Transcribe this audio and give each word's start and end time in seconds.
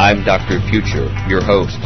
I'm 0.00 0.24
Dr. 0.24 0.60
Future, 0.70 1.12
your 1.28 1.44
host. 1.44 1.76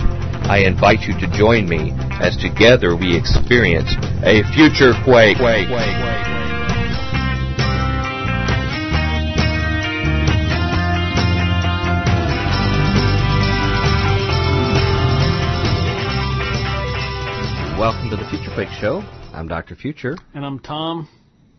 I 0.46 0.62
invite 0.64 1.00
you 1.00 1.18
to 1.18 1.26
join 1.36 1.68
me 1.68 1.90
as 2.22 2.36
together 2.36 2.94
we 2.94 3.16
experience 3.18 3.90
a 4.22 4.44
future 4.54 4.92
quake. 5.02 5.40
Welcome 17.76 18.10
to 18.10 18.16
the 18.16 18.28
Future 18.30 18.54
Quake 18.54 18.68
Show. 18.80 19.02
I'm 19.32 19.48
Dr. 19.48 19.74
Future. 19.74 20.16
And 20.34 20.46
I'm 20.46 20.60
Tom. 20.60 21.08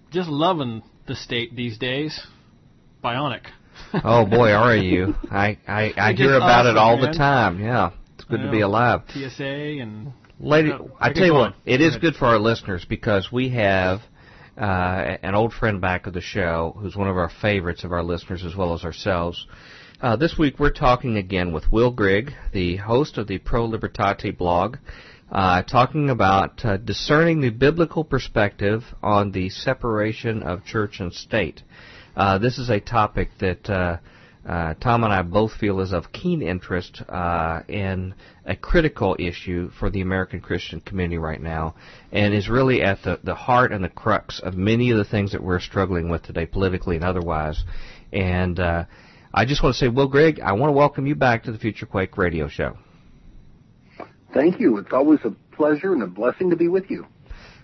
Just 0.09 0.29
loving 0.29 0.83
the 1.05 1.15
state 1.15 1.53
these 1.53 1.77
days. 1.77 2.25
Bionic. 3.03 3.41
Oh 3.93 4.25
boy, 4.25 4.51
are 4.51 4.75
you? 4.75 5.15
I 5.31 5.57
I, 5.67 5.93
I 5.97 6.13
hear 6.13 6.35
about 6.35 6.65
awesome, 6.65 6.75
it 6.75 6.79
all 6.79 6.97
man. 6.97 7.11
the 7.11 7.17
time. 7.17 7.59
Yeah, 7.59 7.91
it's 8.15 8.23
good 8.25 8.41
to 8.41 8.51
be 8.51 8.61
alive. 8.61 9.01
TSA 9.09 9.43
and. 9.43 10.13
Lady, 10.37 10.69
uh, 10.69 10.79
I 10.99 11.13
tell 11.13 11.25
you 11.25 11.33
what, 11.33 11.55
it 11.65 11.79
is 11.79 11.95
good 11.95 12.15
for 12.15 12.25
our 12.25 12.39
listeners 12.39 12.85
because 12.87 13.31
we 13.31 13.49
have 13.51 14.01
uh, 14.57 15.15
an 15.23 15.33
old 15.33 15.53
friend 15.53 15.79
back 15.79 16.07
of 16.07 16.13
the 16.13 16.19
show 16.19 16.75
who's 16.77 16.93
one 16.93 17.07
of 17.07 17.15
our 17.15 17.31
favorites 17.41 17.85
of 17.85 17.93
our 17.93 18.03
listeners 18.03 18.43
as 18.43 18.53
well 18.53 18.73
as 18.73 18.83
ourselves. 18.83 19.47
Uh, 20.01 20.17
this 20.17 20.37
week 20.37 20.59
we're 20.59 20.71
talking 20.73 21.15
again 21.15 21.53
with 21.53 21.71
Will 21.71 21.89
Grigg, 21.89 22.33
the 22.51 22.75
host 22.75 23.17
of 23.17 23.27
the 23.27 23.37
Pro 23.37 23.65
Libertate 23.65 24.37
blog 24.37 24.75
uh, 25.31 25.63
talking 25.63 26.09
about 26.09 26.63
uh, 26.63 26.77
discerning 26.77 27.41
the 27.41 27.49
biblical 27.49 28.03
perspective 28.03 28.83
on 29.01 29.31
the 29.31 29.49
separation 29.49 30.43
of 30.43 30.65
church 30.65 30.99
and 30.99 31.13
state. 31.13 31.61
Uh, 32.15 32.37
this 32.37 32.57
is 32.57 32.69
a 32.69 32.79
topic 32.79 33.29
that 33.39 33.69
uh, 33.69 33.97
uh, 34.47 34.73
Tom 34.75 35.03
and 35.03 35.11
I 35.11 35.21
both 35.21 35.51
feel 35.53 35.81
is 35.81 35.91
of 35.91 36.13
keen 36.13 36.41
interest 36.41 37.01
uh, 37.09 37.61
in 37.67 38.15
a 38.45 38.55
critical 38.55 39.17
issue 39.19 39.69
for 39.77 39.89
the 39.89 39.99
American 39.99 40.39
Christian 40.39 40.79
community 40.79 41.17
right 41.17 41.41
now, 41.41 41.75
and 42.13 42.33
is 42.33 42.47
really 42.47 42.81
at 42.81 43.03
the, 43.03 43.19
the 43.23 43.35
heart 43.35 43.73
and 43.73 43.83
the 43.83 43.89
crux 43.89 44.39
of 44.39 44.53
many 44.55 44.91
of 44.91 44.97
the 44.97 45.03
things 45.03 45.33
that 45.33 45.43
we're 45.43 45.59
struggling 45.59 46.09
with 46.09 46.23
today, 46.23 46.45
politically 46.45 46.95
and 46.95 47.03
otherwise. 47.03 47.61
And 48.13 48.59
I 48.59 49.43
just 49.45 49.61
want 49.61 49.75
to 49.75 49.79
say, 49.79 49.89
Will 49.89 50.07
Grigg, 50.07 50.39
I 50.39 50.53
want 50.53 50.69
to 50.69 50.73
welcome 50.73 51.05
you 51.07 51.15
back 51.15 51.43
to 51.43 51.51
the 51.51 51.57
Future 51.57 51.85
Quake 51.85 52.17
Radio 52.17 52.47
Show. 52.47 52.77
Thank 54.33 54.61
you. 54.61 54.77
It's 54.77 54.93
always 54.93 55.19
a 55.25 55.31
pleasure 55.53 55.91
and 55.91 56.03
a 56.03 56.07
blessing 56.07 56.49
to 56.51 56.55
be 56.55 56.69
with 56.69 56.89
you. 56.89 57.07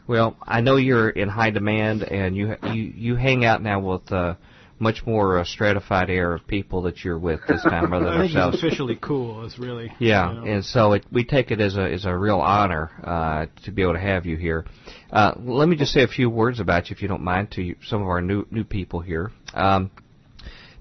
Well, 0.08 0.36
I 0.42 0.62
know 0.62 0.76
you're 0.76 1.10
in 1.10 1.30
high 1.30 1.52
demand, 1.52 2.04
and 2.04 2.36
you 2.36 2.56
you 2.64 2.94
you 2.96 3.16
hang 3.16 3.46
out 3.46 3.62
now 3.62 3.80
with 3.80 4.12
uh, 4.12 4.36
much 4.80 5.06
more 5.06 5.38
uh, 5.38 5.44
stratified 5.44 6.10
air 6.10 6.34
of 6.34 6.46
people 6.48 6.82
that 6.82 7.04
you're 7.04 7.20
with 7.20 7.40
this 7.48 7.62
time 7.62 7.92
rather 7.92 8.06
than 8.06 8.14
I 8.16 8.22
think 8.22 8.36
ourselves. 8.36 8.60
He's 8.60 8.64
officially 8.64 8.98
cool. 9.00 9.46
It's 9.46 9.60
really 9.60 9.94
yeah, 10.00 10.30
you 10.30 10.40
know. 10.40 10.46
and 10.46 10.66
so 10.66 10.94
it, 10.94 11.06
we 11.12 11.24
take 11.24 11.52
it 11.52 11.62
as 11.62 11.78
a 11.78 11.84
as 11.84 12.06
a 12.06 12.18
real 12.18 12.40
honor 12.40 12.90
uh, 13.04 13.46
to 13.64 13.72
be 13.72 13.84
able 13.84 13.94
to 13.94 14.00
have 14.00 14.26
you 14.26 14.38
here. 14.38 14.66
Uh, 15.12 15.34
let 15.38 15.70
me 15.70 15.76
just 15.76 15.94
say 15.94 16.02
a 16.02 16.08
few 16.08 16.30
words 16.30 16.60
about 16.60 16.90
you, 16.90 16.96
if 16.96 17.02
you 17.02 17.08
don't 17.08 17.22
mind, 17.22 17.52
to 17.52 17.62
you, 17.62 17.76
some 17.86 18.02
of 18.02 18.08
our 18.08 18.22
new 18.22 18.46
new 18.50 18.64
people 18.64 19.02
here. 19.02 19.32
Um, 19.54 19.92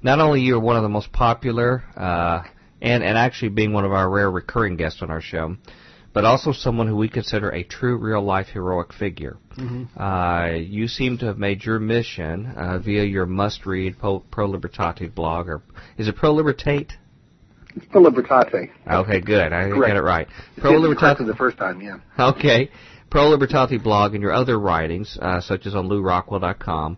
not 0.03 0.19
only 0.19 0.41
you're 0.41 0.61
one 0.61 0.77
of 0.77 0.83
the 0.83 0.89
most 0.89 1.13
popular, 1.13 1.85
uh, 1.95 2.43
and 2.81 3.05
and 3.05 3.19
actually 3.19 3.51
being 3.51 3.73
one 3.73 3.85
of 3.85 3.93
our 3.93 4.09
rare 4.09 4.31
recurring 4.31 4.77
guests 4.77 5.03
on 5.03 5.11
our 5.11 5.21
show 5.21 5.57
but 6.13 6.25
also 6.25 6.53
someone 6.53 6.89
who 6.89 6.97
we 6.97 7.09
consider 7.09 7.51
a 7.51 7.63
true 7.63 7.97
real 7.97 8.23
life 8.23 8.49
heroic 8.49 8.93
figure. 8.93 9.37
Mm-hmm. 9.57 10.01
Uh, 10.01 10.59
you 10.59 10.89
seem 10.89 11.19
to 11.19 11.27
have 11.27 11.39
made 11.39 11.65
your 11.65 11.79
mission 11.79 12.47
uh, 12.47 12.79
via 12.79 13.05
your 13.05 13.27
must 13.27 13.65
read 13.67 13.99
Pro, 13.99 14.21
Pro 14.21 14.49
Libertate 14.49 15.15
blog, 15.15 15.49
or 15.49 15.63
is 15.97 16.09
it 16.09 16.17
Pro 16.17 16.35
Libertate? 16.35 16.93
It's 17.77 17.87
Pro 17.87 18.03
Libertate. 18.03 18.71
Okay, 18.91 19.21
good. 19.21 19.53
I 19.53 19.69
Correct. 19.69 19.87
get 19.87 19.97
it 19.97 20.03
right. 20.03 20.27
Pro 20.59 20.73
Libertate 20.73 21.25
the 21.25 21.37
first 21.37 21.57
time, 21.57 21.81
yeah. 21.81 21.99
Okay. 22.19 22.71
Pro 23.11 23.31
Libertate 23.31 23.83
blog 23.83 24.15
and 24.15 24.23
your 24.23 24.33
other 24.33 24.59
writings, 24.59 25.19
uh, 25.21 25.41
such 25.41 25.67
as 25.67 25.75
on 25.75 25.89
LewRockwell.com, 25.89 26.97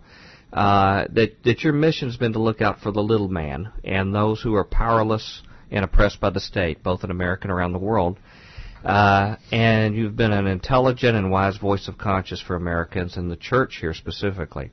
uh, 0.52 1.04
that 1.10 1.42
that 1.44 1.62
your 1.62 1.72
mission 1.72 2.08
has 2.08 2.16
been 2.16 2.34
to 2.34 2.38
look 2.38 2.60
out 2.60 2.80
for 2.80 2.90
the 2.90 3.02
little 3.02 3.28
man 3.28 3.72
and 3.84 4.14
those 4.14 4.40
who 4.42 4.54
are 4.54 4.64
powerless 4.64 5.42
and 5.70 5.84
oppressed 5.84 6.20
by 6.20 6.28
the 6.30 6.40
state, 6.40 6.82
both 6.82 7.02
in 7.04 7.10
America 7.10 7.44
and 7.44 7.52
around 7.52 7.72
the 7.72 7.78
world. 7.78 8.18
Uh, 8.84 9.36
and 9.52 9.94
you've 9.94 10.16
been 10.16 10.32
an 10.32 10.46
intelligent 10.46 11.16
and 11.16 11.30
wise 11.30 11.56
voice 11.56 11.86
of 11.86 11.98
conscience 11.98 12.40
for 12.40 12.56
Americans 12.56 13.16
and 13.16 13.30
the 13.30 13.36
church 13.36 13.78
here 13.80 13.94
specifically. 13.94 14.70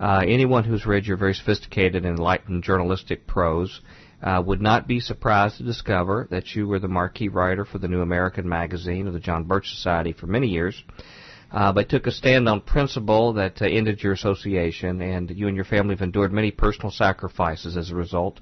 Uh, 0.00 0.22
anyone 0.26 0.64
who's 0.64 0.84
read 0.84 1.06
your 1.06 1.16
very 1.16 1.32
sophisticated 1.32 2.04
and 2.04 2.18
enlightened 2.18 2.62
journalistic 2.62 3.26
prose 3.26 3.80
uh, 4.22 4.42
would 4.44 4.60
not 4.60 4.88
be 4.88 4.98
surprised 4.98 5.58
to 5.58 5.62
discover 5.62 6.26
that 6.30 6.54
you 6.54 6.66
were 6.66 6.78
the 6.78 6.88
marquee 6.88 7.28
writer 7.28 7.64
for 7.64 7.78
the 7.78 7.88
New 7.88 8.00
American 8.00 8.48
magazine 8.48 9.06
of 9.06 9.12
the 9.12 9.20
John 9.20 9.44
Birch 9.44 9.68
Society 9.70 10.12
for 10.12 10.26
many 10.26 10.48
years, 10.48 10.82
uh, 11.52 11.72
but 11.72 11.88
took 11.88 12.06
a 12.06 12.10
stand 12.10 12.48
on 12.48 12.60
principle 12.60 13.34
that 13.34 13.62
uh, 13.62 13.66
ended 13.66 14.02
your 14.02 14.12
association, 14.12 15.00
and 15.00 15.30
you 15.30 15.46
and 15.46 15.56
your 15.56 15.64
family 15.64 15.94
have 15.94 16.02
endured 16.02 16.32
many 16.32 16.50
personal 16.50 16.90
sacrifices 16.90 17.76
as 17.76 17.90
a 17.90 17.94
result 17.94 18.40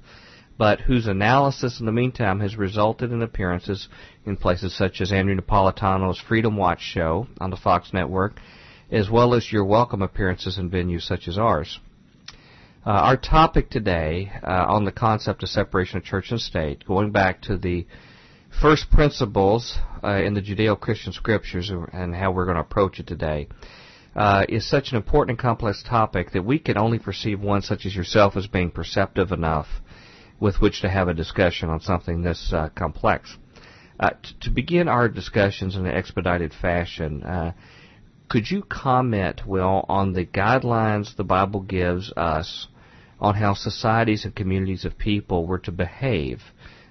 but 0.57 0.81
whose 0.81 1.07
analysis 1.07 1.79
in 1.79 1.85
the 1.85 1.91
meantime 1.91 2.39
has 2.39 2.55
resulted 2.55 3.11
in 3.11 3.21
appearances 3.21 3.89
in 4.25 4.37
places 4.37 4.75
such 4.75 5.01
as 5.01 5.11
Andrew 5.11 5.35
Napolitano's 5.35 6.19
Freedom 6.19 6.55
Watch 6.55 6.81
show 6.81 7.27
on 7.39 7.49
the 7.49 7.57
Fox 7.57 7.93
network, 7.93 8.39
as 8.91 9.09
well 9.09 9.33
as 9.33 9.51
your 9.51 9.65
welcome 9.65 10.01
appearances 10.01 10.57
in 10.57 10.69
venues 10.69 11.01
such 11.01 11.27
as 11.27 11.37
ours. 11.37 11.79
Uh, 12.85 12.91
our 12.91 13.17
topic 13.17 13.69
today 13.69 14.31
uh, 14.43 14.65
on 14.67 14.85
the 14.85 14.91
concept 14.91 15.43
of 15.43 15.49
separation 15.49 15.97
of 15.97 16.03
church 16.03 16.31
and 16.31 16.39
state, 16.39 16.85
going 16.85 17.11
back 17.11 17.41
to 17.41 17.57
the 17.57 17.85
first 18.61 18.89
principles 18.91 19.77
uh, 20.03 20.21
in 20.23 20.35
the 20.35 20.41
Judeo-Christian 20.41 21.11
scriptures 21.11 21.71
and 21.91 22.15
how 22.15 22.31
we're 22.31 22.45
going 22.45 22.55
to 22.55 22.61
approach 22.61 22.99
it 22.99 23.07
today, 23.07 23.47
uh, 24.15 24.45
is 24.47 24.69
such 24.69 24.91
an 24.91 24.97
important 24.97 25.31
and 25.31 25.39
complex 25.39 25.83
topic 25.83 26.31
that 26.31 26.45
we 26.45 26.59
can 26.59 26.77
only 26.77 26.99
perceive 26.99 27.41
one 27.41 27.61
such 27.61 27.85
as 27.85 27.95
yourself 27.95 28.37
as 28.37 28.47
being 28.47 28.71
perceptive 28.71 29.31
enough 29.31 29.67
with 30.39 30.59
which 30.61 30.81
to 30.81 30.89
have 30.89 31.07
a 31.07 31.13
discussion 31.13 31.69
on 31.69 31.79
something 31.79 32.21
this 32.21 32.51
uh, 32.53 32.69
complex. 32.75 33.37
Uh, 33.99 34.09
t- 34.09 34.35
to 34.41 34.49
begin 34.49 34.87
our 34.87 35.07
discussions 35.07 35.75
in 35.75 35.85
an 35.85 35.95
expedited 35.95 36.53
fashion, 36.53 37.23
uh, 37.23 37.53
could 38.27 38.49
you 38.49 38.63
comment, 38.63 39.45
Will, 39.45 39.85
on 39.87 40.13
the 40.13 40.25
guidelines 40.25 41.15
the 41.15 41.23
Bible 41.23 41.61
gives 41.61 42.11
us 42.17 42.67
on 43.19 43.35
how 43.35 43.53
societies 43.53 44.25
and 44.25 44.35
communities 44.35 44.83
of 44.83 44.97
people 44.97 45.47
were 45.47 45.59
to 45.59 45.71
behave 45.71 46.41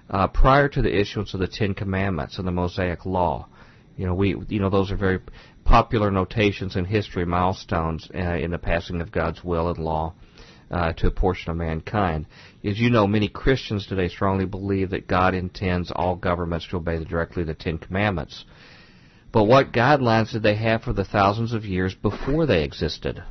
uh, 0.09 0.27
prior 0.27 0.67
to 0.69 0.81
the 0.81 0.99
issuance 0.99 1.33
of 1.33 1.39
the 1.39 1.47
Ten 1.47 1.73
Commandments 1.73 2.37
and 2.37 2.47
the 2.47 2.51
Mosaic 2.51 3.05
Law? 3.05 3.47
You 3.97 4.07
know, 4.07 4.13
we, 4.13 4.35
you 4.49 4.59
know, 4.59 4.69
those 4.69 4.91
are 4.91 4.97
very 4.97 5.19
popular 5.63 6.11
notations 6.11 6.75
in 6.75 6.85
history, 6.85 7.25
milestones 7.25 8.09
uh, 8.13 8.19
in 8.19 8.51
the 8.51 8.57
passing 8.57 9.01
of 9.01 9.11
God's 9.11 9.43
will 9.43 9.69
and 9.69 9.77
law 9.77 10.13
uh, 10.71 10.93
to 10.93 11.07
a 11.07 11.11
portion 11.11 11.51
of 11.51 11.57
mankind. 11.57 12.25
As 12.65 12.79
you 12.79 12.89
know, 12.89 13.05
many 13.05 13.27
Christians 13.27 13.85
today 13.85 14.07
strongly 14.07 14.45
believe 14.45 14.89
that 14.89 15.05
God 15.07 15.35
intends 15.35 15.91
all 15.95 16.15
governments 16.15 16.65
to 16.69 16.77
obey 16.77 17.03
directly 17.03 17.43
the 17.43 17.53
Ten 17.53 17.77
Commandments. 17.77 18.43
But 19.31 19.43
what 19.43 19.71
guidelines 19.71 20.31
did 20.31 20.41
they 20.41 20.55
have 20.55 20.81
for 20.81 20.91
the 20.91 21.05
thousands 21.05 21.53
of 21.53 21.63
years 21.63 21.93
before 21.93 22.47
they 22.47 22.63
existed? 22.63 23.23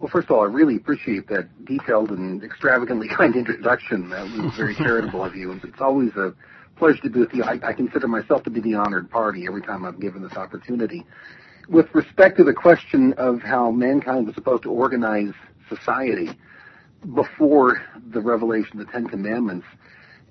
Well, 0.00 0.10
first 0.10 0.28
of 0.28 0.32
all, 0.32 0.42
I 0.42 0.46
really 0.46 0.74
appreciate 0.74 1.28
that 1.28 1.64
detailed 1.64 2.10
and 2.10 2.42
extravagantly 2.42 3.06
kind 3.16 3.36
introduction. 3.36 4.10
That 4.10 4.24
was 4.24 4.56
very 4.56 4.74
charitable 4.74 5.24
of 5.24 5.36
you, 5.36 5.52
and 5.52 5.62
it's 5.62 5.80
always 5.80 6.10
a 6.16 6.34
pleasure 6.74 7.02
to 7.02 7.10
be 7.10 7.20
with 7.20 7.32
you. 7.32 7.44
I, 7.44 7.60
I 7.62 7.72
consider 7.72 8.08
myself 8.08 8.42
to 8.44 8.50
be 8.50 8.60
the 8.60 8.74
honored 8.74 9.10
party 9.10 9.46
every 9.46 9.62
time 9.62 9.84
I'm 9.84 10.00
given 10.00 10.22
this 10.22 10.36
opportunity. 10.36 11.06
With 11.68 11.86
respect 11.94 12.38
to 12.38 12.44
the 12.44 12.52
question 12.52 13.12
of 13.12 13.42
how 13.42 13.70
mankind 13.70 14.26
was 14.26 14.34
supposed 14.34 14.64
to 14.64 14.70
organize 14.70 15.34
society 15.68 16.36
before 17.14 17.82
the 18.10 18.20
revelation 18.20 18.80
of 18.80 18.86
the 18.86 18.92
Ten 18.92 19.06
Commandments. 19.06 19.66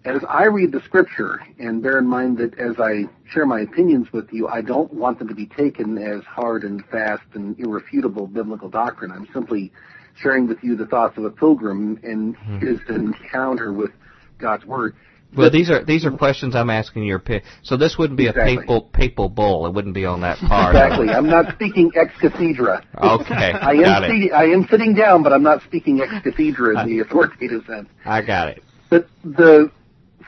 As 0.03 0.21
I 0.27 0.45
read 0.45 0.71
the 0.71 0.81
scripture, 0.81 1.39
and 1.59 1.83
bear 1.83 1.99
in 1.99 2.07
mind 2.07 2.39
that 2.39 2.57
as 2.57 2.79
I 2.79 3.03
share 3.29 3.45
my 3.45 3.59
opinions 3.59 4.11
with 4.11 4.33
you, 4.33 4.47
I 4.47 4.61
don't 4.61 4.91
want 4.91 5.19
them 5.19 5.27
to 5.27 5.35
be 5.35 5.45
taken 5.45 5.97
as 5.99 6.23
hard 6.23 6.63
and 6.63 6.83
fast 6.87 7.23
and 7.35 7.59
irrefutable 7.59 8.25
biblical 8.25 8.67
doctrine. 8.67 9.11
I'm 9.11 9.27
simply 9.31 9.71
sharing 10.15 10.47
with 10.47 10.63
you 10.63 10.75
the 10.75 10.87
thoughts 10.87 11.17
of 11.17 11.25
a 11.25 11.29
pilgrim 11.29 11.99
and 12.03 12.35
hmm. 12.35 12.57
his 12.57 12.79
encounter 12.89 13.71
with 13.71 13.91
God's 14.39 14.65
Word. 14.65 14.95
Well, 15.35 15.49
these 15.49 15.69
are 15.69 15.83
these 15.83 16.05
are 16.05 16.11
questions 16.11 16.55
I'm 16.55 16.69
asking 16.69 17.03
your. 17.03 17.23
So 17.63 17.77
this 17.77 17.97
wouldn't 17.97 18.17
be 18.17 18.27
exactly. 18.27 18.55
a 18.55 18.59
papal 18.59 18.81
papal 18.81 19.29
bull. 19.29 19.65
It 19.65 19.73
wouldn't 19.73 19.93
be 19.93 20.05
on 20.05 20.21
that 20.21 20.37
part. 20.39 20.75
Exactly. 20.75 21.09
I'm 21.09 21.29
not 21.29 21.53
speaking 21.55 21.91
ex 21.95 22.11
cathedra. 22.19 22.85
Okay. 22.97 23.33
I 23.61 23.71
am 23.71 23.81
got 23.81 24.03
it. 24.03 24.33
I 24.33 24.45
am 24.45 24.67
sitting 24.69 24.93
down, 24.93 25.23
but 25.23 25.31
I'm 25.31 25.43
not 25.43 25.63
speaking 25.63 26.01
ex 26.01 26.11
cathedra 26.23 26.81
in 26.81 26.89
the 26.89 26.99
authoritative 26.99 27.65
sense. 27.65 27.87
I 28.05 28.21
got 28.21 28.49
it. 28.49 28.63
But 28.89 29.07
the 29.23 29.71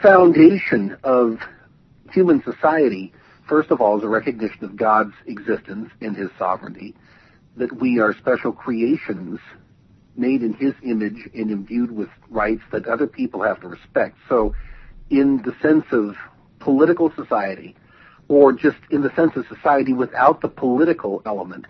foundation 0.01 0.97
of 1.03 1.39
human 2.11 2.41
society, 2.43 3.13
first 3.47 3.71
of 3.71 3.81
all, 3.81 3.97
is 3.97 4.03
a 4.05 4.09
recognition 4.09 4.63
of 4.63 4.77
God's 4.77 5.13
existence 5.25 5.89
and 5.99 6.15
His 6.15 6.29
sovereignty, 6.39 6.95
that 7.57 7.73
we 7.81 7.99
are 7.99 8.13
special 8.13 8.53
creations 8.53 9.39
made 10.15 10.43
in 10.43 10.53
His 10.53 10.73
image 10.83 11.29
and 11.33 11.51
imbued 11.51 11.91
with 11.91 12.09
rights 12.29 12.61
that 12.71 12.87
other 12.87 13.07
people 13.07 13.41
have 13.41 13.59
to 13.61 13.67
respect. 13.67 14.15
So 14.29 14.55
in 15.09 15.37
the 15.43 15.55
sense 15.61 15.85
of 15.91 16.15
political 16.59 17.11
society, 17.15 17.75
or 18.27 18.53
just 18.53 18.77
in 18.89 19.01
the 19.01 19.13
sense 19.15 19.35
of 19.35 19.45
society 19.47 19.93
without 19.93 20.41
the 20.41 20.47
political 20.47 21.21
element, 21.25 21.65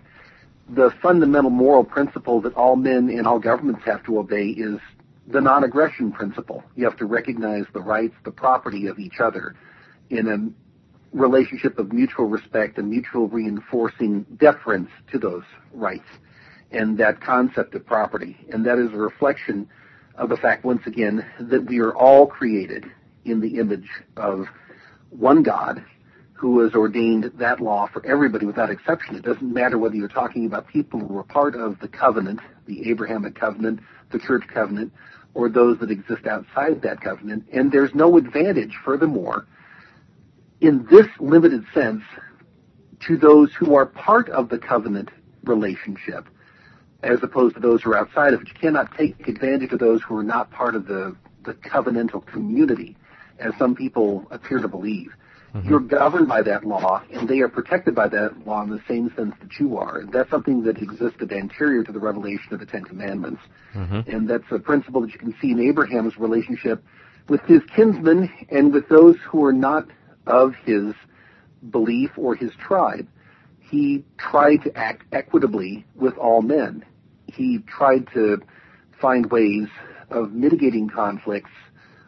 the 0.68 0.90
fundamental 1.02 1.50
moral 1.50 1.84
principle 1.84 2.40
that 2.40 2.54
all 2.54 2.76
men 2.76 3.10
and 3.10 3.26
all 3.26 3.38
governments 3.38 3.82
have 3.84 4.02
to 4.04 4.18
obey 4.18 4.48
is 4.48 4.78
the 5.26 5.40
non-aggression 5.40 6.12
principle. 6.12 6.62
You 6.76 6.84
have 6.84 6.96
to 6.98 7.06
recognize 7.06 7.64
the 7.72 7.80
rights, 7.80 8.14
the 8.24 8.30
property 8.30 8.86
of 8.86 8.98
each 8.98 9.20
other 9.20 9.54
in 10.10 10.28
a 10.28 11.16
relationship 11.16 11.78
of 11.78 11.92
mutual 11.92 12.26
respect 12.26 12.78
and 12.78 12.90
mutual 12.90 13.28
reinforcing 13.28 14.24
deference 14.38 14.90
to 15.12 15.18
those 15.18 15.44
rights 15.72 16.08
and 16.72 16.98
that 16.98 17.20
concept 17.20 17.74
of 17.74 17.86
property. 17.86 18.36
And 18.52 18.66
that 18.66 18.78
is 18.78 18.92
a 18.92 18.96
reflection 18.96 19.68
of 20.16 20.28
the 20.28 20.36
fact, 20.36 20.64
once 20.64 20.82
again, 20.86 21.24
that 21.40 21.66
we 21.66 21.78
are 21.80 21.94
all 21.94 22.26
created 22.26 22.90
in 23.24 23.40
the 23.40 23.58
image 23.58 23.88
of 24.16 24.46
one 25.10 25.42
God 25.42 25.84
who 26.32 26.60
has 26.60 26.74
ordained 26.74 27.32
that 27.36 27.60
law 27.60 27.86
for 27.86 28.04
everybody 28.04 28.44
without 28.44 28.70
exception. 28.70 29.14
It 29.14 29.22
doesn't 29.22 29.52
matter 29.52 29.78
whether 29.78 29.94
you're 29.94 30.08
talking 30.08 30.46
about 30.46 30.68
people 30.68 31.00
who 31.00 31.16
are 31.16 31.22
part 31.22 31.54
of 31.54 31.78
the 31.80 31.88
covenant, 31.88 32.40
the 32.66 32.90
Abrahamic 32.90 33.34
covenant, 33.34 33.80
the 34.10 34.18
church 34.18 34.42
covenant, 34.52 34.92
or 35.32 35.48
those 35.48 35.78
that 35.78 35.90
exist 35.90 36.26
outside 36.26 36.82
that 36.82 37.00
covenant. 37.00 37.46
And 37.52 37.72
there's 37.72 37.94
no 37.94 38.16
advantage, 38.16 38.76
furthermore, 38.84 39.46
in 40.60 40.86
this 40.90 41.06
limited 41.18 41.64
sense, 41.72 42.02
to 43.06 43.16
those 43.16 43.52
who 43.54 43.74
are 43.74 43.86
part 43.86 44.28
of 44.28 44.48
the 44.48 44.58
covenant 44.58 45.10
relationship, 45.44 46.26
as 47.02 47.18
opposed 47.22 47.54
to 47.54 47.60
those 47.60 47.82
who 47.82 47.92
are 47.92 47.98
outside 47.98 48.32
of 48.34 48.42
it. 48.42 48.48
You 48.48 48.54
cannot 48.54 48.96
take 48.96 49.28
advantage 49.28 49.72
of 49.72 49.78
those 49.78 50.02
who 50.02 50.16
are 50.16 50.22
not 50.22 50.50
part 50.50 50.74
of 50.74 50.86
the, 50.86 51.16
the 51.44 51.54
covenantal 51.54 52.24
community, 52.26 52.96
as 53.38 53.52
some 53.58 53.74
people 53.74 54.26
appear 54.30 54.58
to 54.58 54.68
believe. 54.68 55.12
Mm-hmm. 55.54 55.68
You're 55.68 55.80
governed 55.80 56.28
by 56.28 56.42
that 56.42 56.64
law, 56.64 57.02
and 57.12 57.28
they 57.28 57.40
are 57.40 57.48
protected 57.48 57.94
by 57.94 58.08
that 58.08 58.44
law 58.44 58.62
in 58.62 58.70
the 58.70 58.82
same 58.88 59.12
sense 59.16 59.34
that 59.40 59.60
you 59.60 59.76
are. 59.76 59.98
And 59.98 60.12
that's 60.12 60.28
something 60.28 60.62
that 60.64 60.78
existed 60.78 61.32
anterior 61.32 61.84
to 61.84 61.92
the 61.92 62.00
revelation 62.00 62.52
of 62.52 62.60
the 62.60 62.66
Ten 62.66 62.82
Commandments. 62.82 63.40
Mm-hmm. 63.74 64.10
And 64.10 64.28
that's 64.28 64.50
a 64.50 64.58
principle 64.58 65.00
that 65.02 65.12
you 65.12 65.18
can 65.18 65.34
see 65.40 65.52
in 65.52 65.60
Abraham's 65.60 66.18
relationship 66.18 66.82
with 67.28 67.40
his 67.42 67.62
kinsmen 67.74 68.30
and 68.50 68.72
with 68.72 68.88
those 68.88 69.16
who 69.28 69.44
are 69.44 69.52
not 69.52 69.86
of 70.26 70.54
his 70.64 70.92
belief 71.70 72.10
or 72.16 72.34
his 72.34 72.50
tribe. 72.58 73.06
He 73.60 74.04
tried 74.18 74.58
to 74.64 74.76
act 74.76 75.04
equitably 75.12 75.86
with 75.94 76.16
all 76.18 76.42
men. 76.42 76.84
He 77.26 77.60
tried 77.66 78.08
to 78.14 78.42
find 79.00 79.30
ways 79.30 79.68
of 80.10 80.32
mitigating 80.32 80.88
conflicts 80.88 81.50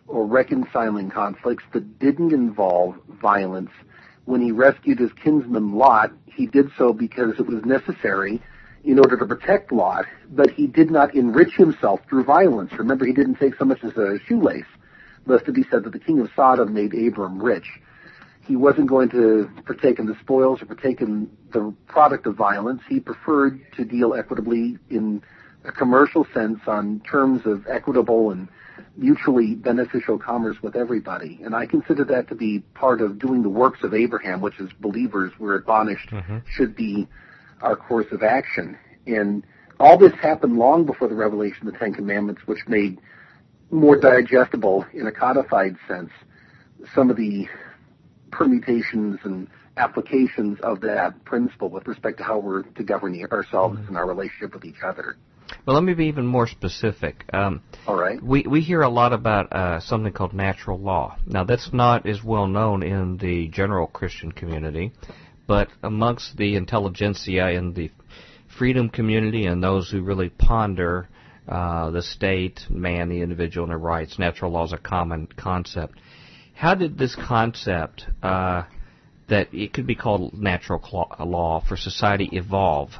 or 0.08 0.26
reconciling 0.26 1.10
conflicts 1.10 1.64
that 1.72 1.98
didn't 1.98 2.32
involve 2.32 2.96
violence. 3.20 3.70
When 4.24 4.40
he 4.40 4.52
rescued 4.52 4.98
his 4.98 5.12
kinsman 5.12 5.74
Lot, 5.74 6.12
he 6.26 6.46
did 6.46 6.70
so 6.76 6.92
because 6.92 7.38
it 7.38 7.46
was 7.46 7.64
necessary 7.64 8.42
in 8.84 8.98
order 8.98 9.16
to 9.16 9.26
protect 9.26 9.72
Lot, 9.72 10.06
but 10.30 10.50
he 10.50 10.66
did 10.66 10.90
not 10.90 11.14
enrich 11.14 11.54
himself 11.54 12.00
through 12.08 12.24
violence. 12.24 12.72
Remember, 12.78 13.04
he 13.04 13.12
didn't 13.12 13.36
take 13.36 13.56
so 13.56 13.64
much 13.64 13.82
as 13.82 13.96
a 13.96 14.18
shoelace, 14.26 14.66
lest 15.26 15.48
it 15.48 15.52
be 15.52 15.64
said 15.70 15.82
that 15.84 15.92
the 15.92 15.98
king 15.98 16.20
of 16.20 16.30
Sodom 16.36 16.72
made 16.72 16.94
Abram 16.94 17.42
rich. 17.42 17.66
He 18.46 18.54
wasn't 18.54 18.86
going 18.86 19.08
to 19.10 19.50
partake 19.64 19.98
in 19.98 20.06
the 20.06 20.16
spoils 20.20 20.62
or 20.62 20.66
partake 20.66 21.00
in 21.00 21.28
the 21.52 21.74
product 21.88 22.26
of 22.26 22.36
violence. 22.36 22.80
He 22.88 23.00
preferred 23.00 23.60
to 23.76 23.84
deal 23.84 24.14
equitably 24.14 24.78
in 24.88 25.20
a 25.64 25.72
commercial 25.72 26.24
sense 26.32 26.60
on 26.68 27.00
terms 27.00 27.44
of 27.44 27.66
equitable 27.66 28.30
and 28.30 28.46
mutually 28.96 29.54
beneficial 29.54 30.18
commerce 30.18 30.56
with 30.62 30.76
everybody. 30.76 31.40
And 31.44 31.54
I 31.54 31.66
consider 31.66 32.04
that 32.04 32.28
to 32.28 32.34
be 32.34 32.60
part 32.74 33.00
of 33.00 33.18
doing 33.18 33.42
the 33.42 33.48
works 33.48 33.82
of 33.82 33.94
Abraham, 33.94 34.40
which 34.40 34.60
as 34.60 34.68
believers 34.80 35.32
we're 35.38 35.56
admonished 35.56 36.10
mm-hmm. 36.10 36.38
should 36.50 36.74
be 36.74 37.08
our 37.62 37.76
course 37.76 38.06
of 38.12 38.22
action. 38.22 38.78
And 39.06 39.44
all 39.78 39.98
this 39.98 40.12
happened 40.14 40.56
long 40.56 40.86
before 40.86 41.08
the 41.08 41.14
revelation 41.14 41.66
of 41.66 41.72
the 41.72 41.78
Ten 41.78 41.92
Commandments, 41.92 42.42
which 42.46 42.60
made 42.66 42.98
more 43.70 43.96
digestible 43.96 44.86
in 44.92 45.06
a 45.06 45.12
codified 45.12 45.76
sense 45.88 46.10
some 46.94 47.10
of 47.10 47.16
the 47.16 47.48
permutations 48.30 49.18
and 49.24 49.48
applications 49.76 50.58
of 50.60 50.80
that 50.80 51.24
principle 51.24 51.68
with 51.68 51.86
respect 51.86 52.18
to 52.18 52.24
how 52.24 52.38
we're 52.38 52.62
to 52.62 52.82
govern 52.82 53.20
ourselves 53.32 53.78
mm-hmm. 53.78 53.88
and 53.88 53.96
our 53.96 54.06
relationship 54.06 54.54
with 54.54 54.64
each 54.64 54.82
other. 54.84 55.16
Well, 55.64 55.74
let 55.74 55.84
me 55.84 55.94
be 55.94 56.06
even 56.06 56.26
more 56.26 56.46
specific. 56.46 57.24
Um, 57.32 57.62
All 57.86 57.96
right. 57.96 58.22
We 58.22 58.42
we 58.42 58.60
hear 58.60 58.82
a 58.82 58.88
lot 58.88 59.12
about 59.12 59.52
uh, 59.52 59.80
something 59.80 60.12
called 60.12 60.32
natural 60.32 60.78
law. 60.78 61.18
Now, 61.26 61.44
that's 61.44 61.72
not 61.72 62.06
as 62.06 62.22
well 62.22 62.46
known 62.46 62.82
in 62.82 63.16
the 63.18 63.48
general 63.48 63.86
Christian 63.86 64.32
community, 64.32 64.92
but 65.46 65.68
amongst 65.82 66.36
the 66.36 66.56
intelligentsia 66.56 67.50
in 67.50 67.74
the 67.74 67.90
freedom 68.58 68.88
community 68.88 69.46
and 69.46 69.62
those 69.62 69.90
who 69.90 70.02
really 70.02 70.30
ponder 70.30 71.08
uh, 71.48 71.90
the 71.90 72.02
state, 72.02 72.60
man, 72.68 73.08
the 73.08 73.20
individual, 73.20 73.64
and 73.64 73.70
their 73.70 73.78
rights, 73.78 74.18
natural 74.18 74.50
law 74.50 74.64
is 74.64 74.72
a 74.72 74.78
common 74.78 75.28
concept. 75.36 75.98
How 76.54 76.74
did 76.74 76.98
this 76.98 77.14
concept 77.14 78.06
uh, 78.22 78.64
that 79.28 79.52
it 79.52 79.72
could 79.72 79.86
be 79.86 79.94
called 79.94 80.34
natural 80.34 80.80
law 81.20 81.62
for 81.66 81.76
society 81.76 82.28
evolve? 82.32 82.90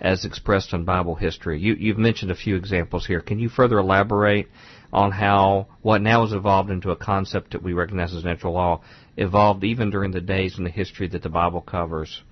As 0.00 0.24
expressed 0.24 0.72
in 0.72 0.84
Bible 0.84 1.14
history. 1.14 1.60
You, 1.60 1.74
you've 1.74 1.98
mentioned 1.98 2.30
a 2.30 2.36
few 2.36 2.56
examples 2.56 3.06
here. 3.06 3.20
Can 3.20 3.38
you 3.38 3.48
further 3.48 3.78
elaborate 3.78 4.48
on 4.92 5.12
how 5.12 5.68
what 5.82 6.00
now 6.00 6.22
has 6.24 6.32
evolved 6.32 6.70
into 6.70 6.90
a 6.90 6.96
concept 6.96 7.52
that 7.52 7.62
we 7.62 7.72
recognize 7.72 8.14
as 8.14 8.24
natural 8.24 8.54
law 8.54 8.80
evolved 9.16 9.62
even 9.62 9.90
during 9.90 10.10
the 10.10 10.20
days 10.20 10.58
in 10.58 10.64
the 10.64 10.70
history 10.70 11.06
that 11.08 11.22
the 11.22 11.28
Bible 11.28 11.60
covers? 11.60 12.22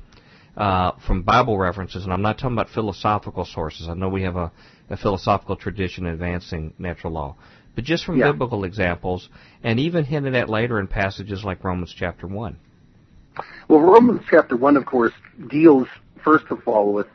Uh, 0.56 0.90
from 1.06 1.22
Bible 1.22 1.56
references, 1.56 2.02
and 2.02 2.12
I'm 2.12 2.22
not 2.22 2.36
talking 2.36 2.54
about 2.54 2.68
philosophical 2.70 3.44
sources. 3.44 3.88
I 3.88 3.94
know 3.94 4.08
we 4.08 4.22
have 4.22 4.34
a, 4.34 4.50
a 4.90 4.96
philosophical 4.96 5.54
tradition 5.54 6.04
advancing 6.04 6.74
natural 6.80 7.12
law, 7.12 7.36
but 7.76 7.84
just 7.84 8.04
from 8.04 8.18
yeah. 8.18 8.32
biblical 8.32 8.64
examples, 8.64 9.28
and 9.62 9.78
even 9.78 10.04
hinted 10.04 10.34
at 10.34 10.48
later 10.48 10.80
in 10.80 10.88
passages 10.88 11.44
like 11.44 11.62
Romans 11.62 11.94
chapter 11.96 12.26
one. 12.26 12.58
Well, 13.68 13.78
Romans 13.78 14.22
chapter 14.28 14.56
one, 14.56 14.76
of 14.76 14.84
course, 14.84 15.12
deals 15.48 15.86
first 16.24 16.46
of 16.50 16.66
all 16.66 16.92
with 16.92 17.06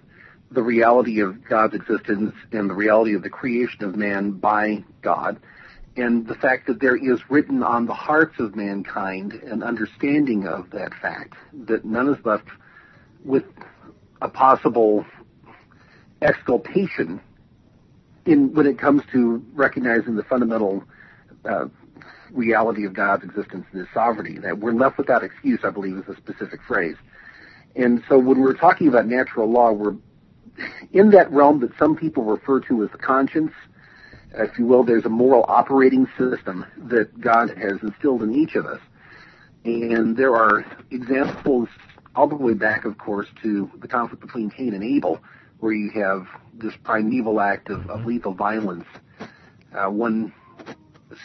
the 0.54 0.64
reality 0.64 1.20
of 1.20 1.44
God's 1.48 1.74
existence 1.74 2.34
and 2.52 2.70
the 2.70 2.74
reality 2.74 3.16
of 3.16 3.24
the 3.24 3.30
creation 3.30 3.84
of 3.84 3.96
man 3.96 4.32
by 4.32 4.84
God, 5.02 5.40
and 5.96 6.28
the 6.28 6.36
fact 6.36 6.68
that 6.68 6.80
there 6.80 6.96
is 6.96 7.20
written 7.30 7.64
on 7.64 7.86
the 7.86 7.94
hearts 7.94 8.40
of 8.40 8.56
mankind 8.56 9.34
an 9.34 9.64
understanding 9.64 10.48
of 10.48 10.70
that 10.72 10.94
fact, 11.02 11.36
that 11.66 11.86
none 11.86 12.10
is 12.10 12.24
left 12.26 12.48
with 13.24 13.44
a 14.22 14.30
possible 14.30 15.06
exculpation 16.22 17.22
in 18.26 18.54
when 18.54 18.66
it 18.66 18.80
comes 18.80 19.04
to 19.12 19.44
recognizing 19.54 20.16
the 20.16 20.24
fundamental 20.24 20.84
uh, 21.46 21.66
reality 22.32 22.86
of 22.86 22.94
God's 22.94 23.24
existence 23.24 23.66
and 23.72 23.82
His 23.82 23.90
sovereignty. 23.94 24.40
That 24.40 24.58
we're 24.58 24.74
left 24.74 24.98
without 24.98 25.24
excuse, 25.24 25.60
I 25.64 25.70
believe, 25.70 25.98
is 25.98 26.08
a 26.08 26.16
specific 26.16 26.62
phrase. 26.68 26.96
And 27.76 28.04
so 28.08 28.18
when 28.18 28.40
we're 28.40 28.54
talking 28.54 28.88
about 28.88 29.08
natural 29.08 29.52
law, 29.52 29.72
we're 29.72 29.96
in 30.92 31.10
that 31.12 31.32
realm 31.32 31.60
that 31.62 31.72
some 31.78 31.96
people 31.96 32.24
refer 32.24 32.60
to 32.62 32.84
as 32.84 32.92
the 32.92 32.98
conscience, 32.98 33.52
if 34.36 34.58
you 34.58 34.66
will, 34.66 34.84
there's 34.84 35.06
a 35.06 35.10
moral 35.10 35.46
operating 35.48 36.08
system 36.18 36.66
that 36.78 37.20
God 37.20 37.50
has 37.58 37.82
instilled 37.82 38.24
in 38.24 38.34
each 38.34 38.56
of 38.56 38.66
us. 38.66 38.80
And 39.66 40.18
there 40.18 40.36
are 40.36 40.66
examples 40.92 41.70
all 42.16 42.28
the 42.28 42.36
way 42.36 42.54
back, 42.54 42.86
of 42.86 42.98
course, 42.98 43.28
to 43.42 43.70
the 43.80 43.88
conflict 43.88 44.22
between 44.22 44.50
Cain 44.50 44.74
and 44.74 44.84
Abel, 44.84 45.20
where 45.60 45.74
you 45.74 45.90
have 45.92 46.28
this 46.54 46.74
primeval 46.84 47.40
act 47.40 47.70
of, 47.70 47.90
of 47.90 48.06
lethal 48.06 48.34
violence. 48.34 48.86
Uh, 49.74 49.90
one 49.90 50.34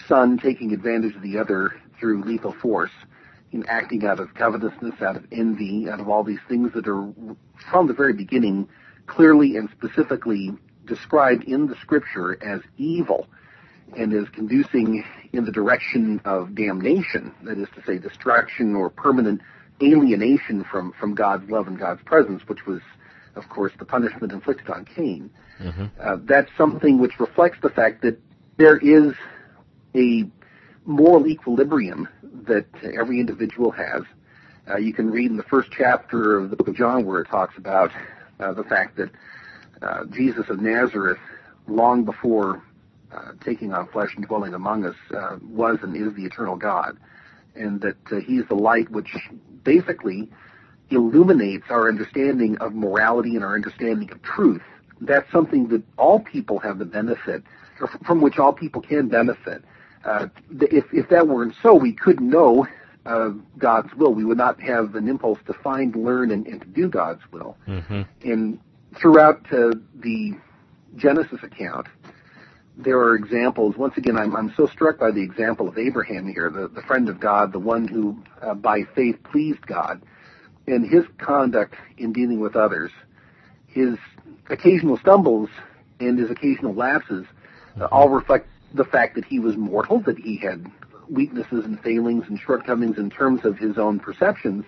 son 0.07 0.39
taking 0.39 0.73
advantage 0.73 1.15
of 1.17 1.23
the 1.23 1.39
other 1.39 1.81
through 1.99 2.23
lethal 2.23 2.53
force, 2.53 2.91
in 3.53 3.67
acting 3.67 4.05
out 4.05 4.21
of 4.21 4.35
covetousness, 4.35 5.01
out 5.03 5.17
of 5.17 5.25
envy, 5.33 5.89
out 5.91 6.01
of 6.01 6.09
all 6.09 6.23
these 6.23 6.39
things 6.49 6.73
that 6.75 6.87
are 6.87 7.13
from 7.71 7.87
the 7.87 7.95
very 7.95 8.13
beginning 8.13 8.69
clearly 9.09 9.57
and 9.57 9.69
specifically 9.71 10.53
described 10.87 11.45
in 11.45 11.67
the 11.67 11.75
scripture 11.83 12.39
as 12.43 12.61
evil 12.77 13.27
and 13.97 14.13
is 14.13 14.29
conducing 14.31 15.05
in 15.33 15.45
the 15.45 15.53
direction 15.53 16.21
of 16.25 16.55
damnation, 16.55 17.35
that 17.43 17.59
is 17.59 17.69
to 17.75 17.83
say, 17.87 17.99
destruction 17.99 18.75
or 18.75 18.91
permanent 18.91 19.41
alienation 19.83 20.65
from, 20.65 20.93
from 20.99 21.15
God's 21.15 21.51
love 21.51 21.67
and 21.67 21.79
God's 21.79 22.03
presence, 22.03 22.43
which 22.47 22.67
was, 22.67 22.81
of 23.35 23.49
course, 23.49 23.73
the 23.79 23.85
punishment 23.85 24.33
inflicted 24.33 24.69
on 24.69 24.85
Cain. 24.85 25.31
Mm-hmm. 25.61 25.87
Uh, 26.01 26.17
that's 26.25 26.51
something 26.57 26.99
which 26.99 27.19
reflects 27.19 27.59
the 27.63 27.71
fact 27.71 28.03
that 28.03 28.21
there 28.57 28.77
is 28.77 29.15
a 29.95 30.25
moral 30.85 31.27
equilibrium 31.27 32.09
that 32.47 32.67
every 32.83 33.21
individual 33.21 33.71
has. 33.71 34.03
Uh, 34.69 34.77
you 34.77 34.93
can 34.93 35.11
read 35.11 35.31
in 35.31 35.37
the 35.37 35.43
first 35.45 35.71
chapter 35.71 36.39
of 36.39 36.51
the 36.51 36.57
book 36.57 36.69
of 36.69 36.77
John 36.77 37.07
where 37.07 37.21
it 37.21 37.29
talks 37.29 37.57
about 37.57 37.91
uh, 38.41 38.53
the 38.53 38.65
fact 38.65 38.97
that 38.97 39.11
uh, 39.83 40.05
Jesus 40.07 40.49
of 40.49 40.61
Nazareth, 40.61 41.19
long 41.67 42.05
before 42.05 42.63
uh, 43.13 43.33
taking 43.45 43.73
on 43.73 43.89
flesh 43.89 44.15
and 44.17 44.27
dwelling 44.27 44.55
among 44.55 44.85
us, 44.85 44.97
uh, 45.15 45.39
was 45.43 45.79
and 45.83 45.97
is 45.97 46.15
the 46.15 46.25
eternal 46.25 46.57
God, 46.57 46.99
and 47.55 47.81
that 47.81 47.97
uh, 48.13 48.17
He 48.17 48.37
is 48.37 48.49
the 48.49 48.55
light 48.55 48.91
which 48.91 49.17
basically 49.65 50.29
illuminates 50.91 51.67
our 51.71 51.89
understanding 51.89 52.57
of 52.59 52.75
morality 52.75 53.35
and 53.37 53.45
our 53.45 53.55
understanding 53.55 54.11
of 54.11 54.23
truth. 54.23 54.63
That's 55.01 55.31
something 55.31 55.69
that 55.69 55.83
all 55.97 56.21
people 56.21 56.59
have 56.61 56.79
the 56.79 56.85
benefit, 56.85 57.43
or 57.81 57.89
from 58.07 58.21
which 58.21 58.39
all 58.39 58.53
people 58.53 58.83
can 58.83 59.09
benefit. 59.09 59.63
Uh, 60.05 60.29
if, 60.61 60.85
if 60.93 61.09
that 61.11 61.29
weren't 61.29 61.55
so, 61.63 61.75
we 61.75 61.93
couldn't 61.93 62.29
know 62.29 62.67
uh, 63.09 63.31
God's 63.57 63.95
will. 63.95 64.13
We 64.13 64.25
would 64.25 64.39
not 64.39 64.61
have 64.61 64.95
an 64.95 65.09
impulse 65.09 65.39
to 65.47 65.55
find, 65.55 65.97
learn, 65.97 66.31
and, 66.31 66.47
and 66.47 66.61
to 66.61 66.67
do 66.67 66.89
God's 66.89 67.23
will. 67.33 67.57
Mm-hmm. 67.67 68.03
And 68.23 68.61
throughout 68.97 69.47
uh, 69.53 69.71
the 69.95 70.35
Genesis 70.97 71.43
account, 71.43 71.87
there 72.77 72.99
are 72.99 73.15
examples. 73.15 73.77
Once 73.77 73.97
again, 73.97 74.17
I'm, 74.17 74.37
I'm 74.37 74.53
so 74.57 74.67
struck 74.67 74.99
by 74.99 75.11
the 75.11 75.23
example 75.23 75.69
of 75.69 75.79
Abraham 75.79 76.29
here, 76.29 76.51
the, 76.51 76.69
the 76.69 76.83
friend 76.83 77.09
of 77.09 77.19
God, 77.19 77.53
the 77.53 77.59
one 77.59 77.89
who 77.89 78.23
uh, 78.41 78.55
by 78.55 78.83
faith 78.95 79.17
pleased 79.25 79.67
God, 79.67 80.03
and 80.67 80.89
his 80.89 81.05
conduct 81.19 81.75
in 81.97 82.13
dealing 82.13 82.41
with 82.41 82.55
others, 82.57 82.93
his 83.67 83.97
occasional 84.49 84.97
stumbles 84.99 85.49
and 85.99 86.19
his 86.19 86.31
occasional 86.31 86.75
lapses, 86.75 87.27
uh, 87.81 87.87
all 87.87 88.09
reflect 88.09 88.47
the 88.75 88.85
fact 88.85 89.15
that 89.15 89.25
he 89.25 89.39
was 89.41 89.57
mortal, 89.57 90.01
that 90.01 90.19
he 90.19 90.37
had 90.37 90.71
weaknesses 91.11 91.65
and 91.65 91.81
failings 91.81 92.25
and 92.29 92.39
shortcomings 92.39 92.99
in 92.99 93.11
terms 93.11 93.45
of 93.45 93.59
his 93.59 93.79
own 93.79 93.99
perceptions. 94.01 94.65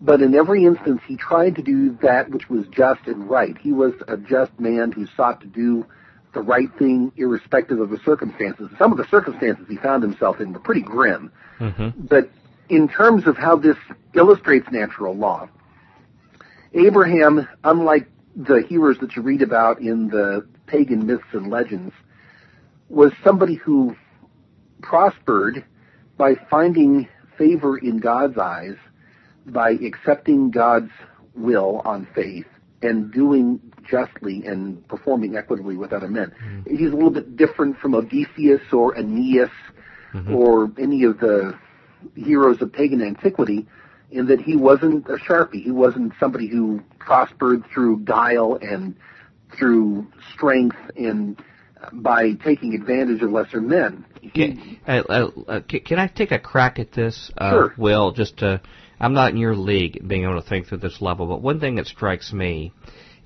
But 0.00 0.20
in 0.20 0.34
every 0.34 0.64
instance, 0.64 1.00
he 1.06 1.16
tried 1.16 1.54
to 1.56 1.62
do 1.62 1.96
that 2.02 2.30
which 2.30 2.48
was 2.50 2.66
just 2.72 3.06
and 3.06 3.30
right. 3.30 3.56
He 3.58 3.72
was 3.72 3.92
a 4.08 4.16
just 4.16 4.58
man 4.58 4.90
who 4.92 5.06
sought 5.16 5.40
to 5.42 5.46
do 5.46 5.86
the 6.34 6.40
right 6.40 6.68
thing 6.78 7.12
irrespective 7.16 7.78
of 7.78 7.90
the 7.90 7.98
circumstances. 8.04 8.68
Some 8.78 8.90
of 8.90 8.98
the 8.98 9.06
circumstances 9.10 9.66
he 9.68 9.76
found 9.76 10.02
himself 10.02 10.40
in 10.40 10.52
were 10.52 10.60
pretty 10.60 10.82
grim. 10.82 11.30
Mm-hmm. 11.60 12.06
But 12.06 12.30
in 12.68 12.88
terms 12.88 13.26
of 13.26 13.36
how 13.36 13.56
this 13.56 13.76
illustrates 14.14 14.66
natural 14.72 15.14
law, 15.14 15.48
Abraham, 16.74 17.46
unlike 17.64 18.08
the 18.34 18.64
heroes 18.66 18.96
that 19.00 19.14
you 19.14 19.22
read 19.22 19.42
about 19.42 19.80
in 19.80 20.08
the 20.08 20.46
pagan 20.66 21.06
myths 21.06 21.24
and 21.32 21.50
legends, 21.50 21.92
was 22.88 23.12
somebody 23.22 23.54
who 23.54 23.94
prospered 24.82 25.64
by 26.16 26.34
finding 26.50 27.08
favor 27.38 27.78
in 27.78 27.98
God's 27.98 28.38
eyes, 28.38 28.76
by 29.46 29.70
accepting 29.70 30.50
God's 30.50 30.90
will 31.34 31.80
on 31.84 32.06
faith, 32.14 32.46
and 32.82 33.12
doing 33.12 33.60
justly 33.88 34.44
and 34.44 34.86
performing 34.88 35.36
equitably 35.36 35.76
with 35.76 35.92
other 35.92 36.08
men. 36.08 36.32
Mm-hmm. 36.44 36.76
He's 36.76 36.92
a 36.92 36.94
little 36.94 37.10
bit 37.10 37.36
different 37.36 37.78
from 37.78 37.94
Odysseus 37.94 38.60
or 38.72 38.96
Aeneas 38.96 39.50
Mm-hmm. 40.14 40.34
or 40.34 40.70
any 40.78 41.04
of 41.04 41.20
the 41.20 41.58
heroes 42.14 42.60
of 42.60 42.70
pagan 42.70 43.00
antiquity 43.00 43.66
in 44.10 44.26
that 44.26 44.42
he 44.42 44.56
wasn't 44.56 45.06
a 45.08 45.14
sharpie. 45.16 45.62
He 45.62 45.70
wasn't 45.70 46.12
somebody 46.20 46.48
who 46.48 46.82
prospered 46.98 47.64
through 47.72 48.00
guile 48.00 48.58
and 48.60 48.94
through 49.56 50.06
strength 50.34 50.76
and 50.98 51.40
by 51.92 52.32
taking 52.44 52.74
advantage 52.74 53.22
of 53.22 53.30
lesser 53.30 53.60
men. 53.60 54.04
Can, 54.34 54.78
uh, 54.86 55.02
uh, 55.08 55.30
uh, 55.48 55.60
can 55.68 55.98
I 55.98 56.06
take 56.06 56.30
a 56.32 56.38
crack 56.38 56.78
at 56.78 56.92
this, 56.92 57.30
uh, 57.36 57.50
Sure. 57.50 57.74
Will? 57.76 58.12
Just 58.12 58.38
to, 58.38 58.60
I'm 59.00 59.14
not 59.14 59.30
in 59.32 59.36
your 59.36 59.56
league 59.56 60.06
being 60.06 60.24
able 60.24 60.40
to 60.40 60.48
think 60.48 60.66
through 60.66 60.78
this 60.78 61.00
level, 61.00 61.26
but 61.26 61.42
one 61.42 61.60
thing 61.60 61.76
that 61.76 61.86
strikes 61.86 62.32
me 62.32 62.72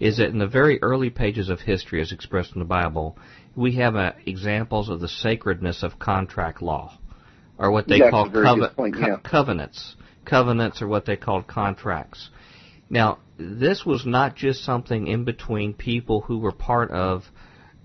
is 0.00 0.18
that 0.18 0.28
in 0.28 0.38
the 0.38 0.46
very 0.46 0.82
early 0.82 1.10
pages 1.10 1.48
of 1.48 1.60
history, 1.60 2.00
as 2.00 2.12
expressed 2.12 2.54
in 2.54 2.58
the 2.58 2.64
Bible, 2.66 3.18
we 3.54 3.76
have 3.76 3.96
uh, 3.96 4.12
examples 4.26 4.88
of 4.88 5.00
the 5.00 5.08
sacredness 5.08 5.82
of 5.82 5.98
contract 5.98 6.60
law, 6.62 6.98
or 7.58 7.70
what 7.70 7.88
they 7.88 7.98
That's 7.98 8.10
call 8.10 8.26
a 8.26 8.30
very 8.30 8.44
cove- 8.44 8.58
good 8.58 8.76
point, 8.76 8.94
co- 8.94 9.16
covenants. 9.18 9.96
Covenants 10.24 10.82
are 10.82 10.88
what 10.88 11.06
they 11.06 11.16
called 11.16 11.46
contracts. 11.46 12.30
Now, 12.90 13.18
this 13.38 13.84
was 13.86 14.04
not 14.04 14.34
just 14.36 14.64
something 14.64 15.06
in 15.06 15.24
between 15.24 15.72
people 15.74 16.20
who 16.22 16.38
were 16.38 16.52
part 16.52 16.90
of 16.90 17.24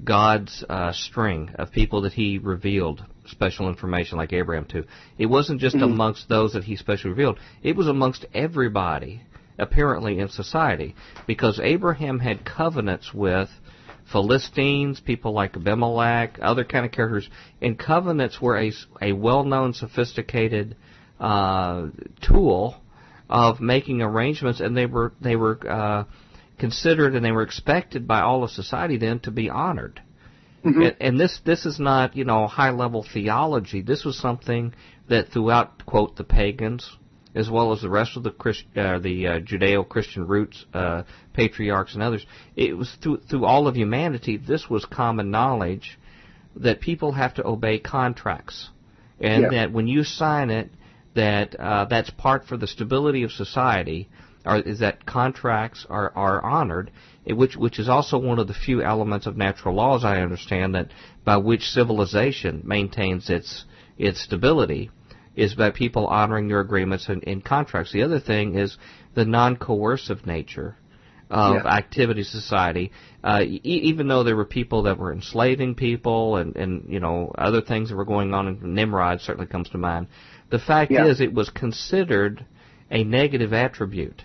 God's 0.03 0.63
uh, 0.67 0.91
string 0.93 1.51
of 1.55 1.72
people 1.72 2.01
that 2.01 2.13
He 2.13 2.38
revealed 2.38 3.05
special 3.27 3.70
information 3.70 4.17
like 4.17 4.34
Abraham 4.34 4.65
to. 4.65 4.86
It 5.17 5.27
wasn't 5.27 5.62
just 5.62 5.75
amongst 5.75 6.27
those 6.27 6.53
that 6.53 6.63
He 6.63 6.75
specially 6.75 7.12
revealed. 7.12 7.39
It 7.62 7.75
was 7.75 7.88
amongst 7.88 8.25
everybody, 8.34 9.22
apparently 9.58 10.20
in 10.20 10.29
society, 10.29 10.96
because 11.27 11.60
Abraham 11.62 12.20
had 12.20 12.46
covenants 12.46 13.13
with 13.13 13.50
Philistines, 14.12 15.00
people 15.00 15.31
like 15.34 15.55
Abimelech, 15.55 16.39
other 16.41 16.63
kind 16.63 16.86
of 16.86 16.91
characters, 16.91 17.29
and 17.62 17.77
covenants 17.77 18.41
were 18.41 18.60
a, 18.60 18.72
a 19.01 19.13
well-known, 19.13 19.74
sophisticated 19.74 20.75
uh, 21.20 21.88
tool 22.22 22.75
of 23.29 23.62
making 23.62 24.01
arrangements, 24.01 24.60
and 24.60 24.75
they 24.75 24.86
were 24.86 25.13
they 25.22 25.36
were 25.38 25.58
uh, 25.70 26.03
considered 26.62 27.15
and 27.15 27.25
they 27.25 27.32
were 27.38 27.48
expected 27.51 28.08
by 28.08 28.22
all 28.22 28.44
of 28.46 28.51
society 28.51 28.98
then 28.98 29.20
to 29.20 29.32
be 29.32 29.50
honored. 29.50 30.01
And, 30.63 30.96
and 31.06 31.20
this 31.20 31.39
this 31.44 31.65
is 31.65 31.80
not 31.80 32.15
you 32.15 32.24
know 32.24 32.41
high 32.48 32.70
level 32.84 33.01
theology. 33.15 33.82
This 33.82 34.06
was 34.06 34.15
something 34.27 34.63
that 35.10 35.30
throughout 35.34 35.86
quote 35.91 36.15
the 36.15 36.24
pagans 36.24 36.84
as 37.34 37.50
well 37.50 37.72
as 37.74 37.82
the 37.82 37.89
rest 37.89 38.18
of 38.18 38.24
the 38.24 38.32
Christ, 38.32 38.65
uh, 38.75 39.00
the 39.00 39.27
uh, 39.27 39.39
Judeo-Christian 39.39 40.27
roots, 40.27 40.65
uh, 40.74 41.03
patriarchs 41.34 41.94
and 41.94 42.03
others, 42.03 42.25
it 42.56 42.77
was 42.77 42.89
through 43.01 43.18
through 43.30 43.46
all 43.46 43.68
of 43.68 43.75
humanity. 43.75 44.38
This 44.38 44.70
was 44.70 44.86
common 44.86 45.32
knowledge 45.32 45.98
that 46.58 46.82
people 46.82 47.13
have 47.13 47.34
to 47.36 47.44
obey 47.56 47.80
contracts, 47.80 48.70
and 49.20 49.44
Yeah. 49.44 49.50
that 49.56 49.72
when 49.72 49.88
you 49.88 50.03
sign 50.03 50.50
it, 50.50 50.70
that 51.15 51.48
uh, 51.60 51.86
that's 51.86 52.10
part 52.12 52.46
for 52.46 52.58
the 52.58 52.68
stability 52.68 53.24
of 53.24 53.32
society, 53.32 54.10
or 54.45 54.57
is 54.57 54.79
that 54.79 55.05
contracts 55.05 55.86
are 55.89 56.12
are 56.15 56.43
honored, 56.43 56.91
eh, 57.27 57.33
which 57.33 57.55
which 57.55 57.79
is 57.79 57.89
also 57.89 58.17
one 58.17 58.39
of 58.39 58.48
the 58.48 58.53
few 58.53 58.81
elements 58.81 59.25
of 59.27 59.38
natural 59.38 59.75
law, 59.75 59.95
as 59.95 60.03
I 60.05 60.21
understand, 60.21 60.75
that 60.75 60.89
by 61.24 61.38
which 61.38 61.63
civilization 61.63 62.62
maintains 62.65 63.29
its 63.29 63.65
its 63.98 64.21
stability 64.21 64.89
is 65.36 65.53
by 65.55 65.69
people 65.71 66.07
honoring 66.07 66.48
their 66.50 66.60
agreements 66.60 67.07
and, 67.07 67.24
and 67.25 67.43
contracts. 67.43 67.91
The 67.93 68.03
other 68.03 68.19
thing 68.19 68.55
is 68.55 68.77
the 69.13 69.24
non-coercive 69.25 70.25
nature 70.25 70.75
of 71.29 71.55
Yeah. 71.63 71.67
activity 71.74 72.24
society. 72.24 72.91
Uh, 73.24 73.41
e- 73.43 73.62
even 73.63 74.07
though 74.10 74.24
there 74.24 74.36
were 74.36 74.43
people 74.45 74.83
that 74.83 74.98
were 74.98 75.13
enslaving 75.13 75.75
people 75.75 76.36
and, 76.36 76.55
and 76.57 76.86
you 76.89 77.00
know 77.00 77.31
other 77.38 77.62
things 77.62 77.89
that 77.89 77.95
were 77.95 78.05
going 78.05 78.33
on, 78.33 78.48
and 78.48 78.62
Nimrod 78.62 79.21
certainly 79.21 79.48
comes 79.48 79.69
to 79.69 79.77
mind. 79.77 80.07
The 80.50 80.60
fact 80.60 80.91
Yeah. 80.91 81.05
is, 81.05 81.21
it 81.21 81.33
was 81.33 81.50
considered 81.50 82.45
a 82.89 83.03
negative 83.05 83.53
attribute. 83.53 84.24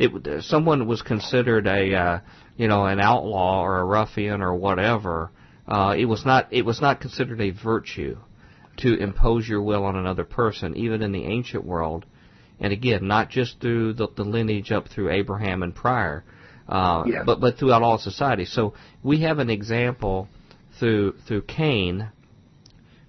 It 0.00 0.44
someone 0.44 0.86
was 0.86 1.02
considered 1.02 1.66
a 1.66 1.94
uh, 1.94 2.20
you 2.56 2.68
know 2.68 2.86
an 2.86 3.00
outlaw 3.00 3.60
or 3.60 3.80
a 3.80 3.84
ruffian 3.84 4.40
or 4.40 4.54
whatever. 4.54 5.30
Uh, 5.68 5.94
it 5.96 6.06
was 6.06 6.24
not 6.24 6.48
it 6.50 6.64
was 6.64 6.80
not 6.80 7.02
considered 7.02 7.38
a 7.40 7.50
virtue 7.50 8.16
to 8.78 8.94
impose 8.94 9.46
your 9.46 9.60
will 9.60 9.84
on 9.84 9.96
another 9.96 10.24
person, 10.24 10.74
even 10.74 11.02
in 11.02 11.12
the 11.12 11.24
ancient 11.24 11.64
world. 11.66 12.06
And 12.58 12.72
again, 12.72 13.06
not 13.08 13.28
just 13.28 13.60
through 13.60 13.92
the, 13.94 14.08
the 14.16 14.24
lineage 14.24 14.72
up 14.72 14.88
through 14.88 15.10
Abraham 15.10 15.62
and 15.62 15.74
prior, 15.74 16.24
uh, 16.66 17.04
Yes. 17.06 17.24
but 17.26 17.38
but 17.40 17.58
throughout 17.58 17.82
all 17.82 17.98
society. 17.98 18.46
So 18.46 18.72
we 19.02 19.20
have 19.20 19.38
an 19.38 19.50
example 19.50 20.28
through 20.78 21.16
through 21.26 21.42
Cain, 21.42 22.08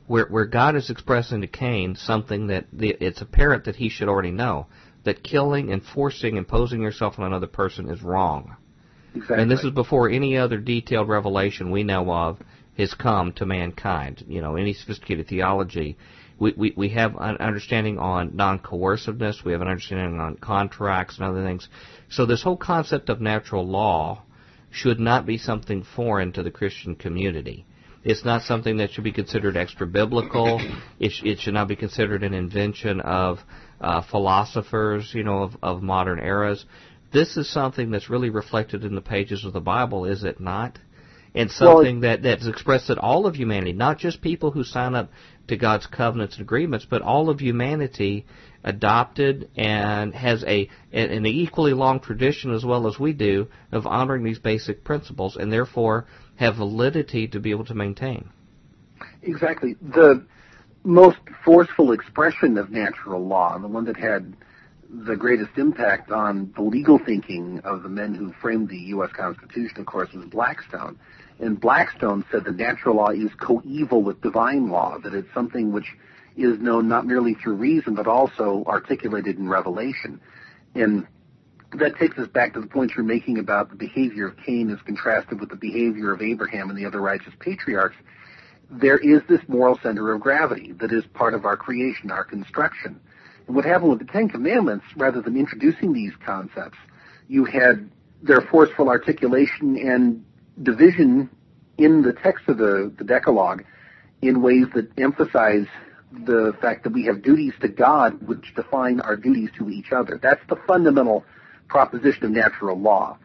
where 0.07 0.25
where 0.25 0.45
God 0.45 0.75
is 0.75 0.89
expressing 0.89 1.39
to 1.39 1.47
Cain 1.47 1.95
something 1.95 2.47
that 2.47 2.65
the, 2.73 2.89
it's 2.99 3.21
apparent 3.21 3.63
that 3.63 3.77
he 3.77 3.87
should 3.87 4.09
already 4.09 4.31
know 4.31 4.67
that 5.03 5.23
killing 5.23 5.71
and 5.71 5.83
forcing, 5.83 6.37
imposing 6.37 6.81
yourself 6.81 7.17
on 7.17 7.25
another 7.25 7.47
person 7.47 7.89
is 7.89 8.01
wrong. 8.01 8.55
Exactly. 9.13 9.41
And 9.41 9.51
this 9.51 9.63
is 9.63 9.71
before 9.71 10.09
any 10.09 10.37
other 10.37 10.57
detailed 10.57 11.09
revelation 11.09 11.71
we 11.71 11.83
know 11.83 12.09
of 12.11 12.39
has 12.77 12.93
come 12.93 13.33
to 13.33 13.45
mankind. 13.45 14.23
You 14.27 14.41
know, 14.41 14.55
any 14.55 14.73
sophisticated 14.73 15.27
theology. 15.27 15.97
We, 16.39 16.53
we, 16.57 16.73
we 16.75 16.89
have 16.89 17.15
an 17.19 17.37
understanding 17.37 17.99
on 17.99 18.35
non-coerciveness. 18.35 19.43
We 19.45 19.51
have 19.51 19.61
an 19.61 19.67
understanding 19.67 20.19
on 20.19 20.37
contracts 20.37 21.17
and 21.17 21.27
other 21.27 21.43
things. 21.43 21.67
So 22.09 22.25
this 22.25 22.41
whole 22.41 22.57
concept 22.57 23.09
of 23.09 23.21
natural 23.21 23.67
law 23.67 24.23
should 24.71 24.99
not 24.99 25.25
be 25.25 25.37
something 25.37 25.83
foreign 25.83 26.31
to 26.31 26.43
the 26.43 26.49
Christian 26.49 26.95
community. 26.95 27.65
It's 28.03 28.25
not 28.25 28.41
something 28.43 28.77
that 28.77 28.91
should 28.91 29.03
be 29.03 29.11
considered 29.11 29.55
extra 29.55 29.85
biblical. 29.85 30.59
It, 30.99 31.11
sh- 31.11 31.23
it 31.23 31.39
should 31.39 31.53
not 31.53 31.67
be 31.67 31.75
considered 31.75 32.23
an 32.23 32.33
invention 32.33 33.01
of 33.01 33.39
uh, 33.81 34.01
philosophers, 34.01 35.11
you 35.13 35.23
know, 35.23 35.43
of, 35.43 35.57
of 35.61 35.81
modern 35.81 36.19
eras. 36.19 36.65
This 37.11 37.35
is 37.35 37.51
something 37.51 37.91
that's 37.91 38.09
really 38.09 38.29
reflected 38.29 38.85
in 38.85 38.95
the 38.95 39.01
pages 39.01 39.43
of 39.43 39.53
the 39.53 39.59
Bible, 39.59 40.05
is 40.05 40.23
it 40.23 40.39
not? 40.39 40.79
And 41.33 41.49
Well, 41.59 41.77
something 41.77 42.01
that 42.01 42.23
that's 42.23 42.45
expressed 42.45 42.89
at 42.89 42.97
all 42.97 43.25
of 43.25 43.35
humanity, 43.35 43.73
not 43.73 43.97
just 43.97 44.21
people 44.21 44.51
who 44.51 44.63
sign 44.63 44.95
up 44.95 45.11
to 45.47 45.55
God's 45.55 45.87
covenants 45.87 46.35
and 46.35 46.43
agreements, 46.43 46.85
but 46.89 47.01
all 47.01 47.29
of 47.29 47.39
humanity 47.39 48.25
adopted 48.63 49.49
and 49.55 50.13
has 50.13 50.43
a 50.43 50.69
an 50.91 51.09
an 51.09 51.25
equally 51.25 51.73
long 51.73 52.01
tradition 52.01 52.53
as 52.53 52.65
well 52.65 52.85
as 52.85 52.99
we 52.99 53.13
do 53.13 53.47
of 53.71 53.87
honoring 53.87 54.23
these 54.23 54.39
basic 54.39 54.83
principles, 54.83 55.37
and 55.37 55.51
therefore 55.51 56.05
have 56.35 56.57
validity 56.57 57.27
to 57.29 57.39
be 57.39 57.51
able 57.51 57.65
to 57.65 57.75
maintain. 57.75 58.29
Exactly. 59.23 59.75
The 59.81 60.25
most 60.83 61.19
forceful 61.43 61.91
expression 61.91 62.57
of 62.57 62.71
natural 62.71 63.25
law, 63.25 63.55
and 63.55 63.63
the 63.63 63.67
one 63.67 63.85
that 63.85 63.97
had 63.97 64.35
the 64.89 65.15
greatest 65.15 65.57
impact 65.57 66.11
on 66.11 66.51
the 66.55 66.61
legal 66.61 66.99
thinking 66.99 67.59
of 67.63 67.83
the 67.83 67.89
men 67.89 68.13
who 68.13 68.33
framed 68.41 68.67
the 68.69 68.77
U.S. 68.77 69.09
Constitution, 69.13 69.79
of 69.79 69.85
course, 69.85 70.11
was 70.13 70.25
Blackstone. 70.25 70.99
And 71.39 71.59
Blackstone 71.59 72.25
said 72.31 72.43
that 72.43 72.57
natural 72.57 72.97
law 72.97 73.09
is 73.09 73.31
coeval 73.39 74.03
with 74.03 74.21
divine 74.21 74.69
law, 74.69 74.97
that 74.99 75.13
it's 75.13 75.33
something 75.33 75.71
which 75.71 75.95
is 76.35 76.59
known 76.59 76.87
not 76.87 77.05
merely 77.05 77.35
through 77.35 77.55
reason, 77.55 77.95
but 77.95 78.07
also 78.07 78.63
articulated 78.67 79.37
in 79.37 79.47
revelation. 79.47 80.19
And 80.75 81.07
that 81.73 81.97
takes 81.97 82.17
us 82.17 82.27
back 82.27 82.53
to 82.53 82.61
the 82.61 82.67
point 82.67 82.91
you're 82.95 83.05
making 83.05 83.39
about 83.39 83.69
the 83.69 83.75
behavior 83.75 84.27
of 84.27 84.37
Cain 84.45 84.69
as 84.71 84.79
contrasted 84.81 85.39
with 85.39 85.49
the 85.49 85.55
behavior 85.55 86.11
of 86.11 86.21
Abraham 86.21 86.69
and 86.69 86.77
the 86.77 86.85
other 86.85 86.99
righteous 86.99 87.33
patriarchs. 87.39 87.95
There 88.71 88.97
is 88.97 89.21
this 89.27 89.41
moral 89.49 89.77
center 89.83 90.13
of 90.13 90.21
gravity 90.21 90.71
that 90.79 90.93
is 90.93 91.03
part 91.13 91.33
of 91.33 91.43
our 91.43 91.57
creation, 91.57 92.09
our 92.09 92.23
construction. 92.23 93.01
And 93.47 93.55
what 93.55 93.65
happened 93.65 93.89
with 93.89 93.99
the 93.99 94.05
Ten 94.05 94.29
Commandments, 94.29 94.85
rather 94.95 95.21
than 95.21 95.35
introducing 95.35 95.91
these 95.91 96.13
concepts, 96.25 96.77
you 97.27 97.43
had 97.43 97.91
their 98.23 98.39
forceful 98.39 98.87
articulation 98.87 99.77
and 99.77 100.23
division 100.63 101.29
in 101.77 102.01
the 102.01 102.13
text 102.13 102.47
of 102.47 102.57
the, 102.57 102.93
the 102.97 103.03
Decalogue 103.03 103.65
in 104.21 104.41
ways 104.41 104.67
that 104.73 104.89
emphasize 104.97 105.65
the 106.25 106.53
fact 106.61 106.83
that 106.83 106.93
we 106.93 107.05
have 107.05 107.21
duties 107.21 107.53
to 107.61 107.67
God 107.67 108.25
which 108.25 108.53
define 108.55 109.01
our 109.01 109.17
duties 109.17 109.49
to 109.57 109.69
each 109.69 109.91
other. 109.91 110.19
That's 110.21 110.41
the 110.47 110.57
fundamental 110.67 111.25
proposition 111.67 112.25
of 112.25 112.31
natural 112.31 112.79
law. 112.79 113.17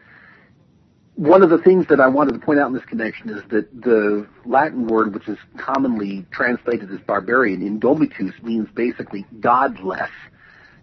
One 1.17 1.41
of 1.41 1.49
the 1.49 1.57
things 1.57 1.87
that 1.87 1.99
I 1.99 2.07
wanted 2.07 2.33
to 2.33 2.39
point 2.39 2.59
out 2.59 2.67
in 2.67 2.73
this 2.73 2.85
connection 2.85 3.31
is 3.31 3.41
that 3.49 3.81
the 3.81 4.27
Latin 4.45 4.85
word, 4.85 5.15
which 5.15 5.27
is 5.27 5.39
commonly 5.57 6.27
translated 6.29 6.91
as 6.91 6.99
barbarian, 6.99 7.61
indomitus, 7.61 8.39
means 8.43 8.67
basically 8.75 9.25
godless. 9.39 10.11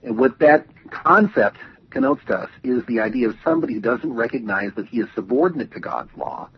And 0.03 0.19
what 0.19 0.41
that 0.41 0.67
concept 0.91 1.59
connotes 1.91 2.25
to 2.27 2.35
us 2.35 2.51
is 2.65 2.85
the 2.87 2.99
idea 2.99 3.29
of 3.29 3.37
somebody 3.45 3.75
who 3.75 3.81
doesn't 3.81 4.13
recognize 4.13 4.73
that 4.75 4.89
he 4.89 4.99
is 4.99 5.07
subordinate 5.15 5.71
to 5.71 5.79
God's 5.79 6.11
law. 6.17 6.49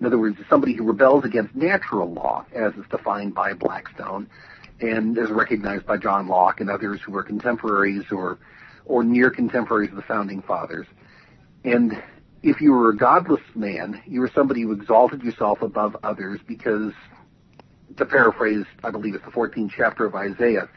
In 0.00 0.06
other 0.06 0.18
words, 0.18 0.38
somebody 0.48 0.72
who 0.72 0.84
rebels 0.84 1.26
against 1.26 1.54
natural 1.54 2.10
law, 2.10 2.46
as 2.54 2.72
is 2.76 2.86
defined 2.90 3.34
by 3.34 3.52
Blackstone, 3.52 4.26
and 4.80 5.18
as 5.18 5.28
recognized 5.28 5.84
by 5.84 5.98
John 5.98 6.28
Locke 6.28 6.62
and 6.62 6.70
others 6.70 7.02
who 7.02 7.12
were 7.12 7.24
contemporaries 7.24 8.04
or 8.10 8.38
or 8.86 9.04
near 9.04 9.28
contemporaries 9.28 9.90
of 9.90 9.96
the 9.96 10.02
founding 10.02 10.40
fathers. 10.40 10.86
And 11.62 12.02
if 12.42 12.60
you 12.60 12.72
were 12.72 12.90
a 12.90 12.96
godless 12.96 13.42
man, 13.54 14.00
you 14.06 14.20
were 14.20 14.30
somebody 14.34 14.62
who 14.62 14.72
exalted 14.72 15.22
yourself 15.22 15.62
above 15.62 15.96
others 16.02 16.40
because, 16.46 16.92
to 17.96 18.06
paraphrase, 18.06 18.64
I 18.84 18.90
believe 18.90 19.14
it's 19.14 19.24
the 19.24 19.30
14th 19.30 19.72
chapter 19.76 20.04
of 20.04 20.14
Isaiah, 20.14 20.68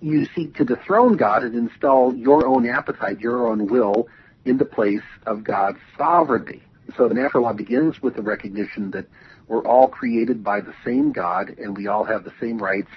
you 0.00 0.26
seek 0.34 0.54
to 0.56 0.64
dethrone 0.64 1.16
God 1.16 1.42
and 1.42 1.54
install 1.54 2.14
your 2.14 2.46
own 2.46 2.68
appetite, 2.68 3.20
your 3.20 3.48
own 3.48 3.66
will, 3.66 4.08
in 4.44 4.56
the 4.56 4.64
place 4.64 5.02
of 5.26 5.44
God's 5.44 5.78
sovereignty. 5.96 6.62
So 6.96 7.08
the 7.08 7.14
natural 7.14 7.44
law 7.44 7.52
begins 7.52 8.02
with 8.02 8.16
the 8.16 8.22
recognition 8.22 8.90
that 8.92 9.06
we're 9.46 9.66
all 9.66 9.88
created 9.88 10.42
by 10.42 10.60
the 10.60 10.74
same 10.84 11.12
God 11.12 11.50
and 11.58 11.76
we 11.76 11.86
all 11.86 12.04
have 12.04 12.24
the 12.24 12.32
same 12.40 12.58
rights 12.58 12.90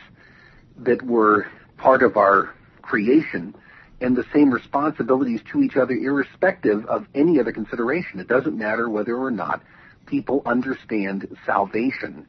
that 0.77 1.01
were 1.01 1.47
part 1.77 2.03
of 2.03 2.17
our 2.17 2.53
creation 2.81 3.55
and 4.03 4.17
the 4.17 4.25
same 4.33 4.53
responsibilities 4.53 5.39
to 5.49 5.63
each 5.63 5.77
other 5.77 5.93
irrespective 5.93 6.85
of 6.87 7.07
any 7.15 7.39
other 7.39 7.53
consideration. 7.53 8.19
It 8.19 8.27
doesn't 8.27 8.57
matter 8.57 8.89
whether 8.89 9.15
or 9.15 9.31
not 9.31 9.63
people 10.05 10.41
understand 10.45 11.25
salvation 11.45 12.27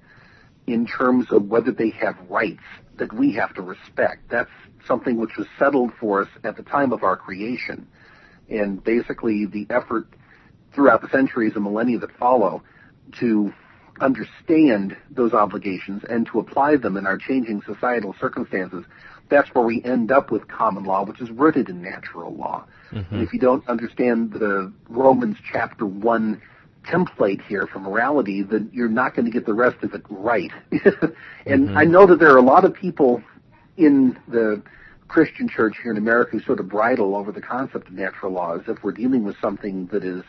in 0.68 0.86
terms 0.86 1.32
of 1.32 1.48
whether 1.48 1.72
they 1.72 1.90
have 1.90 2.16
rights 2.30 2.62
that 2.96 3.12
we 3.12 3.32
have 3.32 3.52
to 3.54 3.62
respect. 3.62 4.30
That's 4.30 4.50
something 4.86 5.16
which 5.16 5.36
was 5.36 5.48
settled 5.58 5.90
for 5.98 6.22
us 6.22 6.28
at 6.44 6.56
the 6.56 6.62
time 6.62 6.92
of 6.92 7.02
our 7.02 7.16
creation. 7.16 7.88
And 8.48 8.82
basically 8.82 9.44
the 9.46 9.66
effort 9.68 10.06
throughout 10.74 11.02
the 11.02 11.08
centuries 11.08 11.54
and 11.56 11.64
millennia 11.64 11.98
that 11.98 12.16
follow 12.18 12.62
to 13.18 13.52
understand 14.00 14.96
those 15.10 15.32
obligations 15.32 16.04
and 16.08 16.24
to 16.26 16.38
apply 16.38 16.76
them 16.76 16.96
in 16.96 17.06
our 17.06 17.18
changing 17.18 17.62
societal 17.62 18.14
circumstances, 18.20 18.84
that's 19.28 19.48
where 19.54 19.64
we 19.64 19.82
end 19.84 20.12
up 20.12 20.30
with 20.30 20.48
common 20.48 20.84
law, 20.84 21.04
which 21.04 21.20
is 21.20 21.30
rooted 21.30 21.68
in 21.68 21.82
natural 21.82 22.34
law. 22.34 22.64
Mm-hmm. 22.92 23.14
And 23.14 23.24
if 23.26 23.32
you 23.32 23.40
don't 23.40 23.66
understand 23.68 24.32
the 24.32 24.72
Romans 24.88 25.36
chapter 25.50 25.86
1 25.86 26.40
template 26.86 27.42
here 27.46 27.66
for 27.66 27.78
morality, 27.78 28.42
then 28.42 28.70
you're 28.72 28.88
not 28.88 29.14
going 29.14 29.24
to 29.24 29.30
get 29.30 29.46
the 29.46 29.54
rest 29.54 29.82
of 29.82 29.94
it 29.94 30.02
right. 30.08 30.50
and 30.70 31.68
mm-hmm. 31.68 31.76
I 31.76 31.84
know 31.84 32.06
that 32.06 32.18
there 32.18 32.30
are 32.30 32.38
a 32.38 32.42
lot 32.42 32.64
of 32.64 32.74
people 32.74 33.22
in 33.76 34.18
the 34.28 34.62
Christian 35.08 35.48
church 35.48 35.76
here 35.82 35.92
in 35.92 35.98
America 35.98 36.32
who 36.32 36.40
sort 36.40 36.60
of 36.60 36.68
bridle 36.68 37.16
over 37.16 37.32
the 37.32 37.40
concept 37.40 37.88
of 37.88 37.94
natural 37.94 38.32
law 38.32 38.56
as 38.56 38.62
if 38.68 38.82
we're 38.82 38.92
dealing 38.92 39.24
with 39.24 39.36
something 39.40 39.86
that 39.86 40.04
is 40.04 40.22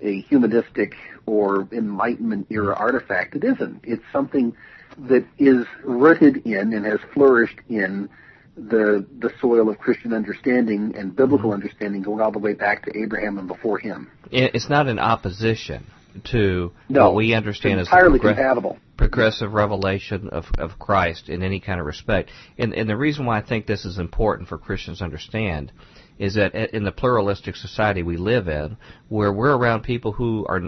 a 0.00 0.20
humanistic 0.22 0.94
or 1.26 1.68
Enlightenment 1.72 2.46
era 2.50 2.74
artifact. 2.74 3.34
It 3.36 3.44
isn't. 3.44 3.80
It's 3.84 4.02
something 4.12 4.54
that 4.98 5.26
is 5.38 5.66
rooted 5.84 6.46
in 6.46 6.72
and 6.72 6.84
has 6.84 7.00
flourished 7.12 7.58
in 7.68 8.08
the 8.56 9.06
the 9.18 9.30
soil 9.40 9.70
of 9.70 9.78
Christian 9.78 10.12
understanding 10.12 10.94
and 10.96 11.16
biblical 11.16 11.50
mm-hmm. 11.50 11.62
understanding 11.62 12.02
going 12.02 12.20
all 12.20 12.32
the 12.32 12.38
way 12.38 12.52
back 12.52 12.84
to 12.84 12.98
Abraham 12.98 13.38
and 13.38 13.48
before 13.48 13.78
him. 13.78 14.10
It's 14.30 14.68
not 14.68 14.88
in 14.88 14.98
opposition 14.98 15.86
to 16.24 16.72
no, 16.88 17.06
what 17.06 17.14
we 17.14 17.34
understand 17.34 17.80
as 17.80 17.86
entirely 17.86 18.18
progress- 18.18 18.36
compatible. 18.36 18.78
progressive 18.96 19.52
revelation 19.52 20.28
of, 20.28 20.44
of 20.58 20.78
Christ 20.78 21.28
in 21.28 21.42
any 21.42 21.60
kind 21.60 21.80
of 21.80 21.86
respect. 21.86 22.30
And, 22.58 22.74
and 22.74 22.88
the 22.88 22.96
reason 22.96 23.24
why 23.24 23.38
I 23.38 23.42
think 23.42 23.66
this 23.66 23.84
is 23.84 23.98
important 23.98 24.48
for 24.48 24.58
Christians 24.58 24.98
to 24.98 25.04
understand 25.04 25.72
is 26.18 26.34
that 26.34 26.54
in 26.54 26.84
the 26.84 26.92
pluralistic 26.92 27.56
society 27.56 28.02
we 28.02 28.16
live 28.16 28.48
in, 28.48 28.76
where 29.08 29.32
we're 29.32 29.56
around 29.56 29.82
people 29.82 30.12
who 30.12 30.44
are 30.46 30.60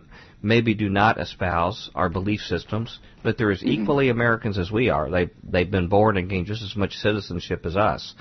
maybe 0.44 0.74
do 0.74 0.88
not 0.88 1.18
espouse 1.18 1.90
our 1.94 2.08
belief 2.08 2.40
systems, 2.42 2.98
but 3.22 3.38
they're 3.38 3.50
as 3.50 3.60
mm-hmm. 3.60 3.82
equally 3.82 4.08
Americans 4.10 4.58
as 4.58 4.70
we 4.70 4.90
are. 4.90 5.10
They 5.10 5.30
they've 5.42 5.70
been 5.70 5.88
born 5.88 6.16
and 6.16 6.28
gained 6.28 6.46
just 6.46 6.62
as 6.62 6.76
much 6.76 6.98
citizenship 6.98 7.64
as 7.64 7.76
us, 7.76 8.14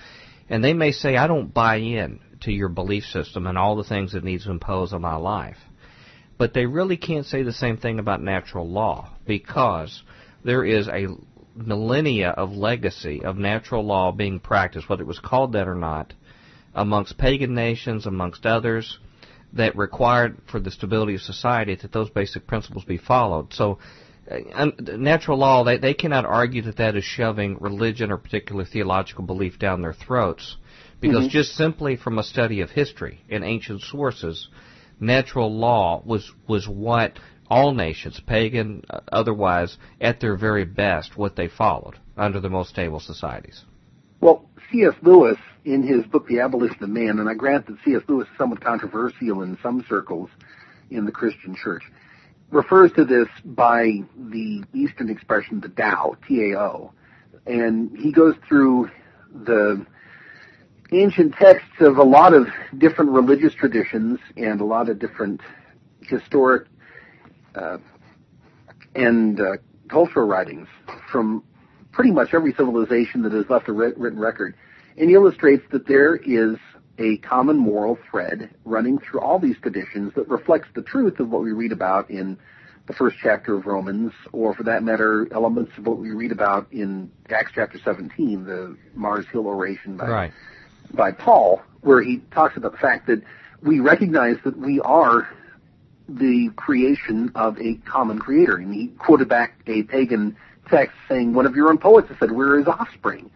and 0.50 0.64
they 0.64 0.74
may 0.74 0.92
say, 0.92 1.18
"I 1.18 1.28
don't 1.28 1.54
buy 1.54 1.78
in 1.78 2.20
to 2.42 2.52
your 2.52 2.70
belief 2.70 3.04
system 3.06 3.46
and 3.46 3.58
all 3.58 3.76
the 3.76 3.84
things 3.84 4.16
it 4.16 4.24
needs 4.24 4.46
to 4.46 4.52
impose 4.52 4.94
on 4.94 5.02
my 5.02 5.16
life," 5.16 5.58
but 6.38 6.54
they 6.54 6.66
really 6.66 6.98
can't 6.98 7.26
say 7.26 7.44
the 7.44 7.54
same 7.54 7.78
thing 7.78 8.00
about 8.00 8.22
natural 8.22 8.68
law 8.68 9.12
because 9.28 10.02
there 10.44 10.64
is 10.64 10.88
a 10.88 11.08
millennia 11.56 12.30
of 12.30 12.52
legacy 12.52 13.24
of 13.24 13.38
natural 13.38 13.86
law 13.86 14.12
being 14.12 14.40
practiced, 14.40 14.90
whether 14.90 15.04
it 15.04 15.08
was 15.08 15.20
called 15.20 15.54
that 15.54 15.68
or 15.68 15.76
not, 15.76 16.14
amongst 16.74 17.18
pagan 17.18 17.54
nations, 17.54 18.06
amongst 18.06 18.46
others, 18.46 18.98
that 19.54 19.78
required 19.78 20.38
for 20.52 20.60
the 20.60 20.72
stability 20.72 21.16
of 21.16 21.22
society 21.22 21.76
that 21.76 21.92
those 21.92 22.10
basic 22.10 22.48
principles 22.48 22.84
be 22.84 22.98
followed. 22.98 23.54
So, 23.54 23.80
uh, 24.30 24.72
natural 24.80 25.38
law, 25.38 25.64
they, 25.64 25.78
they 25.78 25.94
cannot 25.94 26.26
argue 26.26 26.62
that 26.64 26.78
that 26.78 26.96
is 26.96 27.04
shoving 27.04 27.58
religion 27.60 28.12
or 28.12 28.18
particular 28.18 28.66
theological 28.66 29.26
belief 29.26 29.60
down 29.60 29.82
their 29.82 29.94
throats. 29.94 30.58
Because 31.02 31.26
mm-hmm. 31.26 31.30
just 31.30 31.56
simply 31.56 31.98
from 31.98 32.18
a 32.18 32.24
study 32.24 32.62
of 32.62 32.70
history 32.70 33.22
and 33.30 33.44
ancient 33.44 33.82
sources, 33.82 34.48
natural 35.00 35.54
law 35.54 36.02
was, 36.06 36.32
was 36.48 36.68
what 36.68 37.20
all 37.50 37.74
nations, 37.74 38.22
pagan, 38.26 38.84
uh, 38.90 39.02
otherwise, 39.12 39.78
at 40.00 40.22
their 40.22 40.38
very 40.38 40.66
best, 40.66 41.18
what 41.18 41.36
they 41.36 41.50
followed 41.50 41.96
under 42.16 42.40
the 42.40 42.50
most 42.50 42.70
stable 42.70 43.02
societies. 43.02 43.64
Well, 44.22 44.50
C.S. 44.74 44.96
Lewis 45.04 45.38
in 45.66 45.84
his 45.84 46.04
book 46.08 46.28
The 46.28 46.40
Abolition 46.40 46.84
of 46.84 46.90
Man, 46.90 47.20
and 47.20 47.30
I 47.30 47.36
grant 47.36 47.68
that 47.68 47.78
C.S. 47.86 48.02
Lewis 48.08 48.28
is 48.28 48.38
somewhat 48.40 48.60
controversial 48.60 49.44
in 49.44 49.56
some 49.62 49.86
circles 49.88 50.32
in 50.90 51.06
the 51.06 51.12
Christian 51.12 51.56
church, 51.56 51.84
refers 52.50 52.92
to 52.94 53.06
this 53.06 53.28
by 53.46 54.02
the 54.18 54.64
Eastern 54.74 55.12
expression, 55.12 55.60
the 55.60 55.70
Tao, 55.70 56.18
T-A-O. 56.28 56.92
And 57.46 57.96
he 57.96 58.12
goes 58.12 58.34
through 58.48 58.90
the 59.32 59.86
ancient 60.92 61.36
texts 61.36 61.80
of 61.80 62.00
a 62.00 62.04
lot 62.04 62.34
of 62.34 62.48
different 62.76 63.12
religious 63.12 63.54
traditions 63.54 64.20
and 64.38 64.60
a 64.60 64.66
lot 64.66 64.90
of 64.90 64.98
different 64.98 65.42
historic 66.02 66.68
uh, 67.54 67.78
and 68.96 69.40
uh, 69.40 69.58
cultural 69.88 70.26
writings 70.26 70.68
from 71.12 71.44
pretty 71.94 72.12
much 72.12 72.34
every 72.34 72.54
civilization 72.54 73.22
that 73.22 73.32
has 73.32 73.46
left 73.50 73.70
a 73.70 73.72
written 73.72 74.20
record 74.20 74.56
and 74.98 75.10
illustrates 75.10 75.64
that 75.72 75.88
there 75.88 76.16
is 76.16 76.58
a 77.00 77.18
common 77.18 77.58
moral 77.58 77.98
thread 78.10 78.50
running 78.66 79.00
through 79.00 79.20
all 79.20 79.40
these 79.40 79.56
traditions 79.62 80.14
that 80.16 80.28
reflects 80.28 80.68
the 80.76 80.82
truth 80.82 81.20
of 81.20 81.30
what 81.30 81.42
we 81.42 81.52
read 81.52 81.72
about 81.72 82.10
in 82.10 82.38
the 82.86 82.94
first 82.94 83.16
chapter 83.22 83.56
of 83.56 83.66
Romans, 83.66 84.12
or 84.34 84.54
for 84.54 84.64
that 84.64 84.84
matter, 84.84 85.28
elements 85.32 85.72
of 85.78 85.88
what 85.88 85.98
we 85.98 86.12
read 86.12 86.34
about 86.34 86.68
in 86.72 87.10
Acts 87.30 87.52
chapter 87.56 87.80
17, 87.84 88.44
the 88.44 88.78
Mars 88.94 89.26
Hill 89.32 89.48
oration 89.48 89.96
by, 89.96 90.08
right. 90.10 90.34
by 90.94 91.12
Paul, 91.12 91.62
where 91.82 92.02
he 92.02 92.22
talks 92.32 92.58
about 92.58 92.74
the 92.74 92.78
fact 92.78 93.08
that 93.08 93.24
we 93.62 93.80
recognize 93.80 94.36
that 94.44 94.58
we 94.58 94.82
are 94.82 95.30
the 96.10 96.50
creation 96.58 97.32
of 97.36 97.58
a 97.58 97.76
common 97.86 98.20
creator. 98.20 98.58
And 98.58 98.74
he 98.74 98.90
quoted 98.90 99.30
back 99.30 99.54
a 99.66 99.84
pagan 99.84 100.36
text 100.70 100.96
saying 101.08 101.34
one 101.34 101.46
of 101.46 101.56
your 101.56 101.70
own 101.70 101.78
poets 101.78 102.10
has 102.10 102.18
said 102.20 102.32
we're 102.32 102.58
his 102.58 102.68
offspring. 102.68 103.30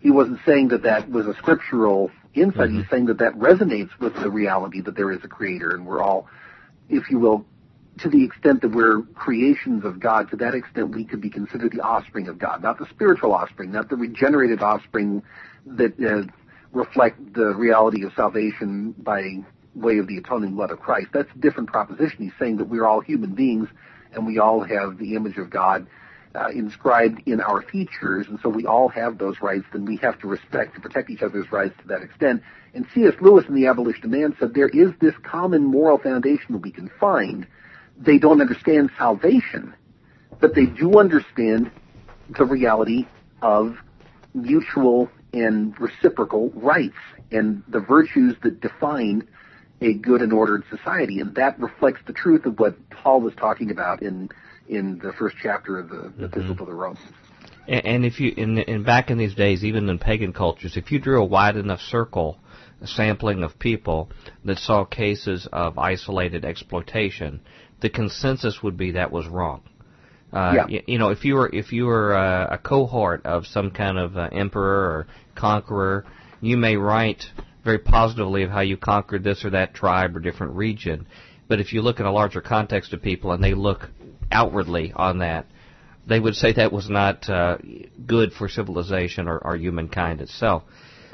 He 0.00 0.10
wasn't 0.10 0.38
saying 0.46 0.68
that 0.68 0.82
that 0.82 1.10
was 1.10 1.26
a 1.26 1.34
scriptural 1.34 2.10
insight. 2.34 2.68
Mm-hmm. 2.68 2.78
He's 2.78 2.90
saying 2.90 3.06
that 3.06 3.18
that 3.18 3.34
resonates 3.34 3.90
with 3.98 4.14
the 4.14 4.30
reality 4.30 4.80
that 4.82 4.96
there 4.96 5.10
is 5.12 5.20
a 5.24 5.28
creator 5.28 5.70
and 5.70 5.86
we're 5.86 6.02
all, 6.02 6.28
if 6.88 7.10
you 7.10 7.18
will, 7.18 7.44
to 7.98 8.08
the 8.08 8.24
extent 8.24 8.62
that 8.62 8.70
we're 8.70 9.02
creations 9.14 9.84
of 9.84 9.98
God, 9.98 10.30
to 10.30 10.36
that 10.36 10.54
extent 10.54 10.94
we 10.94 11.04
could 11.04 11.20
be 11.20 11.30
considered 11.30 11.72
the 11.72 11.80
offspring 11.80 12.28
of 12.28 12.38
God, 12.38 12.62
not 12.62 12.78
the 12.78 12.86
spiritual 12.90 13.32
offspring, 13.32 13.72
not 13.72 13.88
the 13.88 13.96
regenerated 13.96 14.62
offspring 14.62 15.22
that 15.66 15.98
uh, 16.00 16.30
reflect 16.72 17.34
the 17.34 17.54
reality 17.56 18.04
of 18.04 18.12
salvation 18.14 18.94
by 18.98 19.38
way 19.74 19.98
of 19.98 20.06
the 20.06 20.16
atoning 20.16 20.54
blood 20.54 20.70
of 20.70 20.80
Christ. 20.80 21.08
That's 21.12 21.30
a 21.34 21.38
different 21.38 21.68
proposition. 21.68 22.16
He's 22.18 22.32
saying 22.38 22.58
that 22.58 22.68
we're 22.68 22.86
all 22.86 23.00
human 23.00 23.34
beings 23.34 23.68
and 24.12 24.26
we 24.26 24.38
all 24.38 24.62
have 24.62 24.98
the 24.98 25.14
image 25.14 25.36
of 25.36 25.50
God 25.50 25.86
uh, 26.34 26.48
inscribed 26.48 27.22
in 27.26 27.40
our 27.40 27.62
features, 27.62 28.26
and 28.28 28.38
so 28.42 28.48
we 28.48 28.66
all 28.66 28.88
have 28.88 29.18
those 29.18 29.40
rights, 29.40 29.66
and 29.72 29.86
we 29.86 29.96
have 29.96 30.18
to 30.20 30.26
respect 30.26 30.74
and 30.74 30.82
protect 30.82 31.10
each 31.10 31.22
other's 31.22 31.50
rights 31.50 31.74
to 31.82 31.88
that 31.88 32.02
extent. 32.02 32.42
And 32.74 32.86
C.S. 32.94 33.14
Lewis 33.20 33.46
in 33.48 33.54
The 33.54 33.66
Abolition 33.66 34.04
of 34.04 34.10
Man 34.10 34.36
said 34.38 34.54
there 34.54 34.68
is 34.68 34.92
this 35.00 35.14
common 35.22 35.64
moral 35.64 35.98
foundation 35.98 36.52
that 36.52 36.62
we 36.62 36.70
can 36.70 36.90
find. 37.00 37.46
They 37.98 38.18
don't 38.18 38.40
understand 38.40 38.90
salvation, 38.98 39.74
but 40.40 40.54
they 40.54 40.66
do 40.66 40.98
understand 40.98 41.70
the 42.36 42.44
reality 42.44 43.06
of 43.42 43.78
mutual 44.34 45.10
and 45.32 45.78
reciprocal 45.80 46.50
rights 46.50 46.96
and 47.30 47.62
the 47.68 47.80
virtues 47.80 48.36
that 48.42 48.60
define 48.60 49.26
a 49.80 49.94
good 49.94 50.22
and 50.22 50.32
ordered 50.32 50.64
society. 50.70 51.20
And 51.20 51.34
that 51.36 51.58
reflects 51.60 52.00
the 52.06 52.12
truth 52.12 52.46
of 52.46 52.58
what 52.58 52.76
Paul 52.90 53.20
was 53.20 53.34
talking 53.34 53.70
about 53.70 54.02
in 54.02 54.28
in 54.68 54.98
the 54.98 55.12
first 55.12 55.36
chapter 55.42 55.78
of 55.78 55.88
the 55.88 55.96
mm-hmm. 55.96 56.24
Epistle 56.24 56.56
to 56.56 56.64
the 56.64 56.74
Romans. 56.74 57.00
And, 57.66 57.86
and 57.86 58.04
if 58.04 58.20
you, 58.20 58.32
in, 58.36 58.58
in 58.58 58.82
back 58.84 59.10
in 59.10 59.18
these 59.18 59.34
days, 59.34 59.64
even 59.64 59.88
in 59.88 59.98
pagan 59.98 60.32
cultures, 60.32 60.76
if 60.76 60.90
you 60.90 60.98
drew 60.98 61.20
a 61.20 61.24
wide 61.24 61.56
enough 61.56 61.80
circle, 61.80 62.38
a 62.80 62.86
sampling 62.86 63.42
of 63.42 63.58
people 63.58 64.10
that 64.44 64.58
saw 64.58 64.84
cases 64.84 65.48
of 65.52 65.78
isolated 65.78 66.44
exploitation, 66.44 67.40
the 67.80 67.90
consensus 67.90 68.62
would 68.62 68.76
be 68.76 68.92
that 68.92 69.10
was 69.10 69.26
wrong. 69.26 69.62
Uh, 70.32 70.52
yeah. 70.54 70.66
you, 70.68 70.82
you 70.86 70.98
know, 70.98 71.08
if 71.08 71.24
you 71.24 71.34
were 71.34 71.48
if 71.54 71.72
you 71.72 71.86
were 71.86 72.14
uh, 72.14 72.48
a 72.50 72.58
cohort 72.58 73.24
of 73.24 73.46
some 73.46 73.70
kind 73.70 73.98
of 73.98 74.16
uh, 74.16 74.28
emperor 74.30 74.90
or 74.90 75.06
conqueror, 75.34 76.04
you 76.42 76.56
may 76.56 76.76
write 76.76 77.24
very 77.64 77.78
positively 77.78 78.42
of 78.42 78.50
how 78.50 78.60
you 78.60 78.76
conquered 78.76 79.24
this 79.24 79.44
or 79.44 79.50
that 79.50 79.72
tribe 79.74 80.14
or 80.14 80.20
different 80.20 80.54
region. 80.54 81.06
But 81.48 81.60
if 81.60 81.72
you 81.72 81.80
look 81.80 81.98
at 81.98 82.04
a 82.04 82.10
larger 82.10 82.42
context 82.42 82.92
of 82.92 83.00
people 83.00 83.32
and 83.32 83.42
they 83.42 83.54
look 83.54 83.88
outwardly 84.30 84.92
on 84.94 85.18
that, 85.18 85.46
they 86.06 86.18
would 86.18 86.34
say 86.34 86.52
that 86.52 86.72
was 86.72 86.88
not 86.88 87.28
uh, 87.28 87.58
good 88.06 88.32
for 88.32 88.48
civilization 88.48 89.28
or, 89.28 89.38
or 89.38 89.56
humankind 89.56 90.20
itself. 90.20 90.62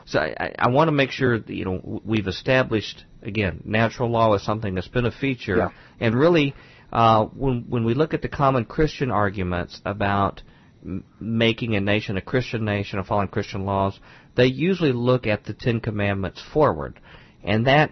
So 0.06 0.20
I, 0.20 0.54
I 0.58 0.68
want 0.68 0.88
to 0.88 0.92
make 0.92 1.10
sure 1.10 1.38
that, 1.38 1.50
you 1.54 1.64
know 1.64 2.02
we've 2.04 2.26
established 2.26 3.04
again 3.22 3.62
natural 3.64 4.10
law 4.10 4.34
is 4.34 4.44
something 4.44 4.74
that's 4.74 4.88
been 4.88 5.06
a 5.06 5.10
feature, 5.10 5.56
yeah. 5.56 5.68
and 5.98 6.14
really 6.14 6.54
uh, 6.92 7.24
when 7.26 7.64
when 7.68 7.84
we 7.84 7.94
look 7.94 8.14
at 8.14 8.22
the 8.22 8.28
common 8.28 8.64
Christian 8.64 9.10
arguments 9.10 9.80
about 9.84 10.42
m- 10.84 11.04
making 11.20 11.74
a 11.74 11.80
nation 11.80 12.16
a 12.16 12.22
Christian 12.22 12.64
nation 12.64 12.98
or 12.98 13.04
following 13.04 13.28
Christian 13.28 13.64
laws, 13.64 13.98
they 14.36 14.46
usually 14.46 14.92
look 14.92 15.26
at 15.26 15.44
the 15.44 15.54
Ten 15.54 15.80
Commandments 15.80 16.42
forward, 16.52 17.00
and 17.42 17.66
that 17.66 17.90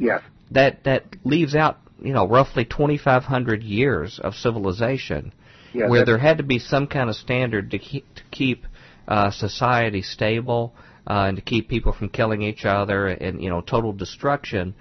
that 0.50 0.84
that 0.84 1.04
leaves 1.24 1.54
out 1.54 1.78
you 2.02 2.12
know, 2.12 2.26
roughly 2.26 2.64
2,500 2.64 3.62
years 3.62 4.20
of 4.22 4.34
civilization, 4.34 5.32
yeah, 5.72 5.88
where 5.88 6.04
there 6.04 6.18
had 6.18 6.38
to 6.38 6.42
be 6.42 6.58
some 6.58 6.86
kind 6.86 7.08
of 7.08 7.16
standard 7.16 7.70
to 7.70 7.78
keep, 7.78 8.14
to 8.14 8.22
keep 8.30 8.66
uh, 9.08 9.30
society 9.30 10.02
stable 10.02 10.74
uh, 11.06 11.24
and 11.28 11.36
to 11.36 11.42
keep 11.42 11.68
people 11.68 11.92
from 11.92 12.08
killing 12.08 12.42
each 12.42 12.64
other 12.64 13.08
and 13.08 13.42
you 13.42 13.48
know 13.48 13.60
total 13.60 13.92
destruction. 13.92 14.74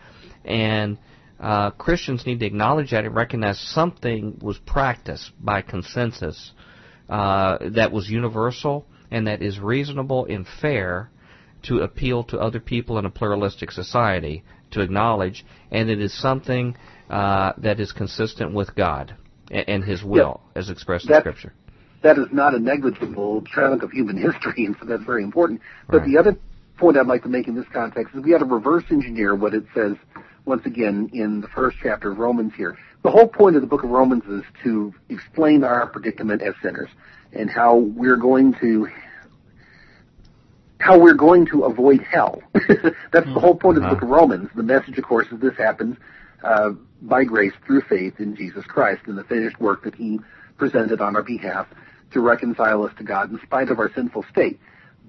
And 0.45 0.97
uh, 1.39 1.71
Christians 1.71 2.25
need 2.25 2.39
to 2.39 2.45
acknowledge 2.45 2.91
that 2.91 3.05
and 3.05 3.15
recognize 3.15 3.60
something 3.60 4.39
was 4.41 4.57
practiced 4.60 5.31
by 5.39 5.62
consensus 5.62 6.51
uh, 7.10 7.57
that 7.71 7.91
was 7.91 8.10
universal 8.10 8.86
and 9.10 9.27
that 9.27 9.41
is 9.41 9.60
reasonable 9.60 10.25
and 10.25 10.45
fair 10.62 11.10
to 11.63 11.79
appeal 11.79 12.23
to 12.23 12.39
other 12.39 12.60
people 12.60 12.97
in 12.97 13.05
a 13.05 13.10
pluralistic 13.10 13.71
society 13.71 14.43
to 14.71 14.81
acknowledge, 14.81 15.45
and 15.69 15.89
it 15.89 16.01
is 16.01 16.17
something 16.17 16.75
uh, 17.12 17.54
that 17.58 17.80
is 17.80 17.91
consistent 17.91 18.54
with 18.54 18.74
God 18.74 19.15
and, 19.52 19.67
and 19.67 19.84
His 19.84 20.04
will 20.04 20.41
yeah. 20.56 20.60
as 20.60 20.69
expressed 20.69 21.08
that, 21.10 21.17
in 21.17 21.21
Scripture. 21.21 21.54
That 22.04 22.17
is 22.17 22.28
not 22.32 22.56
a 22.56 22.60
negligible 22.60 23.43
chunk 23.43 23.84
of 23.84 23.91
human 23.91 24.17
history, 24.17 24.65
and 24.65 24.76
so 24.80 24.86
that's 24.86 25.04
very 25.04 25.24
important. 25.24 25.62
But 25.88 26.00
right. 26.00 26.08
the 26.08 26.17
other 26.17 26.38
point 26.78 26.97
I'd 26.97 27.08
like 27.08 27.24
to 27.24 27.30
make 27.30 27.47
in 27.47 27.56
this 27.56 27.65
context 27.74 28.15
is 28.15 28.24
we 28.24 28.32
had 28.32 28.39
to 28.39 28.45
reverse 28.45 28.86
engineer 28.89 29.36
what 29.36 29.54
it 29.54 29.65
says 29.76 29.93
once 30.45 30.65
again 30.65 31.10
in 31.13 31.41
the 31.41 31.47
first 31.50 31.78
chapter 31.84 32.12
of 32.12 32.17
Romans 32.17 32.54
here. 32.56 32.78
The 33.04 33.12
whole 33.12 33.28
point 33.28 33.56
of 33.56 33.62
the 33.62 33.67
book 33.67 33.84
of 33.84 33.89
Romans 33.89 34.24
is 34.26 34.43
to 34.63 34.93
explain 35.10 35.63
our 35.63 35.88
predicament 35.88 36.41
as 36.41 36.54
sinners 36.63 36.89
and 37.34 37.50
how 37.50 37.76
we're 37.76 38.17
going 38.17 38.56
to 38.62 38.88
how 40.80 40.97
we're 40.97 41.13
going 41.13 41.45
to 41.45 41.65
avoid 41.65 42.02
hell. 42.02 42.41
That's 43.12 43.28
the 43.28 43.39
whole 43.39 43.56
point 43.56 43.78
of 43.78 43.84
the 43.84 43.89
book 43.89 44.02
of 44.02 44.10
Romans. 44.10 44.50
The 44.56 44.63
message, 44.63 44.97
of 44.97 45.04
course, 45.04 45.28
is 45.32 45.39
this 45.39 45.56
happens 45.56 45.97
uh, 46.43 46.71
by 47.01 47.23
grace 47.23 47.53
through 47.65 47.81
faith 47.81 48.19
in 48.19 48.35
Jesus 48.35 48.65
Christ 48.65 49.03
and 49.05 49.17
the 49.17 49.23
finished 49.23 49.59
work 49.59 49.83
that 49.83 49.95
He 49.95 50.19
presented 50.57 51.01
on 51.01 51.15
our 51.15 51.23
behalf 51.23 51.67
to 52.11 52.19
reconcile 52.19 52.83
us 52.83 52.91
to 52.97 53.03
God 53.03 53.31
in 53.31 53.39
spite 53.41 53.69
of 53.69 53.79
our 53.79 53.91
sinful 53.93 54.25
state. 54.29 54.59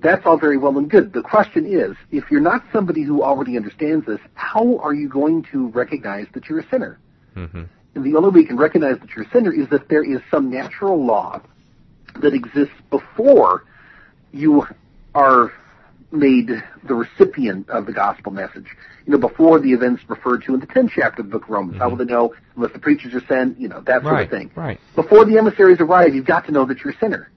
That's 0.01 0.25
all 0.27 0.39
very 0.39 0.57
well 0.57 0.77
and 0.79 0.91
good. 0.91 1.13
The 1.13 1.23
question 1.23 1.67
is, 1.67 1.97
if 2.11 2.31
you're 2.31 2.41
not 2.41 2.65
somebody 2.73 3.03
who 3.03 3.23
already 3.23 3.57
understands 3.57 4.07
this, 4.07 4.21
how 4.35 4.79
are 4.79 4.95
you 4.95 5.09
going 5.09 5.45
to 5.53 5.69
recognize 5.69 6.27
that 6.35 6.49
you're 6.49 6.61
a 6.61 6.69
sinner? 6.71 6.99
Mm-hmm. 7.37 7.63
And 7.95 8.05
the 8.05 8.17
only 8.17 8.31
way 8.31 8.41
you 8.41 8.47
can 8.47 8.57
recognize 8.57 8.99
that 9.01 9.11
you're 9.15 9.27
a 9.27 9.31
sinner 9.31 9.53
is 9.53 9.69
that 9.69 9.89
there 9.89 10.03
is 10.03 10.21
some 10.31 10.51
natural 10.51 11.05
law 11.05 11.41
that 12.21 12.35
exists 12.35 12.75
before 12.91 13.65
you 14.33 14.67
are 15.15 15.53
made 16.13 16.51
the 16.85 16.95
recipient 16.95 17.69
of 17.71 17.87
the 17.87 17.93
gospel 17.93 18.33
message. 18.33 18.67
You 19.07 19.13
know, 19.13 19.19
before 19.19 19.59
the 19.59 19.73
events 19.73 20.03
referred 20.09 20.45
to 20.45 20.55
in 20.55 20.61
the 20.61 20.67
10th 20.67 20.91
chapter 20.95 21.23
of 21.23 21.29
the 21.29 21.33
book 21.33 21.45
of 21.45 21.51
Romans. 21.51 21.73
Mm-hmm. 21.73 21.83
How 21.83 21.89
will 21.89 21.97
they 21.97 22.05
know 22.05 22.35
unless 22.57 22.73
the 22.73 22.79
preachers 22.79 23.15
are 23.15 23.27
sent? 23.27 23.59
You 23.59 23.69
know, 23.69 23.81
that 23.81 24.03
sort 24.03 24.15
right, 24.15 24.25
of 24.25 24.31
thing. 24.31 24.51
Right. 24.55 24.81
Before 24.95 25.25
the 25.25 25.39
emissaries 25.39 25.81
arrive, 25.81 26.15
you've 26.15 26.27
got 26.27 26.47
to 26.47 26.53
know 26.53 26.65
that 26.67 26.79
you're 26.81 26.93
a 26.93 26.99
sinner. 26.99 27.31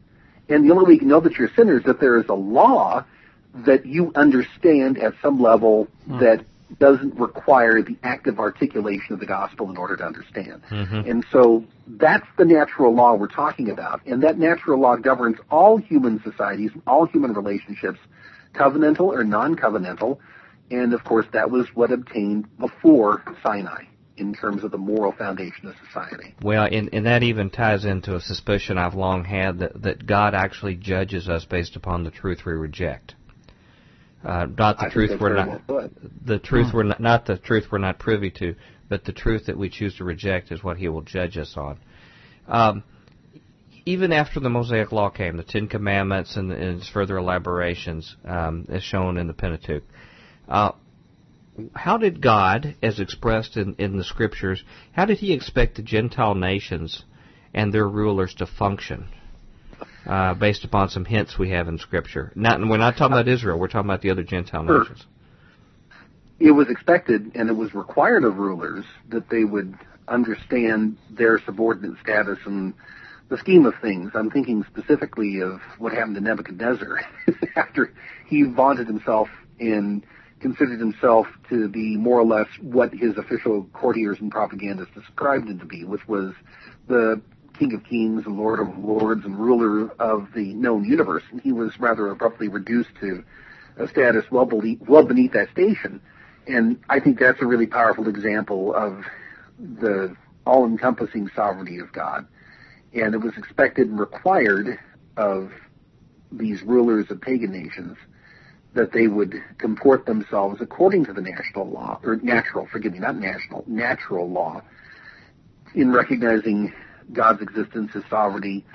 And 0.48 0.70
the 0.70 0.74
only 0.74 0.86
way 0.86 0.94
you 0.94 1.00
can 1.00 1.08
know 1.08 1.22
that 1.22 1.34
you're 1.34 1.48
a 1.48 1.54
sinner 1.56 1.78
is 1.78 1.84
that 1.86 2.00
there 2.00 2.20
is 2.20 2.26
a 2.30 2.36
law 2.36 3.04
that 3.66 3.86
you 3.86 4.12
understand 4.16 4.98
at 4.98 5.14
some 5.22 5.42
level 5.42 5.88
mm. 6.08 6.20
that 6.20 6.46
doesn't 6.80 7.16
require 7.16 7.82
the 7.82 7.96
active 8.04 8.40
articulation 8.40 9.14
of 9.14 9.20
the 9.20 9.26
gospel 9.26 9.70
in 9.70 9.78
order 9.78 9.96
to 9.96 10.04
understand. 10.04 10.62
Mm-hmm. 10.70 11.10
And 11.10 11.26
so 11.32 11.64
that's 11.88 12.26
the 12.38 12.46
natural 12.46 12.94
law 12.94 13.14
we're 13.14 13.28
talking 13.28 13.70
about. 13.70 14.06
And 14.06 14.24
that 14.24 14.38
natural 14.38 14.80
law 14.80 14.96
governs 14.96 15.38
all 15.50 15.78
human 15.78 16.22
societies, 16.24 16.72
all 16.86 17.06
human 17.06 17.34
relationships, 17.34 18.00
covenantal 18.56 19.08
or 19.08 19.24
non-covenantal. 19.24 20.18
And 20.72 20.94
of 20.94 21.04
course, 21.04 21.26
that 21.34 21.52
was 21.52 21.68
what 21.76 21.92
obtained 21.92 22.48
before 22.58 23.24
Sinai 23.44 23.84
in 24.18 24.34
terms 24.34 24.64
of 24.64 24.72
the 24.72 24.78
moral 24.78 25.12
foundation 25.12 25.68
of 25.68 25.76
society. 25.86 26.34
Well, 26.42 26.68
and, 26.72 26.90
and 26.94 27.06
that 27.06 27.24
even 27.24 27.50
ties 27.50 27.86
into 27.86 28.16
a 28.16 28.22
suspicion 28.22 28.78
I've 28.78 28.96
long 28.96 29.26
had 29.26 29.60
that, 29.60 29.82
that 29.84 30.06
God 30.06 30.34
actually 30.34 30.76
judges 30.76 31.28
us 31.28 31.46
based 31.46 31.76
upon 31.76 32.04
the 32.04 32.12
truth 32.12 32.46
we 32.46 32.54
reject. 32.54 33.16
Uh, 34.24 34.48
not 34.58 34.80
the 34.80 34.88
I 34.88 34.90
truth 34.90 35.22
we're 35.22 35.36
not 35.36 35.68
well 35.68 35.88
the 36.26 36.40
truth 36.40 36.74
we're 36.74 36.82
not, 36.82 37.00
not 37.00 37.28
the 37.28 37.38
truth 37.38 37.68
we're 37.72 37.78
not 37.78 38.00
privy 38.00 38.32
to, 38.32 38.56
but 38.90 39.06
the 39.06 39.12
truth 39.12 39.46
that 39.46 39.58
we 39.58 39.70
choose 39.70 39.96
to 39.98 40.04
reject 40.04 40.52
is 40.52 40.64
what 40.64 40.78
He 40.78 40.88
will 40.88 41.04
judge 41.04 41.38
us 41.38 41.54
on. 41.56 41.78
Um, 42.48 42.84
even 43.86 44.12
after 44.12 44.40
the 44.40 44.50
Mosaic 44.50 44.92
Law 44.92 45.10
came, 45.10 45.38
the 45.38 45.44
Ten 45.44 45.68
Commandments 45.68 46.36
and, 46.38 46.52
and 46.52 46.80
its 46.80 46.90
further 46.90 47.18
elaborations, 47.18 48.16
um, 48.26 48.66
as 48.70 48.84
shown 48.84 49.18
in 49.18 49.28
the 49.28 49.34
Pentateuch, 49.34 49.84
uh, 50.48 50.72
how 51.74 51.98
did 51.98 52.22
God, 52.22 52.76
as 52.82 53.00
expressed 53.00 53.56
in, 53.58 53.76
in 53.78 53.98
the 53.98 54.04
Scriptures, 54.04 54.64
how 54.92 55.06
did 55.06 55.20
He 55.20 55.34
expect 55.34 55.76
the 55.76 55.82
Gentile 55.84 56.36
nations 56.36 57.04
and 57.54 57.74
their 57.74 57.88
rulers 57.88 58.34
to 58.36 58.46
function? 58.46 59.08
Uh, 60.06 60.34
based 60.36 60.64
upon 60.64 60.88
some 60.90 61.04
hints 61.04 61.38
we 61.38 61.50
have 61.50 61.68
in 61.68 61.78
Scripture. 61.80 62.32
Not, 62.36 62.60
we're 62.60 62.78
not 62.78 62.96
talking 62.96 63.14
about 63.14 63.28
Israel. 63.28 63.58
We're 63.60 63.68
talking 63.68 63.90
about 63.90 64.02
the 64.02 64.12
other 64.12 64.24
Gentile 64.24 64.66
Sure. 64.66 64.82
nations. 64.82 65.04
it 66.40 66.52
was 66.52 66.70
expected 66.70 67.32
and 67.36 67.50
it 67.50 67.56
was 67.56 67.74
required 67.74 68.24
of 68.24 68.38
rulers 68.38 68.86
that 69.10 69.30
they 69.30 69.44
would 69.44 69.74
understand 70.08 70.98
their 71.10 71.40
subordinate 71.46 71.98
status 72.04 72.38
and 72.46 72.74
the 73.30 73.38
scheme 73.38 73.66
of 73.66 73.74
things. 73.82 74.12
I'm 74.14 74.30
thinking 74.30 74.64
specifically 74.68 75.42
of 75.42 75.62
what 75.78 75.94
happened 75.94 76.16
to 76.16 76.22
Nebuchadnezzar 76.22 77.02
after 77.56 77.94
he 78.28 78.44
vaunted 78.44 78.88
himself 78.88 79.30
and 79.60 80.06
considered 80.40 80.80
himself 80.80 81.28
to 81.50 81.68
be 81.68 81.98
more 81.98 82.20
or 82.20 82.26
less 82.26 82.48
what 82.62 82.94
his 82.94 83.18
official 83.18 83.68
courtiers 83.74 84.20
and 84.20 84.32
propagandists 84.32 84.94
described 84.94 85.48
him 85.48 85.60
to 85.60 85.66
be, 85.66 85.84
which 85.84 86.08
was 86.08 86.34
the 86.88 87.22
King 87.58 87.74
of 87.74 87.84
Kings 87.84 88.26
and 88.26 88.38
Lord 88.38 88.60
of 88.60 88.78
Lords 88.78 89.26
and 89.26 89.40
ruler 89.40 89.90
of 90.00 90.28
the 90.36 90.54
known 90.54 90.84
universe, 90.84 91.24
and 91.32 91.42
he 91.42 91.52
was 91.52 91.80
rather 91.80 92.10
abruptly 92.10 92.48
reduced 92.48 92.90
to 93.00 93.24
a 93.78 93.88
status 93.88 94.26
well 94.30 94.50
well 94.88 95.06
beneath 95.06 95.34
that 95.34 95.50
station. 95.52 96.02
And 96.48 96.84
I 96.90 97.00
think 97.00 97.18
that's 97.18 97.42
a 97.42 97.46
really 97.46 97.66
powerful 97.66 98.08
example 98.08 98.76
of 98.76 99.06
the 99.58 100.16
all-encompassing 100.46 101.32
sovereignty 101.36 101.80
of 101.80 101.92
God. 101.92 102.28
And 102.96 103.14
it 103.14 103.18
was 103.18 103.34
expected 103.38 103.90
and 103.90 104.00
required 104.00 104.80
of 105.18 105.52
these 106.32 106.64
rulers 106.64 107.12
of 107.12 107.22
pagan 107.22 107.52
nations 107.52 107.98
that 108.74 108.92
they 108.92 109.08
would 109.08 109.36
comport 109.58 110.06
themselves 110.06 110.60
according 110.62 111.06
to 111.06 111.14
the 111.14 111.22
national 111.22 111.70
law, 111.70 112.00
or 112.04 112.18
natural, 112.18 112.68
forgive 112.72 112.94
me, 112.94 113.00
not 113.00 113.16
national, 113.16 113.64
natural 113.68 114.30
law, 114.30 114.62
in 115.74 115.92
recognizing 115.92 116.74
God's 117.12 117.42
existence 117.42 117.92
as 117.96 118.04
sovereignty 118.10 118.66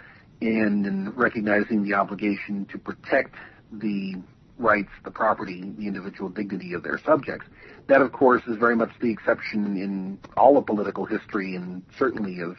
and 0.40 0.86
in 0.86 1.10
recognizing 1.10 1.82
the 1.84 1.94
obligation 1.94 2.66
to 2.66 2.78
protect 2.78 3.34
the 3.72 4.16
rights, 4.58 4.90
the 5.04 5.10
property, 5.10 5.72
the 5.78 5.86
individual 5.86 6.28
dignity 6.28 6.74
of 6.74 6.82
their 6.82 6.98
subjects. 6.98 7.46
That, 7.88 8.02
of 8.02 8.12
course, 8.12 8.42
is 8.46 8.56
very 8.56 8.76
much 8.76 8.90
the 9.00 9.10
exception 9.10 9.76
in 9.76 10.18
all 10.36 10.56
of 10.56 10.66
political 10.66 11.04
history 11.04 11.56
and 11.56 11.82
certainly 11.98 12.40
of 12.40 12.56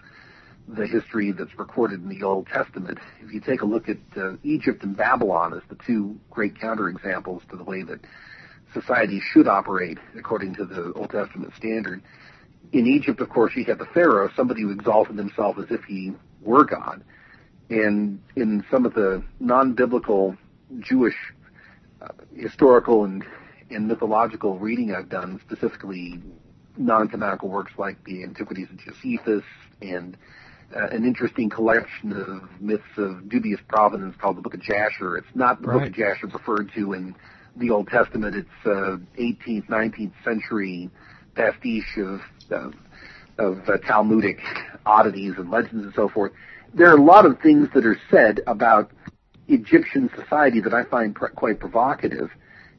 the 0.68 0.88
history 0.88 1.32
that's 1.32 1.58
recorded 1.58 2.02
in 2.02 2.10
the 2.10 2.24
Old 2.24 2.48
Testament. 2.48 2.98
If 3.22 3.34
you 3.34 3.40
take 3.40 3.62
a 3.62 3.66
look 3.66 3.90
at 3.90 3.98
uh, 4.16 4.34
Egypt 4.44 4.84
and 4.84 4.96
Babylon 4.96 5.54
as 5.54 5.62
the 5.70 5.78
two 5.86 6.20
great 6.30 6.56
counterexamples 6.56 7.48
to 7.50 7.58
the 7.58 7.64
way 7.64 7.84
that 7.84 8.00
society 8.74 9.20
should 9.20 9.48
operate 9.48 9.98
according 10.18 10.56
to 10.56 10.66
the 10.66 10.94
Old 10.94 11.10
Testament 11.10 11.54
standard, 11.58 12.02
in 12.72 12.88
Egypt, 12.88 13.20
of 13.20 13.30
course, 13.30 13.54
you 13.56 13.66
had 13.66 13.80
the 13.80 13.86
Pharaoh, 13.86 14.30
somebody 14.36 14.62
who 14.62 14.72
exalted 14.72 15.18
himself 15.18 15.58
as 15.58 15.66
if 15.70 15.84
he 15.84 16.14
were 16.42 16.64
God. 16.64 17.04
And 17.70 18.22
in 18.36 18.64
some 18.72 18.86
of 18.86 18.94
the 18.94 19.24
non-biblical 19.40 20.38
Jewish 20.80 21.16
uh, 22.02 22.10
historical 22.36 23.04
and, 23.04 23.26
and 23.70 23.88
mythological 23.88 24.58
reading 24.58 24.94
I've 24.94 25.10
done, 25.10 25.40
specifically 25.46 26.22
non-canonical 26.78 27.50
works 27.50 27.74
like 27.78 28.04
the 28.06 28.24
Antiquities 28.24 28.68
of 28.70 28.78
Josephus 28.78 29.44
and 29.82 30.18
uh, 30.76 30.88
an 30.88 31.06
interesting 31.06 31.50
collection 31.50 32.14
of 32.14 32.62
myths 32.62 32.84
of 32.98 33.28
dubious 33.30 33.60
provenance 33.68 34.16
called 34.20 34.38
the 34.38 34.42
Book 34.42 34.54
of 34.54 34.62
Jasher. 34.62 35.18
It's 35.18 35.28
not 35.36 35.62
the 35.62 35.68
right. 35.68 35.80
Book 35.80 35.88
of 35.88 35.94
Jasher 35.94 36.28
referred 36.28 36.72
to 36.76 36.94
in 36.94 37.16
the 37.56 37.70
Old 37.70 37.88
Testament. 37.88 38.36
It's 38.36 38.66
uh, 38.66 38.98
18th, 39.20 39.68
19th 39.68 40.14
century 40.24 40.90
pastiche 41.36 41.98
of 41.98 42.22
of, 42.52 42.74
of 43.38 43.70
uh, 43.70 43.78
Talmudic 43.78 44.40
oddities 44.86 45.34
and 45.38 45.50
legends 45.50 45.86
and 45.86 45.94
so 45.96 46.10
forth. 46.10 46.32
There 46.74 46.90
are 46.90 46.98
a 46.98 47.04
lot 47.04 47.26
of 47.26 47.40
things 47.40 47.70
that 47.74 47.86
are 47.86 47.98
said 48.10 48.42
about 48.48 48.92
Egyptian 49.48 50.10
society 50.16 50.62
that 50.62 50.74
I 50.74 50.84
find 50.84 51.16
pr- 51.16 51.28
quite 51.28 51.60
provocative 51.60 52.30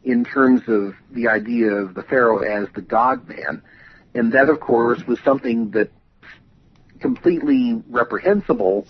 in 0.04 0.24
terms 0.24 0.62
of 0.66 0.94
the 1.10 1.28
idea 1.28 1.72
of 1.72 1.94
the 1.94 2.02
pharaoh 2.02 2.38
as 2.38 2.68
the 2.74 2.80
god 2.80 3.28
man, 3.28 3.62
and 4.14 4.32
that 4.32 4.48
of 4.48 4.60
course 4.60 5.02
was 5.06 5.18
something 5.24 5.70
that 5.72 5.90
completely 7.02 7.82
reprehensible 7.90 8.86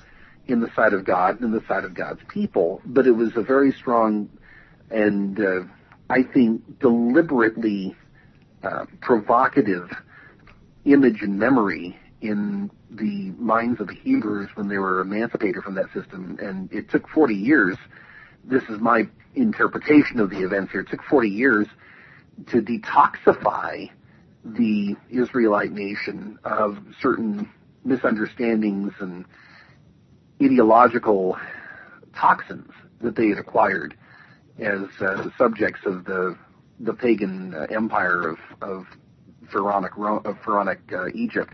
in 0.46 0.60
the 0.60 0.70
sight 0.76 0.92
of 0.92 1.04
God 1.04 1.40
and 1.40 1.46
in 1.46 1.52
the 1.52 1.64
sight 1.66 1.84
of 1.84 1.94
God's 1.94 2.20
people, 2.28 2.80
but 2.84 3.06
it 3.06 3.12
was 3.12 3.36
a 3.36 3.42
very 3.42 3.72
strong 3.72 4.28
and 4.90 5.40
uh, 5.40 5.60
I 6.10 6.22
think 6.22 6.78
deliberately 6.78 7.96
uh, 8.62 8.84
provocative 9.00 9.90
image 10.84 11.22
and 11.22 11.38
memory 11.38 11.98
in 12.20 12.70
the 12.90 13.32
minds 13.38 13.80
of 13.80 13.88
the 13.88 13.94
Hebrews 13.94 14.50
when 14.54 14.68
they 14.68 14.78
were 14.78 15.00
emancipated 15.00 15.62
from 15.62 15.74
that 15.76 15.86
system. 15.94 16.38
And 16.40 16.72
it 16.72 16.90
took 16.90 17.08
40 17.08 17.34
years. 17.34 17.76
This 18.44 18.62
is 18.64 18.78
my 18.80 19.08
interpretation 19.34 20.20
of 20.20 20.30
the 20.30 20.42
events 20.42 20.72
here. 20.72 20.82
It 20.82 20.90
took 20.90 21.02
40 21.04 21.28
years 21.28 21.66
to 22.48 22.60
detoxify 22.60 23.90
the 24.44 24.96
Israelite 25.10 25.72
nation 25.72 26.38
of 26.44 26.78
certain 27.00 27.48
misunderstandings 27.84 28.92
and 29.00 29.24
ideological 30.42 31.36
toxins 32.14 32.70
that 33.00 33.16
they 33.16 33.28
had 33.28 33.38
acquired 33.38 33.96
as 34.58 34.82
uh, 35.00 35.28
subjects 35.36 35.80
of 35.86 36.04
the 36.04 36.36
the 36.80 36.92
pagan 36.92 37.54
uh, 37.54 37.66
empire 37.70 38.28
of, 38.28 38.38
of 38.60 38.86
pharaonic 39.50 39.92
of 39.96 40.36
pharaonic 40.44 40.80
uh, 40.92 41.06
Egypt. 41.14 41.52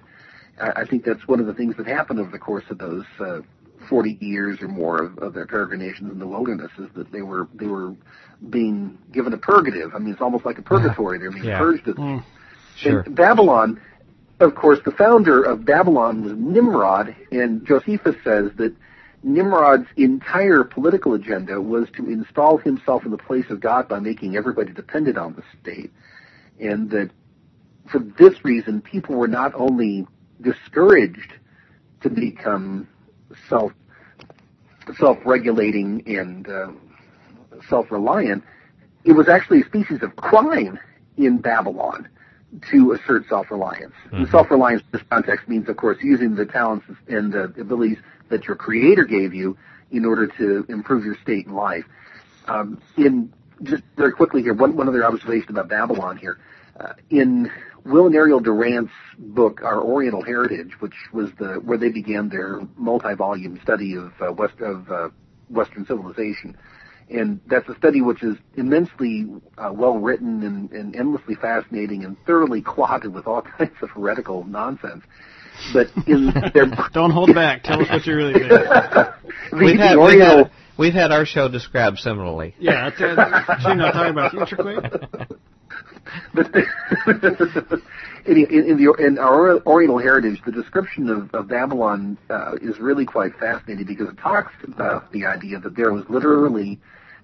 I, 0.60 0.82
I 0.82 0.84
think 0.86 1.04
that's 1.04 1.26
one 1.26 1.40
of 1.40 1.46
the 1.46 1.54
things 1.54 1.76
that 1.76 1.86
happened 1.86 2.18
over 2.20 2.30
the 2.30 2.38
course 2.38 2.64
of 2.70 2.78
those 2.78 3.04
uh, 3.20 3.40
40 3.88 4.18
years 4.20 4.60
or 4.60 4.68
more 4.68 5.02
of, 5.02 5.18
of 5.18 5.34
their 5.34 5.46
peregrinations 5.46 6.10
in 6.10 6.18
the 6.18 6.26
wilderness 6.26 6.70
is 6.78 6.88
that 6.96 7.12
they 7.12 7.22
were 7.22 7.48
they 7.54 7.66
were 7.66 7.94
being 8.50 8.98
given 9.12 9.32
a 9.32 9.38
purgative. 9.38 9.94
I 9.94 9.98
mean, 9.98 10.12
it's 10.12 10.22
almost 10.22 10.44
like 10.44 10.58
a 10.58 10.62
purgatory. 10.62 11.18
They're 11.18 11.30
being 11.30 11.44
yeah. 11.44 11.58
purged. 11.58 11.88
Of, 11.88 11.96
mm. 11.96 12.24
Sure. 12.76 13.02
Babylon, 13.02 13.80
of 14.40 14.54
course, 14.54 14.78
the 14.84 14.92
founder 14.92 15.42
of 15.42 15.64
Babylon 15.64 16.22
was 16.22 16.32
Nimrod, 16.36 17.14
and 17.32 17.66
Josephus 17.66 18.16
says 18.22 18.50
that 18.56 18.74
Nimrod's 19.22 19.88
entire 19.96 20.62
political 20.62 21.14
agenda 21.14 21.60
was 21.60 21.88
to 21.96 22.06
install 22.08 22.58
himself 22.58 23.04
in 23.04 23.10
the 23.10 23.18
place 23.18 23.50
of 23.50 23.60
God 23.60 23.88
by 23.88 23.98
making 23.98 24.36
everybody 24.36 24.72
dependent 24.72 25.18
on 25.18 25.34
the 25.34 25.42
state, 25.60 25.92
and 26.60 26.90
that 26.90 27.10
for 27.90 27.98
this 27.98 28.44
reason, 28.44 28.80
people 28.80 29.16
were 29.16 29.28
not 29.28 29.54
only 29.54 30.06
discouraged 30.40 31.32
to 32.02 32.10
become 32.10 32.86
self 33.48 33.72
self-regulating 34.96 36.02
and 36.06 36.48
uh, 36.48 36.68
self-reliant, 37.68 38.42
it 39.04 39.12
was 39.12 39.28
actually 39.28 39.60
a 39.60 39.66
species 39.66 40.02
of 40.02 40.16
crime 40.16 40.78
in 41.18 41.38
Babylon 41.38 42.08
to 42.70 42.92
assert 42.92 43.28
self-reliance. 43.28 43.94
Mm-hmm. 44.06 44.30
Self-reliance 44.30 44.82
in 44.82 44.88
this 44.92 45.02
context 45.10 45.48
means, 45.48 45.68
of 45.68 45.76
course, 45.76 45.98
using 46.02 46.34
the 46.34 46.46
talents 46.46 46.86
and 47.06 47.32
the 47.32 47.44
abilities 47.60 47.98
that 48.30 48.44
your 48.44 48.56
creator 48.56 49.04
gave 49.04 49.34
you 49.34 49.56
in 49.90 50.04
order 50.04 50.26
to 50.26 50.64
improve 50.68 51.04
your 51.04 51.16
state 51.22 51.46
in 51.46 51.54
life. 51.54 51.84
Um, 52.46 52.80
in 52.96 53.32
just 53.62 53.82
very 53.96 54.12
quickly 54.12 54.42
here, 54.42 54.54
one, 54.54 54.76
one 54.76 54.88
other 54.88 55.04
observation 55.04 55.50
about 55.50 55.68
Babylon 55.68 56.16
here. 56.16 56.38
Uh, 56.78 56.92
in 57.10 57.50
Will 57.84 58.06
and 58.06 58.14
Ariel 58.14 58.40
Durant's 58.40 58.92
book, 59.18 59.62
Our 59.62 59.82
Oriental 59.82 60.22
Heritage, 60.22 60.72
which 60.80 60.94
was 61.12 61.30
the 61.38 61.54
where 61.54 61.78
they 61.78 61.88
began 61.88 62.28
their 62.28 62.60
multi-volume 62.76 63.58
study 63.62 63.96
of 63.96 64.12
uh, 64.20 64.32
West 64.32 64.60
of 64.60 64.90
uh, 64.90 65.08
Western 65.48 65.86
civilization, 65.86 66.56
and 67.10 67.40
that's 67.46 67.68
a 67.68 67.76
study 67.76 68.00
which 68.00 68.22
is 68.22 68.36
immensely 68.56 69.26
uh, 69.56 69.72
well 69.72 69.98
written 69.98 70.42
and, 70.42 70.70
and 70.72 70.94
endlessly 70.94 71.34
fascinating 71.34 72.04
and 72.04 72.16
thoroughly 72.26 72.62
clotted 72.62 73.14
with 73.14 73.26
all 73.26 73.42
kinds 73.58 73.72
of 73.82 73.90
heretical 73.90 74.44
nonsense. 74.44 75.04
But 75.72 75.88
in 76.06 76.26
their 76.54 76.66
don't 76.92 77.10
hold 77.10 77.34
back. 77.34 77.64
Tell 77.64 77.80
us 77.80 77.88
what 77.88 78.06
you 78.06 78.14
really 78.14 78.32
think. 78.38 78.52
we've, 79.52 79.78
had, 79.78 79.96
we've, 79.96 80.20
had, 80.20 80.50
we've 80.78 80.94
had 80.94 81.10
our 81.10 81.26
show 81.26 81.48
described 81.48 81.98
similarly. 81.98 82.54
Yeah, 82.58 82.90
that's, 82.90 83.46
that's, 83.46 83.64
you 83.64 83.74
know, 83.74 83.90
talking 83.90 84.12
about 84.12 84.30
future 84.30 84.56
queen. 84.56 84.80
but 86.32 86.54
in, 88.26 88.46
in, 88.50 88.76
the 88.76 88.94
in 88.98 89.18
our 89.18 89.60
Oriental 89.66 89.98
heritage, 89.98 90.40
the 90.44 90.52
description 90.52 91.08
of, 91.10 91.34
of 91.34 91.48
Babylon 91.48 92.18
uh, 92.30 92.54
is 92.60 92.78
really 92.78 93.04
quite 93.04 93.34
fascinating 93.38 93.86
because 93.86 94.08
it 94.08 94.18
talks 94.18 94.52
about 94.64 95.10
the 95.12 95.26
idea 95.26 95.58
that 95.58 95.76
there 95.76 95.92
was 95.92 96.04
literally 96.08 96.78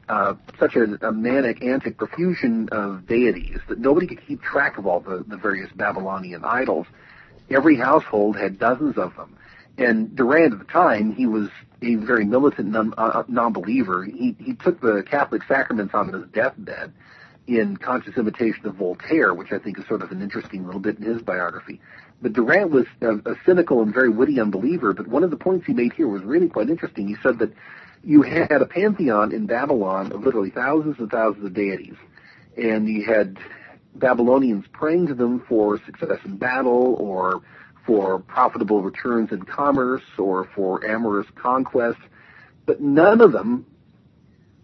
uh, 0.08 0.34
such 0.58 0.76
a, 0.76 1.06
a 1.06 1.12
manic, 1.12 1.62
antic 1.62 1.96
profusion 1.96 2.68
of 2.70 3.06
deities 3.06 3.58
that 3.68 3.78
nobody 3.78 4.06
could 4.06 4.26
keep 4.26 4.42
track 4.42 4.78
of 4.78 4.86
all 4.86 5.00
the, 5.00 5.24
the 5.26 5.36
various 5.36 5.70
Babylonian 5.72 6.44
idols. 6.44 6.86
Every 7.50 7.76
household 7.76 8.36
had 8.36 8.58
dozens 8.58 8.96
of 8.96 9.14
them. 9.16 9.36
And 9.76 10.14
Durant 10.14 10.52
at 10.52 10.58
the 10.58 10.64
time, 10.66 11.14
he 11.14 11.26
was 11.26 11.48
a 11.82 11.96
very 11.96 12.24
militant 12.24 12.68
non, 12.68 12.94
uh, 12.96 13.24
non-believer. 13.28 14.04
He, 14.04 14.36
he 14.38 14.54
took 14.54 14.80
the 14.80 15.02
Catholic 15.02 15.42
sacraments 15.48 15.94
on 15.94 16.12
his 16.12 16.26
deathbed 16.32 16.92
in 17.46 17.76
conscious 17.76 18.16
imitation 18.16 18.66
of 18.66 18.76
Voltaire, 18.76 19.34
which 19.34 19.52
I 19.52 19.58
think 19.58 19.78
is 19.78 19.86
sort 19.86 20.02
of 20.02 20.10
an 20.10 20.22
interesting 20.22 20.64
little 20.64 20.80
bit 20.80 20.98
in 20.98 21.04
his 21.04 21.20
biography. 21.22 21.80
But 22.22 22.32
Durant 22.32 22.70
was 22.70 22.86
a, 23.02 23.16
a 23.30 23.34
cynical 23.44 23.82
and 23.82 23.92
very 23.92 24.08
witty 24.08 24.40
unbeliever, 24.40 24.94
but 24.94 25.08
one 25.08 25.24
of 25.24 25.30
the 25.30 25.36
points 25.36 25.66
he 25.66 25.74
made 25.74 25.92
here 25.92 26.08
was 26.08 26.22
really 26.22 26.48
quite 26.48 26.70
interesting. 26.70 27.06
He 27.06 27.16
said 27.22 27.38
that 27.40 27.52
you 28.04 28.22
had 28.22 28.60
a 28.60 28.66
pantheon 28.66 29.32
in 29.32 29.46
Babylon 29.46 30.12
of 30.12 30.22
literally 30.22 30.50
thousands 30.50 30.96
and 30.98 31.10
thousands 31.10 31.44
of 31.44 31.54
deities, 31.54 31.96
and 32.56 32.88
you 32.88 33.04
had 33.04 33.38
Babylonians 33.94 34.64
praying 34.72 35.06
to 35.08 35.14
them 35.14 35.44
for 35.48 35.80
success 35.84 36.18
in 36.24 36.36
battle 36.36 36.96
or 36.98 37.42
for 37.86 38.18
profitable 38.18 38.82
returns 38.82 39.30
in 39.30 39.42
commerce 39.42 40.02
or 40.18 40.48
for 40.54 40.84
amorous 40.84 41.26
conquest, 41.34 41.98
but 42.66 42.80
none 42.80 43.20
of 43.20 43.32
them 43.32 43.66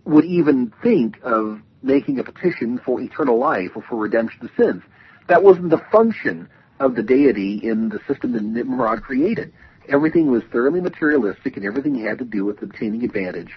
would 0.04 0.24
even 0.24 0.72
think 0.82 1.18
of 1.22 1.60
making 1.82 2.18
a 2.18 2.24
petition 2.24 2.80
for 2.84 3.00
eternal 3.00 3.38
life 3.38 3.70
or 3.74 3.82
for 3.82 3.96
redemption 3.96 4.44
of 4.44 4.50
sins. 4.56 4.82
That 5.28 5.42
wasn't 5.42 5.70
the 5.70 5.82
function 5.92 6.48
of 6.78 6.94
the 6.94 7.02
deity 7.02 7.60
in 7.62 7.90
the 7.90 8.00
system 8.08 8.32
that 8.32 8.42
Nimrod 8.42 9.02
created. 9.02 9.52
Everything 9.90 10.30
was 10.30 10.42
thoroughly 10.50 10.80
materialistic 10.80 11.56
and 11.56 11.66
everything 11.66 11.94
had 12.04 12.18
to 12.18 12.24
do 12.24 12.44
with 12.44 12.62
obtaining 12.62 13.04
advantage 13.04 13.50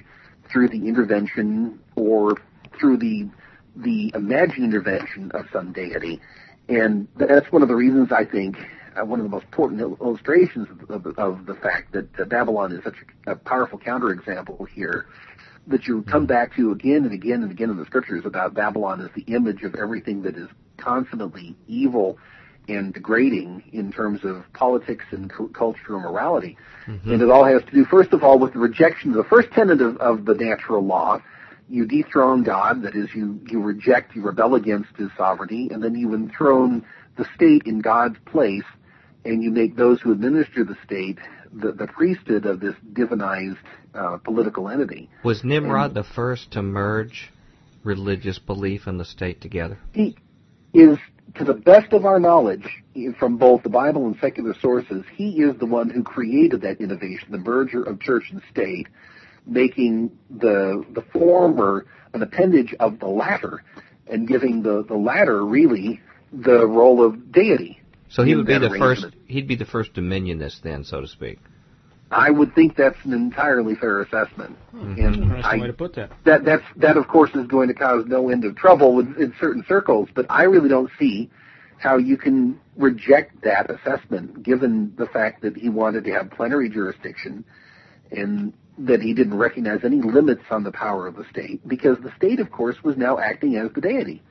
through 0.51 0.67
the 0.69 0.87
intervention 0.87 1.79
or 1.95 2.35
through 2.79 2.97
the 2.97 3.29
the 3.75 4.11
imagined 4.13 4.65
intervention 4.65 5.31
of 5.31 5.45
some 5.51 5.71
deity. 5.73 6.21
And 6.69 7.07
that's 7.15 7.51
one 7.51 7.63
of 7.63 7.67
the 7.67 7.75
reasons 7.75 8.11
I 8.11 8.23
think 8.23 8.57
uh, 8.95 9.03
one 9.03 9.19
of 9.19 9.23
the 9.23 9.29
most 9.29 9.45
important 9.45 9.81
illustrations 9.81 10.67
of, 10.69 11.05
of, 11.05 11.17
of 11.17 11.45
the 11.45 11.55
fact 11.55 11.93
that 11.93 12.19
uh, 12.19 12.25
Babylon 12.25 12.71
is 12.71 12.83
such 12.83 12.95
a, 13.25 13.31
a 13.31 13.35
powerful 13.35 13.79
counterexample 13.79 14.67
here 14.69 15.07
that 15.67 15.87
you 15.87 16.03
come 16.03 16.25
back 16.25 16.55
to 16.55 16.71
again 16.71 17.05
and 17.05 17.13
again 17.13 17.41
and 17.41 17.51
again 17.51 17.69
in 17.69 17.77
the 17.77 17.85
scriptures 17.85 18.25
about 18.25 18.53
Babylon 18.53 19.01
as 19.01 19.09
the 19.15 19.33
image 19.33 19.63
of 19.63 19.75
everything 19.75 20.21
that 20.23 20.37
is 20.37 20.47
constantly 20.77 21.55
evil 21.67 22.17
and 22.67 22.93
degrading 22.93 23.63
in 23.73 23.91
terms 23.91 24.21
of 24.23 24.43
politics 24.54 25.06
and 25.12 25.32
cu- 25.32 25.49
culture 25.49 25.95
and 25.95 26.04
morality. 26.04 26.58
Mm-hmm. 26.88 27.12
And 27.12 27.21
it 27.21 27.30
all 27.30 27.45
has 27.45 27.62
to 27.63 27.71
do, 27.71 27.86
first 27.86 28.13
of 28.13 28.23
all, 28.23 28.39
with 28.39 28.54
the 28.54 28.60
rejection 28.60 29.12
of 29.12 29.17
the 29.17 29.23
first 29.26 29.52
tenet 29.52 29.82
of, 29.82 29.97
of 29.97 30.26
the 30.26 30.34
natural 30.34 30.86
law. 30.86 31.21
You 31.69 31.86
dethrone 31.86 32.43
God, 32.43 32.84
that 32.84 32.95
is, 32.95 33.10
you, 33.15 33.39
you 33.49 33.62
reject, 33.62 34.15
you 34.15 34.21
rebel 34.21 34.56
against 34.56 34.95
his 34.97 35.10
sovereignty, 35.17 35.69
and 35.71 35.84
then 35.84 35.95
you 35.95 36.13
enthrone 36.13 36.86
the 37.17 37.26
state 37.36 37.63
in 37.65 37.80
God's 37.80 38.17
place, 38.26 38.65
and 39.23 39.41
you 39.41 39.49
make 39.49 39.76
those 39.76 40.02
who 40.02 40.12
administer 40.12 40.63
the 40.63 40.76
state 40.86 41.19
the, 41.54 41.71
the 41.71 41.88
priesthood 41.88 42.45
of 42.45 42.60
this 42.60 42.76
divinized 42.93 43.58
uh, 43.93 44.17
political 44.17 44.69
entity. 44.69 45.10
Was 45.23 45.43
Nimrod 45.43 45.91
and 45.91 45.95
the 45.95 46.04
first 46.04 46.52
to 46.52 46.62
merge 46.62 47.32
religious 47.84 48.39
belief 48.39 48.88
and 48.88 48.99
the 48.99 49.06
state 49.06 49.41
together? 49.41 49.78
He 49.93 50.17
is 50.73 50.97
to 51.36 51.43
the 51.43 51.53
best 51.53 51.93
of 51.93 52.05
our 52.05 52.19
knowledge, 52.19 52.83
from 53.17 53.38
both 53.38 53.63
the 53.63 53.69
Bible 53.69 54.05
and 54.05 54.15
secular 54.19 54.53
sources, 54.62 55.03
he 55.15 55.41
is 55.41 55.57
the 55.57 55.65
one 55.65 55.89
who 55.89 56.03
created 56.03 56.62
that 56.62 56.79
innovation, 56.79 57.31
the 57.31 57.38
merger 57.38 57.83
of 57.83 57.99
church 57.99 58.25
and 58.31 58.41
state, 58.51 58.88
making 59.45 60.12
the 60.29 60.86
the 60.93 61.01
former 61.01 61.86
an 62.13 62.21
appendage 62.21 62.75
of 62.79 62.99
the 62.99 63.07
latter, 63.07 63.63
and 64.07 64.27
giving 64.27 64.62
the 64.62 64.83
the 64.83 64.95
latter 64.95 65.43
really 65.43 66.01
the 66.31 66.65
role 66.65 67.03
of 67.03 67.31
deity. 67.31 67.81
So 68.09 68.23
he 68.23 68.36
would 68.36 68.45
be 68.45 68.57
the 68.57 68.69
first. 68.69 69.07
He'd 69.25 69.47
be 69.47 69.55
the 69.55 69.65
first 69.65 69.93
dominionist, 69.93 70.62
then, 70.62 70.83
so 70.83 71.01
to 71.01 71.07
speak. 71.07 71.39
I 72.13 72.30
would 72.30 72.54
think 72.56 72.76
that's 72.76 72.97
an 73.04 73.13
entirely 73.13 73.76
fair 73.76 74.02
assessment. 74.02 74.58
Mm-hmm. 74.73 75.06
And 75.06 75.45
I, 75.45 75.58
way 75.58 75.67
to 75.67 75.73
put 75.73 75.95
that. 75.95 76.12
That 76.26 76.45
that's 76.45 76.63
that 76.78 76.97
of 76.97 77.08
course 77.08 77.32
is 77.36 77.47
going 77.47 77.67
to 77.67 77.73
cause 77.73 78.06
no 78.08 78.30
end 78.30 78.45
of 78.45 78.56
trouble 78.56 78.99
in, 78.99 79.15
in 79.21 79.34
certain 79.39 79.63
circles, 79.67 80.10
but 80.13 80.26
I 80.30 80.43
really 80.43 80.69
don't 80.69 80.91
see 80.99 81.30
how 81.78 81.97
you 81.97 82.17
can 82.17 82.60
reject 82.78 83.41
that 83.43 83.69
assessment 83.69 84.41
given 84.41 84.93
the 84.97 85.06
fact 85.08 85.41
that 85.41 85.58
he 85.58 85.69
wanted 85.69 86.06
to 86.06 86.12
have 86.12 86.32
plenary 86.32 86.69
jurisdiction 86.69 87.43
and 88.12 88.54
that 88.78 89.02
he 89.02 89.13
didn't 89.13 89.38
recognize 89.38 89.82
any 89.84 90.02
limits 90.02 90.43
on 90.49 90.63
the 90.63 90.71
power 90.71 91.08
of 91.08 91.15
the 91.15 91.26
state 91.30 91.67
because 91.67 91.97
the 91.99 92.12
state 92.15 92.39
of 92.39 92.52
course 92.52 92.78
was 92.84 92.97
now 92.97 93.19
acting 93.19 93.56
as 93.56 93.71
the 93.73 93.82
deity. 93.82 94.21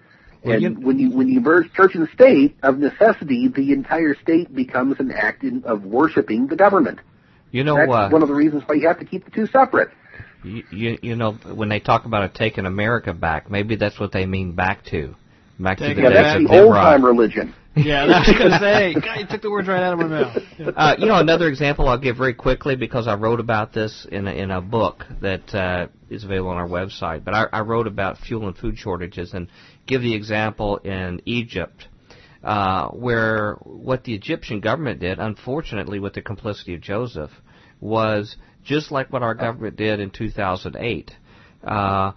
Well, 0.44 0.54
and 0.54 0.62
you, 0.62 0.70
when 0.70 0.98
you 0.98 1.10
when 1.10 1.28
you 1.28 1.40
merge 1.40 1.72
church 1.72 1.94
and 1.94 2.08
state, 2.12 2.56
of 2.62 2.78
necessity, 2.78 3.48
the 3.48 3.72
entire 3.72 4.16
state 4.20 4.52
becomes 4.52 4.98
an 4.98 5.12
act 5.12 5.44
in, 5.44 5.62
of 5.64 5.84
worshiping 5.84 6.48
the 6.48 6.56
government. 6.56 6.98
You 7.52 7.64
know, 7.64 7.76
that's 7.76 7.92
uh, 7.92 8.08
one 8.10 8.22
of 8.22 8.28
the 8.28 8.34
reasons 8.34 8.62
why 8.66 8.76
you 8.76 8.88
have 8.88 8.98
to 8.98 9.04
keep 9.04 9.24
the 9.26 9.30
two 9.30 9.46
separate. 9.46 9.90
You, 10.42 10.64
you, 10.72 10.98
you 11.02 11.16
know, 11.16 11.32
when 11.32 11.68
they 11.68 11.78
talk 11.78 12.06
about 12.06 12.24
it 12.24 12.34
taking 12.34 12.66
America 12.66 13.12
back, 13.12 13.50
maybe 13.50 13.76
that's 13.76 14.00
what 14.00 14.10
they 14.10 14.26
mean 14.26 14.52
back 14.52 14.84
to, 14.86 15.14
back 15.60 15.78
Take 15.78 15.96
to 15.96 16.02
the 16.02 16.08
days 16.08 16.14
that's 16.14 16.48
the 16.48 16.62
old 16.62 16.74
time 16.74 17.04
religion. 17.04 17.54
yeah, 17.76 18.04
I 18.04 18.06
was 18.06 18.38
going 18.38 18.50
to 18.50 18.58
say, 18.58 18.94
God, 19.00 19.20
you 19.20 19.26
took 19.26 19.42
the 19.42 19.50
words 19.50 19.68
right 19.68 19.82
out 19.82 19.92
of 19.94 19.98
my 19.98 20.06
mouth. 20.06 20.42
Uh, 20.76 20.94
you 20.98 21.06
know, 21.06 21.16
another 21.16 21.48
example 21.48 21.88
I'll 21.88 21.98
give 21.98 22.16
very 22.16 22.34
quickly 22.34 22.76
because 22.76 23.06
I 23.08 23.14
wrote 23.14 23.40
about 23.40 23.72
this 23.72 24.06
in 24.10 24.26
a, 24.26 24.30
in 24.30 24.50
a 24.50 24.60
book 24.60 25.04
that 25.20 25.54
uh, 25.54 25.88
is 26.08 26.24
available 26.24 26.50
on 26.50 26.56
our 26.56 26.68
website. 26.68 27.24
But 27.24 27.34
I, 27.34 27.46
I 27.52 27.60
wrote 27.60 27.86
about 27.86 28.18
fuel 28.18 28.46
and 28.46 28.56
food 28.56 28.78
shortages 28.78 29.32
and 29.34 29.48
give 29.86 30.02
the 30.02 30.14
example 30.14 30.78
in 30.78 31.20
Egypt 31.24 31.88
uh, 32.44 32.88
where 32.88 33.54
what 33.62 34.04
the 34.04 34.14
Egyptian 34.14 34.60
government 34.60 35.00
did, 35.00 35.18
unfortunately, 35.18 36.00
with 36.00 36.14
the 36.14 36.22
complicity 36.22 36.74
of 36.74 36.80
Joseph, 36.80 37.30
was 37.80 38.36
just 38.64 38.90
like 38.90 39.12
what 39.12 39.22
our 39.22 39.34
government 39.34 39.76
did 39.76 40.00
in 40.00 40.10
2008, 40.10 41.10
uh, 41.64 42.12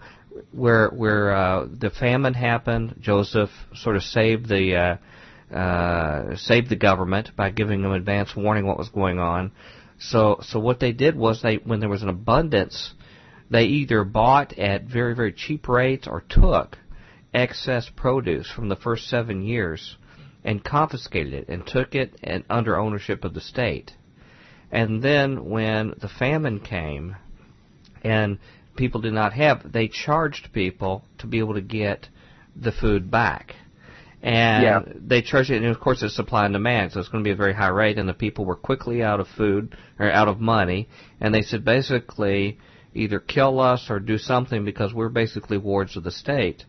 where 0.51 0.89
where 0.89 1.35
uh, 1.35 1.67
the 1.71 1.89
famine 1.91 2.33
happened. 2.33 2.95
Joseph 2.99 3.49
sort 3.75 3.95
of 3.95 4.03
saved 4.03 4.47
the 4.47 4.75
uh, 5.51 5.55
uh, 5.55 6.35
saved 6.37 6.69
the 6.69 6.75
government 6.75 7.29
by 7.35 7.51
giving 7.51 7.81
them 7.81 7.91
advance 7.91 8.35
warning 8.35 8.65
what 8.65 8.77
was 8.77 8.89
going 8.89 9.19
on. 9.19 9.51
So 9.99 10.39
so 10.41 10.59
what 10.59 10.79
they 10.79 10.91
did 10.91 11.15
was 11.15 11.41
they 11.41 11.57
when 11.57 11.79
there 11.79 11.89
was 11.89 12.01
an 12.03 12.09
abundance, 12.09 12.93
they 13.51 13.65
either 13.65 14.03
bought 14.03 14.57
at 14.57 14.85
very 14.85 15.15
very 15.15 15.33
cheap 15.33 15.67
rates 15.67 16.07
or 16.07 16.23
took 16.27 16.77
excess 17.31 17.89
produce 17.95 18.49
from 18.49 18.69
the 18.69 18.75
first 18.75 19.07
seven 19.07 19.43
years 19.43 19.97
and 20.45 20.63
confiscated 20.63 21.33
it 21.33 21.49
and 21.49 21.65
took 21.65 21.95
it 21.95 22.15
and 22.23 22.45
under 22.49 22.77
ownership 22.77 23.25
of 23.25 23.33
the 23.33 23.41
state. 23.41 23.91
And 24.71 25.01
then 25.01 25.49
when 25.49 25.95
the 25.99 26.07
famine 26.07 26.59
came 26.59 27.15
and 28.03 28.37
people 28.77 29.01
did 29.01 29.13
not 29.13 29.33
have, 29.33 29.71
they 29.71 29.87
charged 29.87 30.53
people 30.53 31.03
to 31.17 31.27
be 31.27 31.39
able 31.39 31.55
to 31.55 31.61
get 31.61 32.07
the 32.55 32.71
food 32.71 33.09
back. 33.09 33.55
And 34.21 34.63
yeah. 34.63 34.81
they 34.95 35.21
charged 35.21 35.51
it, 35.51 35.57
and 35.57 35.65
of 35.67 35.79
course 35.79 36.01
it's 36.01 36.15
supply 36.15 36.45
and 36.45 36.53
demand, 36.53 36.91
so 36.91 36.99
it's 36.99 37.09
going 37.09 37.23
to 37.23 37.27
be 37.27 37.33
a 37.33 37.35
very 37.35 37.53
high 37.53 37.67
rate, 37.67 37.99
and 37.99 38.09
the 38.09 38.13
people 38.13 38.43
were 38.43 38.55
quickly 38.55 39.03
out 39.03 39.19
of 39.19 39.27
food, 39.27 39.77
or 39.99 40.09
out 40.09 40.27
of 40.27 40.39
money, 40.39 40.89
and 41.21 41.33
they 41.33 41.43
said 41.43 41.63
basically, 41.63 42.57
either 42.95 43.19
kill 43.19 43.59
us 43.59 43.85
or 43.87 43.99
do 43.99 44.17
something 44.17 44.65
because 44.65 44.93
we're 44.93 45.09
basically 45.09 45.57
wards 45.59 45.95
of 45.95 46.03
the 46.03 46.11
state 46.11 46.65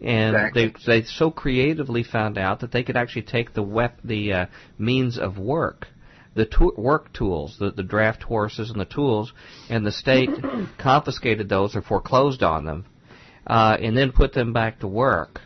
and 0.00 0.36
exactly. 0.36 0.74
they 0.86 1.00
they 1.00 1.06
so 1.06 1.30
creatively 1.30 2.02
found 2.02 2.38
out 2.38 2.60
that 2.60 2.72
they 2.72 2.82
could 2.82 2.96
actually 2.96 3.22
take 3.22 3.52
the 3.54 3.62
wep- 3.62 4.00
the 4.04 4.32
uh, 4.32 4.46
means 4.78 5.18
of 5.18 5.38
work, 5.38 5.88
the 6.34 6.46
to- 6.46 6.74
work 6.76 7.12
tools, 7.12 7.56
the 7.58 7.70
the 7.70 7.82
draft 7.82 8.22
horses 8.22 8.70
and 8.70 8.80
the 8.80 8.84
tools, 8.84 9.32
and 9.68 9.84
the 9.84 9.92
state 9.92 10.30
confiscated 10.78 11.48
those 11.48 11.74
or 11.74 11.82
foreclosed 11.82 12.42
on 12.42 12.64
them, 12.64 12.84
uh, 13.46 13.76
and 13.80 13.96
then 13.96 14.12
put 14.12 14.32
them 14.32 14.52
back 14.52 14.80
to 14.80 14.86
work. 14.86 15.40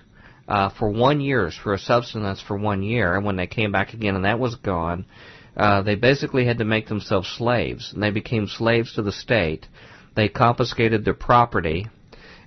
Uh, 0.49 0.69
for 0.69 0.91
one 0.91 1.21
year, 1.21 1.51
for 1.63 1.73
a 1.73 1.79
subsistence 1.79 2.43
for 2.43 2.59
one 2.59 2.83
year, 2.83 3.15
and 3.15 3.25
when 3.25 3.37
they 3.37 3.47
came 3.47 3.73
back 3.73 3.95
again 3.95 4.17
and 4.17 4.25
that 4.25 4.41
was 4.41 4.57
gone, 4.57 5.07
uh, 5.57 5.83
they 5.83 5.95
basically 5.95 6.45
had 6.45 6.59
to 6.59 6.65
make 6.65 6.89
themselves 6.89 7.29
slaves, 7.29 7.93
and 7.95 8.03
they 8.03 8.11
became 8.11 8.47
slaves 8.49 8.93
to 8.95 9.03
the 9.03 9.13
state. 9.13 9.67
They 10.15 10.29
confiscated 10.29 11.05
their 11.05 11.15
property, 11.15 11.87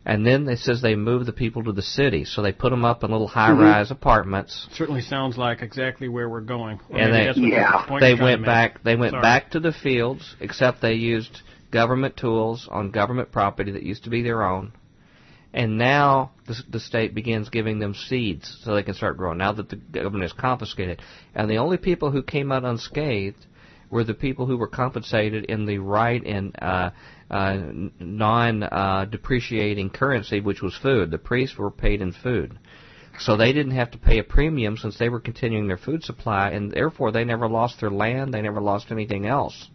and 0.05 0.25
then 0.25 0.47
it 0.47 0.59
says 0.59 0.81
they 0.81 0.95
moved 0.95 1.25
the 1.25 1.33
people 1.33 1.63
to 1.63 1.71
the 1.71 1.81
city, 1.81 2.25
so 2.25 2.43
they 2.43 2.51
put 2.51 2.69
them 2.69 2.85
up 2.85 3.03
in 3.03 3.11
little 3.11 3.27
high-rise 3.27 3.87
mm-hmm. 3.87 3.93
apartments. 3.93 4.67
Certainly 4.73 5.01
sounds 5.01 5.35
like 5.35 5.63
exactly 5.63 6.07
where 6.07 6.29
we're 6.29 6.41
going. 6.41 6.79
and 6.91 7.11
they, 7.11 7.31
yeah. 7.41 7.85
they 7.99 8.13
went 8.13 8.45
back. 8.45 8.83
They 8.83 8.95
went 8.95 9.11
Sorry. 9.11 9.21
back 9.23 9.51
to 9.51 9.59
the 9.59 9.71
fields, 9.71 10.35
except 10.39 10.81
they 10.81 10.93
used 10.93 11.41
government 11.71 12.15
tools 12.17 12.69
on 12.71 12.91
government 12.91 13.31
property 13.31 13.71
that 13.71 13.81
used 13.81 14.03
to 14.03 14.11
be 14.11 14.21
their 14.21 14.43
own. 14.43 14.73
And 15.53 15.77
now 15.77 16.31
the, 16.47 16.55
the 16.69 16.79
state 16.79 17.15
begins 17.15 17.49
giving 17.49 17.79
them 17.79 17.95
seeds 17.95 18.59
so 18.63 18.75
they 18.75 18.83
can 18.83 18.93
start 18.93 19.17
growing. 19.17 19.39
Now 19.39 19.53
that 19.53 19.69
the 19.69 19.77
government 19.77 20.25
is 20.25 20.33
confiscated, 20.33 21.01
and 21.33 21.49
the 21.49 21.57
only 21.57 21.77
people 21.77 22.11
who 22.11 22.21
came 22.21 22.51
out 22.51 22.63
unscathed 22.63 23.45
were 23.95 24.03
the 24.03 24.13
people 24.13 24.45
who 24.45 24.57
were 24.57 24.67
compensated 24.67 25.45
in 25.45 25.65
the 25.65 25.77
right 25.77 26.21
and 26.25 26.53
uh, 26.61 26.89
uh, 27.31 27.57
non-depreciating 27.97 29.89
uh, 29.89 29.93
currency, 29.97 30.41
which 30.41 30.61
was 30.61 30.75
food. 30.75 31.09
The 31.11 31.17
priests 31.17 31.57
were 31.57 31.71
paid 31.71 32.01
in 32.01 32.11
food. 32.11 32.59
So 33.19 33.37
they 33.37 33.53
didn't 33.53 33.71
have 33.71 33.91
to 33.91 33.97
pay 33.97 34.19
a 34.19 34.23
premium 34.23 34.75
since 34.75 34.97
they 34.97 35.07
were 35.07 35.21
continuing 35.21 35.69
their 35.69 35.77
food 35.77 36.03
supply, 36.03 36.49
and 36.49 36.73
therefore 36.73 37.13
they 37.13 37.23
never 37.23 37.47
lost 37.47 37.79
their 37.79 37.89
land, 37.89 38.33
they 38.33 38.41
never 38.41 38.59
lost 38.59 38.91
anything 38.91 39.25
else. 39.27 39.69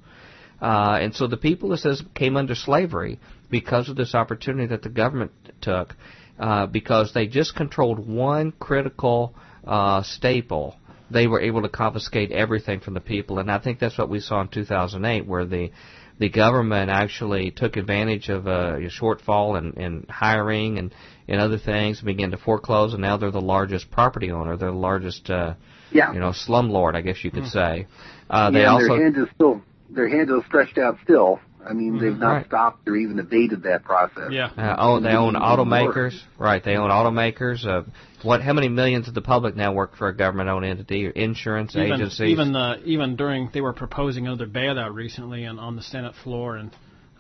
Uh, 0.61 0.99
and 1.01 1.15
so 1.15 1.27
the 1.27 1.39
people, 1.39 1.73
it 1.73 1.79
says, 1.79 2.03
came 2.15 2.37
under 2.37 2.55
slavery 2.55 3.19
because 3.51 3.89
of 3.89 3.97
this 3.97 4.15
opportunity 4.15 4.67
that 4.67 4.83
the 4.83 4.91
government 4.91 5.33
took, 5.63 5.97
uh, 6.39 6.67
because 6.67 7.15
they 7.15 7.27
just 7.27 7.57
controlled 7.57 8.07
one 8.07 8.53
critical 8.53 9.35
uh, 9.67 10.03
staple. 10.03 10.77
They 11.11 11.27
were 11.27 11.41
able 11.41 11.63
to 11.63 11.69
confiscate 11.69 12.31
everything 12.31 12.81
from 12.81 12.95
the 12.95 13.01
people, 13.01 13.39
and 13.39 13.51
I 13.51 13.59
think 13.59 13.79
that's 13.79 13.99
what 13.99 14.09
we 14.09 14.21
saw 14.21 14.41
in 14.41 14.49
2008, 14.49 15.27
where 15.27 15.45
the 15.45 15.71
the 16.19 16.29
government 16.29 16.91
actually 16.91 17.51
took 17.51 17.77
advantage 17.79 18.29
of 18.29 18.47
a, 18.47 18.75
a 18.75 18.91
shortfall 18.91 19.57
in, 19.57 19.73
in 19.83 20.07
hiring 20.11 20.79
and, 20.79 20.95
and 21.27 21.41
other 21.41 21.57
things 21.57 21.99
and 22.01 22.07
began 22.07 22.31
to 22.31 22.37
foreclose, 22.37 22.93
and 22.93 23.01
now 23.01 23.17
they're 23.17 23.31
the 23.31 23.41
largest 23.41 23.91
property 23.91 24.31
owner. 24.31 24.59
They're 24.59 24.71
the 24.71 24.77
largest, 24.77 25.31
uh, 25.31 25.55
yeah. 25.91 26.13
you 26.13 26.21
know, 26.21 26.33
slumlord, 26.33 26.95
I 26.95 27.01
guess 27.01 27.25
you 27.25 27.31
could 27.31 27.45
mm. 27.45 27.51
say. 27.51 27.87
Uh, 28.29 28.51
they 28.51 28.61
yeah, 28.61 28.67
also 28.73 28.89
their 28.89 29.03
hand 29.03 29.17
is 29.17 29.29
still 29.35 29.63
their 29.89 30.09
hand 30.09 30.29
is 30.31 30.45
stretched 30.47 30.77
out 30.77 30.99
still. 31.03 31.41
I 31.67 31.73
mean, 31.73 31.99
they've 31.99 32.13
Mm-hmm. 32.13 32.21
not 32.21 32.33
Right. 32.33 32.47
stopped 32.47 32.89
or 32.89 32.97
even 32.97 33.19
abated 33.19 33.63
that 33.65 33.85
process. 33.85 34.31
Yeah. 34.31 34.51
Uh, 34.57 34.77
oh, 34.79 35.01
they 35.01 35.11
own 35.11 35.35
automakers, 35.35 36.19
right? 36.39 36.63
They 36.63 36.77
own 36.77 36.91
automakers. 36.91 37.67
Uh, 37.67 37.83
what? 38.23 38.43
How 38.43 38.53
many 38.53 38.69
millions 38.69 39.09
of 39.09 39.15
the 39.15 39.21
public 39.23 39.57
now 39.57 39.73
work 39.73 39.97
for 39.97 40.09
a 40.09 40.17
government-owned 40.17 40.65
entity 40.65 41.07
or 41.07 41.11
insurance 41.11 41.75
Even 41.77 41.93
agencies? 41.93 42.31
even 42.31 42.53
the 42.53 42.83
even 42.85 43.17
during 43.17 43.51
they 43.53 43.61
were 43.61 43.73
proposing 43.73 44.27
another 44.27 44.47
bailout 44.47 44.95
recently 44.95 45.45
and 45.45 45.59
on 45.61 45.77
the 45.77 45.83
Senate 45.83 46.15
floor 46.23 46.57
and 46.57 46.71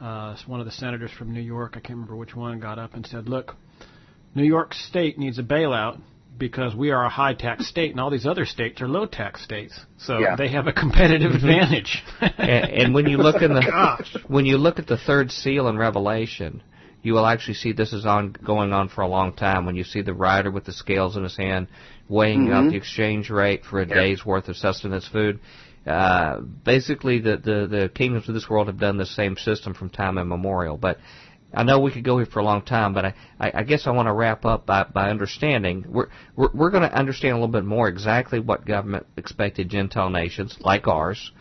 uh, 0.00 0.34
one 0.46 0.60
of 0.60 0.66
the 0.66 0.72
senators 0.72 1.10
from 1.10 1.32
New 1.34 1.42
York, 1.42 1.72
I 1.76 1.80
can't 1.80 1.90
remember 1.90 2.16
which 2.16 2.34
one, 2.34 2.58
got 2.58 2.78
up 2.78 2.94
and 2.94 3.06
said, 3.06 3.28
"Look, 3.28 3.54
New 4.34 4.44
York 4.44 4.72
State 4.74 5.18
needs 5.18 5.38
a 5.38 5.42
bailout 5.42 6.00
because 6.38 6.74
we 6.74 6.90
are 6.90 7.04
a 7.04 7.10
high 7.10 7.34
tax 7.34 7.68
state 7.68 7.90
and 7.90 8.00
all 8.00 8.08
these 8.08 8.24
other 8.24 8.46
states 8.46 8.80
are 8.80 8.88
low 8.88 9.04
tax 9.04 9.42
states, 9.44 9.78
so 9.98 10.18
Yeah. 10.18 10.36
they 10.36 10.48
have 10.48 10.66
a 10.66 10.72
competitive 10.72 11.32
advantage." 11.32 12.02
and, 12.20 12.70
and 12.70 12.94
when 12.94 13.06
you 13.08 13.18
look 13.18 13.42
in 13.42 13.52
the 13.52 13.60
Gosh. 13.66 14.16
when 14.26 14.46
you 14.46 14.56
look 14.56 14.78
at 14.78 14.86
the 14.86 14.96
third 14.96 15.30
seal 15.30 15.68
in 15.68 15.76
Revelation, 15.76 16.62
you 17.02 17.14
will 17.14 17.26
actually 17.26 17.54
see 17.54 17.72
this 17.72 17.92
is 17.92 18.04
on 18.06 18.32
going 18.44 18.72
on 18.72 18.88
for 18.88 19.02
a 19.02 19.08
long 19.08 19.32
time. 19.32 19.66
When 19.66 19.76
you 19.76 19.84
see 19.84 20.02
the 20.02 20.14
rider 20.14 20.50
with 20.50 20.64
the 20.64 20.72
scales 20.72 21.16
in 21.16 21.22
his 21.22 21.36
hand, 21.36 21.68
weighing 22.08 22.50
out 22.50 22.64
Mhm. 22.64 22.70
the 22.70 22.76
exchange 22.76 23.30
rate 23.30 23.64
for 23.64 23.80
a 23.80 23.86
Yeah. 23.86 23.94
day's 23.94 24.24
worth 24.26 24.48
of 24.48 24.56
sustenance 24.56 25.06
food. 25.08 25.40
Uh, 25.86 26.40
basically, 26.40 27.20
the, 27.20 27.36
the 27.38 27.66
the 27.66 27.88
kingdoms 27.88 28.28
of 28.28 28.34
this 28.34 28.50
world 28.50 28.66
have 28.66 28.78
done 28.78 28.98
the 28.98 29.06
same 29.06 29.36
system 29.36 29.72
from 29.72 29.88
time 29.88 30.18
immemorial. 30.18 30.76
But 30.76 30.98
I 31.54 31.62
know 31.62 31.80
we 31.80 31.90
could 31.90 32.04
go 32.04 32.18
here 32.18 32.26
for 32.26 32.40
a 32.40 32.44
long 32.44 32.62
time, 32.62 32.92
but 32.92 33.06
I, 33.06 33.14
I, 33.40 33.52
I 33.54 33.62
guess 33.64 33.86
I 33.86 33.90
want 33.90 34.06
to 34.06 34.12
wrap 34.12 34.44
up 34.44 34.66
by, 34.66 34.84
by 34.84 35.10
understanding 35.10 35.84
we're 35.88 36.08
we're, 36.36 36.50
we're 36.52 36.70
going 36.70 36.82
to 36.88 36.94
understand 36.94 37.32
a 37.32 37.36
little 37.36 37.48
bit 37.48 37.64
more 37.64 37.88
exactly 37.88 38.38
what 38.40 38.66
government 38.66 39.06
expected 39.16 39.68
Gentile 39.70 40.10
nations 40.10 40.56
like 40.60 40.86
ours 40.86 41.32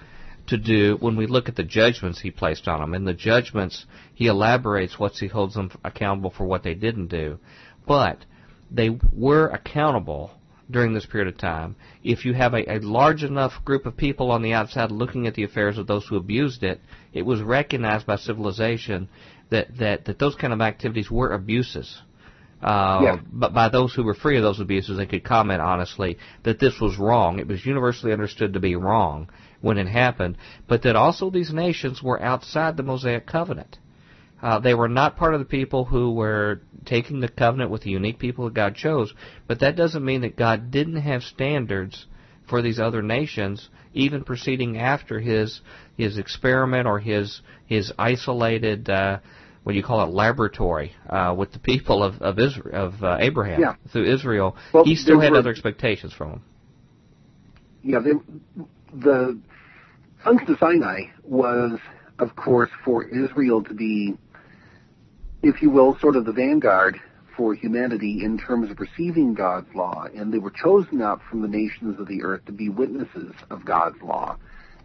to 0.50 0.58
do 0.58 0.98
when 1.00 1.16
we 1.16 1.28
look 1.28 1.50
at 1.50 1.56
the 1.56 1.64
judgments 1.64 2.20
he 2.20 2.32
placed 2.32 2.68
on 2.68 2.80
them. 2.80 2.94
In 2.94 3.06
the 3.06 3.14
judgments, 3.14 3.86
he 4.14 4.28
elaborates 4.28 5.00
what 5.00 5.14
he 5.14 5.28
holds 5.28 5.56
them 5.56 5.72
accountable 5.84 6.32
for 6.32 6.46
what 6.46 6.64
they 6.64 6.74
didn't 6.74 7.08
do. 7.08 7.40
But 7.88 8.26
they 8.70 8.98
were 9.14 9.48
accountable 9.48 10.32
during 10.70 10.94
this 10.94 11.06
period 11.06 11.34
of 11.34 11.40
time. 11.40 11.76
If 12.04 12.26
you 12.26 12.34
have 12.34 12.54
a, 12.54 12.72
a 12.72 12.80
large 12.80 13.24
enough 13.24 13.54
group 13.66 13.86
of 13.86 13.98
people 13.98 14.32
on 14.32 14.42
the 14.42 14.54
outside 14.54 14.92
looking 14.92 15.26
at 15.26 15.34
the 15.34 15.44
affairs 15.44 15.78
of 15.78 15.88
those 15.88 16.06
who 16.08 16.16
abused 16.16 16.64
it, 16.64 16.80
it 17.14 17.24
was 17.24 17.42
recognized 17.42 18.06
by 18.06 18.18
civilization 18.18 19.10
that, 19.50 19.78
that, 19.80 20.06
that 20.06 20.20
those 20.20 20.36
kind 20.36 20.54
of 20.54 20.62
activities 20.62 21.10
were 21.10 21.34
abuses. 21.34 22.02
Uh, 22.62 23.00
Yeah. 23.02 23.18
But 23.32 23.54
by 23.54 23.70
those 23.70 23.94
who 23.94 24.04
were 24.04 24.14
free 24.14 24.38
of 24.38 24.44
those 24.44 24.60
abuses, 24.60 24.98
they 24.98 25.06
could 25.06 25.24
comment 25.24 25.62
honestly 25.62 26.18
that 26.44 26.60
this 26.60 26.80
was 26.80 26.98
wrong. 26.98 27.40
It 27.40 27.48
was 27.48 27.66
universally 27.66 28.14
understood 28.14 28.54
to 28.54 28.60
be 28.60 28.76
wrong 28.76 29.30
when 29.62 29.78
it 29.78 29.88
happened, 29.88 30.38
but 30.68 30.84
that 30.84 30.96
also 30.96 31.30
these 31.30 31.52
nations 31.54 32.02
were 32.02 32.22
outside 32.22 32.78
the 32.78 32.84
Mosaic 32.84 33.26
covenant. 33.28 33.78
Uh, 34.42 34.58
they 34.60 34.74
were 34.74 34.88
not 34.88 35.18
part 35.18 35.34
of 35.34 35.40
the 35.42 35.46
people 35.46 35.84
who 35.86 36.14
were 36.14 36.62
taking 36.86 37.20
the 37.20 37.28
covenant 37.28 37.70
with 37.70 37.82
the 37.82 37.90
unique 37.90 38.20
people 38.20 38.46
that 38.46 38.54
God 38.54 38.74
chose, 38.76 39.14
but 39.48 39.60
that 39.60 39.76
doesn't 39.76 40.06
mean 40.06 40.22
that 40.22 40.38
God 40.38 40.72
didn't 40.72 41.02
have 41.02 41.24
standards 41.24 42.06
for 42.48 42.62
these 42.62 42.80
other 42.80 43.02
nations, 43.02 43.70
even 43.94 44.24
proceeding 44.24 44.78
after 44.78 45.20
his 45.20 45.60
his 45.98 46.18
experiment 46.18 46.88
or 46.88 47.00
his 47.00 47.42
his 47.68 47.92
isolated 48.00 48.90
uh, 48.90 49.20
what 49.64 49.74
do 49.74 49.78
you 49.78 49.84
call 49.84 50.02
it 50.04 50.10
laboratory 50.14 50.94
uh, 51.10 51.36
with 51.38 51.52
the 51.52 51.60
people 51.60 52.02
of 52.02 52.22
of 52.22 52.40
Israel 52.40 52.88
of 52.88 53.04
uh, 53.04 53.18
Abraham 53.20 53.60
Yeah. 53.60 53.76
through 53.92 54.06
Israel. 54.12 54.56
Well, 54.74 54.86
he 54.86 54.96
still 54.96 55.20
had 55.20 55.34
were- 55.34 55.40
other 55.40 55.50
expectations 55.50 56.14
from 56.14 56.30
them. 56.32 56.44
Yeah, 57.84 58.00
the, 58.00 58.22
the 58.94 59.40
To 60.26 60.58
Sinai 60.60 61.06
was, 61.24 61.80
of 62.20 62.36
course, 62.36 62.70
for 62.84 63.04
Israel 63.06 63.64
to 63.64 63.74
be, 63.74 64.16
if 65.42 65.62
you 65.62 65.70
will, 65.70 65.98
sort 66.00 66.16
of 66.18 66.26
the 66.26 66.34
vanguard 66.34 67.00
for 67.38 67.56
humanity 67.56 68.24
in 68.24 68.38
terms 68.38 68.70
of 68.70 68.80
receiving 68.80 69.34
God's 69.34 69.74
law, 69.74 70.06
and 70.14 70.32
they 70.32 70.38
were 70.38 70.52
chosen 70.52 71.02
out 71.02 71.22
from 71.30 71.42
the 71.42 71.48
nations 71.48 72.00
of 72.00 72.08
the 72.08 72.22
earth 72.22 72.46
to 72.46 72.52
be 72.52 72.68
witnesses 72.68 73.34
of 73.50 73.64
God's 73.64 74.02
law. 74.04 74.36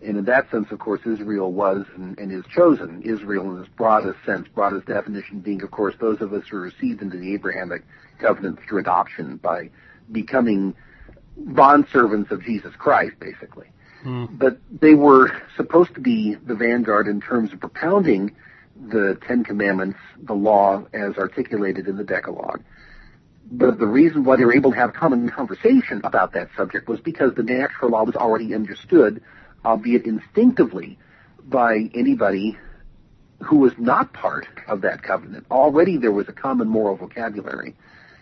And 0.03 0.16
in 0.16 0.24
that 0.26 0.51
sense, 0.51 0.68
of 0.70 0.78
course, 0.78 1.01
Israel 1.05 1.53
was 1.53 1.85
and, 1.97 2.16
and 2.18 2.30
is 2.30 2.45
chosen. 2.55 3.03
Israel 3.03 3.51
in 3.51 3.61
its 3.61 3.70
broadest 3.76 4.18
sense, 4.24 4.47
broadest 4.55 4.87
definition 4.87 5.41
being, 5.41 5.62
of 5.62 5.70
course, 5.72 5.95
those 6.01 6.20
of 6.20 6.32
us 6.32 6.45
who 6.49 6.59
are 6.59 6.61
received 6.61 7.03
into 7.03 7.18
the 7.18 7.35
Abrahamic 7.35 7.82
covenant 8.18 8.61
through 8.68 8.80
adoption 8.80 9.37
by 9.39 9.68
becoming 10.12 10.74
bondservants 11.39 12.30
of 12.30 12.43
Jesus 12.45 12.72
Christ, 12.78 13.18
basically. 13.18 13.66
But 14.05 14.59
they 14.70 14.94
were 14.94 15.30
supposed 15.57 15.94
to 15.94 16.00
be 16.00 16.34
the 16.34 16.55
vanguard 16.55 17.09
in 17.09 17.20
terms 17.20 17.52
of 17.52 17.61
propounding 17.61 18.36
the 18.76 19.18
Ten 19.26 19.44
Commandments, 19.44 19.98
the 20.18 20.34
law 20.34 20.84
as 20.92 21.16
articulated 21.16 21.88
in 21.88 21.96
the 21.96 22.05
Decalogue. 22.05 22.62
But 23.50 23.78
the 23.78 23.86
reason 23.86 24.24
why 24.24 24.36
they 24.36 24.44
were 24.44 24.55
able 24.55 24.72
to 24.72 24.76
have 24.76 24.94
common 24.94 25.28
conversation 25.28 26.00
about 26.05 26.32
that 26.32 26.48
subject 26.57 26.88
was 26.88 27.00
because 27.00 27.34
the 27.34 27.42
natural 27.42 27.90
law 27.90 28.05
was 28.05 28.16
already 28.16 28.55
understood, 28.55 29.22
albeit 29.64 30.05
instinctively, 30.07 30.98
by 31.44 31.90
anybody 31.94 32.59
who 33.42 33.57
was 33.59 33.72
not 33.78 34.12
part 34.12 34.46
of 34.66 34.80
that 34.82 35.02
covenant. 35.02 35.46
Already 35.50 35.98
there 35.98 36.12
was 36.12 36.28
a 36.28 36.32
common 36.32 36.68
moral 36.68 36.96
vocabulary. 36.96 37.74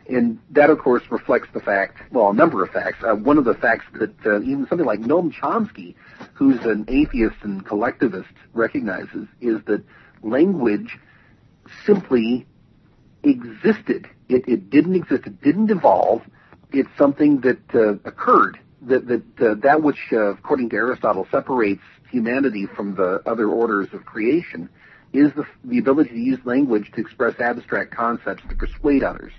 And 0.09 0.41
that, 0.51 0.69
of 0.69 0.79
course, 0.79 1.03
reflects 1.11 1.49
the 1.55 1.61
fact, 1.61 1.99
well, 2.11 2.31
a 2.31 2.35
number 2.35 2.63
of 2.65 2.71
facts. 2.71 2.99
Uh, 3.03 3.15
one 3.15 3.39
of 3.39 3.45
the 3.45 3.55
facts 3.55 3.85
that 3.95 4.15
uh, 4.27 4.41
even 4.41 4.67
something 4.69 4.87
like 4.87 5.01
Noam 5.01 5.33
Chomsky, 5.33 5.95
who's 6.35 6.61
an 6.65 6.85
atheist 6.89 7.37
and 7.43 7.65
collectivist, 7.65 8.33
recognizes 8.53 9.29
is 9.41 9.63
that 9.67 9.85
language 10.23 10.99
simply 11.87 12.47
existed. 13.23 14.09
It, 14.29 14.49
it 14.49 14.71
didn't 14.71 14.97
exist. 14.97 15.27
It 15.27 15.41
didn't 15.41 15.71
evolve. 15.71 16.23
It's 16.73 16.91
something 16.99 17.41
that 17.41 17.61
uh, 17.75 17.93
occurred. 18.05 18.59
That 18.83 19.07
that 19.07 19.23
uh, 19.41 19.55
that 19.63 19.83
which, 19.83 20.13
uh, 20.13 20.33
according 20.33 20.71
to 20.71 20.77
Aristotle, 20.77 21.29
separates 21.31 21.83
humanity 22.11 22.67
from 22.67 22.97
the 22.97 23.23
other 23.25 23.49
orders 23.49 23.89
of 23.93 24.05
creation 24.05 24.69
is 25.13 25.33
the, 25.35 25.47
the 25.65 25.79
ability 25.79 26.11
to 26.11 26.19
use 26.19 26.39
language 26.45 26.91
to 26.93 27.01
express 27.01 27.39
abstract 27.39 27.95
concepts 27.95 28.43
to 28.49 28.57
persuade 28.57 29.05
others. 29.05 29.33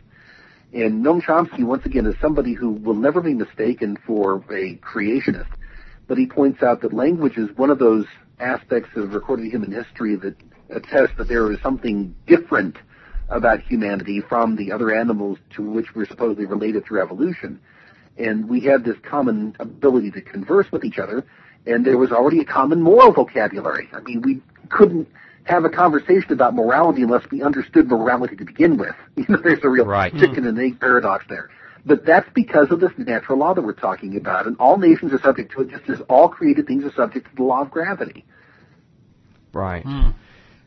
And 0.73 1.05
Noam 1.05 1.21
Chomsky, 1.21 1.63
once 1.63 1.85
again, 1.85 2.07
is 2.07 2.15
somebody 2.19 2.53
who 2.53 2.71
will 2.71 2.95
never 2.95 3.21
be 3.21 3.35
mistaken 3.35 3.95
for 4.07 4.37
a 4.49 4.75
creationist, 4.77 5.51
but 6.07 6.17
he 6.17 6.25
points 6.25 6.63
out 6.63 6.81
that 6.81 6.93
language 6.93 7.37
is 7.37 7.55
one 7.55 7.69
of 7.69 7.77
those 7.77 8.05
aspects 8.39 8.89
of 8.95 9.13
recorded 9.13 9.45
human 9.51 9.71
history 9.71 10.15
that 10.15 10.35
attests 10.71 11.13
that 11.19 11.27
there 11.27 11.51
is 11.51 11.59
something 11.61 12.15
different 12.25 12.77
about 13.29 13.61
humanity 13.61 14.19
from 14.19 14.55
the 14.55 14.71
other 14.71 14.93
animals 14.93 15.37
to 15.55 15.61
which 15.61 15.93
we're 15.93 16.07
supposedly 16.07 16.45
related 16.45 16.85
through 16.85 17.01
evolution. 17.01 17.59
And 18.17 18.49
we 18.49 18.61
had 18.61 18.83
this 18.83 18.97
common 19.03 19.55
ability 19.59 20.09
to 20.11 20.21
converse 20.21 20.71
with 20.71 20.83
each 20.83 20.97
other, 20.97 21.23
and 21.67 21.85
there 21.85 21.99
was 21.99 22.11
already 22.11 22.39
a 22.39 22.45
common 22.45 22.81
moral 22.81 23.13
vocabulary. 23.13 23.89
I 23.93 23.99
mean, 24.01 24.23
we 24.23 24.41
couldn't 24.69 25.07
have 25.45 25.65
a 25.65 25.69
conversation 25.69 26.31
about 26.31 26.55
morality 26.55 27.01
unless 27.03 27.29
we 27.31 27.41
understood 27.41 27.87
morality 27.87 28.35
to 28.35 28.45
begin 28.45 28.77
with. 28.77 28.95
You 29.15 29.25
know, 29.29 29.37
there's 29.43 29.63
a 29.63 29.69
real 29.69 29.85
Right. 29.85 30.11
chicken 30.13 30.47
and 30.47 30.57
egg 30.59 30.79
paradox 30.79 31.25
there. 31.29 31.49
But 31.85 32.05
that's 32.05 32.27
because 32.33 32.71
of 32.71 32.79
this 32.79 32.91
natural 32.97 33.37
law 33.37 33.53
that 33.53 33.61
we're 33.61 33.73
talking 33.73 34.15
about, 34.17 34.47
and 34.47 34.55
all 34.57 34.77
nations 34.77 35.13
are 35.13 35.19
subject 35.19 35.51
to 35.53 35.61
it, 35.61 35.69
just 35.69 35.89
as 35.89 35.99
all 36.09 36.29
created 36.29 36.65
things 36.65 36.83
are 36.85 36.93
subject 36.93 37.29
to 37.29 37.35
the 37.35 37.43
law 37.43 37.61
of 37.61 37.71
gravity. 37.71 38.25
Right. 39.53 39.83
Hmm. 39.83 40.09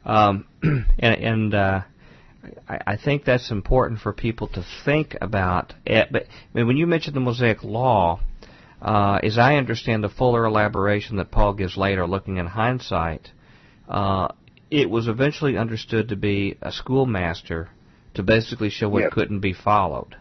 Um, 0.05 0.47
and 0.63 0.87
and 0.99 1.55
uh, 1.55 1.81
I, 2.69 2.81
I 2.87 2.97
think 2.97 3.25
that's 3.25 3.51
important 3.51 4.01
for 4.01 4.13
people 4.13 4.49
to 4.49 4.65
think 4.85 5.17
about. 5.21 5.75
It. 5.85 6.09
But 6.13 6.25
I 6.25 6.29
mean, 6.59 6.67
when 6.67 6.77
you 6.77 6.87
mention 6.87 7.15
the 7.15 7.21
Mosaic 7.21 7.65
Law, 7.65 8.21
uh, 8.81 9.19
as 9.23 9.39
I 9.39 9.57
understand 9.57 10.05
the 10.05 10.09
fuller 10.09 10.45
elaboration 10.45 11.17
that 11.17 11.31
Paul 11.31 11.55
gives 11.55 11.77
later, 11.77 12.07
looking 12.07 12.37
in 12.37 12.47
hindsight, 12.47 13.31
uh, 13.89 14.29
it 14.71 14.91
was 14.91 15.09
eventually 15.09 15.57
understood 15.57 16.09
to 16.09 16.17
be 16.17 16.57
a 16.61 16.73
schoolmaster 16.73 17.69
to 18.15 18.23
basically 18.23 18.71
show 18.71 18.89
what 18.89 19.03
Yes. 19.03 19.13
couldn't 19.13 19.41
be 19.41 19.53
followed. 19.53 20.17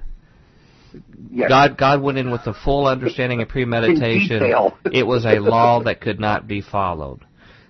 Yes. 1.31 1.49
God 1.49 1.77
God 1.77 2.01
went 2.01 2.17
in 2.17 2.31
with 2.31 2.43
the 2.45 2.53
full 2.53 2.87
understanding 2.87 3.41
and 3.41 3.49
premeditation. 3.49 4.41
It 4.91 5.05
was 5.05 5.25
a 5.25 5.39
law 5.39 5.81
that 5.83 5.99
could 5.99 6.19
not 6.19 6.47
be 6.47 6.61
followed. 6.61 7.25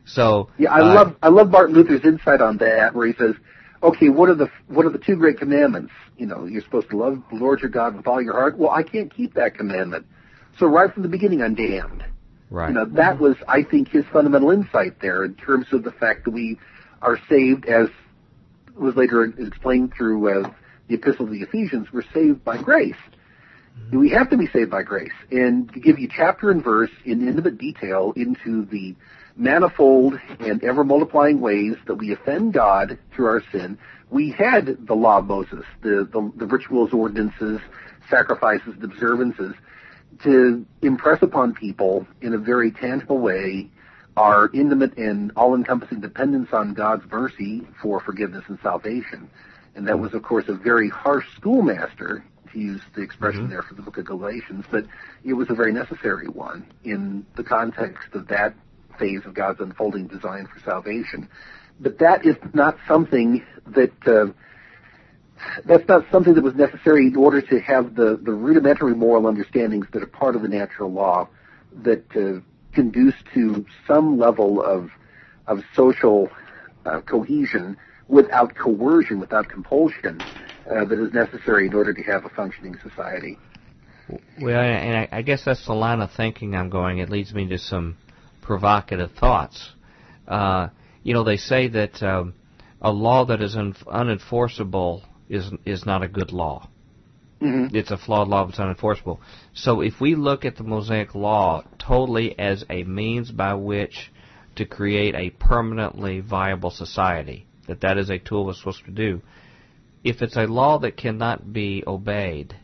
So 0.06 0.50
Yeah, 0.58 0.72
I 0.72 0.82
uh, 0.82 0.94
love 0.94 1.16
I 1.24 1.30
love 1.30 1.50
Martin 1.50 1.76
Luther's 1.76 2.06
insight 2.06 2.42
on 2.42 2.58
that, 2.58 2.94
where 2.94 3.08
he 3.08 3.14
says, 3.14 3.34
"Okay, 3.82 4.10
what 4.10 4.30
are 4.30 4.36
the 4.36 4.50
what 4.68 4.86
are 4.86 4.92
the 4.92 5.00
two 5.00 5.16
great 5.16 5.40
commandments? 5.40 5.92
You 6.18 6.28
know, 6.28 6.46
you're 6.46 6.62
supposed 6.62 6.90
to 6.92 6.98
love 6.98 7.24
the 7.32 7.38
Lord 7.38 7.62
your 7.62 7.72
God 7.72 7.96
with 7.96 8.06
all 8.06 8.22
your 8.22 8.34
heart. 8.34 8.58
Well, 8.58 8.70
I 8.70 8.84
can't 8.84 9.12
keep 9.14 9.34
that 9.34 9.56
commandment, 9.56 10.06
so 10.60 10.68
right 10.68 10.94
from 10.94 11.02
the 11.02 11.10
beginning, 11.10 11.42
I'm 11.42 11.56
damned." 11.56 12.04
Right. 12.56 12.70
You 12.70 12.76
know, 12.76 12.86
that 12.86 13.20
was, 13.20 13.36
I 13.48 13.64
think, 13.64 13.90
his 13.90 14.06
fundamental 14.12 14.52
insight 14.52 15.00
there 15.02 15.24
in 15.24 15.36
terms 15.36 15.68
of 15.72 15.84
the 15.84 15.92
fact 15.92 16.26
that 16.26 16.32
we 16.32 16.58
are 17.02 17.20
saved, 17.30 17.66
as 17.66 17.90
was 18.76 18.96
later 18.96 19.24
explained 19.24 19.94
through 19.96 20.46
uh, 20.46 20.52
the 20.88 20.96
Epistle 20.96 21.26
to 21.26 21.32
the 21.32 21.42
Ephesians, 21.42 21.88
we're 21.92 22.04
saved 22.14 22.44
by 22.44 22.58
grace. 22.62 22.96
We 23.92 24.10
have 24.12 24.30
to 24.30 24.38
be 24.38 24.48
saved 24.48 24.72
by 24.72 24.84
grace. 24.84 25.12
And 25.32 25.72
to 25.74 25.80
give 25.80 26.00
you 26.00 26.08
chapter 26.08 26.50
and 26.50 26.64
verse 26.64 26.92
in 27.04 27.28
intimate 27.28 27.58
detail 27.58 28.14
into 28.16 28.66
the 28.66 28.96
manifold 29.36 30.20
and 30.40 30.64
ever 30.64 30.84
multiplying 30.84 31.42
ways 31.42 31.76
that 31.88 31.96
we 31.96 32.14
offend 32.14 32.54
God 32.54 32.98
through 33.14 33.26
our 33.26 33.44
sin, 33.52 33.78
we 34.10 34.32
had 34.32 34.88
the 34.88 34.94
law 34.94 35.18
of 35.18 35.26
Moses, 35.26 35.66
the, 35.82 36.08
the, 36.12 36.32
the 36.38 36.46
rituals, 36.46 36.94
ordinances, 36.94 37.60
sacrifices, 38.10 38.74
and 38.76 38.84
observances 38.84 39.54
to 40.24 40.66
impress 40.82 41.22
upon 41.22 41.54
people 41.54 42.08
in 42.22 42.34
a 42.34 42.38
very 42.38 42.72
tangible 42.72 43.20
way 43.20 43.70
our 44.18 44.50
intimate 44.54 44.98
and 44.98 45.32
all-encompassing 45.36 46.00
dependence 46.00 46.50
on 46.54 46.74
God's 46.74 47.04
mercy 47.12 47.68
for 47.82 48.00
forgiveness 48.00 48.46
and 48.48 48.58
salvation. 48.64 49.30
And 49.76 49.88
that 49.88 50.00
was, 50.00 50.14
of 50.14 50.24
course, 50.24 50.46
a 50.48 50.54
very 50.54 50.90
harsh 50.90 51.26
schoolmaster, 51.36 52.24
to 52.54 52.60
use 52.60 52.82
the 52.96 53.02
expression 53.02 53.42
mm-hmm. 53.42 53.52
there 53.52 53.62
for 53.62 53.74
the 53.74 53.82
book 53.82 53.98
of 53.98 54.06
Galatians, 54.06 54.66
but 54.72 54.86
it 55.26 55.34
was 55.34 55.50
a 55.50 55.54
very 55.54 55.74
necessary 55.74 56.28
one 56.28 56.66
in 56.86 57.26
the 57.36 57.44
context 57.44 58.14
of 58.14 58.28
that 58.30 58.56
phase 58.98 59.22
of 59.26 59.34
God's 59.34 59.60
unfolding 59.60 60.08
design 60.08 60.48
for 60.48 60.62
salvation. 60.62 61.28
But 61.80 62.00
that 62.00 62.26
is 62.26 62.38
not 62.54 62.78
something 62.88 63.46
that 63.68 64.08
uh, 64.08 64.28
that's 65.66 65.88
not 65.88 66.06
something 66.12 66.34
that 66.34 66.44
was 66.44 66.56
necessary 66.56 67.08
in 67.08 67.16
order 67.16 67.42
to 67.42 67.60
have 67.60 67.96
the, 67.96 68.20
the 68.22 68.34
rudimentary 68.34 68.96
moral 68.96 69.28
understandings 69.28 69.86
that 69.94 70.04
are 70.04 70.08
part 70.08 70.36
of 70.36 70.42
the 70.42 70.48
natural 70.48 70.92
law 70.92 71.28
that 71.84 72.04
uh, 72.16 72.40
conduce 72.74 73.16
to 73.34 73.66
some 73.88 74.18
level 74.18 74.62
of 74.62 74.90
of 75.48 75.62
social 75.76 76.30
uh, 76.86 77.02
cohesion 77.02 77.78
without 78.08 78.56
coercion, 78.56 79.20
without 79.20 79.48
compulsion, 79.50 80.22
uh, 80.70 80.86
that 80.86 81.00
is 81.00 81.14
necessary 81.14 81.68
in 81.68 81.74
order 81.74 81.94
to 81.94 82.02
have 82.04 82.26
a 82.26 82.30
functioning 82.30 82.76
society. 82.82 83.38
Well, 84.40 84.60
and 84.60 85.08
I, 85.12 85.22
guess 85.24 85.44
that's 85.46 85.66
the 85.66 85.74
line 85.74 86.02
of 86.02 86.12
thinking 86.12 86.56
I'm 86.56 86.70
going. 86.70 87.00
It 87.00 87.10
leads 87.10 87.34
me 87.34 87.48
to 87.50 87.58
some 87.58 87.98
provocative 88.42 89.12
thoughts. 89.14 89.72
Uh, 90.28 90.70
you 91.02 91.14
know, 91.14 91.24
they 91.24 91.38
say 91.38 91.68
that 91.70 92.04
um, 92.04 92.36
a 92.82 92.92
law 92.92 93.26
that 93.26 93.42
is 93.42 93.56
un- 93.56 93.74
unenforceable 93.88 95.04
is 95.30 95.52
is 95.66 95.86
not 95.86 96.04
a 96.04 96.08
good 96.08 96.32
law. 96.32 96.70
Mm-hmm. 97.42 97.76
It's 97.76 97.92
a 97.92 97.98
flawed 97.98 98.28
law 98.28 98.48
it's 98.48 98.58
unenforceable. 98.58 99.20
So 99.54 99.82
if 99.82 100.00
we 100.00 100.16
look 100.16 100.46
at 100.46 100.56
the 100.56 100.64
Mosaic 100.64 101.14
Law 101.16 101.64
totally 101.78 102.38
as 102.40 102.64
a 102.70 102.84
means 102.84 103.32
by 103.32 103.54
which 103.56 104.12
to 104.56 104.66
create 104.66 105.16
a 105.16 105.32
permanently 105.32 106.22
viable 106.22 106.72
society, 106.72 107.46
that 107.68 107.82
that 107.82 107.98
is 107.98 108.10
a 108.10 108.20
tool 108.20 108.46
we're 108.46 108.54
supposed 108.54 108.86
to 108.86 108.92
do. 108.92 109.22
If 110.04 110.22
it's 110.22 110.38
a 110.38 110.46
law 110.46 110.80
that 110.80 110.98
cannot 110.98 111.52
be 111.52 111.84
obeyed, 111.86 112.56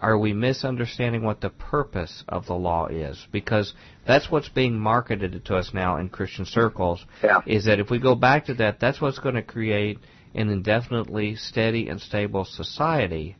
are 0.00 0.18
we 0.18 0.32
misunderstanding 0.32 1.22
what 1.22 1.40
the 1.40 1.50
purpose 1.50 2.24
of 2.28 2.46
the 2.46 2.54
law 2.54 2.86
is? 2.86 3.26
Because 3.30 3.74
that's 4.06 4.30
what's 4.30 4.48
being 4.48 4.78
marketed 4.78 5.44
to 5.44 5.56
us 5.56 5.70
now 5.72 5.98
in 5.98 6.08
Christian 6.08 6.46
circles. 6.46 7.04
Yeah. 7.22 7.40
Is 7.46 7.66
that 7.66 7.80
if 7.80 7.90
we 7.90 7.98
go 7.98 8.14
back 8.14 8.46
to 8.46 8.54
that, 8.54 8.80
that's 8.80 9.00
what's 9.00 9.18
going 9.18 9.36
to 9.36 9.42
create 9.42 9.98
an 10.34 10.48
indefinitely 10.48 11.36
steady 11.36 11.88
and 11.88 12.00
stable 12.00 12.44
society. 12.44 13.36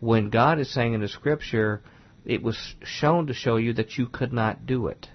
When 0.00 0.30
God 0.30 0.58
is 0.58 0.72
saying 0.72 0.94
in 0.94 1.00
the 1.00 1.08
Scripture, 1.08 1.82
it 2.24 2.42
was 2.42 2.74
shown 2.84 3.26
to 3.26 3.34
show 3.34 3.56
you 3.56 3.72
that 3.74 3.98
you 3.98 4.06
could 4.06 4.32
not 4.32 4.66
do 4.66 4.86
it, 4.86 5.08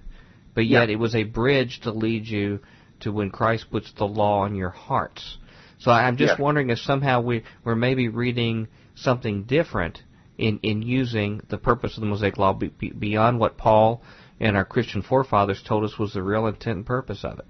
but 0.53 0.65
yet 0.65 0.89
yeah. 0.89 0.95
it 0.95 0.99
was 0.99 1.15
a 1.15 1.23
bridge 1.23 1.79
to 1.83 1.91
lead 1.91 2.25
you 2.27 2.59
to 3.01 3.11
when 3.11 3.31
Christ 3.31 3.71
puts 3.71 3.91
the 3.93 4.05
law 4.05 4.45
in 4.45 4.55
your 4.55 4.69
hearts. 4.69 5.37
So 5.79 5.91
I'm 5.91 6.17
just 6.17 6.37
yeah. 6.37 6.43
wondering 6.43 6.69
if 6.69 6.79
somehow 6.79 7.21
we, 7.21 7.43
we're 7.63 7.75
maybe 7.75 8.09
reading 8.09 8.67
something 8.95 9.43
different 9.43 10.03
in, 10.37 10.59
in 10.61 10.81
using 10.81 11.41
the 11.49 11.57
purpose 11.57 11.95
of 11.95 12.01
the 12.01 12.07
Mosaic 12.07 12.37
Law 12.37 12.53
be, 12.53 12.67
be, 12.67 12.91
beyond 12.91 13.39
what 13.39 13.57
Paul 13.57 14.01
and 14.39 14.57
our 14.57 14.65
Christian 14.65 15.01
forefathers 15.01 15.63
told 15.65 15.85
us 15.85 15.97
was 15.97 16.13
the 16.13 16.23
real 16.23 16.47
intent 16.47 16.77
and 16.77 16.85
purpose 16.85 17.23
of 17.23 17.39
it. 17.39 17.45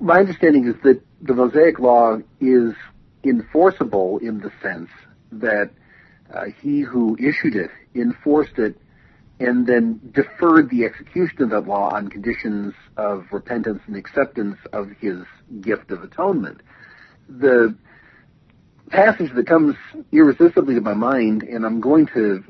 My 0.00 0.20
understanding 0.20 0.66
is 0.66 0.76
that 0.82 1.02
the 1.20 1.34
Mosaic 1.34 1.78
Law 1.78 2.18
is 2.40 2.74
enforceable 3.22 4.18
in 4.18 4.40
the 4.40 4.50
sense 4.62 4.88
that 5.30 5.70
uh, 6.32 6.46
he 6.62 6.80
who 6.80 7.16
issued 7.18 7.54
it 7.54 7.70
enforced 7.94 8.58
it 8.58 8.78
and 9.38 9.66
then 9.66 10.00
deferred 10.12 10.70
the 10.70 10.84
execution 10.84 11.42
of 11.42 11.50
that 11.50 11.66
law 11.66 11.90
on 11.90 12.08
conditions 12.08 12.72
of 12.96 13.26
repentance 13.30 13.80
and 13.86 13.96
acceptance 13.96 14.56
of 14.72 14.90
his 15.00 15.18
gift 15.60 15.90
of 15.90 16.02
atonement. 16.02 16.62
The 17.28 17.74
passage 18.90 19.32
that 19.34 19.46
comes 19.46 19.76
irresistibly 20.12 20.74
to 20.74 20.80
my 20.80 20.94
mind, 20.94 21.42
and 21.42 21.66
I'm 21.66 21.80
going 21.80 22.06
to 22.14 22.42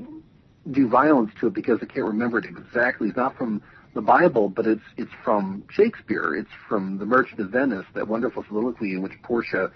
do 0.70 0.88
violence 0.88 1.32
to 1.40 1.48
it 1.48 1.54
because 1.54 1.78
I 1.82 1.86
can't 1.86 2.06
remember 2.06 2.38
it 2.38 2.44
exactly, 2.44 3.08
is 3.08 3.16
not 3.16 3.36
from 3.36 3.62
the 3.94 4.00
Bible, 4.00 4.48
but 4.48 4.66
it's 4.66 4.82
it's 4.96 5.12
from 5.24 5.64
Shakespeare. 5.70 6.34
It's 6.34 6.50
from 6.68 6.98
The 6.98 7.06
Merchant 7.06 7.40
of 7.40 7.50
Venice, 7.50 7.86
that 7.94 8.06
wonderful 8.08 8.44
soliloquy 8.46 8.94
in 8.94 9.02
which 9.02 9.12
Portia 9.22 9.70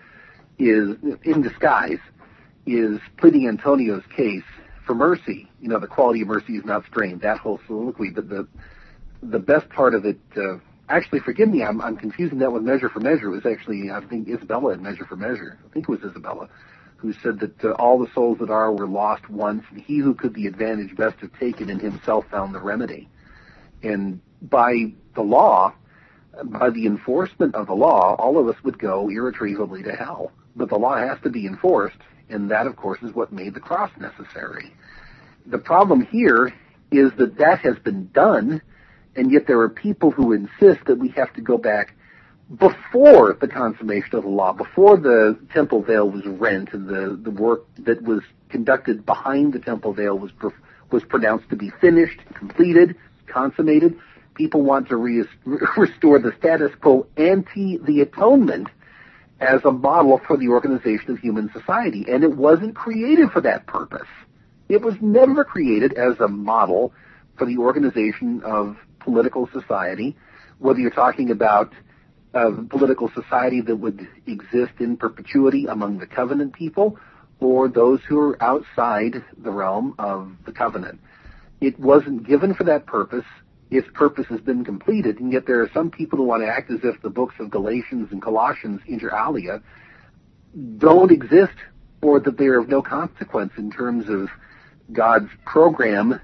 is 0.59 0.97
in 1.25 1.43
disguise 1.43 1.99
is 2.67 3.01
pleading 3.19 3.49
Antonio's 3.49 4.05
case 4.17 4.45
for 4.87 4.95
mercy. 4.95 5.49
You 5.61 5.69
know, 5.69 5.79
the 5.79 5.87
quality 5.87 6.23
of 6.23 6.29
mercy 6.29 6.57
is 6.57 6.65
not 6.65 6.85
strained. 6.87 7.23
That 7.23 7.39
whole 7.39 7.61
soliloquy, 7.67 8.11
but 8.11 8.29
the 8.29 8.47
the 9.23 9.39
best 9.39 9.69
part 9.71 9.95
of 9.95 10.05
it. 10.05 10.21
Uh, 10.37 10.59
actually, 10.89 11.21
forgive 11.21 11.49
me, 11.49 11.65
I'm 11.65 11.81
I'm 11.81 11.97
confusing 11.97 12.39
that 12.39 12.53
with 12.53 12.63
Measure 12.63 12.89
for 12.89 13.01
Measure. 13.01 13.29
It 13.29 13.45
was 13.45 13.47
actually 13.47 13.91
I 13.91 14.01
think 14.01 14.29
Isabella 14.29 14.75
in 14.75 14.83
Measure 14.83 15.05
for 15.05 15.17
Measure. 15.17 15.59
I 15.65 15.73
think 15.73 15.89
it 15.89 15.91
was 15.91 16.03
Isabella 16.09 16.49
who 16.97 17.13
said 17.13 17.39
that 17.41 17.65
uh, 17.65 17.73
all 17.73 17.99
the 17.99 18.11
souls 18.15 18.39
that 18.39 18.49
are 18.49 18.73
were 18.73 18.87
lost 18.87 19.29
once, 19.29 19.63
and 19.71 19.79
he 19.79 19.99
who 19.99 20.15
could 20.15 20.33
the 20.33 20.47
advantage 20.47 20.97
best 20.97 21.17
have 21.21 21.39
taken 21.39 21.69
in 21.69 21.79
himself 21.79 22.25
found 22.31 22.55
the 22.55 22.61
remedy. 22.61 23.09
And 23.85 24.21
by 24.43 24.93
the 25.15 25.23
law, 25.23 25.75
by 26.43 26.71
the 26.71 26.87
enforcement 26.87 27.55
of 27.55 27.67
the 27.67 27.75
law, 27.75 28.17
all 28.19 28.39
of 28.39 28.49
us 28.49 28.63
would 28.65 28.79
go 28.79 29.09
irretrievably 29.09 29.83
to 29.85 29.93
hell. 29.93 30.33
But 30.57 30.71
the 30.71 30.79
law 30.79 30.97
has 30.97 31.19
to 31.23 31.31
be 31.31 31.47
enforced, 31.47 31.99
and 32.29 32.51
that, 32.51 32.67
of 32.67 32.77
course, 32.77 33.01
is 33.03 33.15
what 33.15 33.33
made 33.33 33.55
the 33.55 33.61
cross 33.61 33.91
necessary. 33.99 34.73
The 35.47 35.59
problem 35.59 36.07
here 36.07 36.53
is 36.91 37.13
that 37.19 37.39
that 37.39 37.61
has 37.61 37.77
been 37.79 38.09
done, 38.13 38.63
and 39.15 39.31
yet 39.31 39.47
there 39.47 39.61
are 39.61 39.69
people 39.69 40.11
who 40.11 40.33
insist 40.33 40.87
that 40.87 40.99
we 40.99 41.09
have 41.11 41.33
to 41.35 41.41
go 41.41 41.59
back 41.59 41.95
before 42.59 43.37
the 43.41 43.49
consummation 43.49 44.17
of 44.17 44.23
the 44.23 44.29
law, 44.29 44.53
before 44.53 44.97
the 44.97 45.39
temple 45.53 45.83
veil 45.83 46.09
was 46.09 46.25
rent 46.27 46.73
and 46.73 46.89
the, 46.89 47.19
the 47.23 47.31
work 47.31 47.65
that 47.79 48.03
was 48.03 48.23
conducted 48.51 49.05
behind 49.07 49.53
the 49.53 49.59
temple 49.59 49.93
veil 49.93 50.19
was 50.19 50.31
was 50.91 51.03
pronounced 51.05 51.49
to 51.49 51.57
be 51.57 51.71
finished, 51.81 52.21
completed, 52.35 52.95
consummated. 53.27 53.99
People 54.35 54.63
want 54.63 54.89
to 54.89 54.97
re- 54.97 55.25
restore 55.77 56.19
the 56.19 56.33
status 56.39 56.73
quo 56.81 57.07
ante 57.17 57.79
the 57.79 58.01
atonement 58.01 58.69
as 59.41 59.65
a 59.65 59.73
model 59.73 60.21
for 60.27 60.37
the 60.37 60.49
organization 60.49 61.11
of 61.11 61.19
human 61.19 61.51
society. 61.53 62.07
And 62.09 62.25
it 62.25 62.37
wasn't 62.37 62.75
created 62.75 63.31
for 63.31 63.41
that 63.43 63.67
purpose. 63.67 64.09
It 64.69 64.81
was 64.81 64.95
never 65.01 65.45
created 65.45 65.93
as 65.95 66.19
a 66.21 66.29
model 66.29 66.93
for 67.37 67.47
the 67.47 67.59
organization 67.59 68.43
of 68.45 68.77
political 69.01 69.49
society, 69.53 70.17
whether 70.59 70.79
you're 70.79 70.91
talking 70.91 71.31
about 71.31 71.73
a 72.33 72.51
political 72.51 73.11
society 73.15 73.61
that 73.61 73.77
would 73.77 74.09
exist 74.27 74.73
in 74.81 74.97
perpetuity 74.97 75.67
among 75.67 75.99
the 75.99 76.07
covenant 76.07 76.53
people 76.53 76.99
or 77.41 77.69
those 77.69 78.01
who 78.09 78.19
are 78.19 78.43
outside 78.43 79.23
the 79.37 79.51
realm 79.51 79.95
of 79.99 80.33
the 80.47 80.53
covenant. 80.53 81.01
It 81.65 81.79
wasn't 81.79 82.27
given 82.27 82.55
for 82.55 82.65
that 82.65 82.87
purpose 82.87 83.25
its 83.71 83.89
purpose 83.95 84.27
has 84.29 84.41
been 84.41 84.65
completed, 84.65 85.21
and 85.21 85.33
yet 85.33 85.47
there 85.47 85.61
are 85.63 85.71
some 85.73 85.91
people 85.91 86.19
who 86.19 86.25
want 86.25 86.43
to 86.43 86.49
act 86.49 86.71
as 86.71 86.81
if 86.85 87.01
the 87.03 87.11
books 87.11 87.35
of 87.41 87.51
Galatians 87.51 88.09
and 88.13 88.23
Colossians, 88.23 88.81
inter 88.87 89.11
alia, 89.11 89.63
don't 90.79 91.11
exist 91.11 91.55
or 92.01 92.21
that 92.21 92.37
they 92.37 92.47
are 92.47 92.61
of 92.61 92.69
no 92.69 92.83
consequence 92.83 93.53
in 93.57 93.71
terms 93.71 94.09
of 94.09 94.29
God's 94.93 95.31
program 95.45 96.21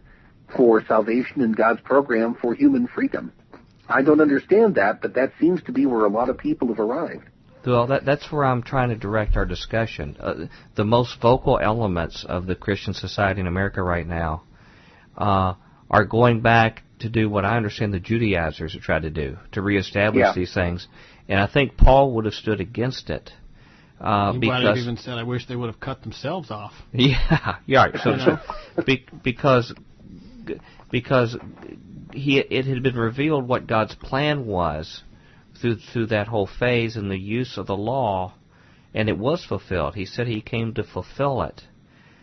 for 0.56 0.84
salvation 0.86 1.42
and 1.42 1.56
God's 1.56 1.80
program 1.80 2.36
for 2.40 2.54
human 2.54 2.86
freedom. 2.86 3.32
I 3.88 4.02
don't 4.02 4.20
understand 4.20 4.76
that, 4.76 5.00
but 5.00 5.14
that 5.14 5.32
seems 5.40 5.62
to 5.64 5.72
be 5.72 5.86
where 5.86 6.04
a 6.04 6.10
lot 6.10 6.28
of 6.28 6.38
people 6.38 6.68
have 6.68 6.78
arrived. 6.78 7.24
Well, 7.66 7.88
that, 7.88 8.04
that's 8.04 8.30
where 8.30 8.44
I'm 8.44 8.62
trying 8.62 8.90
to 8.90 8.96
direct 8.96 9.36
our 9.36 9.44
discussion. 9.44 10.16
Uh, 10.20 10.46
the 10.76 10.84
most 10.84 11.20
vocal 11.20 11.58
elements 11.58 12.24
of 12.28 12.46
the 12.46 12.54
Christian 12.54 12.94
society 12.94 13.40
in 13.40 13.46
America 13.46 13.82
right 13.82 14.06
now 14.06 14.44
uh, 15.20 15.54
are 15.90 16.04
going 16.04 16.40
back 16.40 16.82
to 17.00 17.08
do 17.08 17.28
what 17.28 17.44
I 17.44 17.56
understand 17.56 17.92
the 17.92 18.00
Judaizers 18.00 18.74
have 18.74 18.82
tried 18.82 19.02
to 19.02 19.10
do, 19.10 19.36
to 19.52 19.62
reestablish 19.62 20.20
yeah. 20.20 20.32
these 20.34 20.52
things. 20.52 20.86
And 21.28 21.38
I 21.38 21.46
think 21.46 21.76
Paul 21.76 22.14
would 22.14 22.24
have 22.24 22.34
stood 22.34 22.60
against 22.60 23.10
it. 23.10 23.30
Uh, 24.00 24.32
he 24.32 24.38
because, 24.38 24.62
might 24.62 24.68
have 24.68 24.76
even 24.78 24.96
said, 24.96 25.18
"I 25.18 25.24
wish 25.24 25.46
they 25.46 25.56
would 25.56 25.66
have 25.66 25.78
cut 25.80 26.02
themselves 26.02 26.50
off." 26.50 26.72
Yeah, 26.92 27.56
yeah. 27.66 27.84
Right. 27.84 28.00
So, 28.02 28.38
so 28.76 28.82
be, 28.82 29.04
because 29.22 29.74
because 30.90 31.36
he 32.12 32.38
it 32.38 32.64
had 32.64 32.82
been 32.82 32.96
revealed 32.96 33.46
what 33.46 33.66
God's 33.66 33.94
plan 33.94 34.46
was 34.46 35.02
through 35.60 35.76
through 35.92 36.06
that 36.06 36.28
whole 36.28 36.46
phase 36.46 36.96
and 36.96 37.10
the 37.10 37.18
use 37.18 37.58
of 37.58 37.66
the 37.66 37.76
law, 37.76 38.32
and 38.94 39.10
it 39.10 39.18
was 39.18 39.44
fulfilled. 39.44 39.94
He 39.94 40.06
said 40.06 40.26
he 40.26 40.40
came 40.40 40.72
to 40.74 40.82
fulfill 40.82 41.42
it. 41.42 41.62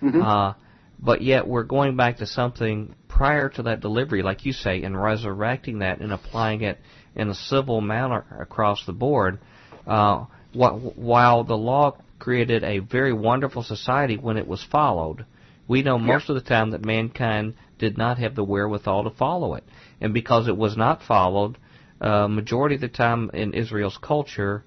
Mm-hmm. 0.01 0.21
Uh, 0.21 0.53
but 0.99 1.21
yet 1.21 1.47
we're 1.47 1.63
going 1.63 1.95
back 1.95 2.17
to 2.17 2.25
something 2.25 2.95
prior 3.07 3.49
to 3.49 3.63
that 3.63 3.81
delivery, 3.81 4.23
like 4.23 4.45
you 4.45 4.53
say, 4.53 4.83
and 4.83 4.99
resurrecting 4.99 5.79
that 5.79 5.99
and 5.99 6.11
applying 6.11 6.61
it 6.61 6.79
in 7.15 7.29
a 7.29 7.35
civil 7.35 7.81
manner 7.81 8.25
across 8.39 8.85
the 8.85 8.93
board, 8.93 9.39
uh, 9.85 10.25
while 10.53 11.43
the 11.43 11.57
law 11.57 11.95
created 12.19 12.63
a 12.63 12.79
very 12.79 13.13
wonderful 13.13 13.63
society 13.63 14.17
when 14.17 14.37
it 14.37 14.47
was 14.47 14.63
followed, 14.63 15.25
we 15.67 15.83
know 15.83 15.99
most 15.99 16.29
of 16.29 16.35
the 16.35 16.41
time 16.41 16.71
that 16.71 16.83
mankind 16.83 17.53
did 17.77 17.97
not 17.97 18.17
have 18.17 18.35
the 18.35 18.43
wherewithal 18.43 19.03
to 19.03 19.09
follow 19.11 19.53
it. 19.53 19.63
And 20.01 20.13
because 20.13 20.47
it 20.47 20.57
was 20.57 20.75
not 20.77 21.03
followed, 21.03 21.57
uh, 22.01 22.27
majority 22.27 22.75
of 22.75 22.81
the 22.81 22.87
time 22.87 23.29
in 23.33 23.53
Israel's 23.53 23.97
culture 24.01 24.63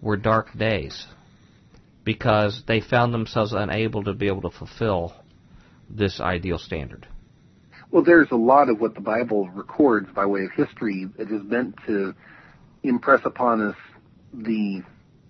were 0.00 0.16
dark 0.16 0.56
days 0.56 1.06
because 2.04 2.62
they 2.66 2.80
found 2.80 3.12
themselves 3.12 3.52
unable 3.52 4.04
to 4.04 4.14
be 4.14 4.28
able 4.28 4.42
to 4.42 4.56
fulfill 4.56 5.12
this 5.88 6.20
ideal 6.20 6.58
standard. 6.58 7.06
Well, 7.90 8.02
there's 8.02 8.30
a 8.30 8.36
lot 8.36 8.68
of 8.68 8.80
what 8.80 8.94
the 8.94 9.00
Bible 9.00 9.48
records 9.48 10.08
by 10.14 10.26
way 10.26 10.44
of 10.44 10.52
history. 10.52 11.08
It 11.18 11.30
is 11.30 11.42
meant 11.44 11.76
to 11.86 12.14
impress 12.82 13.20
upon 13.24 13.62
us 13.62 13.76
the 14.32 14.82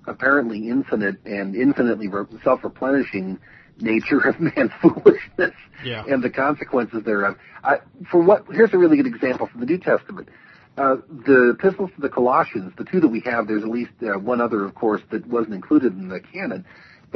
apparently 0.07 0.68
infinite 0.68 1.16
and 1.24 1.54
infinitely 1.54 2.09
self-replenishing 2.42 3.38
nature 3.78 4.20
of 4.20 4.40
man's 4.40 4.70
foolishness 4.80 5.54
yeah. 5.84 6.04
and 6.09 6.22
the 6.22 6.30
consequences 6.30 7.04
thereof. 7.04 7.36
I, 7.62 7.78
for 8.11 8.22
what? 8.22 8.46
Here's 8.50 8.72
a 8.72 8.78
really 8.78 8.96
good 8.96 9.07
example 9.07 9.46
from 9.46 9.61
the 9.61 9.66
New 9.66 9.78
Testament. 9.78 10.28
Uh, 10.76 10.96
the 11.09 11.54
epistles 11.59 11.90
to 11.94 12.00
the 12.02 12.09
Colossians, 12.09 12.70
the 12.76 12.84
two 12.84 13.00
that 13.00 13.09
we 13.09 13.22
have, 13.24 13.46
there's 13.48 13.62
at 13.62 13.68
least 13.68 13.92
uh, 14.02 14.18
one 14.18 14.42
other, 14.42 14.64
of 14.64 14.74
course, 14.74 15.00
that 15.11 15.26
wasn't 15.26 15.54
included 15.54 15.94
in 15.94 16.09
the 16.09 16.20
canon, 16.20 16.66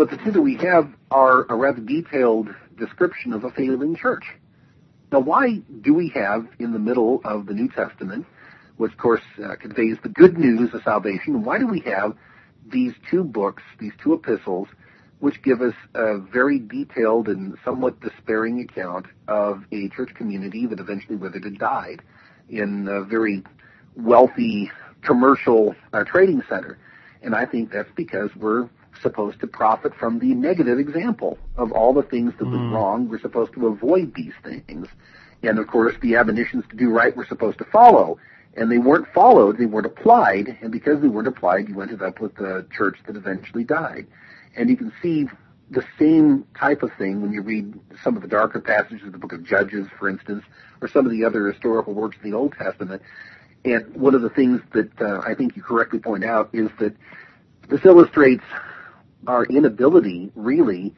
but 0.01 0.09
the 0.09 0.17
two 0.25 0.31
that 0.31 0.41
we 0.41 0.57
have 0.57 0.91
are 1.11 1.45
a 1.51 1.55
rather 1.55 1.83
detailed 1.83 2.49
description 2.79 3.35
of 3.35 3.45
a 3.45 3.51
failing 3.51 3.95
church. 3.95 4.25
Now, 5.13 5.21
why 5.21 5.57
do 5.83 5.93
we 5.93 6.09
have 6.15 6.49
in 6.59 6.73
the 6.73 6.79
middle 6.79 7.21
of 7.23 7.45
the 7.45 7.53
New 7.53 7.69
Testament, 7.69 8.25
which 8.79 8.93
of 8.93 8.97
course 8.97 9.21
uh, 9.45 9.57
conveys 9.57 9.99
the 10.03 10.09
good 10.09 10.39
news 10.39 10.73
of 10.73 10.83
salvation, 10.85 11.45
why 11.45 11.59
do 11.59 11.67
we 11.67 11.81
have 11.81 12.17
these 12.73 12.95
two 13.11 13.23
books, 13.23 13.63
these 13.79 13.93
two 14.03 14.15
epistles, 14.15 14.69
which 15.19 15.43
give 15.43 15.61
us 15.61 15.75
a 15.93 16.17
very 16.17 16.59
detailed 16.59 17.29
and 17.29 17.59
somewhat 17.63 18.01
despairing 18.01 18.59
account 18.61 19.05
of 19.29 19.65
a 19.71 19.91
church 19.91 20.15
community 20.15 20.65
that 20.65 20.81
eventually 20.81 21.17
withered 21.17 21.45
and 21.45 21.59
died 21.59 22.01
in 22.49 22.89
a 22.89 23.05
very 23.05 23.45
wealthy 23.97 24.73
commercial 25.03 25.75
uh, 25.93 26.05
trading 26.05 26.43
center. 26.49 26.79
And 27.21 27.35
I 27.35 27.45
think 27.45 27.71
that's 27.71 27.91
because 27.95 28.31
we're 28.35 28.71
supposed 29.03 29.41
to 29.41 29.47
profit 29.47 29.95
from 29.95 30.19
the 30.19 30.35
negative 30.35 30.79
example 30.79 31.39
of 31.57 31.73
all 31.73 31.93
the 31.93 32.03
things 32.03 32.33
that 32.39 32.45
mm. 32.45 32.53
went 32.53 32.75
wrong. 32.75 33.09
We're 33.09 33.21
supposed 33.21 33.55
to 33.55 33.67
avoid 33.67 34.15
these 34.15 34.35
things. 34.43 34.89
And 35.43 35.59
of 35.59 35.67
course, 35.67 35.95
the 36.03 36.17
admonitions 36.17 36.65
to 36.71 36.77
do 36.77 36.91
right 36.91 37.17
we're 37.17 37.27
supposed 37.27 37.59
to 37.59 37.65
follow 37.65 38.19
and 38.55 38.71
they 38.71 38.79
weren't 38.79 39.07
followed, 39.15 39.59
they 39.59 39.67
weren't 39.67 39.87
applied, 39.87 40.59
and 40.61 40.73
because 40.73 41.01
they 41.01 41.09
weren't 41.09 41.29
applied, 41.29 41.69
you 41.69 41.81
ended 41.81 42.03
up 42.03 42.21
with 42.21 42.37
a 42.39 42.67
church 42.77 42.99
that 43.07 43.17
eventually 43.17 43.65
died. 43.65 44.07
And 44.57 44.69
you 44.69 44.77
can 44.77 44.93
see 45.01 45.29
the 45.71 45.85
same 45.99 46.45
type 46.59 46.83
of 46.83 46.91
thing 46.99 47.23
when 47.23 47.33
you 47.33 47.43
read 47.43 47.79
some 48.03 48.17
of 48.17 48.23
the 48.23 48.29
darker 48.29 48.61
passages 48.61 49.07
of 49.07 49.13
the 49.13 49.19
book 49.19 49.33
of 49.33 49.45
Judges, 49.45 49.87
for 49.99 50.09
instance, 50.09 50.45
or 50.81 50.89
some 50.89 51.07
of 51.07 51.13
the 51.13 51.25
other 51.25 51.47
historical 51.47 51.95
works 51.95 52.17
of 52.17 52.25
the 52.25 52.33
Old 52.33 52.55
Testament. 52.59 53.03
And 53.65 53.95
one 53.95 54.17
of 54.17 54.23
the 54.23 54.31
things 54.31 54.61
that 54.73 55.01
uh, 55.01 55.21
I 55.25 55.35
think 55.35 55.55
you 55.55 55.63
correctly 55.63 56.01
point 56.01 56.25
out 56.25 56.51
is 56.53 56.71
that 56.81 56.95
this 57.69 57.85
illustrates 57.85 58.43
our 59.27 59.45
inability, 59.47 60.31
really, 60.35 60.95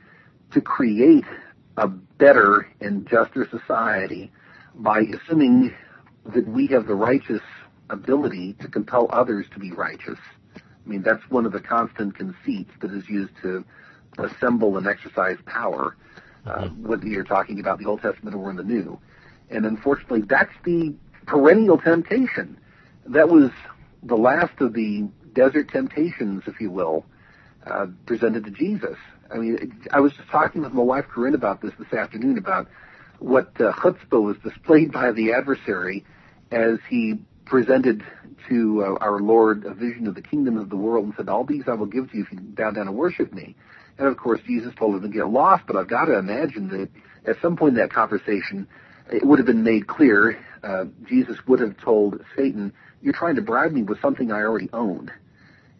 to 0.53 0.61
create 0.61 1.25
a 1.77 1.89
better 1.89 2.69
and 2.81 3.07
juster 3.09 3.49
society 3.51 4.31
by 4.75 5.01
assuming 5.01 5.75
that 6.27 6.47
we 6.47 6.67
have 6.69 6.87
the 6.87 6.95
righteous 6.95 7.43
ability 7.91 8.55
to 8.55 8.69
compel 8.69 9.09
others 9.11 9.47
to 9.53 9.59
be 9.59 9.73
righteous. 9.73 10.19
I 10.57 10.89
mean, 10.89 11.03
that's 11.03 11.23
one 11.31 11.47
of 11.47 11.53
the 11.53 11.61
constant 11.61 12.17
conceits 12.17 12.71
that 12.81 12.93
is 12.93 13.09
used 13.09 13.33
to 13.43 13.65
assemble 14.19 14.77
and 14.77 14.87
exercise 14.87 15.39
power, 15.47 15.97
uh, 16.47 16.65
mm-hmm. 16.65 16.87
whether 16.87 17.07
you're 17.07 17.25
talking 17.25 17.61
about 17.61 17.79
the 17.79 17.87
Old 17.87 18.03
Testament 18.03 18.37
or 18.37 18.51
in 18.51 18.57
the 18.57 18.65
New. 18.65 18.99
And 19.51 19.67
unfortunately, 19.67 20.23
that's 20.23 20.53
the 20.65 20.95
perennial 21.27 21.79
temptation. 21.79 22.59
That 23.07 23.29
was 23.29 23.51
the 24.03 24.17
last 24.17 24.61
of 24.61 24.73
the 24.73 25.09
desert 25.35 25.71
temptations, 25.71 26.43
if 26.47 26.61
you 26.61 26.71
will, 26.71 27.05
uh, 27.67 27.87
presented 28.07 28.45
to 28.45 28.51
Jesus. 28.51 28.97
I 29.33 29.39
mean, 29.39 29.81
I 29.93 30.01
was 30.01 30.13
just 30.13 30.29
talking 30.29 30.63
with 30.63 30.73
my 30.73 30.83
wife 30.83 31.07
Corinne 31.09 31.35
about 31.35 31.63
this 31.63 31.73
this 31.79 31.93
afternoon 31.93 32.39
about 32.39 32.69
what 33.19 33.49
uh, 33.61 33.73
chutzpah 33.73 34.23
was 34.23 34.37
displayed 34.39 34.93
by 34.93 35.13
the 35.13 35.33
adversary 35.33 36.05
as 36.51 36.79
he 36.89 37.15
presented 37.45 38.05
to 38.49 38.83
uh, 38.85 39.05
our 39.05 39.21
Lord 39.21 39.65
a 39.65 39.75
vision 39.75 40.07
of 40.07 40.15
the 40.15 40.23
kingdom 40.23 40.57
of 40.57 40.69
the 40.69 40.77
world 40.77 41.05
and 41.05 41.15
said, 41.17 41.29
All 41.29 41.45
these 41.45 41.65
I 41.67 41.75
will 41.75 41.87
give 41.87 42.11
to 42.11 42.17
you 42.17 42.25
if 42.25 42.33
you 42.33 42.41
bow 42.41 42.71
down 42.71 42.89
and 42.89 42.97
worship 42.97 43.33
me. 43.33 43.57
And 43.99 44.09
of 44.09 44.17
course, 44.17 44.41
Jesus 44.47 44.75
told 44.75 44.97
him 44.97 45.03
to 45.03 45.09
get 45.09 45.29
lost, 45.29 45.65
but 45.67 45.77
I've 45.77 45.89
got 45.89 46.07
to 46.07 46.19
imagine 46.19 46.69
that 46.69 46.89
at 47.31 47.41
some 47.41 47.57
point 47.57 47.75
in 47.75 47.81
that 47.81 47.93
conversation, 47.93 48.67
it 49.11 49.25
would 49.25 49.39
have 49.39 49.47
been 49.47 49.63
made 49.63 49.87
clear, 49.87 50.39
uh, 50.63 50.87
Jesus 51.07 51.37
would 51.47 51.61
have 51.61 51.77
told 51.79 52.25
Satan, 52.37 52.73
You're 53.01 53.13
trying 53.13 53.37
to 53.37 53.43
bribe 53.43 53.73
me 53.73 53.83
with 53.83 54.01
something 54.01 54.33
I 54.33 54.41
already 54.41 54.71
owned. 54.73 55.13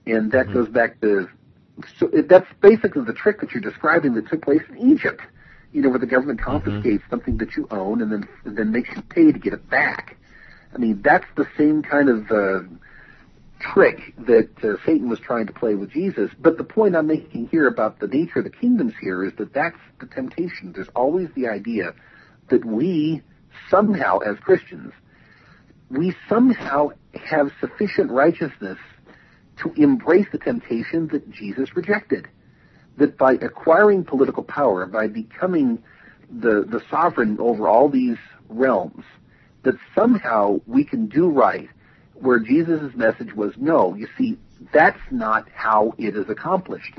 And 0.07 0.33
that 0.33 0.47
mm-hmm. 0.47 0.55
goes 0.55 0.69
back 0.69 1.01
to, 1.01 1.29
so 1.99 2.11
that's 2.29 2.47
basically 2.61 3.05
the 3.05 3.15
trick 3.15 3.41
that 3.41 3.53
you're 3.53 3.63
describing 3.63 4.15
that 4.15 4.29
took 4.29 4.43
place 4.43 4.63
in 4.69 4.93
Egypt 4.93 5.23
you 5.73 5.81
know, 5.81 5.89
where 5.89 5.99
the 5.99 6.07
government 6.07 6.41
mm-hmm. 6.41 6.51
confiscates 6.51 7.03
mm-hmm. 7.03 7.11
something 7.11 7.37
that 7.39 7.57
you 7.57 7.67
own 7.71 8.03
and 8.03 8.13
then 8.13 8.29
and 8.45 8.57
then 8.57 8.71
makes 8.71 8.91
you 8.95 9.03
pay 9.03 9.33
to 9.33 9.39
get 9.39 9.53
it 9.53 9.69
back. 9.69 10.17
I 10.75 10.79
mean, 10.79 11.03
that's 11.03 11.27
the 11.37 11.47
same 11.57 11.83
kind 11.83 12.09
of 12.09 12.31
uh, 12.31 12.61
trick 13.61 14.15
that 14.27 14.51
uh, 14.63 14.77
Satan 14.87 15.09
was 15.09 15.21
trying 15.21 15.47
to 15.47 15.53
play 15.53 15.75
with 15.75 15.91
Jesus. 15.91 16.31
But 16.39 16.57
the 16.57 16.65
point 16.65 16.97
I'm 16.97 17.07
making 17.07 17.49
here 17.49 17.69
about 17.69 18.01
the 18.01 18.07
nature 18.07 18.39
of 18.39 18.45
the 18.45 18.51
kingdoms 18.51 18.95
here 19.01 19.25
is 19.25 19.33
that 19.39 19.53
that's 19.53 19.77
the 20.01 20.07
temptation. 20.07 20.73
There's 20.75 20.89
always 20.95 21.29
the 21.35 21.49
idea 21.49 21.95
that 22.49 22.65
we 22.65 23.23
somehow, 23.71 24.19
as 24.19 24.39
Christians, 24.39 24.93
we 25.91 26.15
somehow 26.29 26.91
have 27.27 27.51
sufficient 27.61 28.11
righteousness 28.11 28.79
to 29.63 29.73
embrace 29.77 30.27
the 30.33 30.39
temptation 30.39 31.09
that 31.09 31.31
Jesus 31.31 31.75
rejected 31.77 32.29
that 32.97 33.17
by 33.17 33.33
acquiring 33.35 34.05
political 34.05 34.43
power, 34.43 34.87
by 34.87 35.07
becoming 35.07 35.83
the, 36.31 36.65
the 36.69 36.83
sovereign 36.91 37.39
over 37.41 37.69
all 37.69 37.89
these 37.89 38.19
realms, 38.49 39.05
that 39.63 39.75
somehow 39.95 40.61
we 40.67 40.85
can 40.85 41.07
do 41.07 41.29
right 41.29 41.69
where 42.15 42.39
Jesus' 42.39 42.95
message 42.95 43.35
was 43.35 43.53
no. 43.57 43.95
You 43.95 44.09
see, 44.19 44.39
that's 44.73 45.01
not 45.11 45.49
how 45.55 45.95
it 45.99 46.17
is 46.17 46.29
accomplished. 46.29 46.95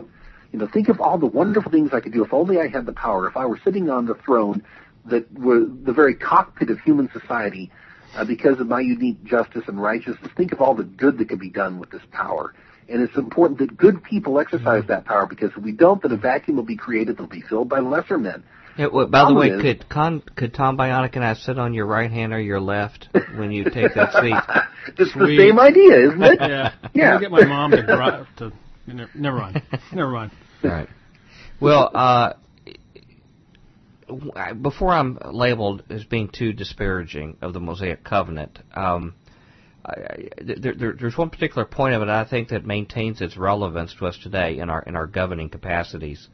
You 0.52 0.60
know, 0.60 0.68
think 0.68 0.90
of 0.90 1.00
all 1.00 1.18
the 1.18 1.26
wonderful 1.26 1.72
things 1.72 1.92
I 1.94 2.00
could 2.00 2.14
do 2.14 2.24
if 2.24 2.34
only 2.34 2.60
I 2.60 2.68
had 2.68 2.86
the 2.86 2.94
power, 2.94 3.28
if 3.28 3.38
I 3.38 3.46
were 3.46 3.60
sitting 3.64 3.90
on 3.90 4.06
the 4.06 4.16
throne 4.16 4.64
that 5.06 5.32
were 5.34 5.66
the 5.66 5.94
very 5.94 6.16
cockpit 6.16 6.70
of 6.70 6.80
human 6.80 7.10
society 7.12 7.72
uh, 8.16 8.26
because 8.26 8.60
of 8.60 8.68
my 8.68 8.80
unique 8.80 9.24
justice 9.24 9.64
and 9.68 9.82
righteousness. 9.82 10.32
Think 10.38 10.52
of 10.52 10.62
all 10.62 10.76
the 10.76 10.84
good 10.84 11.18
that 11.18 11.30
could 11.30 11.40
be 11.40 11.50
done 11.50 11.80
with 11.80 11.90
this 11.92 12.02
power. 12.12 12.54
And 12.90 13.02
it's 13.02 13.16
important 13.18 13.60
that 13.60 13.78
good 13.78 14.04
people 14.04 14.40
exercise 14.40 14.84
that 14.90 15.06
power 15.06 15.26
because 15.26 15.52
if 15.56 15.64
we 15.64 15.72
don't, 15.72 16.02
then 16.02 16.12
a 16.12 16.18
vacuum 16.18 16.58
will 16.58 16.64
be 16.64 16.76
created 16.76 17.18
that 17.18 17.22
will 17.24 17.30
be 17.30 17.42
filled 17.42 17.70
by 17.70 17.80
lesser 17.80 18.18
men. 18.18 18.44
Yeah, 18.78 18.88
well, 18.92 19.06
by 19.08 19.26
the 19.28 19.36
way, 19.36 19.50
is, 19.50 19.62
could 19.62 19.88
Con, 19.88 20.22
could 20.36 20.54
Tom 20.54 20.78
Bionic 20.78 21.16
and 21.16 21.24
I 21.24 21.36
sit 21.36 21.60
on 21.60 21.74
your 21.76 21.86
right 21.86 22.10
hand 22.10 22.34
or 22.34 22.42
your 22.42 22.60
left 22.60 23.08
when 23.36 23.52
you 23.52 23.66
take 23.66 23.94
that 23.94 24.12
seat? 24.22 24.34
it's 24.98 25.14
Sweet. 25.14 25.38
the 25.38 25.38
same 25.38 25.60
idea, 25.60 26.08
isn't 26.08 26.24
it? 26.24 26.40
yeah. 26.42 26.74
Yeah. 26.94 27.20
get 27.20 27.32
my 27.32 27.46
mom 27.46 27.72
to 27.72 27.84
drive 27.84 28.26
to. 28.38 28.52
Never 29.16 29.38
mind. 29.38 29.62
Never 29.94 30.10
mind. 30.12 30.32
All 30.64 30.70
right. 30.72 30.90
Well, 31.60 31.90
uh, 31.94 32.34
before 34.62 34.94
I'm 34.94 35.18
labeled 35.32 35.84
as 35.90 36.04
being 36.04 36.30
too 36.30 36.54
disparaging 36.54 37.38
of 37.42 37.54
the 37.54 37.60
Mosaic 37.60 38.04
Covenant, 38.04 38.60
um, 38.74 39.16
I, 39.86 40.30
there, 40.42 40.74
there, 40.76 40.94
there's 41.00 41.18
one 41.18 41.30
particular 41.30 41.66
point 41.66 41.94
of 41.96 42.02
it 42.02 42.10
I 42.10 42.26
think 42.26 42.50
that 42.50 42.66
maintains 42.66 43.22
its 43.22 43.36
relevance 43.36 43.94
to 44.00 44.08
us 44.08 44.18
today 44.18 44.60
in 44.60 44.70
our 44.70 44.82
in 44.82 44.96
our 44.96 45.08
governing 45.08 45.50
capacities. 45.50 46.28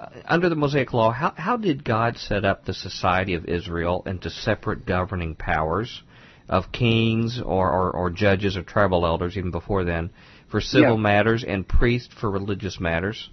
Uh, 0.00 0.06
under 0.24 0.48
the 0.48 0.54
Mosaic 0.54 0.92
Law, 0.92 1.10
how 1.10 1.34
how 1.36 1.56
did 1.56 1.84
God 1.84 2.16
set 2.16 2.44
up 2.44 2.64
the 2.64 2.74
society 2.74 3.34
of 3.34 3.44
Israel 3.46 4.02
into 4.06 4.30
separate 4.30 4.86
governing 4.86 5.34
powers 5.34 6.02
of 6.48 6.72
kings 6.72 7.40
or, 7.44 7.70
or, 7.70 7.90
or 7.90 8.10
judges 8.10 8.56
or 8.56 8.62
tribal 8.62 9.04
elders 9.04 9.36
even 9.36 9.50
before 9.50 9.84
then 9.84 10.10
for 10.50 10.60
civil 10.60 10.94
yeah. 10.94 11.00
matters 11.00 11.44
and 11.46 11.68
priests 11.68 12.14
for 12.18 12.30
religious 12.30 12.80
matters? 12.80 13.28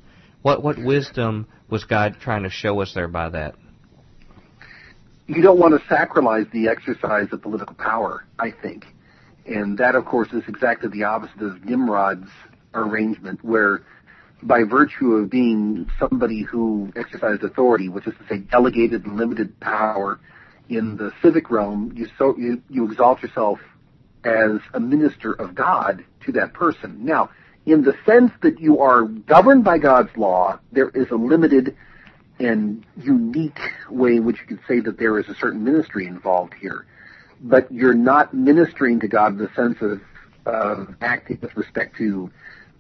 What 0.45 0.61
what 0.61 0.77
wisdom 0.77 1.47
was 1.71 1.85
God 1.85 2.17
trying 2.21 2.43
to 2.43 2.51
show 2.51 2.79
us 2.79 2.93
there 2.93 3.07
by 3.07 3.29
that? 3.29 3.55
You 5.25 5.41
don't 5.41 5.57
want 5.57 5.73
to 5.73 5.83
sacralize 5.91 6.51
the 6.51 6.67
exercise 6.67 7.29
of 7.31 7.41
political 7.41 7.73
power, 7.73 8.25
I 8.37 8.51
think. 8.51 8.85
And 9.47 9.75
that, 9.79 9.95
of 9.95 10.05
course, 10.05 10.31
is 10.33 10.43
exactly 10.47 10.89
the 10.89 11.05
opposite 11.05 11.41
of 11.41 11.65
Nimrod's 11.65 12.29
arrangement, 12.75 13.43
where 13.43 13.85
by 14.43 14.65
virtue 14.65 15.13
of 15.13 15.31
being 15.31 15.89
somebody 15.97 16.43
who 16.43 16.93
exercised 16.95 17.43
authority, 17.43 17.89
which 17.89 18.05
is 18.05 18.13
to 18.19 18.27
say 18.29 18.37
delegated 18.37 19.03
and 19.07 19.17
limited 19.17 19.59
power, 19.59 20.19
in 20.69 20.95
the 20.95 21.11
civic 21.23 21.49
realm, 21.49 21.91
you 21.95 22.07
so 22.19 22.37
you, 22.37 22.61
you 22.69 22.85
exalt 22.85 23.23
yourself 23.23 23.57
as 24.23 24.59
a 24.75 24.79
minister 24.79 25.33
of 25.33 25.55
God 25.55 26.05
to 26.27 26.31
that 26.33 26.53
person. 26.53 27.03
Now, 27.03 27.31
in 27.66 27.84
the 27.84 27.95
sense 28.05 28.32
that 28.41 28.59
you 28.59 28.80
are 28.80 29.03
governed 29.03 29.63
by 29.63 29.78
God's 29.78 30.16
law, 30.16 30.59
there 30.72 30.89
is 30.89 31.09
a 31.09 31.16
limited 31.16 31.76
and 32.39 32.86
unique 32.97 33.59
way 33.89 34.18
in 34.18 34.26
which 34.26 34.39
you 34.41 34.45
could 34.45 34.59
say 34.68 34.80
that 34.82 34.97
there 34.97 35.18
is 35.20 35.28
a 35.30 35.36
certain 35.36 35.63
ministry 35.63 36.05
involved 36.05 36.53
here. 36.53 36.86
But 37.41 37.72
you're 37.72 37.93
not 37.93 38.34
ministering 38.34 38.99
to 38.99 39.07
God 39.07 39.34
in 39.34 39.38
the 39.38 39.49
sense 39.55 39.78
of 39.82 40.01
uh, 40.45 40.86
acting 41.01 41.39
with 41.41 41.55
respect 41.55 41.97
to 41.97 42.32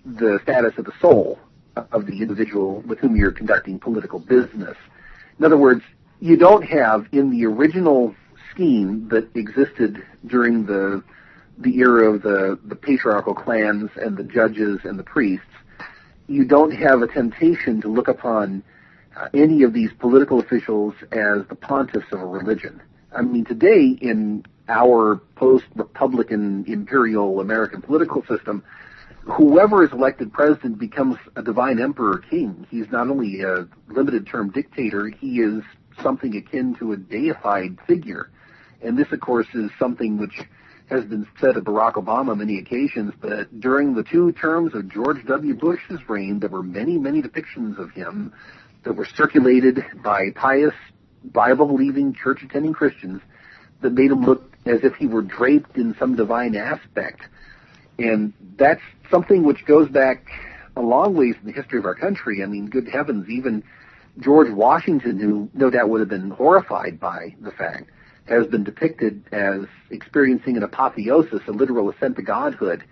the 0.05 0.39
status 0.43 0.77
of 0.77 0.85
the 0.85 0.93
soul 1.01 1.39
of 1.75 2.05
the 2.05 2.21
individual 2.21 2.81
with 2.81 2.99
whom 2.99 3.15
you're 3.15 3.31
conducting 3.31 3.79
political 3.79 4.19
business. 4.19 4.77
In 5.39 5.45
other 5.45 5.57
words, 5.57 5.83
you 6.19 6.37
don't 6.37 6.63
have 6.63 7.07
in 7.11 7.31
the 7.31 7.45
original 7.45 8.15
scheme 8.51 9.07
that 9.09 9.35
existed 9.35 10.05
during 10.25 10.65
the 10.65 11.03
the 11.57 11.77
era 11.77 12.11
of 12.13 12.21
the, 12.21 12.59
the 12.65 12.75
patriarchal 12.75 13.33
clans 13.33 13.89
and 13.95 14.17
the 14.17 14.23
judges 14.23 14.79
and 14.83 14.99
the 14.99 15.03
priests, 15.03 15.45
you 16.27 16.45
don't 16.45 16.71
have 16.71 17.01
a 17.01 17.07
temptation 17.07 17.81
to 17.81 17.87
look 17.87 18.07
upon 18.07 18.63
uh, 19.15 19.29
any 19.33 19.63
of 19.63 19.73
these 19.73 19.91
political 19.99 20.39
officials 20.39 20.93
as 21.11 21.45
the 21.47 21.55
pontiffs 21.55 22.11
of 22.11 22.19
a 22.19 22.25
religion. 22.25 22.81
I 23.15 23.21
mean, 23.21 23.45
today 23.45 23.97
in 24.01 24.45
our 24.67 25.17
post-Republican 25.35 26.65
imperial 26.67 27.39
American 27.39 27.81
political 27.81 28.25
system, 28.25 28.63
whoever 29.21 29.83
is 29.83 29.91
elected 29.91 30.33
president 30.33 30.79
becomes 30.79 31.17
a 31.35 31.41
divine 31.41 31.79
emperor 31.79 32.17
king. 32.29 32.67
He's 32.69 32.89
not 32.91 33.07
only 33.09 33.41
a 33.41 33.67
limited 33.87 34.27
term 34.27 34.49
dictator, 34.49 35.07
he 35.07 35.39
is 35.39 35.63
something 36.01 36.35
akin 36.35 36.75
to 36.75 36.91
a 36.91 36.97
deified 36.97 37.77
figure. 37.87 38.29
And 38.81 38.97
this, 38.97 39.11
of 39.11 39.21
course, 39.21 39.47
is 39.53 39.71
something 39.79 40.17
which 40.17 40.41
has 40.89 41.03
been 41.05 41.27
said 41.39 41.57
of 41.57 41.63
Barack 41.63 41.93
Obama 41.93 42.37
many 42.37 42.59
occasions, 42.59 43.13
but 43.19 43.59
during 43.59 43.95
the 43.95 44.03
two 44.03 44.31
terms 44.33 44.75
of 44.75 44.87
George 44.87 45.25
W. 45.25 45.55
Bush's 45.55 46.07
reign, 46.07 46.39
there 46.39 46.49
were 46.49 46.63
many, 46.63 46.97
many 46.97 47.21
depictions 47.21 47.79
of 47.79 47.91
him 47.91 48.33
that 48.83 48.93
were 48.93 49.05
circulated 49.05 49.83
by 50.03 50.29
pious, 50.35 50.75
Bible-believing, 51.23 52.13
church-attending 52.13 52.73
Christians 52.73 53.21
that 53.81 53.93
made 53.93 54.11
him 54.11 54.23
look 54.23 54.55
as 54.65 54.83
if 54.83 54.95
he 54.95 55.07
were 55.07 55.23
draped 55.23 55.75
in 55.75 55.95
some 55.97 56.15
divine 56.15 56.55
aspect. 56.55 57.21
And 57.97 58.33
that's 58.57 58.81
something 59.09 59.43
which 59.43 59.65
goes 59.65 59.89
back 59.89 60.27
a 60.75 60.81
long 60.81 61.15
ways 61.15 61.35
in 61.41 61.47
the 61.47 61.53
history 61.53 61.79
of 61.79 61.85
our 61.85 61.95
country. 61.95 62.43
I 62.43 62.45
mean, 62.45 62.67
good 62.67 62.87
heavens, 62.87 63.27
even 63.29 63.63
George 64.19 64.51
Washington, 64.51 65.19
who 65.19 65.49
no 65.53 65.69
doubt 65.69 65.89
would 65.89 66.01
have 66.01 66.09
been 66.09 66.29
horrified 66.29 66.99
by 66.99 67.35
the 67.41 67.51
fact, 67.51 67.89
has 68.25 68.47
been 68.47 68.63
depicted 68.63 69.23
as 69.31 69.65
experiencing 69.91 70.57
an 70.57 70.63
apotheosis, 70.63 71.41
a 71.47 71.51
literal 71.51 71.89
ascent 71.89 72.15
to 72.15 72.21
godhood. 72.21 72.83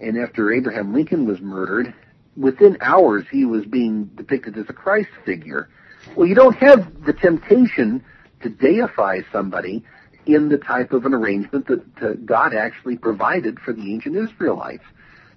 And 0.00 0.18
after 0.18 0.52
Abraham 0.52 0.92
Lincoln 0.92 1.26
was 1.26 1.40
murdered, 1.40 1.92
within 2.36 2.76
hours 2.80 3.24
he 3.30 3.44
was 3.44 3.64
being 3.64 4.04
depicted 4.14 4.56
as 4.56 4.66
a 4.68 4.72
Christ 4.72 5.08
figure. 5.24 5.68
Well, 6.14 6.28
you 6.28 6.34
don't 6.34 6.56
have 6.56 7.04
the 7.04 7.12
temptation 7.12 8.04
to 8.42 8.48
deify 8.48 9.20
somebody 9.32 9.84
in 10.26 10.48
the 10.48 10.58
type 10.58 10.92
of 10.92 11.06
an 11.06 11.14
arrangement 11.14 11.66
that 11.68 12.26
God 12.26 12.54
actually 12.54 12.96
provided 12.96 13.58
for 13.60 13.72
the 13.72 13.92
ancient 13.92 14.16
Israelites. 14.16 14.84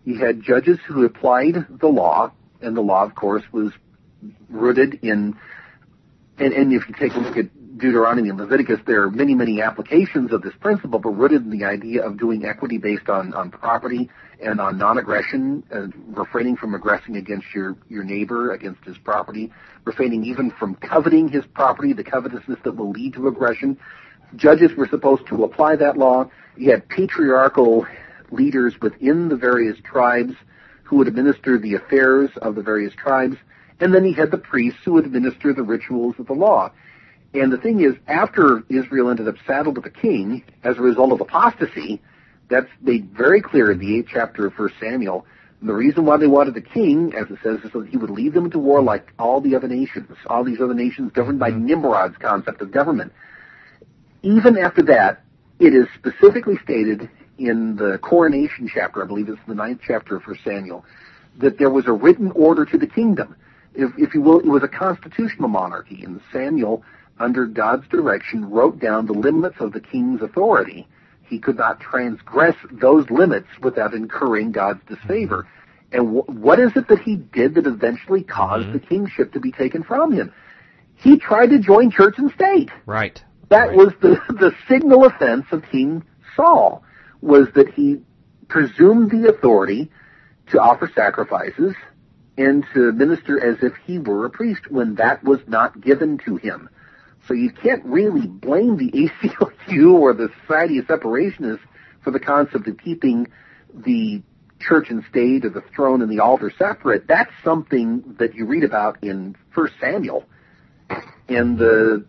You 0.03 0.17
had 0.19 0.41
judges 0.41 0.79
who 0.87 1.05
applied 1.05 1.65
the 1.69 1.87
law, 1.87 2.31
and 2.61 2.75
the 2.75 2.81
law, 2.81 3.03
of 3.03 3.15
course, 3.15 3.43
was 3.51 3.71
rooted 4.49 4.99
in, 5.03 5.37
and, 6.37 6.53
and 6.53 6.73
if 6.73 6.87
you 6.89 6.95
take 6.95 7.13
a 7.13 7.19
look 7.19 7.37
at 7.37 7.47
Deuteronomy 7.79 8.29
and 8.29 8.37
Leviticus, 8.37 8.79
there 8.85 9.03
are 9.03 9.09
many, 9.09 9.33
many 9.33 9.61
applications 9.61 10.33
of 10.33 10.41
this 10.41 10.53
principle, 10.59 10.99
but 10.99 11.09
rooted 11.09 11.43
in 11.43 11.49
the 11.49 11.63
idea 11.63 12.05
of 12.05 12.17
doing 12.17 12.45
equity 12.45 12.77
based 12.77 13.09
on, 13.09 13.33
on 13.33 13.49
property 13.49 14.09
and 14.41 14.59
on 14.59 14.77
non-aggression, 14.77 15.63
uh, 15.73 15.87
refraining 16.11 16.57
from 16.57 16.75
aggressing 16.75 17.15
against 17.15 17.47
your, 17.53 17.75
your 17.87 18.03
neighbor, 18.03 18.51
against 18.51 18.83
his 18.83 18.97
property, 18.97 19.51
refraining 19.85 20.23
even 20.25 20.51
from 20.51 20.75
coveting 20.75 21.29
his 21.29 21.45
property, 21.53 21.93
the 21.93 22.03
covetousness 22.03 22.59
that 22.63 22.75
will 22.75 22.91
lead 22.91 23.13
to 23.13 23.27
aggression. 23.27 23.77
Judges 24.35 24.75
were 24.75 24.87
supposed 24.87 25.25
to 25.27 25.43
apply 25.43 25.77
that 25.77 25.97
law. 25.97 26.29
You 26.57 26.71
had 26.71 26.87
patriarchal 26.89 27.87
leaders 28.29 28.75
within 28.81 29.29
the 29.29 29.37
various 29.37 29.77
tribes 29.83 30.33
who 30.83 30.97
would 30.97 31.07
administer 31.07 31.57
the 31.57 31.75
affairs 31.75 32.29
of 32.41 32.55
the 32.55 32.61
various 32.61 32.93
tribes, 32.93 33.37
and 33.79 33.93
then 33.93 34.03
he 34.03 34.13
had 34.13 34.31
the 34.31 34.37
priests 34.37 34.79
who 34.83 34.93
would 34.93 35.05
administer 35.05 35.53
the 35.53 35.63
rituals 35.63 36.15
of 36.19 36.27
the 36.27 36.33
law. 36.33 36.71
And 37.33 37.51
the 37.51 37.57
thing 37.57 37.81
is, 37.81 37.93
after 38.07 38.63
Israel 38.69 39.09
ended 39.09 39.27
up 39.27 39.35
saddled 39.45 39.77
with 39.77 39.85
a 39.85 39.91
king 39.91 40.43
as 40.63 40.77
a 40.77 40.81
result 40.81 41.11
of 41.11 41.21
apostasy, 41.21 42.01
that's 42.49 42.69
made 42.81 43.11
very 43.11 43.41
clear 43.41 43.71
in 43.71 43.77
the 43.77 43.97
eighth 43.97 44.09
chapter 44.11 44.47
of 44.47 44.53
First 44.53 44.75
Samuel. 44.79 45.25
And 45.59 45.69
the 45.69 45.73
reason 45.73 46.05
why 46.05 46.17
they 46.17 46.25
wanted 46.25 46.57
a 46.57 46.61
king, 46.61 47.13
as 47.13 47.29
it 47.29 47.37
says, 47.43 47.59
is 47.63 47.71
so 47.71 47.81
that 47.81 47.89
he 47.89 47.97
would 47.97 48.09
lead 48.09 48.33
them 48.33 48.45
into 48.45 48.57
war 48.57 48.81
like 48.81 49.13
all 49.19 49.41
the 49.41 49.55
other 49.55 49.67
nations, 49.67 50.09
all 50.25 50.43
these 50.43 50.59
other 50.59 50.73
nations 50.73 51.11
governed 51.11 51.39
by 51.39 51.51
mm-hmm. 51.51 51.65
Nimrod's 51.65 52.17
concept 52.17 52.61
of 52.61 52.71
government. 52.71 53.13
Even 54.23 54.57
after 54.57 54.81
that, 54.83 55.23
it 55.59 55.75
is 55.75 55.87
specifically 55.95 56.57
stated 56.63 57.09
in 57.37 57.75
the 57.75 57.99
coronation 57.99 58.69
chapter, 58.73 59.03
I 59.03 59.07
believe 59.07 59.29
it's 59.29 59.39
the 59.47 59.55
ninth 59.55 59.81
chapter 59.85 60.15
of 60.15 60.23
First 60.23 60.43
Samuel, 60.43 60.83
that 61.37 61.57
there 61.57 61.69
was 61.69 61.87
a 61.87 61.91
written 61.91 62.31
order 62.31 62.65
to 62.65 62.77
the 62.77 62.87
kingdom. 62.87 63.35
If, 63.75 63.91
if 63.97 64.13
you 64.13 64.21
will, 64.21 64.39
it 64.39 64.45
was 64.45 64.63
a 64.63 64.67
constitutional 64.67 65.47
monarchy, 65.47 66.03
and 66.03 66.19
Samuel 66.33 66.83
under 67.19 67.45
God's 67.45 67.87
direction, 67.87 68.49
wrote 68.49 68.79
down 68.79 69.05
the 69.05 69.13
limits 69.13 69.57
of 69.59 69.73
the 69.73 69.81
king's 69.81 70.21
authority. 70.21 70.87
He 71.23 71.39
could 71.39 71.57
not 71.57 71.79
transgress 71.79 72.55
those 72.71 73.09
limits 73.09 73.47
without 73.61 73.93
incurring 73.93 74.51
God's 74.51 74.81
disfavor. 74.87 75.47
And 75.91 76.15
w- 76.15 76.41
what 76.41 76.59
is 76.59 76.71
it 76.75 76.87
that 76.87 77.01
he 77.01 77.15
did 77.15 77.55
that 77.55 77.67
eventually 77.67 78.23
caused 78.23 78.67
mm-hmm. 78.67 78.73
the 78.73 78.79
kingship 78.79 79.33
to 79.33 79.39
be 79.39 79.51
taken 79.51 79.83
from 79.83 80.11
him? 80.11 80.33
He 80.95 81.17
tried 81.17 81.47
to 81.47 81.59
join 81.59 81.91
church 81.91 82.15
and 82.17 82.31
state. 82.31 82.69
Right. 82.85 83.23
That 83.49 83.69
right. 83.69 83.77
was 83.77 83.93
the, 84.01 84.19
the 84.29 84.53
signal 84.67 85.05
offense 85.05 85.45
of 85.51 85.63
King 85.71 86.03
Saul, 86.35 86.83
was 87.21 87.47
that 87.55 87.73
he 87.73 88.01
presumed 88.47 89.11
the 89.11 89.29
authority 89.29 89.91
to 90.51 90.59
offer 90.59 90.91
sacrifices 90.95 91.75
and 92.37 92.65
to 92.73 92.91
minister 92.93 93.43
as 93.43 93.57
if 93.61 93.73
he 93.85 93.99
were 93.99 94.25
a 94.25 94.29
priest 94.29 94.69
when 94.69 94.95
that 94.95 95.23
was 95.23 95.39
not 95.47 95.79
given 95.81 96.17
to 96.25 96.37
him. 96.37 96.69
So 97.29 97.35
you 97.35 97.51
can't 97.51 97.85
really 97.85 98.27
blame 98.27 98.75
the 98.75 98.91
ACLU 99.23 99.93
or 99.93 100.13
the 100.13 100.29
Society 100.41 100.79
of 100.79 100.87
Separationists 100.87 101.61
for 102.03 102.09
the 102.09 102.19
concept 102.19 102.67
of 102.67 102.77
keeping 102.79 103.27
the 103.71 104.23
church 104.59 104.89
and 104.89 105.05
state 105.09 105.45
or 105.45 105.49
the 105.49 105.63
throne 105.75 106.01
and 106.01 106.11
the 106.11 106.21
altar 106.21 106.51
separate. 106.57 107.07
That's 107.07 107.31
something 107.43 108.15
that 108.17 108.33
you 108.33 108.47
read 108.47 108.63
about 108.63 109.03
in 109.03 109.35
First 109.53 109.75
Samuel. 109.79 110.25
And 111.29 111.57
the 111.57 112.05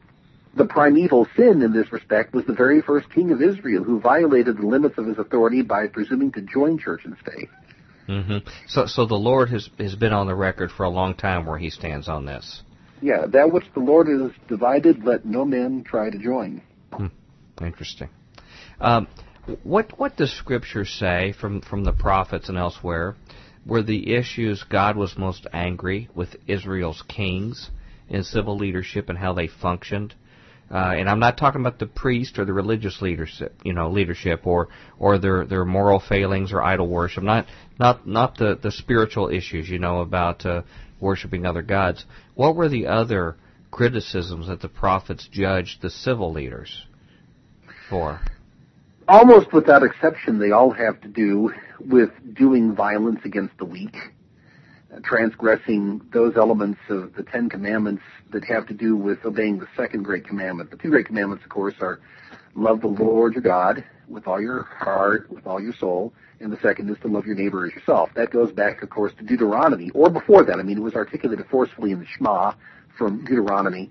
the 0.55 0.65
primeval 0.65 1.29
sin 1.37 1.63
in 1.63 1.73
this 1.73 1.93
respect 1.93 2.35
was 2.35 2.45
the 2.47 2.55
very 2.55 2.81
first 2.81 3.09
king 3.13 3.31
of 3.31 3.41
Israel 3.41 3.85
who 3.85 4.01
violated 4.01 4.57
the 4.57 4.67
limits 4.67 4.99
of 4.99 5.07
his 5.07 5.17
authority 5.19 5.63
by 5.63 5.87
presuming 5.87 6.33
to 6.33 6.41
join 6.41 6.77
church 6.77 7.03
and 7.05 7.17
state. 7.23 7.49
Mm-hmm. 8.09 8.39
So, 8.67 8.87
so 8.87 9.07
the 9.07 9.15
Lord 9.15 9.51
has 9.51 9.69
has 9.79 9.95
been 9.95 10.13
on 10.13 10.27
the 10.27 10.35
record 10.35 10.73
for 10.73 10.85
a 10.85 10.89
long 10.89 11.15
time 11.15 11.47
where 11.47 11.59
He 11.59 11.71
stands 11.71 12.09
on 12.09 12.25
this. 12.25 12.63
Yeah, 13.03 13.27
that 13.27 13.53
which 13.53 13.65
the 13.75 13.81
Lord 13.81 14.09
has 14.09 14.31
divided, 14.49 15.05
let 15.05 15.25
no 15.25 15.45
man 15.45 15.85
try 15.85 16.11
to 16.11 16.19
join. 16.19 16.63
Hmm. 16.93 17.07
Interesting. 17.61 18.09
Um, 18.81 19.09
what 19.63 19.99
what 19.99 20.17
does 20.17 20.33
Scripture 20.33 20.85
say 20.85 21.35
from 21.39 21.61
from 21.61 21.85
the 21.85 21.93
prophets 21.93 22.49
and 22.49 22.59
elsewhere? 22.59 23.17
Were 23.67 23.83
the 23.83 24.15
issues 24.15 24.65
God 24.65 24.97
was 24.97 25.19
most 25.19 25.47
angry 25.53 26.09
with 26.15 26.37
Israel's 26.47 27.03
kings 27.09 27.71
in 28.09 28.25
civil 28.25 28.57
leadership 28.57 29.09
and 29.09 29.19
how 29.19 29.35
they 29.35 29.49
functioned? 29.49 30.15
Uh, 30.71 30.95
and 30.97 31.11
I'm 31.11 31.19
not 31.19 31.37
talking 31.37 31.61
about 31.61 31.81
the 31.81 31.87
priest 31.87 32.39
or 32.39 32.45
the 32.45 32.53
religious 32.53 33.03
leadership, 33.03 33.55
you 33.65 33.73
know, 33.73 33.91
leadership 33.91 34.47
or 34.47 34.69
or 34.99 35.19
their 35.19 35.45
their 35.45 35.65
moral 35.65 36.01
failings 36.01 36.53
or 36.53 36.63
idol 36.63 36.87
worship. 36.87 37.25
Not 37.25 37.47
not 37.79 38.07
not 38.07 38.39
the 38.39 38.57
the 38.61 38.71
spiritual 38.71 39.29
issues, 39.29 39.69
you 39.69 39.81
know, 39.81 40.01
about 40.01 40.47
uh, 40.47 40.63
worshiping 41.01 41.47
other 41.47 41.63
gods. 41.63 42.05
What 42.35 42.57
were 42.57 42.69
the 42.69 42.87
other 42.87 43.37
criticisms 43.71 44.49
that 44.49 44.61
the 44.61 44.69
prophets 44.69 45.29
judged 45.31 45.83
the 45.83 45.91
civil 45.91 46.33
leaders 46.33 46.87
for? 47.89 48.21
Almost 49.09 49.53
without 49.53 49.83
exception, 49.83 50.39
they 50.39 50.53
all 50.53 50.71
have 50.71 51.01
to 51.03 51.09
do 51.09 51.53
with 51.81 52.11
doing 52.35 52.75
violence 52.75 53.21
against 53.25 53.57
the 53.59 53.65
weak, 53.65 53.97
transgressing 55.03 56.01
those 56.13 56.37
elements 56.37 56.81
of 56.89 57.15
the 57.15 57.23
Ten 57.23 57.49
Commandments 57.49 58.03
that 58.33 58.45
have 58.45 58.69
to 58.69 58.75
do 58.75 58.97
with 58.97 59.19
obeying 59.25 59.59
the 59.59 59.67
second 59.77 60.05
great 60.05 60.27
commandment. 60.27 60.71
The 60.71 60.77
two 60.77 60.91
great 60.91 61.07
commandments, 61.07 61.45
of 61.45 61.51
course, 61.51 61.75
are 61.81 62.01
love 62.55 62.81
the 62.83 62.89
Lord 62.89 63.33
your 63.35 63.43
God 63.43 63.85
with 64.11 64.27
all 64.27 64.41
your 64.41 64.65
heart, 64.65 65.31
with 65.31 65.47
all 65.47 65.61
your 65.63 65.73
soul, 65.75 66.13
and 66.41 66.53
the 66.53 66.59
second 66.61 66.91
is 66.91 66.99
to 67.03 67.09
love 67.09 67.27
your 67.27 67.37
neighbor 67.37 67.65
as 67.67 67.73
yourself. 67.73 68.11
That 68.15 68.31
goes 68.31 68.51
back, 68.53 68.83
of 68.83 68.91
course, 68.91 69.13
to 69.19 69.25
Deuteronomy, 69.25 69.91
or 69.95 70.11
before 70.11 70.45
that. 70.45 70.59
I 70.59 70.63
mean, 70.63 70.79
it 70.79 70.83
was 70.83 70.95
articulated 70.95 71.47
forcefully 71.51 71.93
in 71.93 72.01
the 72.01 72.07
Shema 72.07 72.53
from 72.99 73.25
Deuteronomy. 73.25 73.91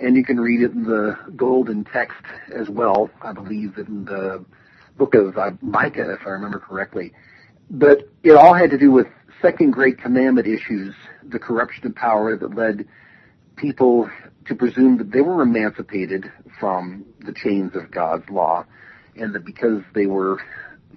and 0.00 0.16
you 0.16 0.24
can 0.24 0.40
read 0.40 0.62
it 0.62 0.72
in 0.72 0.84
the 0.84 1.16
golden 1.36 1.84
text 1.84 2.24
as 2.54 2.68
well. 2.68 3.10
I 3.20 3.32
believe 3.32 3.78
in 3.78 4.04
the 4.04 4.44
book 4.96 5.14
of 5.14 5.38
uh, 5.38 5.52
Micah, 5.60 6.12
if 6.12 6.26
I 6.26 6.30
remember 6.30 6.58
correctly. 6.58 7.12
But 7.70 8.08
it 8.22 8.32
all 8.32 8.54
had 8.54 8.70
to 8.70 8.78
do 8.78 8.90
with 8.90 9.06
second 9.40 9.72
great 9.72 9.98
commandment 9.98 10.46
issues, 10.46 10.94
the 11.22 11.38
corruption 11.38 11.86
of 11.86 11.94
power 11.94 12.36
that 12.36 12.54
led 12.54 12.86
people 13.56 14.10
to 14.46 14.54
presume 14.54 14.98
that 14.98 15.12
they 15.12 15.20
were 15.20 15.42
emancipated 15.42 16.30
from 16.58 17.04
the 17.20 17.32
chains 17.32 17.74
of 17.76 17.90
God's 17.90 18.28
law, 18.28 18.64
and 19.16 19.34
that 19.34 19.44
because 19.44 19.82
they 19.94 20.06
were 20.06 20.38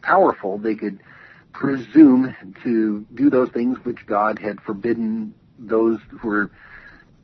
powerful, 0.02 0.58
they 0.58 0.76
could 0.76 1.00
presume 1.54 2.36
to 2.64 3.06
do 3.14 3.30
those 3.30 3.50
things 3.50 3.78
which 3.84 4.06
God 4.06 4.40
had 4.40 4.60
forbidden 4.62 5.34
those 5.58 6.00
who 6.10 6.28
were 6.28 6.52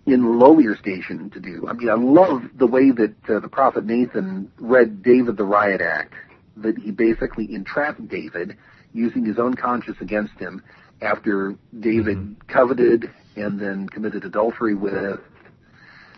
in 0.05 0.39
lowlier 0.39 0.75
station 0.75 1.29
to 1.31 1.39
do. 1.39 1.67
I 1.67 1.73
mean, 1.73 1.89
I 1.89 1.95
love 1.95 2.43
the 2.55 2.67
way 2.67 2.91
that 2.91 3.13
uh, 3.29 3.39
the 3.39 3.49
prophet 3.49 3.85
Nathan 3.85 4.51
read 4.57 5.03
David 5.03 5.37
the 5.37 5.43
Riot 5.43 5.81
Act, 5.81 6.13
that 6.57 6.77
he 6.77 6.91
basically 6.91 7.53
entrapped 7.53 8.07
David 8.07 8.57
using 8.93 9.25
his 9.25 9.37
own 9.37 9.53
conscience 9.53 9.97
against 10.01 10.33
him 10.39 10.63
after 11.01 11.55
David 11.77 12.17
mm-hmm. 12.17 12.47
coveted 12.47 13.11
and 13.35 13.59
then 13.59 13.87
committed 13.89 14.25
adultery 14.25 14.75
with 14.75 15.19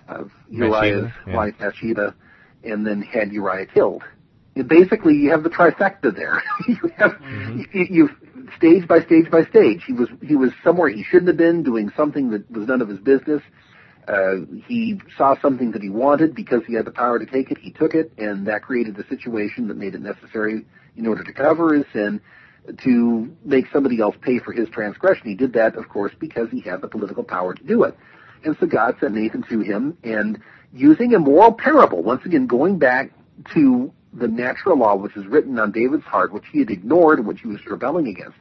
uh, 0.07 0.23
Uriah's 0.49 1.11
yeah. 1.27 1.35
wife 1.35 1.55
Bathsheba, 1.59 2.15
and 2.63 2.85
then 2.85 3.01
had 3.01 3.31
Uriah 3.31 3.65
killed. 3.65 4.03
Basically, 4.61 5.15
you 5.15 5.31
have 5.31 5.43
the 5.43 5.49
trifecta 5.49 6.15
there. 6.15 6.43
you 6.67 6.91
have 6.97 7.11
mm-hmm. 7.13 7.61
you, 7.73 8.09
stage 8.57 8.87
by 8.87 9.01
stage 9.01 9.29
by 9.31 9.43
stage. 9.45 9.83
He 9.85 9.93
was 9.93 10.09
he 10.21 10.35
was 10.35 10.51
somewhere 10.63 10.89
he 10.89 11.03
shouldn't 11.03 11.27
have 11.27 11.37
been, 11.37 11.63
doing 11.63 11.91
something 11.97 12.29
that 12.31 12.49
was 12.51 12.67
none 12.67 12.81
of 12.81 12.87
his 12.87 12.99
business. 12.99 13.41
Uh, 14.07 14.41
he 14.67 14.99
saw 15.17 15.35
something 15.41 15.71
that 15.71 15.81
he 15.81 15.89
wanted 15.89 16.35
because 16.35 16.61
he 16.67 16.73
had 16.73 16.85
the 16.85 16.91
power 16.91 17.17
to 17.17 17.25
take 17.25 17.51
it. 17.51 17.57
He 17.57 17.71
took 17.71 17.95
it, 17.95 18.11
and 18.17 18.45
that 18.47 18.61
created 18.61 18.99
a 18.99 19.07
situation 19.07 19.69
that 19.69 19.77
made 19.77 19.95
it 19.95 20.01
necessary 20.01 20.65
in 20.97 21.07
order 21.07 21.23
to 21.23 21.33
cover 21.33 21.73
his 21.73 21.85
sin 21.93 22.21
to 22.83 23.35
make 23.43 23.65
somebody 23.71 23.99
else 23.99 24.15
pay 24.21 24.39
for 24.39 24.51
his 24.51 24.69
transgression. 24.69 25.27
He 25.27 25.35
did 25.35 25.53
that, 25.53 25.75
of 25.75 25.89
course, 25.89 26.11
because 26.19 26.49
he 26.51 26.61
had 26.61 26.81
the 26.81 26.87
political 26.87 27.23
power 27.23 27.53
to 27.53 27.63
do 27.63 27.83
it. 27.83 27.95
And 28.43 28.57
so 28.59 28.65
God 28.65 28.95
sent 28.99 29.15
Nathan 29.15 29.43
to 29.49 29.61
him, 29.61 29.97
and 30.03 30.39
using 30.73 31.13
a 31.13 31.19
moral 31.19 31.53
parable, 31.53 32.03
once 32.03 32.25
again 32.25 32.47
going 32.47 32.77
back 32.77 33.11
to 33.53 33.91
the 34.13 34.27
natural 34.27 34.77
law 34.77 34.95
which 34.95 35.15
is 35.17 35.25
written 35.25 35.59
on 35.59 35.71
David's 35.71 36.03
heart, 36.03 36.31
which 36.31 36.45
he 36.51 36.59
had 36.59 36.69
ignored, 36.69 37.25
which 37.25 37.41
he 37.41 37.47
was 37.47 37.65
rebelling 37.65 38.07
against, 38.07 38.37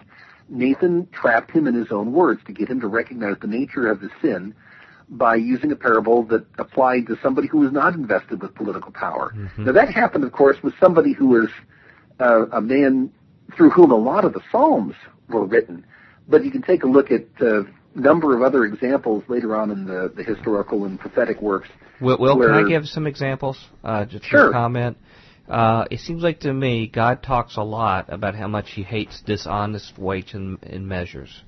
Nathan 0.49 1.09
trapped 1.13 1.51
him 1.51 1.67
in 1.67 1.75
his 1.75 1.91
own 1.91 2.13
words 2.13 2.41
to 2.47 2.53
get 2.53 2.69
him 2.69 2.81
to 2.81 2.89
recognize 2.89 3.37
the 3.41 3.47
nature 3.47 3.91
of 3.91 4.01
his 4.01 4.11
sin 4.21 4.55
by 5.09 5.37
using 5.37 5.73
a 5.73 5.77
parable 5.77 6.25
that 6.25 6.47
applied 6.59 7.07
to 7.07 7.17
somebody 7.23 7.49
who 7.49 7.59
was 7.59 7.73
not 7.73 7.95
invested 7.95 8.41
with 8.41 8.55
political 8.55 8.93
power. 8.93 9.33
Mm-hmm. 9.35 9.65
Now 9.65 9.73
that 9.73 9.93
happened, 9.93 10.25
of 10.25 10.33
course, 10.33 10.57
with 10.63 10.75
somebody 10.81 11.13
who 11.13 11.29
was 11.29 11.49
uh, 12.21 12.47
a 12.53 12.61
man 12.61 13.13
through 13.57 13.71
whom 13.71 13.91
a 13.91 13.97
lot 13.97 14.25
of 14.25 14.33
the 14.33 14.41
Psalms 14.51 14.95
were 15.29 15.45
written. 15.45 15.85
But 16.29 16.45
you 16.45 16.51
can 16.51 16.63
take 16.63 16.83
a 16.83 16.87
look 16.87 17.11
at 17.11 17.27
a 17.41 17.65
number 17.95 18.35
of 18.35 18.43
other 18.43 18.65
examples 18.65 19.25
later 19.29 19.57
on 19.57 19.71
in 19.71 19.87
the, 19.87 20.13
the 20.15 20.23
historical 20.23 20.85
and 20.85 20.99
prophetic 20.99 21.43
works. 21.43 21.69
Will, 22.01 22.19
Will 22.19 22.39
can 22.39 22.51
I 22.51 22.69
give 22.69 22.87
some 22.87 23.07
examples? 23.07 23.59
Uh, 23.85 24.05
just 24.05 24.25
sure. 24.25 24.49
a 24.49 24.53
comment. 24.53 24.97
Uh, 25.49 25.85
it 25.91 26.01
seems 26.01 26.23
like 26.23 26.41
to 26.41 26.53
me 26.53 26.87
God 26.87 27.23
talks 27.23 27.57
a 27.57 27.63
lot 27.63 28.13
about 28.13 28.35
how 28.35 28.49
much 28.49 28.71
He 28.71 28.83
hates 28.83 29.21
dishonest 29.23 29.99
weights 29.99 30.35
and, 30.35 30.59
and 30.63 30.89
measures, 30.89 31.43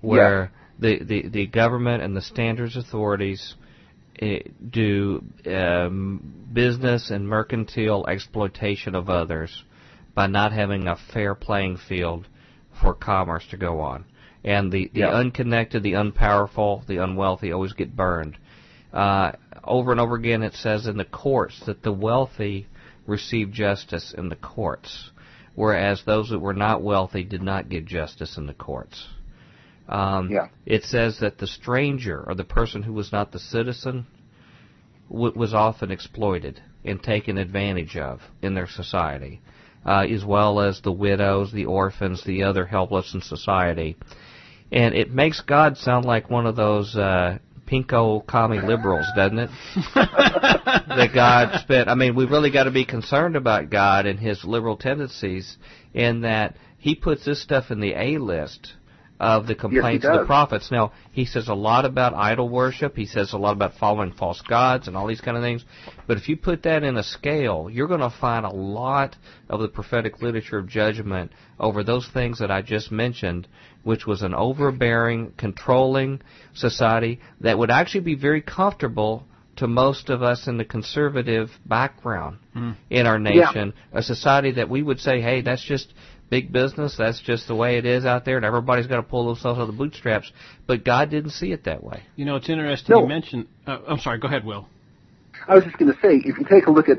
where 0.00 0.50
yeah. 0.80 0.96
the, 0.98 1.04
the 1.04 1.28
the 1.28 1.46
government 1.46 2.02
and 2.02 2.16
the 2.16 2.22
standards 2.22 2.76
authorities 2.76 3.54
uh, 4.20 4.38
do 4.70 5.22
um, 5.46 6.48
business 6.52 7.10
and 7.10 7.28
mercantile 7.28 8.06
exploitation 8.08 8.94
of 8.94 9.08
others 9.08 9.62
by 10.14 10.26
not 10.26 10.52
having 10.52 10.88
a 10.88 10.96
fair 11.12 11.34
playing 11.34 11.76
field 11.76 12.26
for 12.80 12.94
commerce 12.94 13.44
to 13.50 13.56
go 13.56 13.80
on. 13.80 14.04
And 14.42 14.72
the, 14.72 14.90
the 14.94 15.04
unconnected, 15.04 15.82
the 15.82 15.92
unpowerful, 15.92 16.86
the 16.86 17.02
unwealthy 17.02 17.52
always 17.52 17.72
get 17.72 17.94
burned. 17.94 18.36
Uh, 18.92 19.32
over 19.62 19.92
and 19.92 20.00
over 20.00 20.16
again 20.16 20.42
it 20.42 20.54
says 20.54 20.86
in 20.86 20.96
the 20.96 21.04
courts 21.04 21.60
that 21.66 21.82
the 21.82 21.92
wealthy 21.92 22.66
receive 23.08 23.50
justice 23.50 24.14
in 24.16 24.28
the 24.28 24.36
courts, 24.36 25.10
whereas 25.54 26.02
those 26.04 26.28
that 26.30 26.38
were 26.38 26.54
not 26.54 26.82
wealthy 26.82 27.24
did 27.24 27.42
not 27.42 27.68
get 27.68 27.84
justice 27.84 28.36
in 28.36 28.46
the 28.46 28.54
courts. 28.54 29.08
Um, 29.88 30.30
yeah. 30.30 30.48
It 30.66 30.84
says 30.84 31.18
that 31.20 31.38
the 31.38 31.46
stranger 31.46 32.22
or 32.26 32.34
the 32.34 32.44
person 32.44 32.82
who 32.82 32.92
was 32.92 33.10
not 33.10 33.32
the 33.32 33.38
citizen 33.38 34.06
w- 35.10 35.32
was 35.34 35.54
often 35.54 35.90
exploited 35.90 36.62
and 36.84 37.02
taken 37.02 37.38
advantage 37.38 37.96
of 37.96 38.20
in 38.42 38.54
their 38.54 38.68
society 38.68 39.40
uh, 39.88 40.04
as 40.04 40.24
well 40.24 40.60
as 40.60 40.80
the 40.82 40.92
widows, 40.92 41.52
the 41.52 41.66
orphans, 41.66 42.22
the 42.24 42.42
other 42.42 42.66
helpless 42.66 43.14
in 43.14 43.22
society. 43.22 43.96
And 44.70 44.94
it 44.94 45.10
makes 45.10 45.40
God 45.40 45.78
sound 45.78 46.04
like 46.04 46.28
one 46.28 46.46
of 46.46 46.56
those 46.56 46.94
uh, 46.94 47.38
pinko 47.68 48.26
commie 48.26 48.60
liberals, 48.60 49.06
doesn't 49.14 49.38
it? 49.38 49.50
that 49.94 51.10
God 51.14 51.60
spent. 51.60 51.88
I 51.88 51.94
mean, 51.94 52.14
we 52.14 52.24
really 52.24 52.50
got 52.50 52.64
to 52.64 52.70
be 52.70 52.84
concerned 52.84 53.36
about 53.36 53.70
God 53.70 54.06
and 54.06 54.18
His 54.18 54.44
liberal 54.44 54.76
tendencies, 54.76 55.56
in 55.92 56.22
that 56.22 56.56
He 56.78 56.94
puts 56.94 57.24
this 57.24 57.42
stuff 57.42 57.70
in 57.70 57.80
the 57.80 57.94
A 57.94 58.18
list 58.18 58.72
of 59.20 59.46
the 59.46 59.54
complaints 59.54 60.04
yes, 60.04 60.14
of 60.14 60.20
the 60.20 60.26
prophets. 60.26 60.70
Now, 60.70 60.92
he 61.10 61.24
says 61.24 61.48
a 61.48 61.54
lot 61.54 61.84
about 61.84 62.14
idol 62.14 62.48
worship. 62.48 62.96
He 62.96 63.06
says 63.06 63.32
a 63.32 63.38
lot 63.38 63.52
about 63.52 63.74
following 63.74 64.12
false 64.12 64.40
gods 64.42 64.86
and 64.86 64.96
all 64.96 65.06
these 65.06 65.20
kind 65.20 65.36
of 65.36 65.42
things. 65.42 65.64
But 66.06 66.18
if 66.18 66.28
you 66.28 66.36
put 66.36 66.62
that 66.62 66.84
in 66.84 66.96
a 66.96 67.02
scale, 67.02 67.68
you're 67.70 67.88
going 67.88 68.00
to 68.00 68.14
find 68.20 68.46
a 68.46 68.50
lot 68.50 69.16
of 69.48 69.60
the 69.60 69.68
prophetic 69.68 70.22
literature 70.22 70.58
of 70.58 70.68
judgment 70.68 71.32
over 71.58 71.82
those 71.82 72.08
things 72.08 72.38
that 72.38 72.50
I 72.50 72.62
just 72.62 72.92
mentioned, 72.92 73.48
which 73.82 74.06
was 74.06 74.22
an 74.22 74.34
overbearing, 74.34 75.32
controlling 75.36 76.20
society 76.54 77.20
that 77.40 77.58
would 77.58 77.70
actually 77.70 78.02
be 78.02 78.14
very 78.14 78.42
comfortable 78.42 79.24
to 79.58 79.66
most 79.66 80.08
of 80.08 80.22
us 80.22 80.46
in 80.46 80.56
the 80.56 80.64
conservative 80.64 81.50
background 81.66 82.38
mm. 82.54 82.76
in 82.90 83.06
our 83.06 83.18
nation, 83.18 83.74
yeah. 83.74 83.98
a 83.98 84.02
society 84.02 84.52
that 84.52 84.70
we 84.70 84.84
would 84.84 85.00
say, 85.00 85.20
hey, 85.20 85.40
that's 85.40 85.64
just 85.64 85.92
big 86.30 86.52
business. 86.52 86.96
That's 86.96 87.20
just 87.20 87.48
the 87.48 87.54
way 87.54 87.78
it 87.78 87.86
is 87.86 88.04
out 88.04 88.24
there, 88.24 88.36
and 88.36 88.44
everybody's 88.44 88.86
got 88.86 88.96
to 88.96 89.02
pull 89.02 89.26
themselves 89.26 89.58
out 89.58 89.62
of 89.62 89.68
the 89.68 89.74
bootstraps. 89.74 90.30
But 90.66 90.84
God 90.84 91.10
didn't 91.10 91.30
see 91.30 91.52
it 91.52 91.64
that 91.64 91.82
way. 91.82 92.02
You 92.16 92.24
know, 92.24 92.36
it's 92.36 92.48
interesting 92.48 92.94
no. 92.94 93.02
you 93.02 93.08
mentioned. 93.08 93.46
Uh, 93.66 93.78
I'm 93.86 93.98
sorry. 93.98 94.18
Go 94.18 94.28
ahead, 94.28 94.44
Will. 94.44 94.68
I 95.46 95.54
was 95.54 95.64
just 95.64 95.78
going 95.78 95.92
to 95.92 95.98
say, 96.00 96.16
if 96.24 96.38
you 96.38 96.44
take 96.48 96.66
a 96.66 96.70
look 96.70 96.88
at 96.88 96.98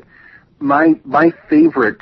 my 0.60 0.94
my 1.04 1.32
favorite, 1.50 2.02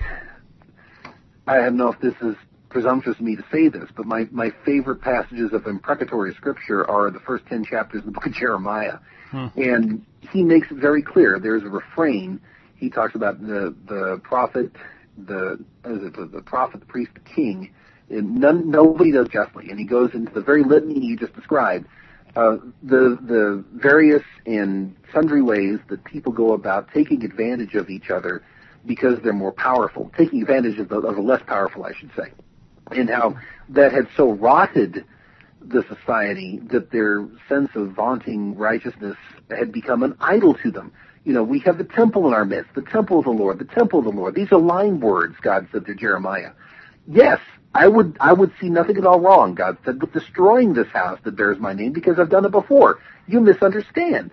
I 1.45 1.57
don't 1.57 1.77
know 1.77 1.91
if 1.91 1.99
this 1.99 2.13
is 2.21 2.35
presumptuous 2.69 3.17
of 3.17 3.23
me 3.23 3.35
to 3.35 3.45
say 3.51 3.69
this, 3.69 3.89
but 3.95 4.05
my 4.05 4.27
my 4.31 4.51
favorite 4.65 5.01
passages 5.01 5.51
of 5.53 5.65
imprecatory 5.67 6.33
scripture 6.35 6.89
are 6.89 7.09
the 7.11 7.19
first 7.19 7.45
ten 7.47 7.63
chapters 7.63 7.99
of 7.99 8.05
the 8.05 8.11
book 8.11 8.25
of 8.25 8.33
Jeremiah, 8.33 8.99
hmm. 9.31 9.47
and 9.55 10.05
he 10.31 10.43
makes 10.43 10.69
it 10.71 10.77
very 10.77 11.01
clear. 11.01 11.39
There's 11.39 11.63
a 11.63 11.69
refrain. 11.69 12.41
He 12.75 12.89
talks 12.89 13.15
about 13.15 13.41
the 13.41 13.75
the 13.87 14.21
prophet 14.23 14.71
the 15.17 15.63
the, 15.83 16.29
the 16.31 16.41
prophet, 16.41 16.79
the 16.79 16.85
priest, 16.85 17.11
the 17.13 17.19
king, 17.21 17.73
and 18.09 18.35
none, 18.35 18.69
nobody 18.69 19.11
does 19.11 19.27
justly. 19.29 19.69
And 19.69 19.79
he 19.79 19.85
goes 19.85 20.13
into 20.13 20.33
the 20.33 20.41
very 20.41 20.63
litany 20.63 20.99
you 20.99 21.17
just 21.17 21.33
described, 21.33 21.87
uh, 22.35 22.57
the 22.83 23.17
the 23.21 23.63
various 23.73 24.23
and 24.45 24.95
sundry 25.13 25.41
ways 25.41 25.79
that 25.89 26.03
people 26.03 26.31
go 26.31 26.53
about 26.53 26.89
taking 26.93 27.23
advantage 27.23 27.75
of 27.75 27.89
each 27.89 28.09
other 28.09 28.43
because 28.85 29.19
they're 29.23 29.33
more 29.33 29.51
powerful, 29.51 30.11
taking 30.17 30.41
advantage 30.41 30.79
of 30.79 30.89
the, 30.89 30.97
of 30.97 31.15
the 31.15 31.21
less 31.21 31.41
powerful, 31.45 31.83
I 31.83 31.93
should 31.93 32.11
say, 32.15 32.31
and 32.91 33.09
how 33.09 33.37
that 33.69 33.91
had 33.91 34.07
so 34.15 34.31
rotted 34.31 35.03
the 35.61 35.83
society 35.89 36.61
that 36.71 36.91
their 36.91 37.27
sense 37.49 37.69
of 37.75 37.91
vaunting 37.91 38.55
righteousness 38.55 39.17
had 39.49 39.71
become 39.71 40.03
an 40.03 40.15
idol 40.19 40.53
to 40.63 40.71
them 40.71 40.93
you 41.27 41.33
know, 41.33 41.43
we 41.43 41.59
have 41.59 41.77
the 41.77 41.83
temple 41.83 42.25
in 42.25 42.33
our 42.33 42.45
midst, 42.45 42.73
the 42.73 42.81
temple 42.81 43.19
of 43.19 43.25
the 43.25 43.31
Lord, 43.31 43.59
the 43.59 43.65
temple 43.65 43.99
of 43.99 44.05
the 44.05 44.11
Lord. 44.11 44.33
These 44.33 44.49
are 44.53 44.57
line 44.57 45.01
words, 45.01 45.35
God 45.41 45.67
said 45.73 45.85
to 45.87 45.93
Jeremiah. 45.93 46.51
Yes, 47.05 47.39
I 47.75 47.89
would, 47.89 48.15
I 48.21 48.31
would 48.31 48.53
see 48.61 48.69
nothing 48.69 48.95
at 48.95 49.05
all 49.05 49.19
wrong, 49.19 49.53
God 49.53 49.77
said, 49.83 49.99
with 49.99 50.13
destroying 50.13 50.73
this 50.73 50.87
house 50.87 51.19
that 51.25 51.35
bears 51.35 51.59
my 51.59 51.73
name 51.73 51.91
because 51.91 52.17
I've 52.17 52.29
done 52.29 52.45
it 52.45 52.51
before. 52.51 52.99
You 53.27 53.41
misunderstand. 53.41 54.31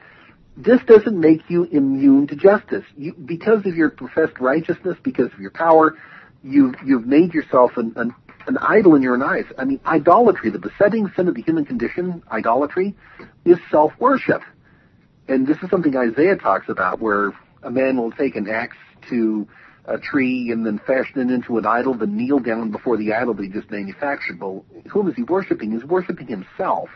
This 0.56 0.78
doesn't 0.86 1.18
make 1.18 1.50
you 1.50 1.64
immune 1.64 2.28
to 2.28 2.36
justice. 2.36 2.84
You, 2.96 3.12
because 3.14 3.66
of 3.66 3.74
your 3.74 3.90
professed 3.90 4.38
righteousness, 4.38 4.96
because 5.02 5.32
of 5.32 5.40
your 5.40 5.50
power, 5.50 5.98
you've, 6.44 6.76
you've 6.86 7.08
made 7.08 7.34
yourself 7.34 7.72
an, 7.76 7.92
an, 7.96 8.14
an 8.46 8.56
idol 8.58 8.94
in 8.94 9.02
your 9.02 9.14
own 9.14 9.22
eyes. 9.24 9.46
I 9.58 9.64
mean, 9.64 9.80
idolatry, 9.84 10.50
the 10.50 10.60
besetting 10.60 11.10
sin 11.16 11.26
of 11.26 11.34
the 11.34 11.42
human 11.42 11.64
condition, 11.64 12.22
idolatry, 12.30 12.94
is 13.44 13.58
self-worship 13.72 14.42
and 15.28 15.46
this 15.46 15.56
is 15.62 15.70
something 15.70 15.96
Isaiah 15.96 16.36
talks 16.36 16.68
about, 16.68 17.00
where 17.00 17.32
a 17.62 17.70
man 17.70 17.96
will 17.96 18.12
take 18.12 18.36
an 18.36 18.48
axe 18.48 18.76
to 19.08 19.46
a 19.86 19.98
tree 19.98 20.50
and 20.50 20.64
then 20.64 20.78
fashion 20.78 21.20
it 21.20 21.32
into 21.32 21.58
an 21.58 21.66
idol, 21.66 21.94
then 21.94 22.16
kneel 22.16 22.38
down 22.38 22.70
before 22.70 22.96
the 22.96 23.12
idol 23.12 23.34
that 23.34 23.42
he 23.42 23.48
just 23.48 23.70
manufactured. 23.70 24.40
Well, 24.40 24.64
whom 24.90 25.08
is 25.08 25.14
he 25.14 25.22
worshiping? 25.22 25.72
He's 25.72 25.84
worshiping 25.84 26.26
himself. 26.26 26.88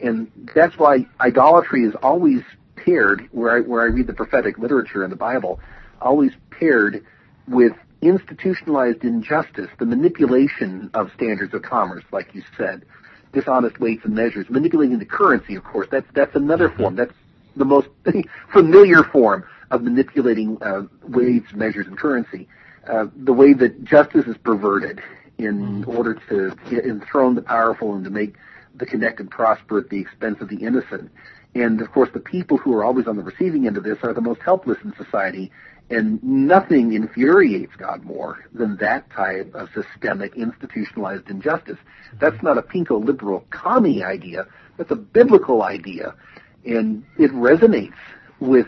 And 0.00 0.30
that's 0.54 0.76
why 0.76 1.06
idolatry 1.20 1.84
is 1.84 1.94
always 2.02 2.42
paired 2.76 3.28
where 3.32 3.56
I 3.56 3.60
where 3.60 3.82
I 3.82 3.86
read 3.86 4.06
the 4.06 4.12
prophetic 4.12 4.58
literature 4.58 5.02
in 5.02 5.10
the 5.10 5.16
Bible, 5.16 5.58
always 6.00 6.32
paired 6.50 7.04
with 7.48 7.72
institutionalized 8.02 9.02
injustice, 9.02 9.70
the 9.78 9.86
manipulation 9.86 10.90
of 10.94 11.10
standards 11.14 11.54
of 11.54 11.62
commerce, 11.62 12.04
like 12.12 12.34
you 12.34 12.42
said, 12.56 12.84
dishonest 13.32 13.80
weights 13.80 14.04
and 14.04 14.14
measures, 14.14 14.46
manipulating 14.50 14.98
the 14.98 15.06
currency, 15.06 15.54
of 15.54 15.64
course. 15.64 15.88
That's 15.90 16.06
that's 16.14 16.36
another 16.36 16.68
form. 16.68 16.96
Mm-hmm. 16.96 16.96
That's 16.96 17.14
the 17.56 17.64
most 17.64 17.88
familiar 18.52 19.02
form 19.02 19.44
of 19.70 19.82
manipulating 19.82 20.58
uh, 20.62 20.82
weights, 21.02 21.52
measures, 21.54 21.86
and 21.86 21.98
currency. 21.98 22.48
Uh, 22.88 23.06
the 23.16 23.32
way 23.32 23.52
that 23.52 23.82
justice 23.84 24.26
is 24.26 24.36
perverted 24.44 25.00
in 25.38 25.84
order 25.84 26.14
to 26.28 26.56
enthrone 26.70 27.34
the 27.34 27.42
powerful 27.42 27.94
and 27.94 28.04
to 28.04 28.10
make 28.10 28.34
the 28.76 28.86
connected 28.86 29.30
prosper 29.30 29.78
at 29.78 29.88
the 29.90 29.98
expense 29.98 30.40
of 30.40 30.48
the 30.48 30.56
innocent. 30.56 31.10
And 31.54 31.80
of 31.80 31.90
course, 31.90 32.10
the 32.12 32.20
people 32.20 32.58
who 32.58 32.74
are 32.74 32.84
always 32.84 33.06
on 33.06 33.16
the 33.16 33.22
receiving 33.22 33.66
end 33.66 33.76
of 33.76 33.84
this 33.84 33.98
are 34.02 34.12
the 34.12 34.20
most 34.20 34.40
helpless 34.42 34.78
in 34.84 34.94
society. 34.94 35.50
And 35.88 36.22
nothing 36.22 36.92
infuriates 36.92 37.72
God 37.76 38.04
more 38.04 38.44
than 38.52 38.76
that 38.78 39.08
type 39.10 39.54
of 39.54 39.68
systemic, 39.72 40.34
institutionalized 40.34 41.30
injustice. 41.30 41.78
That's 42.20 42.42
not 42.42 42.58
a 42.58 42.62
pinko 42.62 43.02
liberal 43.04 43.44
commie 43.50 44.02
idea. 44.02 44.46
That's 44.76 44.90
a 44.90 44.96
biblical 44.96 45.62
idea. 45.62 46.14
And 46.66 47.04
it 47.18 47.30
resonates 47.32 47.94
with 48.40 48.66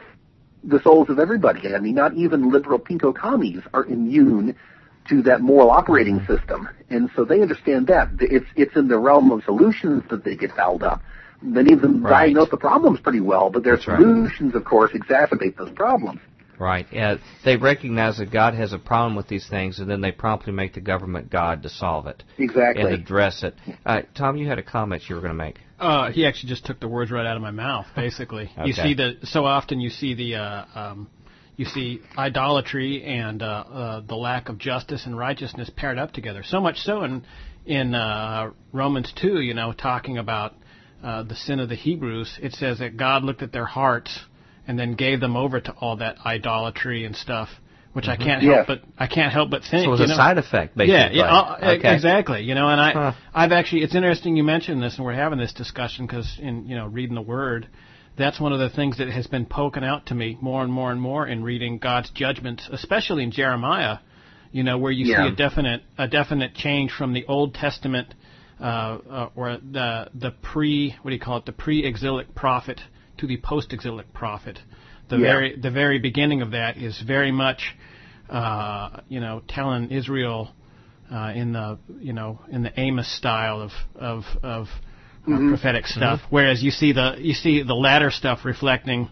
the 0.65 0.81
souls 0.83 1.09
of 1.11 1.19
everybody. 1.19 1.75
I 1.75 1.79
mean, 1.79 1.95
not 1.95 2.15
even 2.15 2.51
liberal 2.51 2.79
pinko 2.79 3.15
commies 3.15 3.63
are 3.73 3.85
immune 3.85 4.57
to 5.09 5.23
that 5.23 5.41
moral 5.41 5.71
operating 5.71 6.21
system. 6.27 6.69
And 6.91 7.11
so 7.17 7.25
they 7.25 7.41
understand 7.41 7.87
that. 7.89 8.09
It's, 8.21 8.47
it's 8.57 8.77
in 8.77 8.89
the 8.89 8.99
realm 8.99 9.31
of 9.31 9.43
solutions 9.45 10.03
that 10.11 10.25
they 10.25 10.37
get 10.37 10.53
fouled 10.53 10.83
up. 10.83 11.03
Many 11.41 11.73
of 11.73 11.81
them 11.81 12.03
right. 12.03 12.27
diagnose 12.27 12.51
the 12.51 12.57
problems 12.57 13.01
pretty 13.01 13.21
well, 13.21 13.49
but 13.51 13.63
their 13.63 13.77
That's 13.77 13.85
solutions, 13.85 14.55
right. 14.55 14.61
of 14.61 14.65
course, 14.65 14.91
exacerbate 14.93 15.57
those 15.57 15.71
problems. 15.71 16.21
Right. 16.59 16.87
Yeah, 16.91 17.19
they 17.45 17.57
recognize 17.57 18.19
that 18.19 18.33
God 18.33 18.55
has 18.55 18.73
a 18.73 18.79
problem 18.79 19.15
with 19.15 19.29
these 19.29 19.49
things, 19.49 19.79
and 19.79 19.89
then 19.89 20.01
they 20.01 20.11
promptly 20.11 20.53
make 20.53 20.75
the 20.75 20.81
government 20.81 21.31
God 21.31 21.63
to 21.63 21.69
solve 21.69 22.09
it. 22.09 22.25
Exactly. 22.37 22.83
And 22.83 22.93
address 22.93 23.45
it. 23.45 23.55
Uh, 23.87 24.03
Tom, 24.17 24.37
you 24.37 24.49
had 24.49 24.59
a 24.59 24.63
comment 24.63 25.05
you 25.09 25.15
were 25.15 25.21
going 25.21 25.33
to 25.33 25.39
make. 25.39 25.61
Uh, 25.79 26.11
he 26.11 26.27
actually 26.27 26.49
just 26.49 26.67
took 26.67 26.81
the 26.81 26.89
words 26.89 27.11
right 27.11 27.27
out 27.27 27.37
of 27.37 27.43
my 27.43 27.53
mouth. 27.53 27.87
Basically, 27.95 28.51
okay. 28.59 28.67
you 28.67 28.73
see 28.73 28.95
the 28.95 29.19
so 29.25 29.45
often 29.45 29.81
you 29.81 29.91
see 29.91 30.15
the 30.15 30.35
uh, 30.35 30.65
um, 30.75 31.09
you 31.57 31.65
see 31.67 32.01
idolatry 32.17 33.05
and 33.05 33.43
uh, 33.43 33.47
uh, 33.47 34.01
the 34.01 34.17
lack 34.17 34.49
of 34.49 34.59
justice 34.59 35.07
and 35.07 35.17
righteousness 35.17 35.71
paired 35.77 35.99
up 35.99 36.13
together. 36.13 36.43
So 36.45 36.61
much 36.61 36.79
so 36.79 37.03
in 37.03 37.25
in 37.65 37.95
uh, 37.95 38.51
Romans 38.73 39.13
two, 39.15 39.41
you 39.41 39.55
know, 39.55 39.73
talking 39.73 40.19
about 40.19 40.55
uh, 41.03 41.23
the 41.23 41.37
sin 41.37 41.61
of 41.61 41.69
the 41.69 41.77
Hebrews, 41.77 42.39
it 42.43 42.53
says 42.55 42.79
that 42.81 42.97
God 42.97 43.23
looked 43.23 43.43
at 43.43 43.53
their 43.53 43.67
hearts 43.67 44.21
and 44.67 44.79
then 44.79 44.95
gave 44.95 45.21
them 45.21 45.37
over 45.37 45.61
to 45.61 45.73
all 45.81 45.97
that 45.97 46.17
idolatry 46.25 47.05
and 47.05 47.15
stuff, 47.15 47.49
which 47.99 48.07
mm-hmm. 48.07 48.23
I 48.23 48.25
can't 48.25 48.43
help 48.45 48.67
but 48.69 48.83
I 48.97 49.09
can't 49.09 49.33
help 49.33 49.51
but 49.51 49.63
think. 49.63 49.83
So 49.83 49.89
it 49.89 49.89
was 49.89 50.01
a 50.03 50.07
know? 50.07 50.15
side 50.15 50.39
effect, 50.39 50.77
basically. 50.77 50.95
Yeah, 50.95 51.27
yeah, 51.27 51.37
uh, 51.37 51.77
okay. 51.79 51.93
exactly. 51.93 52.43
You 52.43 52.55
know, 52.55 52.69
and 52.69 52.81
I 52.81 52.93
huh. 52.93 53.13
I've 53.35 53.51
actually 53.51 53.83
it's 53.83 53.97
interesting 53.97 54.37
you 54.37 54.45
mentioned 54.45 54.81
this 54.81 54.97
and 54.99 55.05
we're 55.05 55.15
having 55.15 55.41
this 55.41 55.53
discussion 55.53 56.07
because 56.07 56.39
in 56.41 56.69
you 56.69 56.77
know 56.77 56.87
reading 56.87 57.17
the 57.17 57.23
Word 57.23 57.67
that's 58.17 58.39
one 58.39 58.53
of 58.53 58.61
the 58.61 58.69
things 58.69 58.99
that 58.99 59.09
has 59.09 59.27
been 59.27 59.47
poking 59.47 59.83
out 59.83 60.07
to 60.07 60.15
me 60.15 60.39
more 60.41 60.63
and 60.63 60.73
more 60.73 60.93
and 60.93 61.01
more 61.01 61.27
in 61.27 61.43
reading 61.43 61.79
God's 61.79 62.11
judgments, 62.11 62.69
especially 62.71 63.25
in 63.25 63.33
Jeremiah. 63.33 63.99
You 64.53 64.63
know, 64.63 64.79
where 64.79 64.93
you 64.93 65.07
yeah. 65.07 65.25
see 65.25 65.33
a 65.33 65.37
definite 65.37 65.83
a 65.99 66.07
definite 66.07 66.55
change 66.55 66.93
from 66.93 67.15
the 67.15 67.27
Old 67.27 67.55
Testament 67.55 68.15
uh, 68.61 68.65
uh, 68.65 69.31
or 69.35 69.59
the 69.59 70.09
the 70.15 70.31
pre 70.31 70.97
what 71.03 71.11
do 71.11 71.15
you 71.15 71.21
call 71.21 71.39
it 71.39 71.47
the 71.47 71.53
pre-exilic 71.53 72.35
prophet 72.35 72.81
to 73.19 73.27
the 73.27 73.39
post-exilic 73.39 74.13
prophet. 74.13 74.61
The 75.09 75.17
yeah. 75.17 75.23
very 75.23 75.57
the 75.57 75.71
very 75.71 75.99
beginning 75.99 76.43
of 76.43 76.53
that 76.53 76.77
is 76.77 77.01
very 77.01 77.33
much 77.33 77.75
uh, 78.29 79.01
you 79.09 79.21
know 79.21 79.43
telling 79.49 79.91
Israel 79.91 80.51
uh, 81.13 81.33
in 81.35 81.53
the 81.53 81.79
you 82.01 82.13
know 82.13 82.41
in 82.51 82.63
the 82.63 82.79
Amos 82.79 83.11
style 83.17 83.61
of 83.61 83.73
of 83.95 84.25
of 84.43 84.67
mm-hmm. 85.27 85.49
prophetic 85.49 85.87
stuff. 85.87 86.21
Mm-hmm. 86.21 86.35
Whereas 86.35 86.63
you 86.63 86.71
see 86.71 86.93
the 86.93 87.17
you 87.19 87.35
see 87.35 87.63
the 87.63 87.75
latter 87.75 88.11
stuff 88.11 88.45
reflecting 88.45 89.11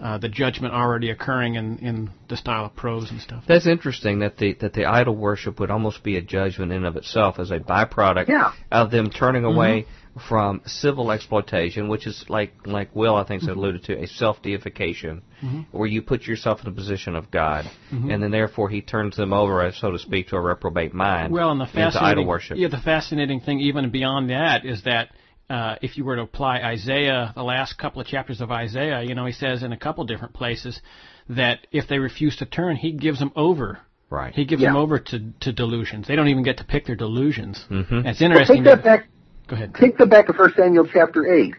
uh, 0.00 0.18
the 0.18 0.28
judgment 0.28 0.74
already 0.74 1.10
occurring 1.10 1.54
in, 1.54 1.78
in 1.78 2.10
the 2.28 2.36
style 2.36 2.64
of 2.64 2.74
prose 2.74 3.10
and 3.10 3.20
stuff. 3.20 3.44
That's 3.46 3.66
interesting 3.66 4.20
that 4.20 4.36
the 4.36 4.54
that 4.54 4.72
the 4.72 4.86
idol 4.86 5.16
worship 5.16 5.60
would 5.60 5.70
almost 5.70 6.02
be 6.02 6.16
a 6.16 6.22
judgment 6.22 6.72
in 6.72 6.84
of 6.84 6.96
itself 6.96 7.38
as 7.38 7.50
a 7.50 7.58
byproduct 7.58 8.28
yeah. 8.28 8.52
of 8.72 8.90
them 8.90 9.10
turning 9.10 9.44
away 9.44 9.82
mm-hmm. 9.82 10.03
From 10.28 10.62
civil 10.66 11.10
exploitation, 11.10 11.88
which 11.88 12.06
is 12.06 12.24
like 12.28 12.52
like 12.66 12.94
Will 12.94 13.16
I 13.16 13.24
think 13.24 13.42
mm-hmm. 13.42 13.58
alluded 13.58 13.84
to 13.84 14.02
a 14.02 14.06
self 14.06 14.42
deification, 14.42 15.22
mm-hmm. 15.42 15.62
where 15.76 15.88
you 15.88 16.02
put 16.02 16.22
yourself 16.22 16.60
in 16.60 16.66
the 16.66 16.76
position 16.76 17.16
of 17.16 17.30
God, 17.30 17.64
mm-hmm. 17.92 18.10
and 18.10 18.22
then 18.22 18.30
therefore 18.30 18.68
He 18.68 18.80
turns 18.80 19.16
them 19.16 19.32
over, 19.32 19.70
so 19.72 19.90
to 19.90 19.98
speak, 19.98 20.28
to 20.28 20.36
a 20.36 20.40
reprobate 20.40 20.94
mind. 20.94 21.32
Well, 21.32 21.50
and 21.50 21.60
the 21.60 21.66
fascinating 21.66 22.02
idol 22.02 22.26
worship. 22.26 22.58
Yeah, 22.58 22.68
the 22.68 22.78
fascinating 22.78 23.40
thing 23.40 23.60
even 23.60 23.90
beyond 23.90 24.30
that 24.30 24.64
is 24.64 24.84
that 24.84 25.10
uh, 25.50 25.76
if 25.82 25.96
you 25.96 26.04
were 26.04 26.16
to 26.16 26.22
apply 26.22 26.58
Isaiah, 26.58 27.32
the 27.34 27.42
last 27.42 27.76
couple 27.76 28.00
of 28.00 28.06
chapters 28.06 28.40
of 28.40 28.50
Isaiah, 28.50 29.02
you 29.02 29.14
know, 29.14 29.26
he 29.26 29.32
says 29.32 29.62
in 29.62 29.72
a 29.72 29.78
couple 29.78 30.04
different 30.04 30.34
places 30.34 30.80
that 31.28 31.66
if 31.70 31.88
they 31.88 31.98
refuse 31.98 32.36
to 32.36 32.46
turn, 32.46 32.76
he 32.76 32.92
gives 32.92 33.18
them 33.18 33.32
over. 33.36 33.80
Right. 34.10 34.34
He 34.34 34.44
gives 34.44 34.62
yeah. 34.62 34.68
them 34.68 34.76
over 34.76 34.98
to, 34.98 35.32
to 35.40 35.52
delusions. 35.52 36.06
They 36.06 36.16
don't 36.16 36.28
even 36.28 36.44
get 36.44 36.58
to 36.58 36.64
pick 36.64 36.86
their 36.86 36.96
delusions. 36.96 37.64
Mm-hmm. 37.70 37.94
And 37.94 38.06
it's 38.06 38.22
interesting. 38.22 38.64
Well, 38.64 38.76
take 38.76 38.84
that 38.84 39.00
back. 39.00 39.06
Go 39.46 39.56
ahead. 39.56 39.74
Take 39.74 39.98
that 39.98 40.08
back 40.08 40.26
to 40.26 40.32
1 40.32 40.54
Samuel 40.56 40.86
chapter 40.92 41.32
8. 41.32 41.54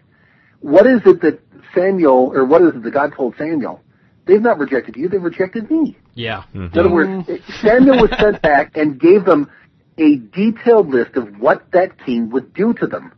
What 0.61 0.87
is 0.87 1.01
it 1.05 1.21
that 1.21 1.39
Samuel, 1.73 2.31
or 2.33 2.45
what 2.45 2.61
is 2.61 2.69
it 2.75 2.83
that 2.83 2.91
God 2.91 3.13
told 3.15 3.35
Samuel? 3.37 3.81
They've 4.25 4.41
not 4.41 4.57
rejected 4.57 4.95
you, 4.95 5.07
they've 5.07 5.21
rejected 5.21 5.69
me. 5.69 5.97
Yeah. 6.15 6.43
Mm-hmm. 6.53 6.73
In 6.73 6.79
other 6.79 6.91
words, 6.91 7.29
Samuel 7.61 8.01
was 8.01 8.11
sent 8.19 8.41
back 8.41 8.75
and 8.75 8.99
gave 8.99 9.25
them 9.25 9.51
a 9.97 10.15
detailed 10.15 10.89
list 10.89 11.15
of 11.15 11.39
what 11.39 11.71
that 11.71 12.03
king 12.03 12.31
would 12.31 12.53
do 12.53 12.73
to 12.73 12.87
them 12.87 13.13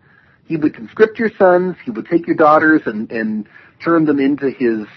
he 0.47 0.55
would 0.55 0.73
conscript 0.73 1.19
your 1.19 1.29
sons, 1.37 1.75
he 1.83 1.91
would 1.91 2.07
take 2.07 2.25
your 2.25 2.35
daughters 2.35 2.81
and, 2.85 3.11
and 3.11 3.47
turn 3.83 4.05
them 4.05 4.19
into 4.19 4.49
his 4.49 4.87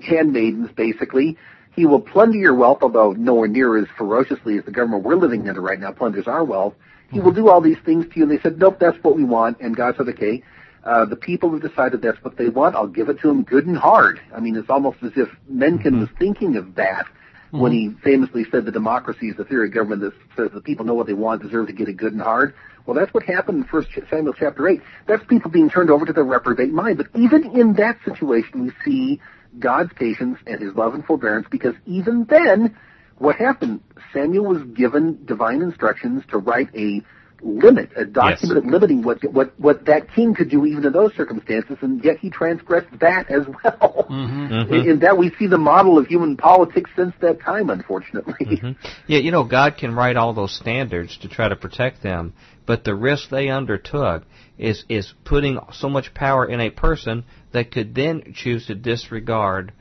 handmaidens, 0.00 0.70
basically. 0.74 1.36
He 1.76 1.86
will 1.86 2.00
plunder 2.00 2.38
your 2.38 2.54
wealth, 2.54 2.78
although 2.82 3.12
nowhere 3.12 3.48
near 3.48 3.76
as 3.78 3.86
ferociously 3.96 4.58
as 4.58 4.64
the 4.64 4.70
government 4.70 5.04
we're 5.04 5.16
living 5.16 5.48
under 5.48 5.60
right 5.60 5.78
now 5.78 5.92
plunders 5.92 6.26
our 6.26 6.44
wealth. 6.44 6.74
He 7.10 7.20
will 7.20 7.32
do 7.32 7.48
all 7.48 7.60
these 7.60 7.78
things 7.84 8.06
to 8.06 8.16
you, 8.16 8.22
and 8.22 8.30
they 8.30 8.40
said, 8.40 8.58
nope, 8.58 8.78
that's 8.80 8.96
what 9.02 9.16
we 9.16 9.24
want. 9.24 9.60
And 9.60 9.76
God 9.76 9.94
said, 9.96 10.08
okay, 10.10 10.42
uh, 10.84 11.04
the 11.04 11.16
people 11.16 11.50
have 11.52 11.60
decided 11.60 12.02
that's 12.02 12.22
what 12.24 12.36
they 12.36 12.48
want. 12.48 12.74
I'll 12.74 12.86
give 12.86 13.08
it 13.08 13.20
to 13.20 13.28
them 13.28 13.42
good 13.42 13.66
and 13.66 13.76
hard. 13.76 14.20
I 14.34 14.40
mean, 14.40 14.56
it's 14.56 14.70
almost 14.70 14.98
as 15.02 15.12
if 15.16 15.28
Mencken 15.48 15.92
mm-hmm. 15.92 16.00
was 16.00 16.08
thinking 16.18 16.56
of 16.56 16.76
that 16.76 17.06
mm-hmm. 17.06 17.60
when 17.60 17.72
he 17.72 17.90
famously 18.02 18.44
said 18.50 18.64
the 18.64 18.72
democracy 18.72 19.28
is 19.28 19.36
the 19.36 19.44
theory 19.44 19.68
of 19.68 19.74
government 19.74 20.02
that 20.02 20.12
says 20.36 20.50
the 20.54 20.60
people 20.60 20.86
know 20.86 20.94
what 20.94 21.06
they 21.06 21.12
want, 21.12 21.42
deserve 21.42 21.66
to 21.66 21.72
get 21.72 21.88
it 21.88 21.96
good 21.96 22.12
and 22.12 22.22
hard. 22.22 22.54
Well, 22.86 22.96
that's 22.96 23.12
what 23.12 23.24
happened 23.24 23.58
in 23.58 23.64
First 23.64 23.88
Samuel 24.08 24.32
chapter 24.32 24.66
eight. 24.68 24.80
That's 25.06 25.22
people 25.24 25.50
being 25.50 25.68
turned 25.68 25.90
over 25.90 26.06
to 26.06 26.12
the 26.12 26.22
reprobate 26.22 26.72
mind. 26.72 26.96
But 26.96 27.08
even 27.14 27.56
in 27.58 27.74
that 27.74 27.98
situation, 28.04 28.64
we 28.64 28.72
see 28.84 29.20
God's 29.58 29.92
patience 29.94 30.38
and 30.46 30.60
His 30.60 30.74
love 30.74 30.94
and 30.94 31.04
forbearance, 31.04 31.46
because 31.50 31.74
even 31.84 32.24
then, 32.24 32.76
what 33.20 33.36
happened? 33.36 33.80
Samuel 34.12 34.46
was 34.46 34.62
given 34.74 35.24
divine 35.26 35.60
instructions 35.60 36.22
to 36.30 36.38
write 36.38 36.74
a 36.74 37.02
limit, 37.42 37.90
a 37.96 38.04
document 38.04 38.64
yes. 38.64 38.72
limiting 38.72 39.02
what 39.02 39.22
what 39.32 39.58
what 39.58 39.86
that 39.86 40.12
king 40.14 40.34
could 40.34 40.50
do 40.50 40.64
even 40.66 40.84
in 40.84 40.92
those 40.92 41.14
circumstances, 41.14 41.76
and 41.82 42.02
yet 42.04 42.18
he 42.18 42.30
transgressed 42.30 42.98
that 43.00 43.30
as 43.30 43.46
well. 43.46 44.06
Mm-hmm. 44.10 44.52
Mm-hmm. 44.52 44.74
In, 44.74 44.88
in 44.88 44.98
that 45.00 45.18
we 45.18 45.30
see 45.38 45.46
the 45.46 45.58
model 45.58 45.98
of 45.98 46.06
human 46.06 46.36
politics 46.36 46.90
since 46.96 47.14
that 47.20 47.40
time, 47.40 47.70
unfortunately. 47.70 48.34
Mm-hmm. 48.40 48.88
Yeah, 49.06 49.18
you 49.18 49.30
know, 49.30 49.44
God 49.44 49.76
can 49.76 49.94
write 49.94 50.16
all 50.16 50.34
those 50.34 50.56
standards 50.56 51.18
to 51.18 51.28
try 51.28 51.48
to 51.48 51.56
protect 51.56 52.02
them, 52.02 52.34
but 52.66 52.84
the 52.84 52.94
risk 52.94 53.28
they 53.28 53.48
undertook 53.48 54.24
is 54.58 54.84
is 54.88 55.12
putting 55.24 55.58
so 55.72 55.88
much 55.88 56.14
power 56.14 56.46
in 56.46 56.60
a 56.60 56.70
person 56.70 57.24
that 57.52 57.70
could 57.70 57.94
then 57.94 58.32
choose 58.34 58.66
to 58.66 58.74
disregard 58.74 59.72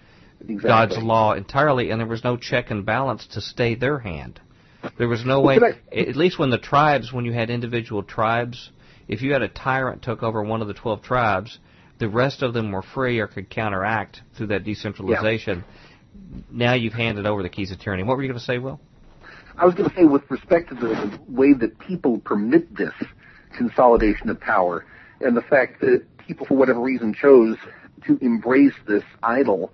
exactly. 0.41 0.69
God's 0.69 0.97
law 0.97 1.33
entirely, 1.33 1.89
and 1.91 1.99
there 1.99 2.07
was 2.07 2.23
no 2.23 2.37
check 2.37 2.71
and 2.71 2.85
balance 2.85 3.27
to 3.33 3.41
stay 3.41 3.75
their 3.75 3.99
hand. 3.99 4.39
There 4.97 5.07
was 5.07 5.25
no 5.25 5.41
way, 5.41 5.59
at 5.91 6.15
least 6.15 6.39
when 6.39 6.51
the 6.51 6.57
tribes, 6.57 7.11
when 7.11 7.25
you 7.25 7.33
had 7.33 7.49
individual 7.49 8.01
tribes, 8.01 8.69
if 9.07 9.21
you 9.21 9.33
had 9.33 9.41
a 9.41 9.49
tyrant 9.49 10.01
took 10.03 10.23
over 10.23 10.41
one 10.41 10.61
of 10.61 10.67
the 10.67 10.73
12 10.73 11.01
tribes, 11.01 11.59
the 11.97 12.07
rest 12.07 12.41
of 12.41 12.53
them 12.53 12.71
were 12.71 12.81
free 12.81 13.19
or 13.19 13.27
could 13.27 13.49
counteract 13.49 14.21
through 14.37 14.47
that 14.47 14.63
decentralization. 14.63 15.65
Yeah. 15.65 16.41
Now 16.49 16.73
you've 16.75 16.93
handed 16.93 17.25
over 17.25 17.43
the 17.43 17.49
keys 17.49 17.71
of 17.71 17.79
tyranny. 17.79 18.03
What 18.03 18.15
were 18.15 18.23
you 18.23 18.29
going 18.29 18.39
to 18.39 18.45
say, 18.45 18.57
Will? 18.57 18.79
I 19.57 19.65
was 19.65 19.75
going 19.75 19.89
to 19.89 19.95
say, 19.95 20.05
with 20.05 20.23
respect 20.29 20.69
to 20.69 20.75
the 20.75 21.19
way 21.27 21.53
that 21.53 21.77
people 21.79 22.19
permit 22.19 22.73
this 22.75 22.93
consolidation 23.57 24.29
of 24.29 24.39
power, 24.39 24.85
and 25.19 25.35
the 25.35 25.41
fact 25.41 25.81
that 25.81 26.05
people, 26.17 26.45
for 26.45 26.55
whatever 26.55 26.79
reason, 26.79 27.13
chose 27.13 27.57
to 28.07 28.17
embrace 28.21 28.73
this 28.87 29.03
idol, 29.21 29.73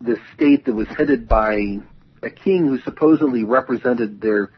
this 0.00 0.18
state 0.34 0.64
that 0.64 0.74
was 0.74 0.88
headed 0.88 1.28
by 1.28 1.78
a 2.22 2.30
king 2.30 2.66
who 2.66 2.78
supposedly 2.80 3.44
represented 3.44 4.20
their 4.20 4.50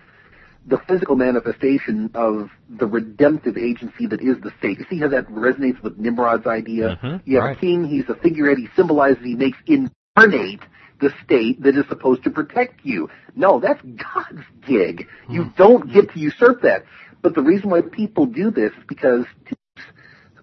the 0.66 0.78
physical 0.88 1.16
manifestation 1.16 2.08
of 2.14 2.48
the 2.68 2.86
redemptive 2.86 3.56
agency 3.56 4.06
that 4.06 4.20
is 4.20 4.40
the 4.42 4.52
state. 4.58 4.78
You 4.78 4.86
see 4.88 5.00
how 5.00 5.08
that 5.08 5.26
resonates 5.26 5.82
with 5.82 5.98
Nimrod's 5.98 6.46
idea? 6.46 7.00
Mm-hmm, 7.02 7.28
you 7.28 7.36
have 7.36 7.44
right. 7.44 7.56
a 7.56 7.60
king, 7.60 7.84
he's 7.84 8.08
a 8.08 8.14
figurehead, 8.14 8.58
he 8.58 8.68
symbolizes, 8.76 9.24
he 9.24 9.34
makes 9.34 9.58
incarnate 9.66 10.60
the 11.00 11.12
state 11.24 11.60
that 11.62 11.76
is 11.76 11.84
supposed 11.88 12.22
to 12.24 12.30
protect 12.30 12.84
you. 12.84 13.10
No, 13.34 13.58
that's 13.58 13.82
God's 13.82 14.44
gig. 14.64 15.08
You 15.28 15.52
don't 15.56 15.92
get 15.92 16.12
to 16.12 16.18
usurp 16.20 16.62
that. 16.62 16.84
But 17.22 17.34
the 17.34 17.42
reason 17.42 17.70
why 17.70 17.80
people 17.80 18.26
do 18.26 18.52
this 18.52 18.72
is 18.72 18.84
because 18.86 19.24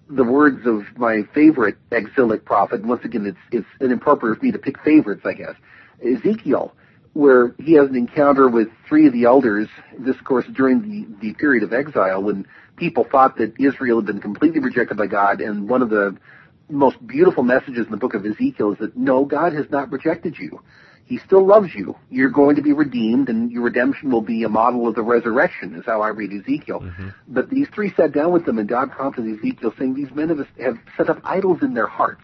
the 0.09 0.23
words 0.23 0.65
of 0.65 0.81
my 0.97 1.21
favorite 1.33 1.77
exilic 1.91 2.43
prophet, 2.43 2.83
once 2.83 3.05
again, 3.05 3.25
it's, 3.25 3.37
it's 3.51 3.67
inappropriate 3.79 4.39
for 4.39 4.45
me 4.45 4.51
to 4.51 4.57
pick 4.57 4.79
favorites, 4.83 5.21
I 5.23 5.33
guess, 5.33 5.53
Ezekiel, 6.03 6.73
where 7.13 7.53
he 7.59 7.73
has 7.73 7.89
an 7.89 7.95
encounter 7.95 8.49
with 8.49 8.69
three 8.87 9.05
of 9.05 9.13
the 9.13 9.25
elders, 9.25 9.67
this 9.99 10.15
of 10.17 10.23
course 10.23 10.45
during 10.55 10.81
the, 10.81 11.27
the 11.27 11.33
period 11.35 11.63
of 11.63 11.73
exile 11.73 12.23
when 12.23 12.47
people 12.75 13.05
thought 13.11 13.37
that 13.37 13.53
Israel 13.59 13.97
had 13.97 14.07
been 14.07 14.21
completely 14.21 14.59
rejected 14.59 14.97
by 14.97 15.07
God, 15.07 15.41
and 15.41 15.69
one 15.69 15.81
of 15.81 15.89
the 15.89 16.17
most 16.69 17.05
beautiful 17.05 17.43
messages 17.43 17.85
in 17.85 17.91
the 17.91 17.97
book 17.97 18.13
of 18.13 18.25
Ezekiel 18.25 18.73
is 18.73 18.79
that 18.79 18.95
no, 18.95 19.25
God 19.25 19.53
has 19.53 19.65
not 19.69 19.91
rejected 19.91 20.37
you. 20.39 20.61
He 21.09 21.17
still 21.25 21.43
loves 21.43 21.73
you. 21.73 21.95
You're 22.11 22.29
going 22.29 22.55
to 22.57 22.61
be 22.61 22.71
redeemed, 22.71 23.29
and 23.29 23.51
your 23.51 23.63
redemption 23.63 24.11
will 24.11 24.21
be 24.21 24.43
a 24.43 24.49
model 24.49 24.87
of 24.87 24.93
the 24.93 25.01
resurrection, 25.01 25.73
is 25.73 25.83
how 25.83 26.03
I 26.03 26.09
read 26.09 26.31
Ezekiel. 26.31 26.81
Mm-hmm. 26.81 27.09
But 27.27 27.49
these 27.49 27.67
three 27.73 27.91
sat 27.97 28.11
down 28.11 28.31
with 28.31 28.45
them, 28.45 28.59
and 28.59 28.69
God 28.69 28.91
prompted 28.91 29.25
Ezekiel, 29.25 29.73
saying, 29.79 29.95
These 29.95 30.11
men 30.11 30.29
have, 30.29 30.47
have 30.61 30.77
set 30.95 31.09
up 31.09 31.19
idols 31.23 31.63
in 31.63 31.73
their 31.73 31.87
hearts. 31.87 32.21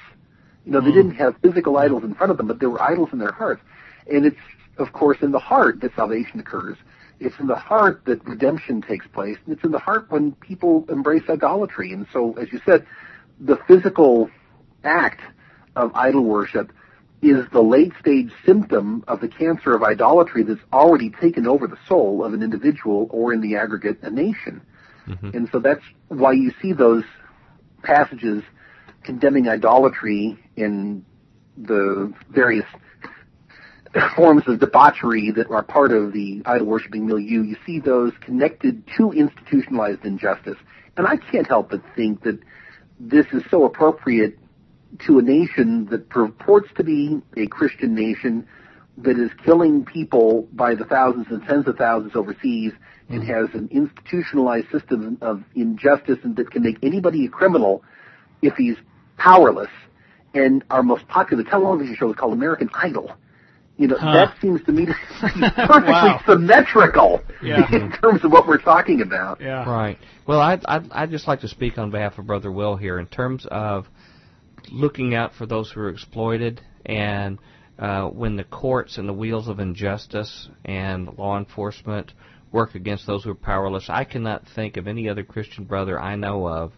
You 0.65 0.71
know, 0.71 0.81
they 0.81 0.91
mm. 0.91 0.97
didn't 0.97 1.15
have 1.15 1.35
physical 1.41 1.77
idols 1.77 2.03
in 2.03 2.13
front 2.13 2.29
of 2.29 2.37
them, 2.37 2.45
but 2.45 2.59
there 2.59 2.69
were 2.69 2.79
idols 2.79 3.09
in 3.11 3.17
their 3.17 3.31
hearts. 3.31 3.63
And 4.07 4.23
it's, 4.23 4.37
of 4.77 4.93
course, 4.93 5.17
in 5.23 5.31
the 5.31 5.39
heart 5.39 5.81
that 5.81 5.95
salvation 5.95 6.39
occurs. 6.39 6.77
It's 7.19 7.39
in 7.39 7.47
the 7.47 7.55
heart 7.55 8.03
that 8.05 8.23
redemption 8.23 8.83
takes 8.83 9.07
place, 9.07 9.39
and 9.47 9.55
it's 9.55 9.63
in 9.63 9.71
the 9.71 9.79
heart 9.79 10.11
when 10.11 10.33
people 10.33 10.85
embrace 10.89 11.23
idolatry. 11.27 11.91
And 11.91 12.05
so, 12.13 12.33
as 12.33 12.53
you 12.53 12.61
said, 12.63 12.85
the 13.39 13.57
physical 13.67 14.29
act 14.83 15.21
of 15.75 15.91
idol 15.95 16.23
worship 16.23 16.71
is 17.29 17.45
the 17.51 17.61
late 17.61 17.93
stage 17.99 18.31
symptom 18.45 19.03
of 19.07 19.21
the 19.21 19.27
cancer 19.27 19.73
of 19.73 19.83
idolatry 19.83 20.43
that's 20.43 20.61
already 20.71 21.09
taken 21.09 21.47
over 21.47 21.67
the 21.67 21.77
soul 21.87 22.23
of 22.23 22.33
an 22.33 22.43
individual 22.43 23.07
or 23.09 23.33
in 23.33 23.41
the 23.41 23.55
aggregate 23.55 23.99
a 24.01 24.09
nation. 24.09 24.61
Mm-hmm. 25.07 25.29
And 25.35 25.49
so 25.51 25.59
that's 25.59 25.83
why 26.07 26.33
you 26.33 26.51
see 26.61 26.73
those 26.73 27.03
passages 27.83 28.43
condemning 29.03 29.47
idolatry 29.47 30.37
in 30.55 31.05
the 31.57 32.13
various 32.29 32.65
forms 34.15 34.43
of 34.47 34.59
debauchery 34.59 35.31
that 35.31 35.49
are 35.49 35.63
part 35.63 35.91
of 35.91 36.11
the 36.11 36.41
idol 36.45 36.67
worshiping 36.67 37.05
milieu. 37.05 37.41
You 37.43 37.55
see 37.65 37.79
those 37.79 38.11
connected 38.21 38.83
to 38.97 39.11
institutionalized 39.11 40.03
injustice. 40.03 40.57
And 40.97 41.05
I 41.07 41.17
can't 41.17 41.47
help 41.47 41.69
but 41.69 41.81
think 41.95 42.23
that 42.23 42.39
this 42.99 43.25
is 43.33 43.43
so 43.51 43.65
appropriate 43.65 44.37
to 45.07 45.19
a 45.19 45.21
nation 45.21 45.87
that 45.91 46.09
purports 46.09 46.69
to 46.77 46.83
be 46.83 47.21
a 47.37 47.47
Christian 47.47 47.93
nation 47.93 48.47
that 48.97 49.19
is 49.19 49.29
killing 49.43 49.83
people 49.83 50.47
by 50.53 50.73
the 50.73 50.85
thousands 50.85 51.27
and 51.29 51.43
tens 51.45 51.67
of 51.67 51.75
thousands 51.75 52.15
overseas 52.15 52.71
and 53.09 53.21
mm-hmm. 53.21 53.31
has 53.31 53.53
an 53.53 53.67
institutionalized 53.71 54.69
system 54.71 55.17
of 55.21 55.43
injustice 55.55 56.17
and 56.23 56.35
that 56.37 56.49
can 56.49 56.63
make 56.63 56.77
anybody 56.81 57.25
a 57.25 57.29
criminal 57.29 57.83
if 58.41 58.53
he's 58.55 58.77
powerless. 59.17 59.69
And 60.33 60.63
our 60.69 60.83
most 60.83 61.07
popular 61.07 61.43
television 61.43 61.95
show 61.97 62.09
is 62.09 62.15
called 62.15 62.33
American 62.33 62.69
Idol. 62.73 63.11
You 63.77 63.89
know, 63.89 63.97
Huh. 63.99 64.13
that 64.13 64.35
seems 64.41 64.63
to 64.63 64.71
me 64.71 64.85
to 64.85 64.93
be 65.35 65.41
perfectly 65.55 65.91
Wow. 65.91 66.21
symmetrical 66.25 67.21
Yeah. 67.43 67.69
in 67.75 67.91
terms 67.91 68.23
of 68.23 68.31
what 68.31 68.47
we're 68.47 68.57
talking 68.61 69.01
about. 69.01 69.41
Yeah. 69.41 69.69
Right. 69.69 69.97
Well, 70.25 70.39
I'd, 70.39 70.65
I'd, 70.65 70.91
I'd 70.91 71.11
just 71.11 71.27
like 71.27 71.41
to 71.41 71.49
speak 71.49 71.77
on 71.77 71.91
behalf 71.91 72.17
of 72.17 72.25
Brother 72.25 72.51
Will 72.51 72.77
here 72.77 72.99
in 72.99 73.05
terms 73.07 73.45
of 73.51 73.87
looking 74.71 75.13
out 75.15 75.33
for 75.33 75.45
those 75.45 75.71
who 75.71 75.81
are 75.81 75.89
exploited 75.89 76.61
and 76.85 77.39
uh, 77.77 78.07
when 78.07 78.35
the 78.35 78.43
courts 78.43 78.97
and 78.97 79.07
the 79.07 79.13
wheels 79.13 79.47
of 79.47 79.59
injustice 79.59 80.49
and 80.63 81.17
law 81.17 81.37
enforcement 81.37 82.11
work 82.51 82.75
against 82.75 83.05
those 83.05 83.23
who 83.23 83.31
are 83.31 83.35
powerless. 83.35 83.87
I 83.89 84.05
cannot 84.05 84.47
think 84.55 84.77
of 84.77 84.87
any 84.87 85.09
other 85.09 85.23
Christian 85.23 85.65
brother 85.65 85.99
I 85.99 86.15
know 86.15 86.47
of 86.47 86.73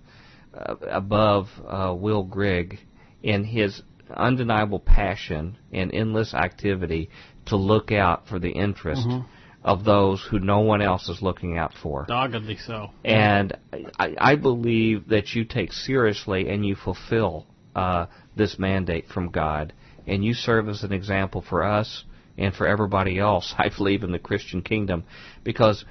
uh, 0.54 0.76
above 0.90 1.48
uh, 1.68 1.94
Will 1.96 2.24
Grigg 2.24 2.80
in 3.22 3.44
his 3.44 3.82
undeniable 4.16 4.80
passion 4.80 5.58
and 5.72 5.94
endless 5.94 6.34
activity 6.34 7.10
to 7.46 7.58
look 7.58 7.92
out 7.92 8.28
for 8.28 8.40
the 8.40 8.50
interest 8.50 9.08
of 9.64 9.84
those 9.84 10.26
who 10.32 10.40
no 10.40 10.60
one 10.60 10.82
else 10.82 11.10
is 11.10 11.22
looking 11.22 11.58
out 11.58 11.74
for. 11.84 12.06
Doggedly 12.08 12.58
so. 12.58 12.92
And 13.04 13.58
I, 14.00 14.16
I 14.18 14.36
believe 14.36 15.10
that 15.10 15.34
you 15.34 15.44
take 15.44 15.74
seriously 15.74 16.48
and 16.50 16.66
you 16.66 16.76
fulfill 16.76 17.46
uh, 17.78 18.08
this 18.36 18.58
mandate 18.58 19.08
from 19.08 19.30
God, 19.30 19.72
and 20.08 20.26
you 20.26 20.34
serve 20.34 20.68
as 20.68 20.84
an 20.84 20.92
example 20.92 21.44
for 21.48 21.64
us 21.64 22.04
and 22.38 22.54
for 22.54 22.68
everybody 22.68 23.20
else. 23.20 23.54
I 23.58 23.70
believe 23.70 24.04
in 24.04 24.12
the 24.12 24.20
Christian 24.20 24.62
kingdom, 24.62 25.04
because 25.44 25.86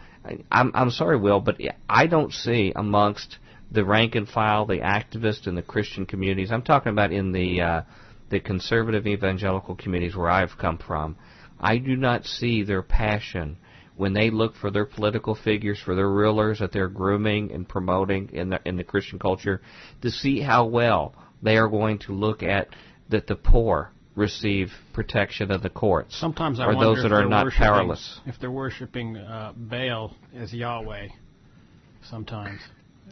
I'm 0.51 0.73
I'm 0.75 0.91
sorry, 0.91 1.17
Will, 1.17 1.41
but 1.41 1.61
I 1.89 2.09
don't 2.09 2.33
see 2.33 2.73
amongst 2.75 3.39
the 3.71 3.85
rank 3.85 4.17
and 4.17 4.29
file, 4.29 4.67
the 4.67 4.79
activists 4.79 5.47
in 5.47 5.55
the 5.55 5.63
Christian 5.63 6.07
communities. 6.07 6.51
I'm 6.51 6.63
talking 6.63 6.91
about 6.91 7.13
in 7.13 7.31
the 7.31 7.61
uh, 7.61 7.83
the 8.31 8.41
conservative 8.41 9.07
evangelical 9.07 9.77
communities 9.77 10.17
where 10.17 10.31
I've 10.31 10.59
come 10.59 10.79
from. 10.79 11.17
I 11.61 11.79
do 11.79 11.97
not 11.97 12.27
see 12.27 12.65
their 12.65 12.83
passion 12.83 13.57
when 13.97 14.13
they 14.13 14.31
look 14.31 14.57
for 14.57 14.71
their 14.71 14.85
political 14.85 15.35
figures, 15.35 15.81
for 15.83 15.95
their 15.95 16.11
rulers 16.11 16.59
that 16.59 16.73
they're 16.73 16.89
grooming 16.89 17.53
and 17.53 17.69
promoting 17.69 18.31
in 18.33 18.51
the 18.51 18.61
in 18.65 18.77
the 18.77 18.85
Christian 18.85 19.21
culture, 19.21 19.63
to 20.03 20.11
see 20.11 20.41
how 20.41 20.67
well 20.67 21.15
they 21.47 21.57
are 21.57 21.69
going 21.69 21.99
to 22.01 22.13
look 22.13 22.43
at 22.43 22.69
that 23.09 23.27
the 23.29 23.37
poor 23.37 23.93
receive 24.17 24.73
protection 24.93 25.51
of 25.51 25.63
the 25.63 25.69
courts, 25.71 26.19
Sometimes 26.19 26.59
I 26.59 26.65
or 26.65 26.75
wonder 26.75 26.85
those 26.85 27.03
that 27.03 27.13
are 27.13 27.21
they're 27.21 27.29
not 27.29 27.45
worshiping, 27.45 27.67
powerless. 27.67 28.21
If 28.27 28.41
they're 28.41 28.51
worshiping 28.51 29.17
uh, 29.17 29.53
Baal 29.55 30.15
as 30.35 30.53
Yahweh, 30.53 31.09
sometimes 32.09 32.61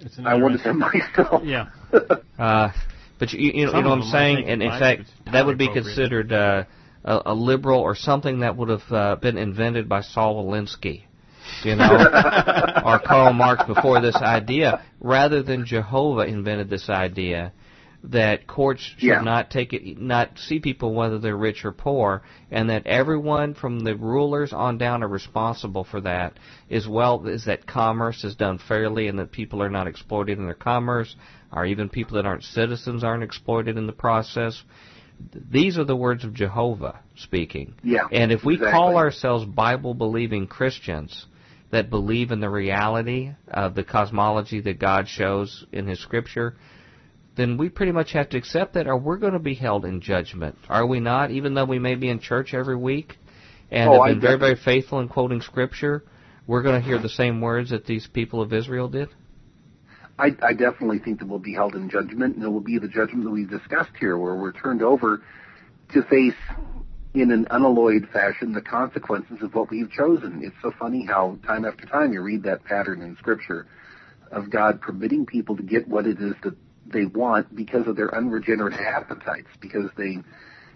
it's 0.01 0.19
an 0.19 0.27
I 0.27 0.35
wonder 0.35 0.59
interesting- 0.59 0.81
that 0.81 1.15
myself. 1.17 1.43
Yeah. 1.45 1.69
Uh, 2.37 2.73
but 3.21 3.33
you, 3.33 3.53
you 3.55 3.67
know, 3.67 3.71
Some 3.71 3.79
you 3.79 3.85
know 3.85 3.91
what 3.91 3.99
I'm 4.01 4.11
saying, 4.11 4.49
and 4.49 4.61
in 4.61 4.71
fact, 4.71 5.03
that 5.33 5.47
would 5.47 5.57
be 5.57 5.73
considered 5.73 6.33
uh, 6.33 6.65
a, 7.05 7.23
a 7.27 7.35
liberal 7.35 7.79
or 7.79 7.95
something 7.95 8.41
that 8.41 8.57
would 8.57 8.71
have 8.71 8.91
uh, 8.91 9.15
been 9.15 9.39
invented 9.39 9.89
by 9.89 10.01
Saul 10.01 10.45
Alinsky, 10.45 11.05
you 11.63 11.77
know, 11.77 11.93
or 12.85 12.99
Karl 12.99 13.33
Marx 13.33 13.63
before 13.67 14.01
this 14.01 14.17
idea, 14.17 14.83
rather 14.99 15.45
than 15.45 15.65
Jehovah 15.65 16.23
invented 16.23 16.69
this 16.69 16.89
idea 16.91 17.53
that 18.11 18.47
courts 18.47 18.83
should 18.83 19.03
Yeah. 19.03 19.21
not 19.23 19.51
take 19.51 19.73
it, 19.73 19.99
not 19.99 20.39
see 20.39 20.59
people 20.61 20.93
whether 20.95 21.19
they're 21.19 21.37
rich 21.37 21.65
or 21.65 21.73
poor, 21.73 22.23
and 22.51 22.69
that 22.69 22.87
everyone 22.87 23.55
from 23.55 23.81
the 23.81 23.97
rulers 23.97 24.53
on 24.53 24.77
down 24.77 25.03
are 25.03 25.09
responsible 25.09 25.85
for 25.85 26.03
that, 26.03 26.35
as 26.71 26.87
well 26.87 27.27
as 27.27 27.47
that 27.47 27.67
commerce 27.67 28.23
is 28.23 28.37
done 28.37 28.59
fairly 28.59 29.09
and 29.09 29.19
that 29.19 29.33
people 29.33 29.63
are 29.63 29.71
not 29.71 29.87
exploited 29.87 30.39
in 30.39 30.45
their 30.45 30.55
commerce, 30.55 31.17
or 31.51 31.65
even 31.65 31.89
people 31.89 32.17
that 32.17 32.27
aren't 32.27 32.43
citizens 32.45 33.03
aren't 33.03 33.23
exploited 33.23 33.79
in 33.79 33.87
the 33.87 33.93
process. 33.93 34.63
These 35.51 35.79
are 35.79 35.85
the 35.85 35.97
words 35.97 36.25
of 36.25 36.35
Jehovah 36.35 37.01
speaking. 37.17 37.75
Yeah, 37.83 38.09
And 38.13 38.33
if 38.33 38.45
we 38.45 38.55
exactly. 38.55 38.73
call 38.73 38.97
ourselves 38.99 39.45
Bible 39.47 39.95
believing 39.95 40.47
Christians 40.47 41.27
that 41.71 41.89
believe 41.89 42.33
in 42.33 42.41
the 42.41 42.51
reality 42.51 43.31
of 43.49 43.75
the 43.75 43.85
cosmology 43.85 44.61
that 44.61 44.79
God 44.79 45.09
shows 45.09 45.65
in 45.73 45.87
His 45.87 46.01
Scripture, 46.01 46.57
then 47.37 47.57
we 47.57 47.69
pretty 47.69 47.93
much 47.93 48.13
have 48.13 48.29
to 48.31 48.37
accept 48.37 48.75
that, 48.75 48.87
or 48.87 48.97
we're 48.97 49.17
going 49.17 49.33
to 49.33 49.39
be 49.39 49.55
held 49.55 49.85
in 49.85 50.01
judgment. 50.01 50.57
Are 50.69 50.87
we 50.87 51.01
not? 51.01 51.31
Even 51.31 51.55
though 51.55 51.65
we 51.65 51.79
may 51.79 51.95
be 51.95 52.09
in 52.09 52.21
church 52.21 52.55
every 52.55 52.77
week 52.77 53.17
and 53.71 53.89
Oh, 53.89 54.03
have 54.03 54.15
been 54.15 54.21
very, 54.21 54.39
very 54.39 54.57
faithful 54.57 55.01
in 55.01 55.09
quoting 55.09 55.41
Scripture, 55.41 56.05
we're 56.47 56.63
going 56.63 56.81
to 56.81 56.87
hear 56.87 56.99
the 56.99 57.09
same 57.09 57.41
words 57.41 57.71
that 57.71 57.87
these 57.87 58.07
people 58.07 58.41
of 58.41 58.53
Israel 58.53 58.89
did? 58.89 59.09
I, 60.17 60.29
I 60.43 60.53
definitely 60.53 61.01
think 61.01 61.19
that 61.19 61.29
we'll 61.29 61.41
be 61.41 61.55
held 61.55 61.75
in 61.75 61.91
judgment, 61.91 62.37
and 62.37 62.45
it 62.45 62.49
will 62.49 62.61
be 62.61 62.79
the 62.79 62.87
judgment 62.89 63.25
that 63.25 63.31
we've 63.31 63.51
discussed 63.51 63.91
here, 63.99 64.17
where 64.17 64.37
we're 64.37 64.53
turned 64.53 64.83
over 64.83 65.23
to 65.93 66.03
face 66.05 66.35
in 67.15 67.33
an 67.33 67.47
unalloyed 67.51 68.09
fashion 68.13 68.53
the 68.53 68.61
consequences 68.61 69.39
of 69.43 69.55
what 69.55 69.71
we've 69.71 69.91
chosen. 69.91 70.41
It's 70.45 70.55
so 70.63 70.73
funny 70.79 71.05
how 71.05 71.39
time 71.47 71.65
after 71.65 71.87
time 71.87 72.13
you 72.13 72.23
read 72.23 72.45
that 72.45 72.65
pattern 72.65 73.03
in 73.03 73.17
Scripture 73.17 73.67
of 74.31 74.51
God 74.51 74.81
permitting 74.81 75.27
people 75.27 75.57
to 75.57 75.63
get 75.63 75.87
what 75.89 76.07
it 76.07 76.21
is 76.21 76.35
that 76.43 76.57
they 76.87 77.07
want 77.07 77.55
because 77.55 77.87
of 77.87 77.97
their 77.97 78.15
unregenerate 78.15 78.75
appetites, 78.75 79.49
because 79.61 79.91
they 79.97 80.19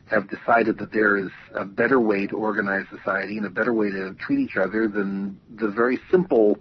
have 0.07 0.29
decided 0.29 0.79
that 0.79 0.93
there 0.93 1.17
is 1.17 1.31
a 1.55 1.65
better 1.65 2.01
way 2.01 2.27
to 2.27 2.37
organize 2.37 2.87
society 2.91 3.37
and 3.37 3.47
a 3.47 3.51
better 3.51 3.75
way 3.75 3.91
to 3.91 4.15
treat 4.15 4.39
each 4.39 4.57
other 4.57 4.89
than 4.89 5.39
the 5.57 5.69
very 5.69 5.99
simple 6.11 6.59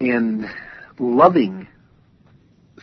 and 0.00 0.48
loving 0.98 1.66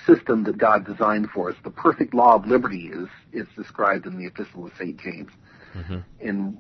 system 0.05 0.43
that 0.43 0.57
God 0.57 0.85
designed 0.85 1.29
for 1.31 1.49
us. 1.49 1.55
The 1.63 1.71
perfect 1.71 2.13
law 2.13 2.35
of 2.35 2.45
liberty 2.45 2.91
is 2.93 3.07
is 3.33 3.47
described 3.55 4.05
in 4.05 4.17
the 4.17 4.27
Epistle 4.27 4.67
of 4.67 4.73
St. 4.77 4.97
James. 4.97 5.31
Mm-hmm. 5.75 5.99
And 6.21 6.57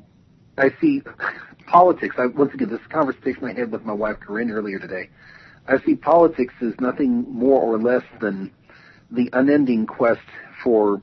I 0.57 0.71
see 0.81 1.01
politics. 1.67 2.15
I, 2.17 2.27
once 2.27 2.53
again, 2.53 2.69
this 2.69 2.85
conversation 2.89 3.45
I 3.45 3.53
had 3.53 3.71
with 3.71 3.85
my 3.85 3.93
wife 3.93 4.19
Corinne 4.19 4.51
earlier 4.51 4.79
today. 4.79 5.09
I 5.67 5.79
see 5.85 5.95
politics 5.95 6.53
as 6.61 6.73
nothing 6.79 7.31
more 7.31 7.61
or 7.61 7.77
less 7.77 8.03
than 8.19 8.51
the 9.11 9.29
unending 9.33 9.85
quest 9.85 10.21
for 10.63 11.01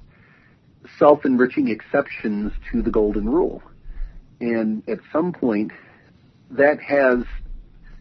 self-enriching 0.98 1.68
exceptions 1.68 2.52
to 2.70 2.82
the 2.82 2.90
golden 2.90 3.28
rule. 3.28 3.62
And 4.40 4.88
at 4.88 4.98
some 5.12 5.32
point, 5.32 5.72
that 6.50 6.80
has 6.80 7.24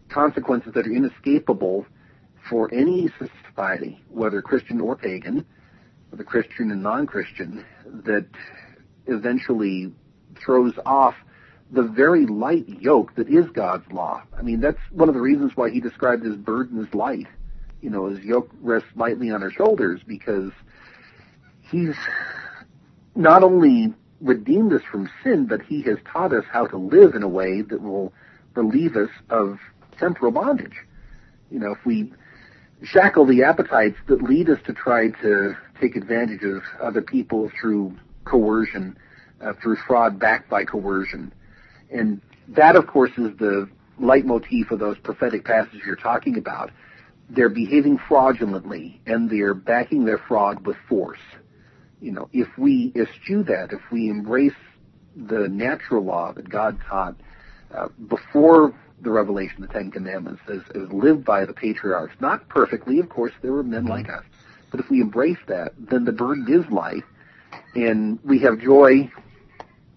consequences 0.09 0.73
that 0.73 0.85
are 0.85 0.91
inescapable 0.91 1.85
for 2.49 2.71
any 2.73 3.09
society, 3.17 3.99
whether 4.09 4.41
Christian 4.41 4.79
or 4.79 4.95
pagan, 4.95 5.45
whether 6.09 6.23
Christian 6.23 6.71
and 6.71 6.83
non-Christian, 6.83 7.65
that 8.03 8.27
eventually 9.07 9.91
throws 10.35 10.73
off 10.85 11.15
the 11.71 11.83
very 11.83 12.27
light 12.27 12.67
yoke 12.67 13.15
that 13.15 13.27
is 13.27 13.45
God's 13.49 13.91
law. 13.91 14.21
I 14.37 14.43
mean, 14.43 14.59
that's 14.61 14.79
one 14.91 15.09
of 15.09 15.15
the 15.15 15.21
reasons 15.21 15.53
why 15.55 15.71
he 15.71 15.79
described 15.79 16.23
his 16.23 16.35
burden 16.35 16.85
as 16.85 16.93
light. 16.93 17.27
You 17.85 17.91
know, 17.91 18.07
his 18.07 18.25
yoke 18.25 18.49
rests 18.63 18.89
lightly 18.95 19.29
on 19.29 19.43
our 19.43 19.51
shoulders 19.51 20.01
because 20.07 20.51
he's 21.69 21.93
not 23.13 23.43
only 23.43 23.93
redeemed 24.19 24.73
us 24.73 24.81
from 24.91 25.07
sin, 25.23 25.45
but 25.45 25.61
he 25.61 25.83
has 25.83 25.99
taught 26.11 26.33
us 26.33 26.45
how 26.51 26.65
to 26.65 26.77
live 26.77 27.13
in 27.13 27.21
a 27.21 27.27
way 27.27 27.61
that 27.61 27.83
will 27.83 28.11
relieve 28.55 28.95
us 28.95 29.11
of 29.29 29.59
temporal 29.99 30.31
bondage. 30.31 30.73
You 31.51 31.59
know, 31.59 31.73
if 31.73 31.85
we 31.85 32.11
shackle 32.81 33.27
the 33.27 33.43
appetites 33.43 33.97
that 34.07 34.23
lead 34.23 34.49
us 34.49 34.57
to 34.65 34.73
try 34.73 35.09
to 35.21 35.55
take 35.79 35.95
advantage 35.95 36.41
of 36.41 36.63
other 36.81 37.03
people 37.03 37.51
through 37.61 37.95
coercion, 38.23 38.97
uh, 39.41 39.53
through 39.61 39.75
fraud 39.85 40.17
backed 40.17 40.49
by 40.49 40.65
coercion. 40.65 41.31
And 41.91 42.19
that, 42.47 42.75
of 42.75 42.87
course, 42.87 43.11
is 43.11 43.37
the 43.37 43.69
leitmotif 43.99 44.71
of 44.71 44.79
those 44.79 44.97
prophetic 44.97 45.45
passages 45.45 45.81
you're 45.85 45.95
talking 45.95 46.39
about. 46.39 46.71
They're 47.29 47.49
behaving 47.49 47.99
fraudulently 48.07 49.01
and 49.05 49.29
they're 49.29 49.53
backing 49.53 50.05
their 50.05 50.17
fraud 50.17 50.65
with 50.65 50.77
force. 50.87 51.19
You 52.01 52.11
know, 52.11 52.29
if 52.33 52.47
we 52.57 52.91
eschew 52.95 53.43
that, 53.43 53.71
if 53.71 53.81
we 53.91 54.09
embrace 54.09 54.53
the 55.15 55.47
natural 55.47 56.03
law 56.03 56.33
that 56.33 56.49
God 56.49 56.79
taught 56.87 57.15
uh, 57.73 57.87
before 58.07 58.73
the 59.01 59.11
revelation, 59.11 59.61
the 59.61 59.67
Ten 59.67 59.91
Commandments, 59.91 60.41
as, 60.47 60.61
as 60.75 60.91
lived 60.91 61.25
by 61.25 61.45
the 61.45 61.53
patriarchs, 61.53 62.15
not 62.19 62.47
perfectly, 62.49 62.99
of 62.99 63.09
course, 63.09 63.33
there 63.41 63.51
were 63.51 63.63
men 63.63 63.85
like 63.85 64.09
us, 64.09 64.23
but 64.71 64.79
if 64.79 64.89
we 64.89 65.01
embrace 65.01 65.37
that, 65.47 65.73
then 65.77 66.05
the 66.05 66.11
burden 66.11 66.45
is 66.47 66.69
light, 66.71 67.03
and 67.75 68.19
we 68.23 68.39
have 68.39 68.59
joy 68.59 69.09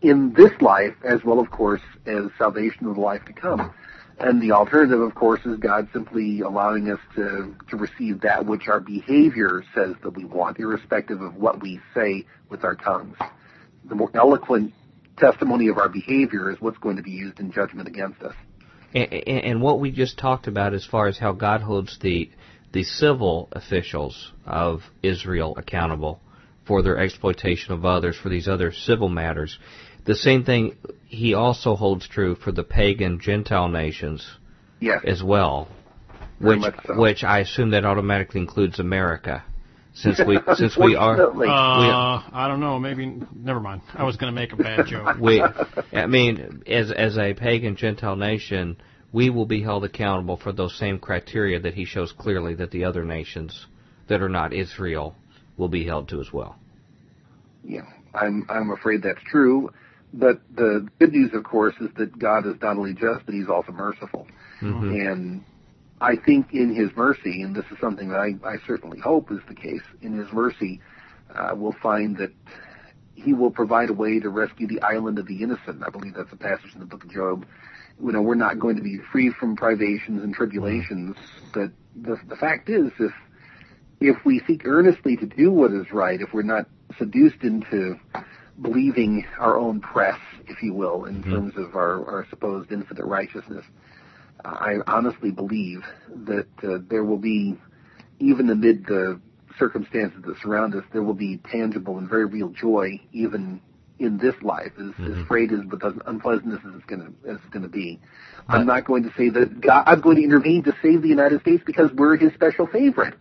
in 0.02 0.32
this 0.34 0.52
life 0.60 0.94
as 1.04 1.22
well, 1.24 1.40
of 1.40 1.50
course, 1.50 1.82
as 2.06 2.24
salvation 2.38 2.86
of 2.86 2.94
the 2.94 3.00
life 3.00 3.24
to 3.24 3.32
come. 3.32 3.72
And 4.20 4.42
the 4.42 4.52
alternative, 4.52 5.00
of 5.00 5.14
course, 5.14 5.40
is 5.44 5.58
God 5.58 5.88
simply 5.92 6.40
allowing 6.40 6.90
us 6.90 6.98
to, 7.14 7.54
to 7.70 7.76
receive 7.76 8.20
that 8.22 8.44
which 8.44 8.66
our 8.66 8.80
behavior 8.80 9.62
says 9.74 9.94
that 10.02 10.10
we 10.10 10.24
want, 10.24 10.58
irrespective 10.58 11.20
of 11.20 11.36
what 11.36 11.62
we 11.62 11.80
say 11.94 12.26
with 12.48 12.64
our 12.64 12.74
tongues. 12.74 13.16
The 13.88 13.94
more 13.94 14.10
eloquent 14.14 14.74
testimony 15.18 15.68
of 15.68 15.78
our 15.78 15.88
behavior 15.88 16.50
is 16.50 16.60
what's 16.60 16.78
going 16.78 16.96
to 16.96 17.02
be 17.02 17.12
used 17.12 17.38
in 17.38 17.52
judgment 17.52 17.86
against 17.86 18.20
us. 18.22 18.34
And, 18.92 19.12
and 19.12 19.62
what 19.62 19.78
we 19.78 19.92
just 19.92 20.18
talked 20.18 20.46
about 20.46 20.74
as 20.74 20.84
far 20.84 21.06
as 21.06 21.18
how 21.18 21.32
God 21.32 21.60
holds 21.60 21.98
the 22.00 22.30
the 22.72 22.84
civil 22.84 23.48
officials 23.52 24.32
of 24.44 24.82
Israel 25.02 25.54
accountable 25.56 26.20
for 26.66 26.82
their 26.82 26.98
exploitation 26.98 27.72
of 27.72 27.84
others 27.84 28.16
for 28.16 28.28
these 28.28 28.46
other 28.46 28.72
civil 28.72 29.08
matters. 29.08 29.58
The 30.08 30.14
same 30.14 30.42
thing 30.42 30.74
he 31.04 31.34
also 31.34 31.76
holds 31.76 32.08
true 32.08 32.34
for 32.34 32.50
the 32.50 32.64
pagan 32.64 33.20
Gentile 33.20 33.68
nations 33.68 34.26
yes. 34.80 35.02
as 35.06 35.22
well. 35.22 35.68
Very 36.40 36.60
which 36.60 36.74
so. 36.86 36.98
which 36.98 37.24
I 37.24 37.40
assume 37.40 37.72
that 37.72 37.84
automatically 37.84 38.40
includes 38.40 38.78
America. 38.80 39.44
Since 39.92 40.18
we 40.26 40.38
since 40.54 40.78
we 40.78 40.96
are 40.96 41.28
uh, 41.28 41.34
we, 41.34 41.46
I 41.46 42.48
don't 42.48 42.60
know, 42.60 42.78
maybe 42.78 43.20
never 43.34 43.60
mind. 43.60 43.82
I 43.92 44.04
was 44.04 44.16
going 44.16 44.34
to 44.34 44.40
make 44.40 44.54
a 44.54 44.56
bad 44.56 44.86
joke. 44.86 45.18
We 45.20 45.42
I 45.92 46.06
mean 46.06 46.62
as 46.66 46.90
as 46.90 47.18
a 47.18 47.34
pagan 47.34 47.76
Gentile 47.76 48.16
nation, 48.16 48.78
we 49.12 49.28
will 49.28 49.44
be 49.44 49.62
held 49.62 49.84
accountable 49.84 50.38
for 50.38 50.52
those 50.52 50.74
same 50.78 51.00
criteria 51.00 51.60
that 51.60 51.74
he 51.74 51.84
shows 51.84 52.12
clearly 52.12 52.54
that 52.54 52.70
the 52.70 52.84
other 52.84 53.04
nations 53.04 53.66
that 54.08 54.22
are 54.22 54.30
not 54.30 54.54
Israel 54.54 55.14
will 55.58 55.68
be 55.68 55.84
held 55.84 56.08
to 56.08 56.20
as 56.22 56.32
well. 56.32 56.56
Yeah, 57.62 57.82
I'm 58.14 58.46
I'm 58.48 58.70
afraid 58.70 59.02
that's 59.02 59.20
true. 59.30 59.70
But 60.12 60.40
the 60.54 60.88
good 60.98 61.12
news, 61.12 61.32
of 61.34 61.44
course, 61.44 61.74
is 61.80 61.90
that 61.96 62.18
God 62.18 62.46
is 62.46 62.54
not 62.62 62.76
only 62.76 62.94
just, 62.94 63.26
but 63.26 63.34
He's 63.34 63.48
also 63.48 63.72
merciful. 63.72 64.26
Mm-hmm. 64.60 64.94
And 64.94 65.44
I 66.00 66.16
think 66.16 66.52
in 66.52 66.74
His 66.74 66.90
mercy, 66.96 67.42
and 67.42 67.54
this 67.54 67.64
is 67.70 67.78
something 67.80 68.08
that 68.08 68.18
I, 68.18 68.34
I 68.46 68.56
certainly 68.66 68.98
hope 68.98 69.30
is 69.30 69.40
the 69.48 69.54
case, 69.54 69.82
in 70.00 70.18
His 70.18 70.32
mercy, 70.32 70.80
uh, 71.34 71.50
we'll 71.54 71.76
find 71.82 72.16
that 72.16 72.32
He 73.14 73.34
will 73.34 73.50
provide 73.50 73.90
a 73.90 73.92
way 73.92 74.18
to 74.18 74.30
rescue 74.30 74.66
the 74.66 74.80
island 74.80 75.18
of 75.18 75.26
the 75.26 75.42
innocent. 75.42 75.82
I 75.86 75.90
believe 75.90 76.14
that's 76.14 76.32
a 76.32 76.36
passage 76.36 76.72
in 76.72 76.80
the 76.80 76.86
book 76.86 77.04
of 77.04 77.10
Job. 77.10 77.46
You 78.00 78.12
know, 78.12 78.22
we're 78.22 78.34
not 78.34 78.58
going 78.58 78.76
to 78.76 78.82
be 78.82 78.98
free 79.12 79.30
from 79.30 79.56
privations 79.56 80.22
and 80.22 80.32
tribulations, 80.32 81.16
but 81.52 81.70
the, 81.96 82.16
the 82.28 82.36
fact 82.36 82.68
is, 82.70 82.92
if 82.98 83.12
if 84.00 84.24
we 84.24 84.40
seek 84.46 84.64
earnestly 84.64 85.16
to 85.16 85.26
do 85.26 85.50
what 85.50 85.72
is 85.72 85.90
right, 85.92 86.20
if 86.20 86.32
we're 86.32 86.42
not 86.42 86.66
seduced 86.98 87.42
into 87.42 87.98
believing 88.60 89.24
our 89.38 89.56
own 89.56 89.80
press, 89.80 90.18
if 90.46 90.62
you 90.62 90.74
will, 90.74 91.04
in 91.04 91.22
mm-hmm. 91.22 91.32
terms 91.32 91.54
of 91.56 91.74
our, 91.74 92.04
our 92.06 92.26
supposed 92.30 92.72
infinite 92.72 93.04
righteousness. 93.04 93.64
I 94.44 94.76
honestly 94.86 95.30
believe 95.30 95.82
that 96.26 96.48
uh, 96.62 96.78
there 96.88 97.04
will 97.04 97.18
be, 97.18 97.56
even 98.20 98.50
amid 98.50 98.86
the 98.86 99.20
circumstances 99.58 100.22
that 100.24 100.38
surround 100.40 100.74
us, 100.74 100.84
there 100.92 101.02
will 101.02 101.14
be 101.14 101.38
tangible 101.50 101.98
and 101.98 102.08
very 102.08 102.24
real 102.24 102.48
joy, 102.48 103.00
even 103.12 103.60
in 103.98 104.18
this 104.18 104.34
life, 104.42 104.72
as, 104.78 104.86
mm-hmm. 104.86 105.20
as 105.20 105.26
frayed 105.26 105.52
as 105.52 105.60
with 105.64 105.82
unpleasantness 106.06 106.60
as 106.66 106.74
it's 106.76 106.84
going 106.84 107.00
to 107.00 107.30
as 107.30 107.36
it's 107.36 107.52
going 107.52 107.64
to 107.64 107.68
be. 107.68 108.00
I'm 108.48 108.64
not 108.64 108.84
going 108.84 109.02
to 109.02 109.12
say 109.16 109.28
that 109.30 109.60
God's 109.60 110.00
going 110.00 110.16
to 110.16 110.22
intervene 110.22 110.62
to 110.64 110.74
save 110.80 111.02
the 111.02 111.08
United 111.08 111.40
States 111.42 111.62
because 111.66 111.90
we're 111.92 112.16
His 112.16 112.32
special 112.34 112.66
favorite. 112.66 113.14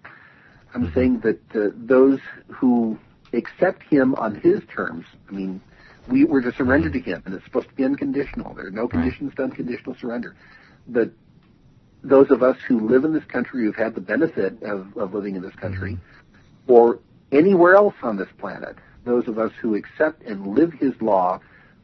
I'm 0.73 0.85
mm-hmm. 0.85 0.93
saying 0.93 1.19
that 1.21 1.39
uh, 1.55 1.71
those 1.75 2.19
who 2.47 2.99
accept 3.33 3.83
him 3.83 4.15
on 4.15 4.35
his 4.35 4.61
terms. 4.73 5.05
I 5.27 5.31
mean, 5.31 5.61
we 6.07 6.23
were 6.23 6.41
to 6.41 6.51
surrender 6.53 6.89
to 6.89 6.99
him, 6.99 7.21
and 7.25 7.33
it's 7.33 7.43
supposed 7.45 7.69
to 7.69 7.75
be 7.75 7.83
unconditional. 7.83 8.53
There 8.53 8.67
are 8.67 8.71
no 8.71 8.87
conditions 8.87 9.33
to 9.35 9.43
unconditional 9.43 9.95
surrender. 9.95 10.35
But 10.87 11.11
those 12.03 12.31
of 12.31 12.43
us 12.43 12.57
who 12.67 12.87
live 12.87 13.03
in 13.03 13.13
this 13.13 13.25
country, 13.25 13.65
who've 13.65 13.75
had 13.75 13.95
the 13.95 14.01
benefit 14.01 14.61
of, 14.63 14.95
of 14.97 15.13
living 15.13 15.35
in 15.35 15.41
this 15.41 15.55
country, 15.55 15.93
mm-hmm. 15.93 16.71
or 16.71 16.99
anywhere 17.31 17.75
else 17.75 17.95
on 18.01 18.17
this 18.17 18.29
planet, 18.37 18.77
those 19.05 19.27
of 19.27 19.37
us 19.37 19.51
who 19.61 19.75
accept 19.75 20.21
and 20.23 20.47
live 20.47 20.73
his 20.73 20.93
law 21.01 21.39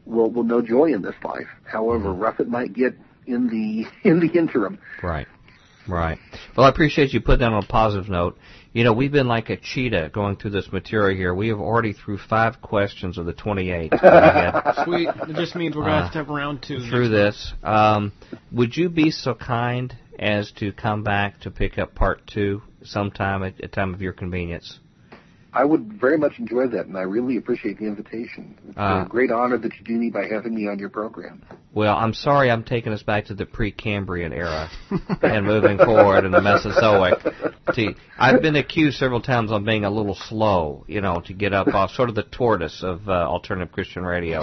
will 0.06 0.30
will 0.30 0.44
know 0.44 0.60
joy 0.60 0.92
in 0.92 1.02
this 1.02 1.14
life. 1.24 1.48
However 1.64 2.10
mm-hmm. 2.10 2.20
rough 2.20 2.40
it 2.40 2.48
might 2.48 2.72
get 2.72 2.96
in 3.26 3.48
the 3.48 3.86
in 4.08 4.20
the 4.20 4.28
interim. 4.38 4.78
Right. 5.02 5.26
Right. 5.88 6.18
Well, 6.56 6.66
I 6.66 6.70
appreciate 6.70 7.12
you 7.12 7.20
putting 7.20 7.40
that 7.40 7.52
on 7.52 7.62
a 7.62 7.66
positive 7.66 8.08
note. 8.08 8.38
You 8.72 8.82
know, 8.82 8.92
we've 8.92 9.12
been 9.12 9.28
like 9.28 9.50
a 9.50 9.56
cheetah 9.56 10.10
going 10.12 10.36
through 10.36 10.50
this 10.50 10.72
material 10.72 11.16
here. 11.16 11.34
We 11.34 11.48
have 11.48 11.60
already 11.60 11.92
through 11.92 12.18
five 12.18 12.60
questions 12.60 13.18
of 13.18 13.26
the 13.26 13.32
28. 13.32 13.92
Sweet. 14.84 15.08
It 15.28 15.36
just 15.36 15.54
means 15.54 15.76
we're 15.76 15.82
going 15.82 15.94
to 15.94 16.02
have 16.02 16.12
to 16.12 16.18
have 16.18 16.28
round 16.28 16.62
two. 16.66 16.80
Through 16.88 17.08
this. 17.10 17.52
Um, 17.62 18.12
would 18.50 18.76
you 18.76 18.88
be 18.88 19.10
so 19.10 19.34
kind 19.34 19.96
as 20.18 20.50
to 20.52 20.72
come 20.72 21.04
back 21.04 21.40
to 21.40 21.50
pick 21.50 21.78
up 21.78 21.94
part 21.94 22.26
two 22.26 22.62
sometime 22.82 23.42
at 23.44 23.62
a 23.62 23.68
time 23.68 23.94
of 23.94 24.02
your 24.02 24.12
convenience? 24.12 24.80
I 25.54 25.64
would 25.64 26.00
very 26.00 26.18
much 26.18 26.40
enjoy 26.40 26.66
that, 26.68 26.86
and 26.86 26.98
I 26.98 27.02
really 27.02 27.36
appreciate 27.36 27.78
the 27.78 27.86
invitation. 27.86 28.58
It's 28.68 28.76
uh, 28.76 29.04
a 29.06 29.08
great 29.08 29.30
honor 29.30 29.56
that 29.56 29.72
you 29.78 29.84
do 29.84 29.92
me 29.92 30.10
by 30.10 30.26
having 30.26 30.52
me 30.52 30.66
on 30.66 30.80
your 30.80 30.88
program. 30.88 31.44
Well, 31.72 31.96
I'm 31.96 32.12
sorry 32.12 32.50
I'm 32.50 32.64
taking 32.64 32.92
us 32.92 33.04
back 33.04 33.26
to 33.26 33.34
the 33.34 33.46
Precambrian 33.46 34.32
era 34.32 34.68
and 35.22 35.46
moving 35.46 35.78
forward 35.78 36.24
in 36.24 36.32
the 36.32 36.40
Mesozoic. 36.40 37.20
See, 37.72 37.90
I've 38.18 38.42
been 38.42 38.56
accused 38.56 38.98
several 38.98 39.22
times 39.22 39.52
of 39.52 39.64
being 39.64 39.84
a 39.84 39.90
little 39.90 40.16
slow, 40.16 40.84
you 40.88 41.00
know, 41.00 41.22
to 41.26 41.32
get 41.32 41.52
up 41.52 41.68
off 41.68 41.92
sort 41.92 42.08
of 42.08 42.16
the 42.16 42.24
tortoise 42.24 42.82
of 42.82 43.08
uh, 43.08 43.12
alternative 43.12 43.72
Christian 43.72 44.04
radio. 44.04 44.42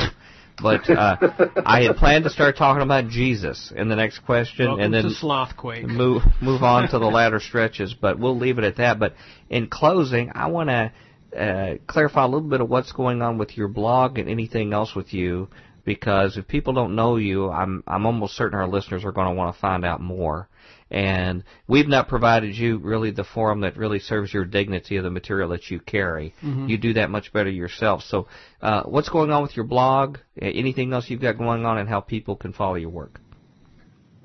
But 0.61 0.89
uh, 0.89 1.17
I 1.65 1.83
had 1.83 1.95
planned 1.97 2.25
to 2.25 2.29
start 2.29 2.57
talking 2.57 2.83
about 2.83 3.09
Jesus 3.09 3.71
in 3.75 3.89
the 3.89 3.95
next 3.95 4.19
question, 4.19 4.67
Welcome 4.67 4.83
and 4.85 4.93
then 4.93 5.05
Slothquake. 5.05 5.85
move 5.85 6.23
move 6.41 6.63
on 6.63 6.89
to 6.89 6.99
the 6.99 7.05
latter 7.05 7.39
stretches. 7.39 7.93
But 7.93 8.19
we'll 8.19 8.37
leave 8.37 8.57
it 8.57 8.63
at 8.63 8.77
that. 8.77 8.99
But 8.99 9.15
in 9.49 9.67
closing, 9.67 10.31
I 10.35 10.47
want 10.47 10.69
to 10.69 10.91
uh, 11.37 11.77
clarify 11.87 12.23
a 12.23 12.27
little 12.27 12.49
bit 12.49 12.61
of 12.61 12.69
what's 12.69 12.91
going 12.91 13.21
on 13.21 13.37
with 13.37 13.57
your 13.57 13.67
blog 13.67 14.17
and 14.17 14.29
anything 14.29 14.73
else 14.73 14.95
with 14.95 15.13
you, 15.13 15.49
because 15.85 16.37
if 16.37 16.47
people 16.47 16.73
don't 16.73 16.95
know 16.95 17.17
you, 17.17 17.49
I'm 17.49 17.83
I'm 17.87 18.05
almost 18.05 18.35
certain 18.35 18.59
our 18.59 18.67
listeners 18.67 19.05
are 19.05 19.11
going 19.11 19.27
to 19.27 19.33
want 19.33 19.55
to 19.55 19.59
find 19.59 19.85
out 19.85 20.01
more. 20.01 20.47
And 20.91 21.45
we've 21.69 21.87
not 21.87 22.09
provided 22.09 22.53
you 22.53 22.77
really 22.77 23.11
the 23.11 23.23
forum 23.23 23.61
that 23.61 23.77
really 23.77 23.99
serves 23.99 24.33
your 24.33 24.43
dignity 24.43 24.97
of 24.97 25.05
the 25.05 25.09
material 25.09 25.49
that 25.49 25.71
you 25.71 25.79
carry. 25.79 26.35
Mm-hmm. 26.43 26.67
You 26.67 26.77
do 26.77 26.93
that 26.93 27.09
much 27.09 27.31
better 27.31 27.49
yourself. 27.49 28.03
So, 28.03 28.27
uh, 28.61 28.83
what's 28.83 29.07
going 29.07 29.31
on 29.31 29.41
with 29.41 29.55
your 29.55 29.65
blog? 29.65 30.17
Uh, 30.39 30.45
Anything 30.45 30.91
else 30.91 31.09
you've 31.09 31.21
got 31.21 31.37
going 31.37 31.65
on, 31.65 31.77
and 31.77 31.87
how 31.87 32.01
people 32.01 32.35
can 32.35 32.51
follow 32.51 32.75
your 32.75 32.89
work? 32.89 33.21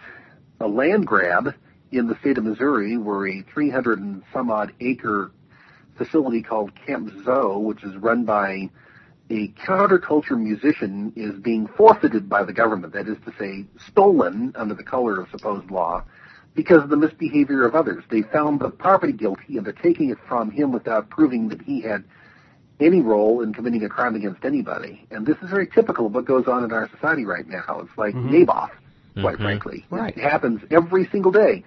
a 0.60 0.68
land 0.68 1.08
grab 1.08 1.56
in 1.92 2.08
the 2.08 2.16
state 2.20 2.38
of 2.38 2.44
Missouri 2.44 2.98
where 2.98 3.28
a 3.28 3.42
300 3.54 4.00
and 4.00 4.24
some 4.32 4.50
odd 4.50 4.74
acre 4.80 5.32
facility 5.98 6.42
called 6.42 6.72
Camp 6.76 7.12
Zoe, 7.24 7.62
which 7.62 7.84
is 7.84 7.96
run 7.98 8.26
by 8.26 8.70
a 9.30 9.48
counterculture 9.50 10.40
musician, 10.40 11.14
is 11.16 11.34
being 11.40 11.68
forfeited 11.68 12.28
by 12.30 12.44
the 12.44 12.54
government. 12.54 12.94
That 12.94 13.08
is 13.08 13.18
to 13.26 13.34
say, 13.40 13.66
stolen 13.88 14.54
under 14.56 14.74
the 14.74 14.84
color 14.84 15.20
of 15.20 15.30
supposed 15.30 15.72
law 15.72 16.04
because 16.56 16.84
of 16.84 16.90
the 16.90 16.98
misbehavior 16.98 17.66
of 17.66 17.76
others. 17.76 18.04
They 18.10 18.22
found 18.22 18.60
the 18.60 18.70
property 18.70 19.14
guilty 19.14 19.58
and 19.58 19.66
they're 19.66 19.74
taking 19.74 20.10
it 20.10 20.18
from 20.28 20.52
him 20.52 20.72
without 20.72 21.10
proving 21.10 21.50
that 21.50 21.62
he 21.62 21.82
had 21.82 22.04
any 22.80 23.02
role 23.02 23.42
in 23.42 23.54
committing 23.54 23.84
a 23.84 23.90
crime 23.90 24.16
against 24.16 24.44
anybody. 24.44 25.06
And 25.10 25.26
this 25.26 25.38
is 25.42 25.50
very 25.50 25.68
typical 25.68 26.08
of 26.08 26.14
what 26.14 26.26
goes 26.26 26.48
on 26.48 26.64
in 26.64 26.72
our 26.72 26.90
society 26.90 27.26
right 27.26 27.48
now. 27.48 27.82
It's 27.82 27.98
like 27.98 28.14
Mhm. 28.16 28.30
Naboth, 28.30 28.72
quite 29.22 29.38
Mhm. 29.38 29.42
frankly. 29.42 29.86
Right. 29.90 30.16
It 30.16 30.24
happens 30.24 30.62
every 30.70 31.06
single 31.08 31.32
day. 31.32 31.64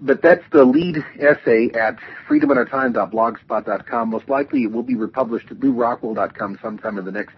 But 0.00 0.20
that's 0.22 0.44
the 0.52 0.64
lead 0.64 1.04
essay 1.18 1.70
at 1.70 1.98
freedominourtime.blogspot.com. 2.28 4.10
Most 4.10 4.28
likely 4.28 4.64
it 4.64 4.72
will 4.72 4.82
be 4.82 4.94
republished 4.94 5.50
at 5.50 5.60
lewrockwell.com 5.60 6.58
sometime 6.62 6.98
in 6.98 7.04
the 7.04 7.12
next 7.12 7.34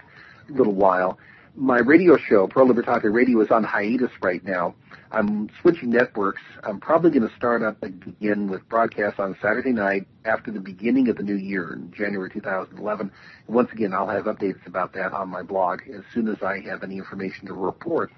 little 0.49 0.75
while. 0.75 1.19
My 1.55 1.79
radio 1.79 2.17
show, 2.17 2.47
Pro 2.47 2.67
Libertate 2.67 3.13
Radio, 3.13 3.41
is 3.41 3.51
on 3.51 3.65
hiatus 3.65 4.11
right 4.23 4.45
now. 4.45 4.75
I'm 5.11 5.49
switching 5.61 5.91
networks. 5.91 6.43
I'm 6.63 6.79
probably 6.79 7.11
going 7.11 7.29
to 7.29 7.35
start 7.35 7.63
up 7.63 7.83
again 7.83 8.49
with 8.49 8.69
broadcasts 8.69 9.19
on 9.19 9.37
Saturday 9.41 9.73
night 9.73 10.07
after 10.25 10.51
the 10.51 10.61
beginning 10.61 11.09
of 11.09 11.17
the 11.17 11.23
new 11.23 11.35
year 11.35 11.73
in 11.73 11.93
January 11.93 12.31
2011. 12.31 13.11
And 13.47 13.55
once 13.57 13.73
again, 13.73 13.93
I'll 13.93 14.09
have 14.09 14.25
updates 14.25 14.65
about 14.67 14.93
that 14.95 15.13
on 15.13 15.29
my 15.29 15.43
blog 15.43 15.81
as 15.89 16.03
soon 16.13 16.29
as 16.29 16.43
I 16.43 16.61
have 16.61 16.83
any 16.83 16.99
information 16.99 17.47
to 17.47 17.55
report. 17.55 18.13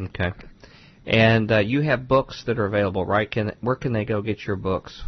Okay. 0.00 0.32
And 1.06 1.50
uh, 1.50 1.58
you 1.58 1.80
have 1.82 2.06
books 2.06 2.42
that 2.46 2.58
are 2.58 2.66
available, 2.66 3.06
right? 3.06 3.30
Can 3.30 3.52
where 3.60 3.76
can 3.76 3.92
they 3.92 4.04
go 4.04 4.20
get 4.20 4.46
your 4.46 4.56
books? 4.56 5.02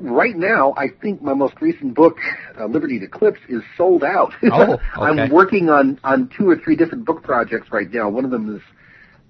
Right 0.00 0.36
now, 0.36 0.74
I 0.76 0.88
think 0.88 1.22
my 1.22 1.34
most 1.34 1.54
recent 1.60 1.94
book, 1.94 2.16
uh, 2.58 2.66
Liberty 2.66 3.00
Eclipse, 3.02 3.38
is 3.48 3.62
sold 3.76 4.02
out. 4.02 4.32
Oh, 4.50 4.72
okay. 4.74 4.80
I'm 4.96 5.30
working 5.30 5.68
on 5.68 6.00
on 6.02 6.30
two 6.36 6.48
or 6.50 6.56
three 6.56 6.74
different 6.74 7.04
book 7.04 7.22
projects 7.22 7.68
right 7.70 7.90
now. 7.90 8.08
One 8.08 8.24
of 8.24 8.32
them 8.32 8.56
is 8.56 8.62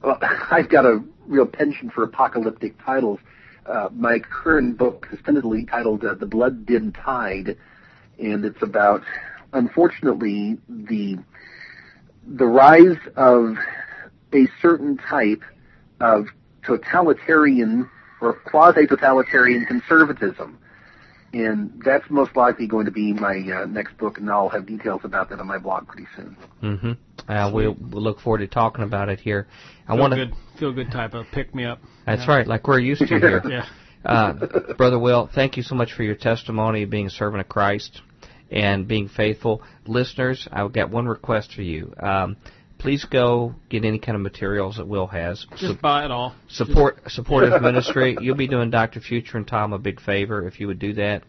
well, 0.02 0.18
I've 0.50 0.70
got 0.70 0.84
a 0.84 1.02
real 1.26 1.46
penchant 1.46 1.92
for 1.92 2.04
apocalyptic 2.04 2.82
titles. 2.84 3.18
Uh, 3.66 3.88
my 3.94 4.18
current 4.18 4.76
book 4.76 5.06
is 5.12 5.18
tentatively 5.24 5.64
titled 5.64 6.04
uh, 6.04 6.14
"The 6.14 6.26
Blood 6.26 6.66
Dimmed 6.66 6.94
Tide," 6.94 7.56
and 8.18 8.44
it's 8.44 8.62
about, 8.62 9.02
unfortunately, 9.52 10.58
the 10.68 11.18
the 12.26 12.46
rise 12.46 12.98
of 13.16 13.56
a 14.34 14.46
certain 14.60 14.96
type 14.96 15.42
of 16.00 16.26
totalitarian 16.66 17.88
or 18.20 18.34
quasi-totalitarian 18.34 19.64
conservatism. 19.66 20.58
And 21.32 21.82
that's 21.84 22.08
most 22.10 22.36
likely 22.36 22.68
going 22.68 22.84
to 22.84 22.92
be 22.92 23.12
my 23.12 23.38
uh, 23.38 23.66
next 23.66 23.98
book, 23.98 24.18
and 24.18 24.30
I'll 24.30 24.48
have 24.48 24.66
details 24.66 25.00
about 25.02 25.30
that 25.30 25.40
on 25.40 25.48
my 25.48 25.58
blog 25.58 25.88
pretty 25.88 26.06
soon. 26.14 26.36
Mm-hmm. 26.62 26.92
Uh, 27.30 27.50
we'll, 27.52 27.76
we'll 27.80 28.02
look 28.02 28.20
forward 28.20 28.38
to 28.38 28.46
talking 28.46 28.84
about 28.84 29.08
it 29.08 29.18
here. 29.18 29.48
I 29.88 29.94
want 29.94 30.14
to. 30.14 30.30
feel 30.60 30.72
good 30.72 30.92
type 30.92 31.12
of 31.14 31.26
pick 31.32 31.52
me 31.52 31.64
up. 31.64 31.80
That's 32.06 32.22
Yeah. 32.26 32.36
right, 32.36 32.46
like 32.46 32.68
we're 32.68 32.78
used 32.78 33.00
to 33.00 33.06
here. 33.18 33.42
Yeah. 33.48 33.66
Uh, 34.04 34.74
Brother 34.76 34.98
Will, 34.98 35.30
thank 35.34 35.56
you 35.56 35.62
so 35.62 35.74
much 35.74 35.94
for 35.94 36.02
your 36.02 36.14
testimony 36.14 36.82
of 36.82 36.90
being 36.90 37.06
a 37.06 37.10
servant 37.10 37.40
of 37.40 37.48
Christ 37.48 38.02
and 38.50 38.86
being 38.86 39.08
faithful. 39.08 39.62
Listeners, 39.86 40.46
I've 40.52 40.72
got 40.72 40.90
one 40.90 41.06
request 41.06 41.54
for 41.54 41.62
you. 41.62 41.94
Um, 41.98 42.36
please 42.84 43.06
go 43.06 43.54
get 43.70 43.82
any 43.82 43.98
kind 43.98 44.14
of 44.14 44.20
materials 44.20 44.76
that 44.76 44.86
Will 44.86 45.06
has. 45.06 45.46
Just 45.56 45.80
buy 45.80 46.04
it 46.04 46.10
all. 46.10 46.34
support 46.48 46.98
support 47.08 47.50
his 47.50 47.60
ministry. 47.62 48.14
You'll 48.20 48.36
be 48.36 48.46
doing 48.46 48.68
Dr. 48.68 49.00
Future 49.00 49.38
and 49.38 49.48
Tom 49.48 49.72
a 49.72 49.78
big 49.78 50.02
favor 50.02 50.46
if 50.46 50.60
you 50.60 50.66
would 50.66 50.78
do 50.78 50.92
that. 50.92 51.22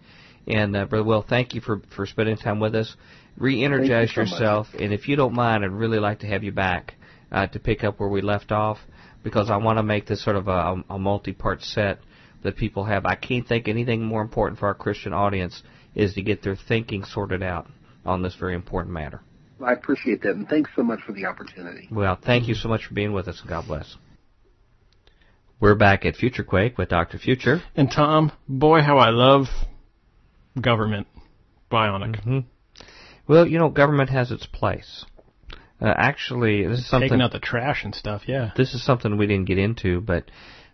And 0.48 0.76
uh, 0.76 0.84
Brother 0.84 1.06
Will, 1.06 1.26
thank 1.28 1.56
you 1.56 1.62
for 1.62 1.82
for 1.96 2.06
spending 2.06 2.36
time 2.36 2.60
with 2.60 2.76
us. 2.76 2.94
Re-energize 3.38 4.10
Thank 4.14 4.18
you 4.18 4.26
so 4.26 4.32
much. 4.32 4.32
yourself, 4.32 4.68
and 4.78 4.94
if 4.94 5.08
you 5.08 5.16
don't 5.16 5.34
mind, 5.34 5.64
I'd 5.64 5.72
really 5.72 6.00
like 6.00 6.20
to 6.20 6.28
have 6.28 6.44
you 6.44 6.52
back 6.52 6.96
uh, 7.32 7.48
to 7.48 7.60
pick 7.60 7.86
up 7.86 8.02
where 8.02 8.10
we 8.10 8.22
left 8.22 8.52
off 8.52 8.78
because 9.24 9.50
I 9.50 9.56
want 9.56 9.78
to 9.80 9.84
make 9.84 10.08
this 10.08 10.24
sort 10.24 10.36
of 10.36 10.50
a, 10.50 10.84
a 10.90 11.00
multi-part 11.00 11.62
set 11.62 12.00
that 12.44 12.58
people 12.58 12.84
have. 12.84 13.06
I 13.06 13.16
can't 13.16 13.48
think 13.48 13.70
anything 13.70 14.04
more 14.04 14.22
important 14.22 14.60
for 14.60 14.68
our 14.68 14.74
Christian 14.74 15.14
audience 15.14 15.64
is 15.96 16.14
to 16.16 16.22
get 16.22 16.44
their 16.44 16.58
thinking 16.58 17.06
sorted 17.06 17.42
out 17.42 17.68
on 18.06 18.22
this 18.22 18.36
very 18.36 18.56
important 18.56 18.94
matter. 18.94 19.22
I 19.64 19.74
appreciate 19.74 20.22
that, 20.24 20.32
and 20.32 20.48
thanks 20.48 20.70
so 20.76 20.84
much 20.84 21.00
for 21.06 21.14
the 21.14 21.26
opportunity. 21.26 21.88
Well, 21.92 22.18
thank 22.22 22.48
you 22.48 22.56
so 22.56 22.68
much 22.70 22.86
for 22.86 22.94
being 22.94 23.14
with 23.14 23.28
us, 23.28 23.40
and 23.42 23.50
God 23.50 23.66
bless. 23.68 23.96
We're 25.60 25.76
back 25.76 26.06
at 26.06 26.16
Future 26.16 26.44
Quake 26.44 26.78
with 26.78 26.90
Dr. 26.90 27.18
Future. 27.18 27.62
And 27.76 27.90
Tom, 27.90 28.32
boy, 28.48 28.82
how 28.82 28.98
I 28.98 29.10
love 29.10 29.46
government. 30.60 31.08
Bionic. 31.72 32.22
hmm 32.22 32.40
Well, 33.28 33.48
you 33.48 33.58
know, 33.58 33.70
government 33.70 34.10
has 34.10 34.32
its 34.32 34.46
place. 34.46 35.06
Uh, 35.82 35.94
actually, 35.96 36.68
this 36.68 36.80
is 36.80 36.90
something. 36.90 37.10
Taking 37.10 37.22
out 37.22 37.32
the 37.32 37.40
trash 37.40 37.84
and 37.84 37.96
stuff, 37.96 38.24
yeah. 38.28 38.52
This 38.56 38.74
is 38.74 38.84
something 38.86 39.18
we 39.18 39.28
didn't 39.28 39.46
get 39.46 39.58
into, 39.58 40.02
but 40.02 40.26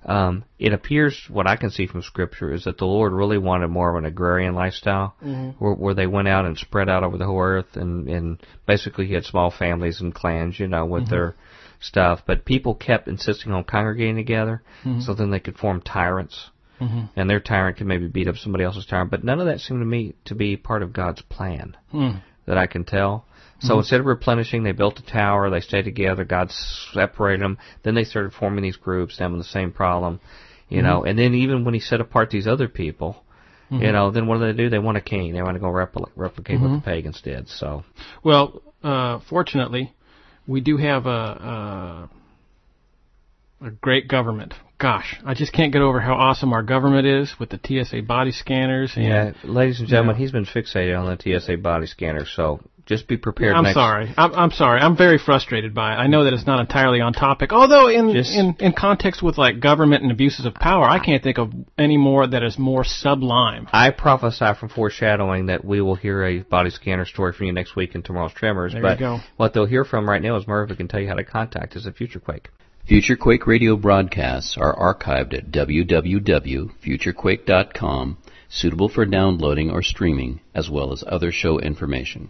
um, 0.06 0.44
it 0.58 0.74
appears 0.74 1.20
what 1.30 1.48
I 1.48 1.56
can 1.56 1.70
see 1.70 1.86
from 1.86 2.02
Scripture 2.02 2.54
is 2.54 2.64
that 2.64 2.78
the 2.78 2.86
Lord 2.86 3.14
really 3.14 3.38
wanted 3.38 3.68
more 3.68 3.90
of 3.92 3.98
an 3.98 4.06
agrarian 4.06 4.56
lifestyle, 4.56 5.16
where, 5.60 5.74
where 5.74 5.94
they 5.94 6.08
went 6.08 6.28
out 6.28 6.46
and 6.46 6.58
spread 6.58 6.90
out 6.90 7.04
over 7.04 7.18
the 7.18 7.26
whole 7.26 7.40
earth, 7.42 7.76
and, 7.76 8.08
and 8.08 8.40
basically 8.66 9.08
he 9.08 9.14
had 9.14 9.26
small 9.26 9.52
families 9.52 10.02
and 10.02 10.14
clans, 10.14 10.60
you 10.60 10.68
know, 10.68 10.86
with 10.86 11.04
their 11.10 11.36
stuff. 11.80 12.22
But 12.26 12.46
people 12.46 12.74
kept 12.76 13.08
insisting 13.08 13.52
on 13.52 13.64
congregating 13.64 14.16
together, 14.16 14.64
so 15.02 15.14
then 15.14 15.30
they 15.32 15.40
could 15.40 15.58
form 15.58 15.82
tyrants 15.82 16.50
hmm 16.80 17.04
and 17.16 17.30
their 17.30 17.40
tyrant 17.40 17.78
could 17.78 17.86
maybe 17.86 18.08
beat 18.08 18.28
up 18.28 18.38
somebody 18.38 18.64
else's 18.64 18.88
tyrant. 18.88 19.12
But 19.12 19.24
none 19.24 19.40
of 19.40 19.46
that 19.46 19.60
seemed 19.60 19.82
to 19.82 19.86
me 19.86 20.16
to 20.26 20.34
be 20.34 20.58
part 20.58 20.82
of 20.82 20.94
God's 20.94 21.22
plan 21.22 21.78
Hmm. 21.92 22.12
that 22.48 22.58
I 22.58 22.66
can 22.66 22.86
tell. 22.86 23.26
So 23.62 23.70
mm-hmm. 23.70 23.80
instead 23.80 24.00
of 24.00 24.06
replenishing, 24.08 24.64
they 24.64 24.72
built 24.72 25.00
a 25.00 25.06
tower. 25.06 25.50
They 25.50 25.62
stayed 25.62 25.84
together. 25.84 26.26
God 26.26 26.52
separated 26.94 27.42
them. 27.42 27.58
Then 27.84 27.96
they 27.96 28.04
started 28.04 28.34
forming 28.34 28.64
these 28.64 28.78
groups, 28.78 29.20
having 29.20 29.38
the 29.38 29.44
same 29.44 29.72
problem, 29.72 30.20
you 30.68 30.80
mm-hmm. 30.80 30.88
know. 30.88 31.04
And 31.04 31.18
then 31.18 31.36
even 31.36 31.64
when 31.64 31.74
He 31.74 31.80
set 31.80 32.02
apart 32.02 32.32
these 32.32 32.48
other 32.48 32.68
people, 32.68 33.24
you 33.70 33.78
mm-hmm. 33.78 33.92
know, 33.94 34.12
then 34.12 34.28
what 34.28 34.40
do 34.40 34.48
they 34.48 34.54
do? 34.54 34.70
They 34.70 34.80
want 34.80 34.98
a 34.98 35.02
king. 35.02 35.34
They 35.34 35.42
want 35.42 35.56
to 35.56 35.60
go 35.60 35.68
repli- 35.68 36.10
replicate 36.16 36.60
what 36.60 36.72
the 36.72 36.82
pagans 36.84 37.22
did. 37.22 37.48
So 37.48 37.84
Well, 38.24 38.62
uh, 38.84 39.20
fortunately, 39.30 39.94
we 40.48 40.60
do 40.60 40.78
have 40.78 41.06
a, 41.06 41.10
a 41.10 42.10
a 43.62 43.70
great 43.70 44.08
government. 44.08 44.54
Gosh, 44.80 45.20
I 45.24 45.36
just 45.36 45.54
can't 45.54 45.72
get 45.72 45.82
over 45.82 46.00
how 46.02 46.14
awesome 46.14 46.54
our 46.54 46.64
government 46.64 47.06
is 47.06 47.36
with 47.40 47.50
the 47.52 47.60
TSA 47.64 48.02
body 48.02 48.32
scanners. 48.32 48.94
And 48.96 49.06
yeah, 49.06 49.34
ladies 49.44 49.80
and 49.80 49.88
gentlemen, 49.88 50.16
Yeah. 50.16 50.20
he's 50.22 50.32
been 50.32 50.46
fixated 50.46 51.00
on 51.00 51.06
the 51.06 51.40
TSA 51.40 51.58
body 51.58 51.86
scanner. 51.86 52.26
So 52.26 52.62
just 52.92 53.08
be 53.08 53.18
prepared. 53.18 53.56
I'm 53.56 53.64
next, 53.64 53.76
sorry. 53.76 54.14
I'm, 54.18 54.34
I'm 54.34 54.52
sorry. 54.52 54.82
I'm 54.82 54.98
very 54.98 55.18
frustrated 55.18 55.74
by 55.74 55.94
it. 55.94 55.96
I 55.96 56.08
know 56.08 56.26
that 56.26 56.34
it's 56.34 56.46
not 56.46 56.60
entirely 56.60 57.00
on 57.00 57.14
topic. 57.14 57.54
Although 57.54 57.88
in, 57.88 58.12
Just- 58.14 58.36
in 58.36 58.58
in 58.60 58.74
context 58.74 59.24
with 59.24 59.38
like 59.38 59.62
government 59.62 60.04
and 60.04 60.12
abuses 60.12 60.46
of 60.46 60.54
power, 60.54 60.84
I 60.84 61.00
can't 61.00 61.24
think 61.24 61.38
of 61.38 61.54
any 61.78 61.96
more 61.98 62.28
that 62.28 62.44
is 62.44 62.60
more 62.60 62.84
sublime. 62.84 63.70
I 63.72 63.92
prophesy 63.92 64.54
from 64.60 64.68
foreshadowing 64.70 65.46
that 65.46 65.64
we 65.64 65.80
will 65.82 65.96
hear 65.96 66.26
a 66.26 66.40
body 66.40 66.70
scanner 66.70 67.06
story 67.06 67.32
from 67.34 67.46
you 67.48 67.54
next 67.54 67.78
week 67.78 67.96
in 67.96 68.04
tomorrow's 68.04 68.34
Tremors. 68.34 68.74
There 68.74 68.82
but 68.82 69.00
you 69.00 69.06
go. 69.06 69.20
what 69.38 69.54
they'll 69.54 69.66
hear 69.66 69.86
from 69.86 70.10
right 70.10 70.22
now 70.22 70.36
is 70.36 70.46
Merv 70.46 70.68
who 70.70 70.76
can 70.76 70.90
tell 70.90 71.00
you 71.00 71.08
how 71.08 71.16
to 71.16 71.24
contact 71.24 71.78
us 71.78 71.88
at 71.88 71.96
Future 71.96 72.20
Quake. 72.20 72.50
Future 72.86 73.16
Quake 73.16 73.48
radio 73.48 73.78
broadcasts 73.78 74.58
are 74.60 74.76
archived 74.76 75.34
at 75.34 75.50
www.futurequake.com 75.52 78.18
suitable 78.52 78.90
for 78.90 79.06
downloading 79.06 79.72
or 79.72 79.82
streaming, 79.82 80.42
as 80.54 80.70
well 80.70 80.92
as 80.92 81.04
other 81.08 81.32
show 81.32 81.58
information. 81.60 82.30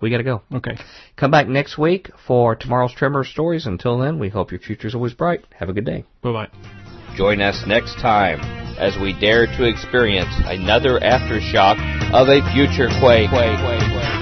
We 0.00 0.10
got 0.10 0.18
to 0.18 0.24
go. 0.24 0.42
Okay. 0.54 0.78
Come 1.16 1.30
back 1.30 1.48
next 1.48 1.76
week 1.76 2.10
for 2.26 2.54
tomorrow's 2.54 2.94
Tremor 2.94 3.24
Stories. 3.24 3.66
Until 3.66 3.98
then, 3.98 4.18
we 4.18 4.28
hope 4.28 4.52
your 4.52 4.60
future's 4.60 4.94
always 4.94 5.12
bright. 5.12 5.44
Have 5.58 5.68
a 5.68 5.72
good 5.72 5.86
day. 5.86 6.04
Bye 6.22 6.32
bye. 6.32 6.48
Join 7.16 7.40
us 7.40 7.64
next 7.66 7.96
time 7.96 8.40
as 8.78 8.96
we 9.00 9.18
dare 9.18 9.46
to 9.46 9.64
experience 9.64 10.32
another 10.44 11.00
aftershock 11.00 11.78
of 12.12 12.28
a 12.28 12.40
future 12.52 12.88
quake. 13.00 13.30
quake, 13.30 13.58
quake, 13.58 13.90
quake. 13.90 14.17